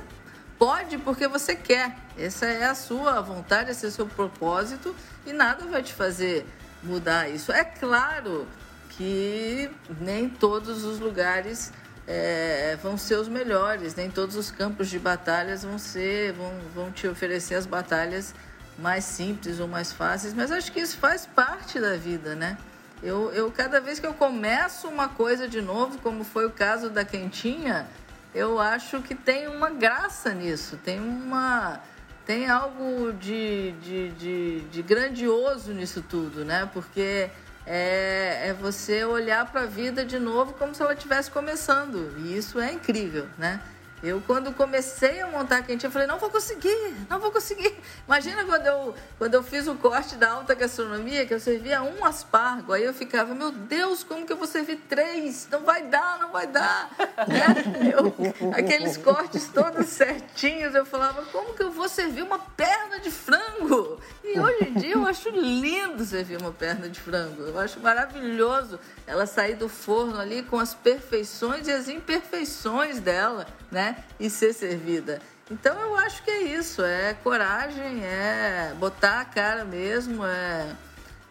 pode 0.57 0.97
porque 0.97 1.27
você 1.27 1.55
quer. 1.55 1.95
Essa 2.17 2.45
é 2.45 2.65
a 2.65 2.75
sua 2.75 3.21
vontade, 3.21 3.71
esse 3.71 3.85
é 3.85 3.89
o 3.89 3.91
seu 3.91 4.05
propósito. 4.07 4.95
E 5.25 5.33
nada 5.33 5.65
vai 5.65 5.83
te 5.83 5.93
fazer 5.93 6.45
mudar 6.83 7.29
isso. 7.29 7.51
É 7.51 7.63
claro 7.63 8.47
que 8.89 9.69
nem 9.99 10.29
todos 10.29 10.83
os 10.83 10.99
lugares 10.99 11.71
é, 12.07 12.77
vão 12.81 12.97
ser 12.97 13.15
os 13.15 13.27
melhores, 13.27 13.95
nem 13.95 14.09
todos 14.09 14.35
os 14.35 14.51
campos 14.51 14.89
de 14.89 14.99
batalhas 14.99 15.63
vão 15.63 15.77
ser, 15.77 16.33
vão, 16.33 16.51
vão 16.73 16.91
te 16.91 17.07
oferecer 17.07 17.55
as 17.55 17.65
batalhas 17.65 18.33
mais 18.77 19.03
simples 19.05 19.59
ou 19.59 19.67
mais 19.67 19.91
fáceis, 19.91 20.33
mas 20.33 20.51
acho 20.51 20.71
que 20.71 20.79
isso 20.79 20.97
faz 20.97 21.25
parte 21.25 21.79
da 21.79 21.95
vida, 21.95 22.35
né? 22.35 22.57
Eu, 23.01 23.31
eu 23.31 23.51
cada 23.51 23.79
vez 23.79 23.99
que 23.99 24.05
eu 24.05 24.13
começo 24.13 24.87
uma 24.87 25.07
coisa 25.07 25.47
de 25.47 25.61
novo, 25.61 25.97
como 25.99 26.23
foi 26.23 26.45
o 26.45 26.51
caso 26.51 26.89
da 26.89 27.05
quentinha, 27.05 27.87
eu 28.35 28.59
acho 28.59 29.01
que 29.01 29.15
tem 29.15 29.47
uma 29.47 29.69
graça 29.69 30.33
nisso, 30.33 30.77
tem 30.83 30.99
uma 30.99 31.79
tem 32.25 32.49
algo 32.49 33.13
de, 33.13 33.71
de, 33.73 34.09
de, 34.11 34.59
de 34.61 34.81
grandioso 34.81 35.71
nisso 35.71 36.01
tudo, 36.01 36.43
né? 36.43 36.69
Porque 36.73 37.29
é, 37.65 38.49
é 38.49 38.53
você 38.53 39.05
olhar 39.05 39.45
para 39.51 39.61
a 39.61 39.65
vida 39.65 40.03
de 40.03 40.19
novo 40.19 40.53
como 40.53 40.73
se 40.73 40.81
ela 40.81 40.93
estivesse 40.93 41.29
começando. 41.29 42.13
E 42.17 42.35
isso 42.35 42.59
é 42.59 42.73
incrível, 42.73 43.27
né? 43.37 43.61
Eu, 44.05 44.21
quando 44.27 44.53
comecei 44.53 45.19
a 45.19 45.27
montar 45.27 45.57
a 45.57 45.63
quentinha, 45.63 45.89
falei, 45.89 46.07
não 46.07 46.19
vou 46.19 46.29
conseguir, 46.29 46.93
não 47.09 47.19
vou 47.19 47.31
conseguir. 47.31 47.75
Imagina 48.05 48.45
quando 48.45 48.67
eu, 48.67 48.95
quando 49.17 49.33
eu 49.33 49.41
fiz 49.41 49.67
o 49.67 49.73
corte 49.73 50.15
da 50.15 50.31
alta 50.31 50.53
gastronomia, 50.53 51.25
que 51.25 51.33
eu 51.33 51.39
servia 51.39 51.81
um 51.81 52.05
aspargo, 52.05 52.71
aí 52.71 52.83
eu 52.83 52.93
ficava, 52.93 53.33
meu 53.33 53.51
Deus, 53.51 54.03
como 54.03 54.23
que 54.23 54.31
eu 54.31 54.37
vou 54.37 54.45
servir 54.45 54.77
três? 54.87 55.47
Não 55.49 55.61
vai 55.61 55.87
dar, 55.87 56.19
não 56.19 56.31
vai 56.31 56.45
dar. 56.45 56.91
né? 57.27 57.91
eu, 57.91 58.53
aqueles 58.53 58.95
cortes 58.95 59.47
todos 59.47 59.87
certinhos, 59.87 60.75
eu 60.75 60.85
falava, 60.85 61.23
como 61.31 61.55
que 61.55 61.63
eu 61.63 61.71
vou 61.71 61.89
servir 61.89 62.21
uma 62.21 62.37
perna 62.37 62.99
de 62.99 63.09
frango? 63.09 63.99
E 64.23 64.39
hoje 64.39 64.69
em 64.69 64.73
dia 64.73 64.93
eu 64.93 65.07
acho 65.07 65.29
lindo 65.29 66.05
servir 66.05 66.39
uma 66.39 66.51
perna 66.51 66.87
de 66.87 66.99
frango. 66.99 67.41
Eu 67.41 67.59
acho 67.59 67.79
maravilhoso 67.79 68.79
ela 69.07 69.25
sair 69.25 69.55
do 69.55 69.69
forno 69.69 70.19
ali 70.19 70.43
com 70.43 70.59
as 70.59 70.73
perfeições 70.73 71.67
e 71.67 71.71
as 71.71 71.87
imperfeições 71.87 72.99
dela, 72.99 73.45
né? 73.71 74.03
E 74.19 74.29
ser 74.29 74.53
servida. 74.53 75.19
Então 75.49 75.79
eu 75.79 75.95
acho 75.97 76.23
que 76.23 76.31
é 76.31 76.41
isso, 76.41 76.83
é 76.83 77.13
coragem, 77.13 78.03
é 78.03 78.73
botar 78.79 79.21
a 79.21 79.25
cara 79.25 79.63
mesmo, 79.63 80.25
é 80.25 80.75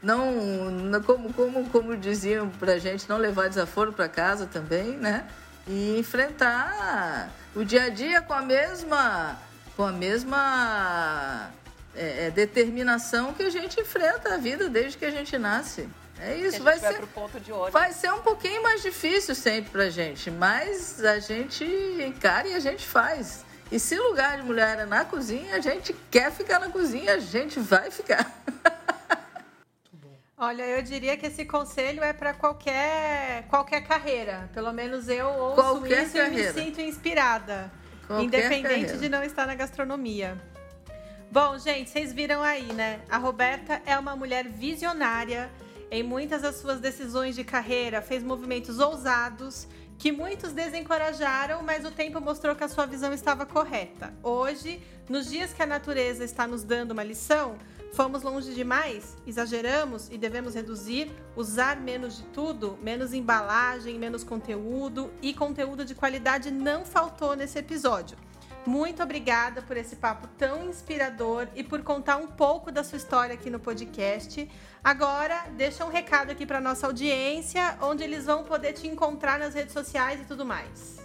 não, 0.05 1.02
como, 1.02 1.32
como, 1.32 1.69
como 1.70 1.97
diziam 1.97 2.51
pra 2.51 2.78
gente, 2.78 3.09
não 3.09 3.16
levar 3.16 3.48
desaforo 3.48 3.93
para 3.93 4.06
casa 4.06 4.47
também, 4.47 4.98
né? 4.98 5.27
E 5.66 5.98
enfrentar 5.98 7.31
o 7.56 7.65
dia 7.65 7.85
a 7.85 7.89
dia 7.89 8.20
com 8.20 8.35
a 8.35 8.43
mesma, 8.43 9.39
com 9.74 9.82
a 9.82 9.93
mesma 9.93 11.51
é, 11.94 12.27
é 12.27 12.31
determinação 12.31 13.32
que 13.32 13.43
a 13.43 13.48
gente 13.48 13.81
enfrenta 13.81 14.35
a 14.35 14.36
vida 14.36 14.69
desde 14.69 14.98
que 14.98 15.06
a 15.06 15.11
gente 15.11 15.39
nasce. 15.39 15.89
É 16.27 16.39
isso, 16.39 16.63
vai 16.63 16.79
ser, 16.79 17.03
vai 17.71 17.93
ser 17.93 18.11
um 18.13 18.23
pouquinho 18.23 18.63
mais 18.63 18.81
difícil 18.81 19.35
sempre 19.35 19.71
pra 19.71 19.91
gente, 19.91 20.31
mas 20.31 21.05
a 21.05 21.19
gente 21.19 21.65
encara 21.65 22.49
e 22.49 22.55
a 22.55 22.61
gente 22.61 22.87
faz. 22.87 23.45
E 23.71 23.79
se 23.79 23.95
lugar 23.99 24.39
de 24.39 24.43
mulher 24.43 24.79
é 24.79 24.87
na 24.87 25.05
cozinha, 25.05 25.55
a 25.55 25.61
gente 25.61 25.95
quer 26.11 26.33
ficar 26.33 26.59
na 26.59 26.71
cozinha, 26.71 27.13
a 27.13 27.19
gente 27.19 27.61
vai 27.61 27.91
ficar. 27.91 28.31
Olha, 30.37 30.63
eu 30.63 30.83
diria 30.83 31.15
que 31.17 31.27
esse 31.27 31.45
conselho 31.45 32.03
é 32.03 32.13
para 32.13 32.33
qualquer, 32.33 33.47
qualquer 33.49 33.83
carreira. 33.83 34.49
Pelo 34.55 34.73
menos 34.73 35.09
eu 35.09 35.29
ouço 35.29 35.55
qualquer 35.57 36.05
isso 36.05 36.17
carreira. 36.17 36.51
e 36.51 36.55
me 36.55 36.65
sinto 36.65 36.81
inspirada. 36.81 37.71
Qualquer 38.07 38.25
independente 38.25 38.63
carreira. 38.63 38.97
de 38.99 39.09
não 39.11 39.23
estar 39.23 39.47
na 39.47 39.55
gastronomia. 39.55 40.37
Bom, 41.31 41.59
gente, 41.59 41.91
vocês 41.91 42.13
viram 42.13 42.43
aí, 42.43 42.73
né? 42.73 43.01
A 43.11 43.19
Roberta 43.19 43.83
é 43.85 43.99
uma 43.99 44.17
mulher 44.17 44.49
visionária 44.49 45.51
em 45.95 46.03
muitas 46.03 46.43
das 46.43 46.57
suas 46.57 46.81
decisões 46.81 47.37
de 47.37 47.45
carreira, 47.45 48.03
fez 48.03 48.21
movimentos 48.21 48.81
ousados 48.81 49.69
que 49.97 50.11
muitos 50.11 50.53
desencorajaram, 50.53 51.62
mas 51.62 51.85
o 51.85 51.91
tempo 51.93 52.21
mostrou 52.21 52.57
que 52.57 52.65
a 52.65 52.69
sua 52.69 52.85
visão 52.85 53.12
estava 53.12 53.47
correta. 53.47 54.12
Hoje, 54.21 54.83
nos 55.09 55.31
dias 55.31 55.53
que 55.53 55.62
a 55.62 55.66
natureza 55.66 56.25
está 56.25 56.49
nos 56.49 56.65
dando 56.65 56.91
uma 56.91 57.05
lição, 57.05 57.57
fomos 57.93 58.25
longe 58.25 58.53
demais, 58.53 59.16
exageramos 59.25 60.09
e 60.11 60.19
devemos 60.19 60.57
reduzir, 60.57 61.12
usar 61.37 61.81
menos 61.81 62.16
de 62.16 62.25
tudo, 62.25 62.77
menos 62.83 63.15
embalagem, 63.15 63.97
menos 63.97 64.25
conteúdo 64.25 65.12
e 65.23 65.33
conteúdo 65.33 65.85
de 65.85 65.95
qualidade 65.95 66.51
não 66.51 66.85
faltou 66.85 67.37
nesse 67.37 67.57
episódio. 67.61 68.19
Muito 68.66 69.03
obrigada 69.03 69.61
por 69.61 69.77
esse 69.77 69.97
papo 69.97 70.27
tão 70.39 70.65
inspirador 70.65 71.49
e 71.55 71.62
por 71.62 71.82
contar 71.82 72.16
um 72.16 72.27
pouco 72.27 72.73
da 72.73 72.82
sua 72.82 72.97
história 72.97 73.35
aqui 73.35 73.51
no 73.51 73.61
podcast. 73.61 74.51
Agora, 74.82 75.47
deixa 75.57 75.85
um 75.85 75.91
recado 75.91 76.31
aqui 76.31 76.47
para 76.47 76.61
nossa 76.61 76.86
audiência, 76.86 77.77
onde 77.82 78.03
eles 78.03 78.24
vão 78.24 78.43
poder 78.43 78.73
te 78.73 78.86
encontrar 78.86 79.39
nas 79.39 79.55
redes 79.55 79.73
sociais 79.73 80.20
e 80.20 80.24
tudo 80.24 80.47
mais. 80.47 81.05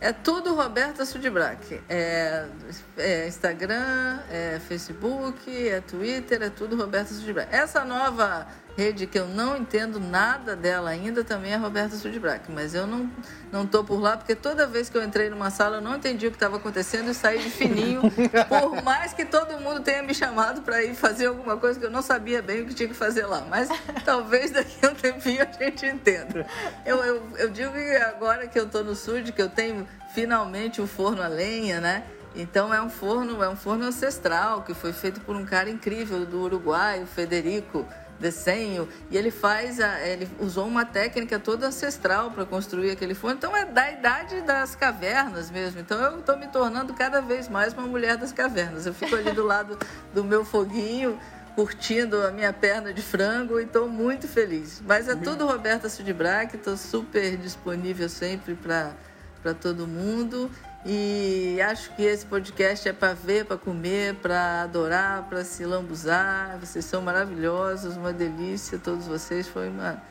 É 0.00 0.12
tudo 0.12 0.54
Roberta 0.54 1.04
Sudbrack. 1.04 1.80
É, 1.88 2.48
é 2.96 3.28
Instagram, 3.28 4.18
é 4.30 4.58
Facebook, 4.66 5.68
é 5.68 5.80
Twitter, 5.80 6.42
é 6.42 6.50
tudo 6.50 6.74
Roberta 6.74 7.14
Sudbrack. 7.14 7.54
Essa 7.54 7.84
nova 7.84 8.48
rede 8.76 9.06
que 9.06 9.18
eu 9.18 9.28
não 9.28 9.56
entendo 9.56 10.00
nada 10.00 10.56
dela 10.56 10.90
ainda 10.90 11.22
também 11.22 11.52
é 11.52 11.56
Roberta 11.56 11.96
Sudbrack, 11.96 12.50
mas 12.50 12.74
eu 12.74 12.86
não 12.86 13.10
não 13.50 13.66
tô 13.66 13.84
por 13.84 14.00
lá 14.00 14.16
porque 14.16 14.34
toda 14.34 14.66
vez 14.66 14.88
que 14.88 14.96
eu 14.96 15.02
entrei 15.02 15.28
numa 15.28 15.50
sala 15.50 15.76
eu 15.76 15.80
não 15.82 15.96
entendi 15.96 16.26
o 16.26 16.30
que 16.30 16.36
estava 16.36 16.56
acontecendo 16.56 17.10
e 17.10 17.14
saí 17.14 17.38
de 17.38 17.50
fininho, 17.50 18.00
por 18.48 18.82
mais 18.82 19.12
que 19.12 19.24
todo 19.26 19.60
mundo 19.60 19.80
tenha 19.80 20.02
me 20.02 20.14
chamado 20.14 20.62
para 20.62 20.82
ir 20.82 20.94
fazer 20.94 21.26
alguma 21.26 21.56
coisa 21.56 21.78
que 21.78 21.84
eu 21.84 21.90
não 21.90 22.02
sabia 22.02 22.40
bem 22.40 22.62
o 22.62 22.66
que 22.66 22.74
tinha 22.74 22.88
que 22.88 22.94
fazer 22.94 23.26
lá, 23.26 23.44
mas 23.48 23.68
talvez 24.04 24.50
daqui 24.50 24.86
a 24.86 24.90
um 24.90 24.94
tempinho 24.94 25.42
a 25.42 25.64
gente 25.64 25.86
entenda. 25.86 26.46
Eu, 26.86 27.04
eu, 27.04 27.22
eu 27.36 27.50
digo 27.50 27.72
que 27.72 27.96
agora 27.96 28.46
que 28.46 28.58
eu 28.58 28.66
tô 28.66 28.82
no 28.82 28.94
Sud, 28.94 29.32
que 29.32 29.42
eu 29.42 29.50
tenho 29.50 29.86
finalmente 30.14 30.80
o 30.80 30.86
forno 30.86 31.22
a 31.22 31.28
lenha, 31.28 31.80
né? 31.80 32.04
Então 32.34 32.72
é 32.72 32.80
um 32.80 32.88
forno, 32.88 33.42
é 33.42 33.48
um 33.48 33.56
forno 33.56 33.84
ancestral 33.84 34.62
que 34.62 34.72
foi 34.72 34.92
feito 34.92 35.20
por 35.20 35.36
um 35.36 35.44
cara 35.44 35.68
incrível 35.68 36.24
do 36.24 36.40
Uruguai, 36.40 37.02
o 37.02 37.06
Federico 37.06 37.86
Desenho, 38.22 38.88
e 39.10 39.16
ele 39.16 39.30
faz, 39.30 39.80
a, 39.80 40.00
ele 40.00 40.28
usou 40.38 40.66
uma 40.66 40.84
técnica 40.84 41.38
toda 41.38 41.66
ancestral 41.66 42.30
para 42.30 42.46
construir 42.46 42.92
aquele 42.92 43.14
forno. 43.14 43.36
Então 43.36 43.54
é 43.54 43.66
da 43.66 43.90
idade 43.90 44.40
das 44.42 44.76
cavernas 44.76 45.50
mesmo. 45.50 45.80
Então 45.80 46.00
eu 46.00 46.20
estou 46.20 46.38
me 46.38 46.46
tornando 46.46 46.94
cada 46.94 47.20
vez 47.20 47.48
mais 47.48 47.74
uma 47.74 47.86
mulher 47.86 48.16
das 48.16 48.32
cavernas. 48.32 48.86
Eu 48.86 48.94
fico 48.94 49.14
ali 49.16 49.32
do 49.32 49.44
lado 49.44 49.76
do 50.14 50.22
meu 50.22 50.44
foguinho, 50.44 51.18
curtindo 51.56 52.24
a 52.24 52.30
minha 52.30 52.52
perna 52.52 52.94
de 52.94 53.02
frango 53.02 53.58
e 53.60 53.64
estou 53.64 53.88
muito 53.88 54.28
feliz. 54.28 54.80
Mas 54.86 55.08
é 55.08 55.16
tudo 55.16 55.46
Roberta 55.46 55.88
Sudbrack, 55.88 56.56
estou 56.56 56.76
super 56.76 57.36
disponível 57.36 58.08
sempre 58.08 58.54
para 58.54 59.54
todo 59.60 59.86
mundo. 59.86 60.50
E 60.84 61.60
acho 61.62 61.94
que 61.94 62.02
esse 62.02 62.26
podcast 62.26 62.88
é 62.88 62.92
para 62.92 63.14
ver, 63.14 63.44
para 63.44 63.56
comer, 63.56 64.16
para 64.16 64.62
adorar, 64.62 65.28
para 65.28 65.44
se 65.44 65.64
lambuzar. 65.64 66.58
Vocês 66.58 66.84
são 66.84 67.00
maravilhosos, 67.00 67.96
uma 67.96 68.12
delícia, 68.12 68.78
todos 68.78 69.06
vocês. 69.06 69.46
Foi 69.46 69.68
uma, 69.68 70.02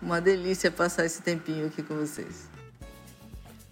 uma 0.00 0.20
delícia 0.20 0.70
passar 0.70 1.04
esse 1.04 1.22
tempinho 1.22 1.66
aqui 1.66 1.82
com 1.82 1.96
vocês. 1.96 2.48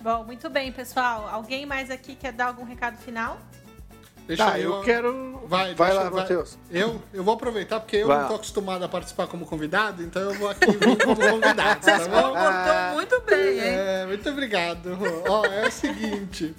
Bom, 0.01 0.25
muito 0.25 0.51
bem, 0.51 0.73
pessoal. 0.73 1.29
Alguém 1.29 1.67
mais 1.67 1.89
aqui 1.89 2.17
quer 2.17 2.33
dar 2.33 2.47
algum 2.47 2.65
recado 2.65 2.97
final? 2.97 3.41
Deixa 4.27 4.45
Tá, 4.45 4.59
eu. 4.61 4.75
eu 4.77 4.83
quero. 4.83 5.41
Vai, 5.47 5.75
Vai 5.75 5.91
deixa- 5.91 6.05
lá, 6.05 6.11
Matheus. 6.11 6.59
Eu, 6.71 7.03
eu 7.13 7.25
vou 7.25 7.35
aproveitar 7.35 7.81
porque 7.81 7.97
eu 7.97 8.07
Vai 8.07 8.17
não 8.17 8.23
lá. 8.25 8.29
tô 8.29 8.35
acostumado 8.37 8.85
a 8.85 8.89
participar 8.89 9.27
como 9.27 9.45
convidado, 9.45 10.03
então 10.03 10.23
eu 10.23 10.35
vou 10.35 10.49
aqui 10.49 10.67
vir 10.71 10.97
como 11.05 11.17
convidado, 11.17 11.81
tá 11.85 11.99
bom? 12.09 12.29
Comportou 12.29 12.95
muito 12.95 13.21
bem, 13.23 13.59
hein? 13.59 13.61
É, 13.65 14.07
muito 14.07 14.29
obrigado. 14.31 14.97
Ó, 15.29 15.45
é 15.47 15.67
o 15.67 15.71
seguinte. 15.73 16.55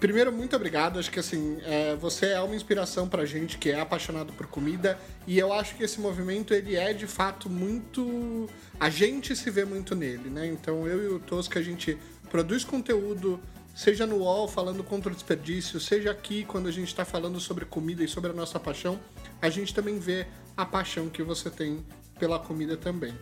Primeiro, 0.00 0.32
muito 0.32 0.56
obrigado. 0.56 0.98
Acho 0.98 1.12
que 1.12 1.20
assim, 1.20 1.58
é, 1.64 1.94
você 1.94 2.26
é 2.26 2.40
uma 2.40 2.56
inspiração 2.56 3.08
pra 3.08 3.24
gente 3.24 3.56
que 3.56 3.70
é 3.70 3.78
apaixonado 3.80 4.32
por 4.32 4.48
comida. 4.48 4.98
E 5.28 5.38
eu 5.38 5.52
acho 5.52 5.76
que 5.76 5.84
esse 5.84 6.00
movimento, 6.00 6.52
ele 6.52 6.74
é 6.74 6.92
de 6.92 7.06
fato 7.06 7.48
muito. 7.48 8.48
A 8.80 8.90
gente 8.90 9.36
se 9.36 9.48
vê 9.48 9.64
muito 9.64 9.94
nele, 9.94 10.28
né? 10.28 10.48
Então 10.48 10.88
eu 10.88 11.04
e 11.04 11.06
o 11.06 11.20
Tosca, 11.20 11.60
a 11.60 11.62
gente 11.62 11.96
produz 12.28 12.64
conteúdo, 12.64 13.38
seja 13.74 14.06
no 14.06 14.16
UOL 14.16 14.46
falando 14.48 14.84
contra 14.84 15.10
o 15.10 15.14
desperdício, 15.14 15.80
seja 15.80 16.10
aqui 16.10 16.44
quando 16.44 16.68
a 16.68 16.72
gente 16.72 16.94
tá 16.94 17.04
falando 17.04 17.40
sobre 17.40 17.64
comida 17.64 18.02
e 18.04 18.08
sobre 18.08 18.30
a 18.30 18.34
nossa 18.34 18.60
paixão, 18.60 19.00
a 19.40 19.48
gente 19.48 19.74
também 19.74 19.98
vê 19.98 20.26
a 20.56 20.64
paixão 20.66 21.08
que 21.08 21.22
você 21.22 21.50
tem 21.50 21.84
pela 22.18 22.38
comida 22.38 22.76
também. 22.76 23.14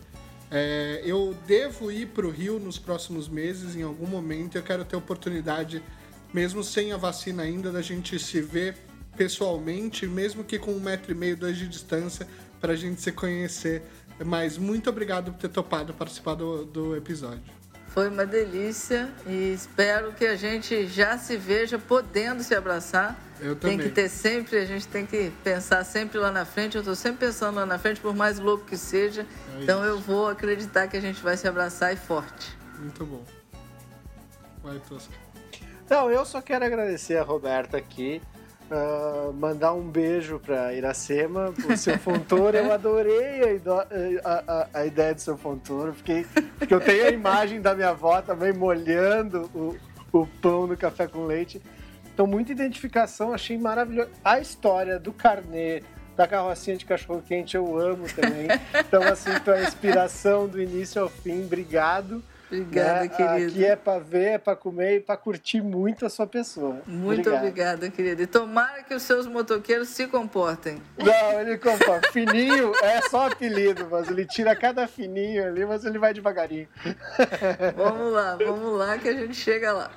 É, 0.53 1.01
eu 1.05 1.33
devo 1.47 1.89
ir 1.89 2.07
para 2.07 2.27
o 2.27 2.29
Rio 2.29 2.59
nos 2.59 2.77
próximos 2.77 3.29
meses, 3.29 3.75
em 3.75 3.83
algum 3.83 4.05
momento. 4.05 4.57
Eu 4.57 4.63
quero 4.63 4.83
ter 4.83 4.97
oportunidade, 4.97 5.81
mesmo 6.33 6.61
sem 6.61 6.91
a 6.91 6.97
vacina 6.97 7.43
ainda, 7.43 7.71
da 7.71 7.81
gente 7.81 8.19
se 8.19 8.41
ver 8.41 8.75
pessoalmente, 9.15 10.05
mesmo 10.05 10.43
que 10.43 10.59
com 10.59 10.73
um 10.73 10.79
metro 10.79 11.11
e 11.11 11.15
meio, 11.15 11.37
dois 11.37 11.57
de 11.57 11.67
distância, 11.69 12.27
para 12.59 12.73
a 12.73 12.75
gente 12.75 13.01
se 13.01 13.13
conhecer. 13.13 13.81
Mas 14.25 14.57
muito 14.57 14.89
obrigado 14.89 15.31
por 15.31 15.39
ter 15.39 15.49
topado 15.49 15.93
participar 15.93 16.35
do, 16.35 16.65
do 16.65 16.95
episódio. 16.97 17.60
Foi 17.93 18.07
uma 18.07 18.25
delícia 18.25 19.09
e 19.27 19.53
espero 19.53 20.13
que 20.13 20.25
a 20.25 20.35
gente 20.37 20.87
já 20.87 21.17
se 21.17 21.35
veja 21.35 21.77
podendo 21.77 22.41
se 22.41 22.55
abraçar. 22.55 23.19
Eu 23.37 23.53
Tem 23.53 23.71
também. 23.71 23.89
que 23.89 23.93
ter 23.93 24.07
sempre, 24.07 24.57
a 24.59 24.65
gente 24.65 24.87
tem 24.87 25.05
que 25.05 25.29
pensar 25.43 25.83
sempre 25.83 26.17
lá 26.17 26.31
na 26.31 26.45
frente. 26.45 26.75
Eu 26.75 26.81
estou 26.81 26.95
sempre 26.95 27.27
pensando 27.27 27.55
lá 27.55 27.65
na 27.65 27.77
frente, 27.77 27.99
por 27.99 28.15
mais 28.15 28.39
louco 28.39 28.63
que 28.65 28.77
seja. 28.77 29.25
É 29.57 29.63
então 29.63 29.83
eu 29.83 29.99
vou 29.99 30.29
acreditar 30.29 30.87
que 30.87 30.95
a 30.95 31.01
gente 31.01 31.21
vai 31.21 31.35
se 31.35 31.47
abraçar 31.47 31.91
e 31.91 31.97
forte. 31.97 32.57
Muito 32.79 33.05
bom. 33.05 33.25
Vai, 34.63 34.79
Tosca. 34.87 35.13
Não, 35.89 36.09
eu 36.09 36.23
só 36.23 36.41
quero 36.41 36.63
agradecer 36.63 37.17
a 37.17 37.23
Roberta 37.23 37.75
aqui. 37.75 38.21
Ah, 38.71 39.31
mandar 39.33 39.73
um 39.73 39.81
beijo 39.89 40.39
para 40.39 40.73
Iracema, 40.73 41.53
o 41.69 41.75
seu 41.77 41.97
Fontoura. 41.99 42.59
Eu 42.59 42.71
adorei 42.71 43.41
a, 44.23 44.43
a- 44.47 44.67
a- 44.73 44.85
ideia 44.85 45.13
do 45.13 45.21
seu 45.21 45.37
Fontoura, 45.37 45.93
fiquei, 45.93 46.25
porque 46.57 46.73
eu 46.73 46.79
tenho 46.81 47.05
a 47.05 47.09
imagem 47.09 47.61
da 47.61 47.73
minha 47.75 47.89
avó 47.89 48.21
também 48.21 48.53
molhando 48.53 49.49
o, 49.53 49.75
o 50.11 50.25
pão 50.41 50.67
no 50.67 50.77
café 50.77 51.07
com 51.07 51.25
leite. 51.25 51.61
Então, 52.13 52.27
muita 52.27 52.51
identificação, 52.51 53.33
achei 53.33 53.57
maravilhoso. 53.57 54.09
A 54.23 54.39
história 54.39 54.99
do 54.99 55.11
carnê, 55.13 55.81
da 56.15 56.27
carrocinha 56.27 56.75
de 56.75 56.85
cachorro-quente, 56.85 57.55
eu 57.55 57.77
amo 57.79 58.05
também. 58.13 58.47
Então, 58.79 59.01
assim, 59.03 59.31
tua 59.43 59.61
inspiração 59.61 60.47
do 60.47 60.61
início 60.61 61.01
ao 61.01 61.09
fim, 61.09 61.45
obrigado. 61.45 62.21
Obrigada, 62.51 63.01
né? 63.01 63.07
querido. 63.07 63.51
Aqui 63.51 63.65
é 63.65 63.75
pra 63.77 63.97
ver, 63.97 64.25
é 64.33 64.37
pra 64.37 64.55
comer 64.55 64.97
e 64.97 64.99
pra 64.99 65.15
curtir 65.15 65.61
muito 65.61 66.05
a 66.05 66.09
sua 66.09 66.27
pessoa. 66.27 66.81
Muito 66.85 67.33
obrigada, 67.33 67.89
querida. 67.89 68.21
E 68.21 68.27
tomara 68.27 68.83
que 68.83 68.93
os 68.93 69.03
seus 69.03 69.25
motoqueiros 69.25 69.87
se 69.87 70.05
comportem. 70.07 70.81
Não, 70.97 71.39
ele 71.39 71.57
compra. 71.57 72.01
Fininho 72.11 72.73
é 72.83 73.01
só 73.09 73.27
apelido, 73.27 73.87
mas 73.89 74.09
ele 74.09 74.25
tira 74.25 74.53
cada 74.53 74.85
fininho 74.85 75.45
ali, 75.45 75.65
mas 75.65 75.85
ele 75.85 75.97
vai 75.97 76.13
devagarinho. 76.13 76.67
Vamos 77.75 78.11
lá, 78.11 78.35
vamos 78.35 78.77
lá 78.77 78.97
que 78.97 79.07
a 79.07 79.13
gente 79.13 79.35
chega 79.35 79.71
lá. 79.71 79.91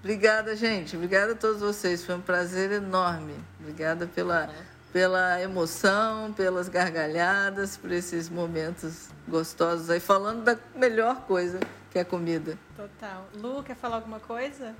Obrigada, 0.00 0.54
gente. 0.54 0.96
Obrigada 0.96 1.32
a 1.32 1.34
todos 1.34 1.62
vocês. 1.62 2.04
Foi 2.04 2.14
um 2.14 2.20
prazer 2.20 2.70
enorme. 2.72 3.34
Obrigada 3.58 4.06
pela, 4.06 4.50
pela 4.94 5.40
emoção, 5.42 6.32
pelas 6.34 6.68
gargalhadas, 6.68 7.76
por 7.76 7.90
esses 7.90 8.28
momentos 8.28 9.08
gostosos 9.26 9.90
aí, 9.90 9.98
falando 9.98 10.44
da 10.44 10.56
melhor 10.72 11.22
coisa 11.22 11.58
que 11.90 11.98
é 11.98 12.02
a 12.02 12.04
comida. 12.04 12.56
Total. 12.76 13.26
Lu, 13.34 13.60
quer 13.64 13.74
falar 13.74 13.96
alguma 13.96 14.20
coisa? 14.20 14.72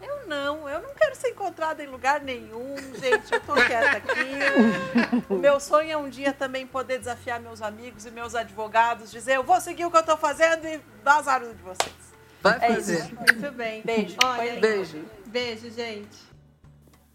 Eu 0.00 0.26
não, 0.26 0.66
eu 0.66 0.80
não 0.80 0.94
quero 0.94 1.14
ser 1.14 1.28
encontrada 1.32 1.84
em 1.84 1.86
lugar 1.86 2.22
nenhum, 2.22 2.76
gente. 2.98 3.30
Eu 3.30 3.40
tô 3.40 3.52
quieta 3.66 3.98
aqui. 3.98 5.28
O 5.28 5.34
meu 5.34 5.60
sonho 5.60 5.90
é 5.90 5.96
um 5.98 6.08
dia 6.08 6.32
também 6.32 6.66
poder 6.66 6.98
desafiar 6.98 7.38
meus 7.38 7.60
amigos 7.60 8.06
e 8.06 8.10
meus 8.10 8.34
advogados, 8.34 9.10
dizer 9.10 9.34
eu 9.36 9.44
vou 9.44 9.60
seguir 9.60 9.84
o 9.84 9.90
que 9.90 9.98
eu 9.98 10.02
tô 10.02 10.16
fazendo 10.16 10.66
e 10.66 10.80
dar 11.04 11.16
azar 11.16 11.40
de 11.40 11.52
vocês. 11.62 11.94
Vai 12.40 12.56
É 12.56 12.74
fazer. 12.74 13.00
isso. 13.00 13.14
Muito 13.16 13.52
bem. 13.52 13.82
Beijo. 13.82 14.16
Olha, 14.24 14.58
Beijo. 14.60 15.04
beijo, 15.26 15.70
gente. 15.70 16.16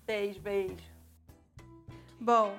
Beijo, 0.06 0.40
beijo. 0.40 0.93
Bom, 2.20 2.56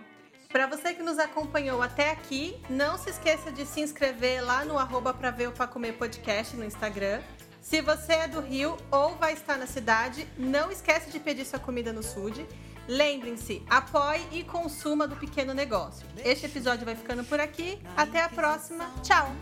para 0.51 0.66
você 0.66 0.94
que 0.94 1.02
nos 1.02 1.18
acompanhou 1.18 1.82
até 1.82 2.10
aqui, 2.10 2.56
não 2.70 2.97
se 2.97 3.10
esqueça 3.10 3.51
de 3.51 3.66
se 3.66 3.81
inscrever 3.81 4.44
lá 4.44 4.64
no 4.64 4.78
arroba 4.78 5.12
pra 5.12 5.31
ver 5.31 5.48
o 5.48 5.52
Pra 5.52 5.66
Comer 5.66 5.94
podcast 5.94 6.56
no 6.56 6.64
Instagram. 6.64 7.20
Se 7.60 7.81
você 7.81 8.12
é 8.12 8.28
do 8.28 8.40
Rio 8.40 8.76
ou 8.90 9.16
vai 9.16 9.32
estar 9.32 9.56
na 9.56 9.66
cidade, 9.66 10.28
não 10.36 10.70
esquece 10.70 11.10
de 11.10 11.18
pedir 11.18 11.44
sua 11.44 11.59
comida 11.59 11.93
no 11.93 12.02
Sud. 12.02 12.47
Lembrem-se, 12.86 13.62
apoie 13.68 14.20
e 14.31 14.44
consuma 14.44 15.09
do 15.09 15.16
pequeno 15.16 15.55
negócio. 15.55 16.06
Este 16.22 16.47
episódio 16.47 16.85
vai 16.85 16.94
ficando 16.94 17.24
por 17.24 17.40
aqui. 17.40 17.81
Até 17.97 18.22
a 18.22 18.28
próxima. 18.28 18.90
Tchau! 19.02 19.32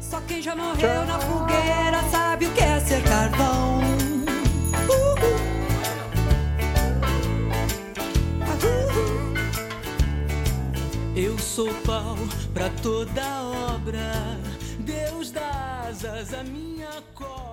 Só 0.00 0.20
quem 0.22 0.40
já 0.40 0.54
morreu 0.54 1.04
na 1.04 1.18
fogueira 1.18 2.02
sabe 2.10 2.46
o 2.46 2.54
que 2.54 2.60
é 2.60 2.80
ser 2.80 3.02
carvão. 3.02 3.80
Uhul. 4.88 5.57
Eu 11.20 11.36
sou 11.36 11.66
pau 11.84 12.14
pra 12.54 12.70
toda 12.80 13.42
obra. 13.74 14.38
Deus 14.78 15.32
dá 15.32 15.82
asas 15.88 16.32
à 16.32 16.44
minha 16.44 17.02
cobra. 17.12 17.47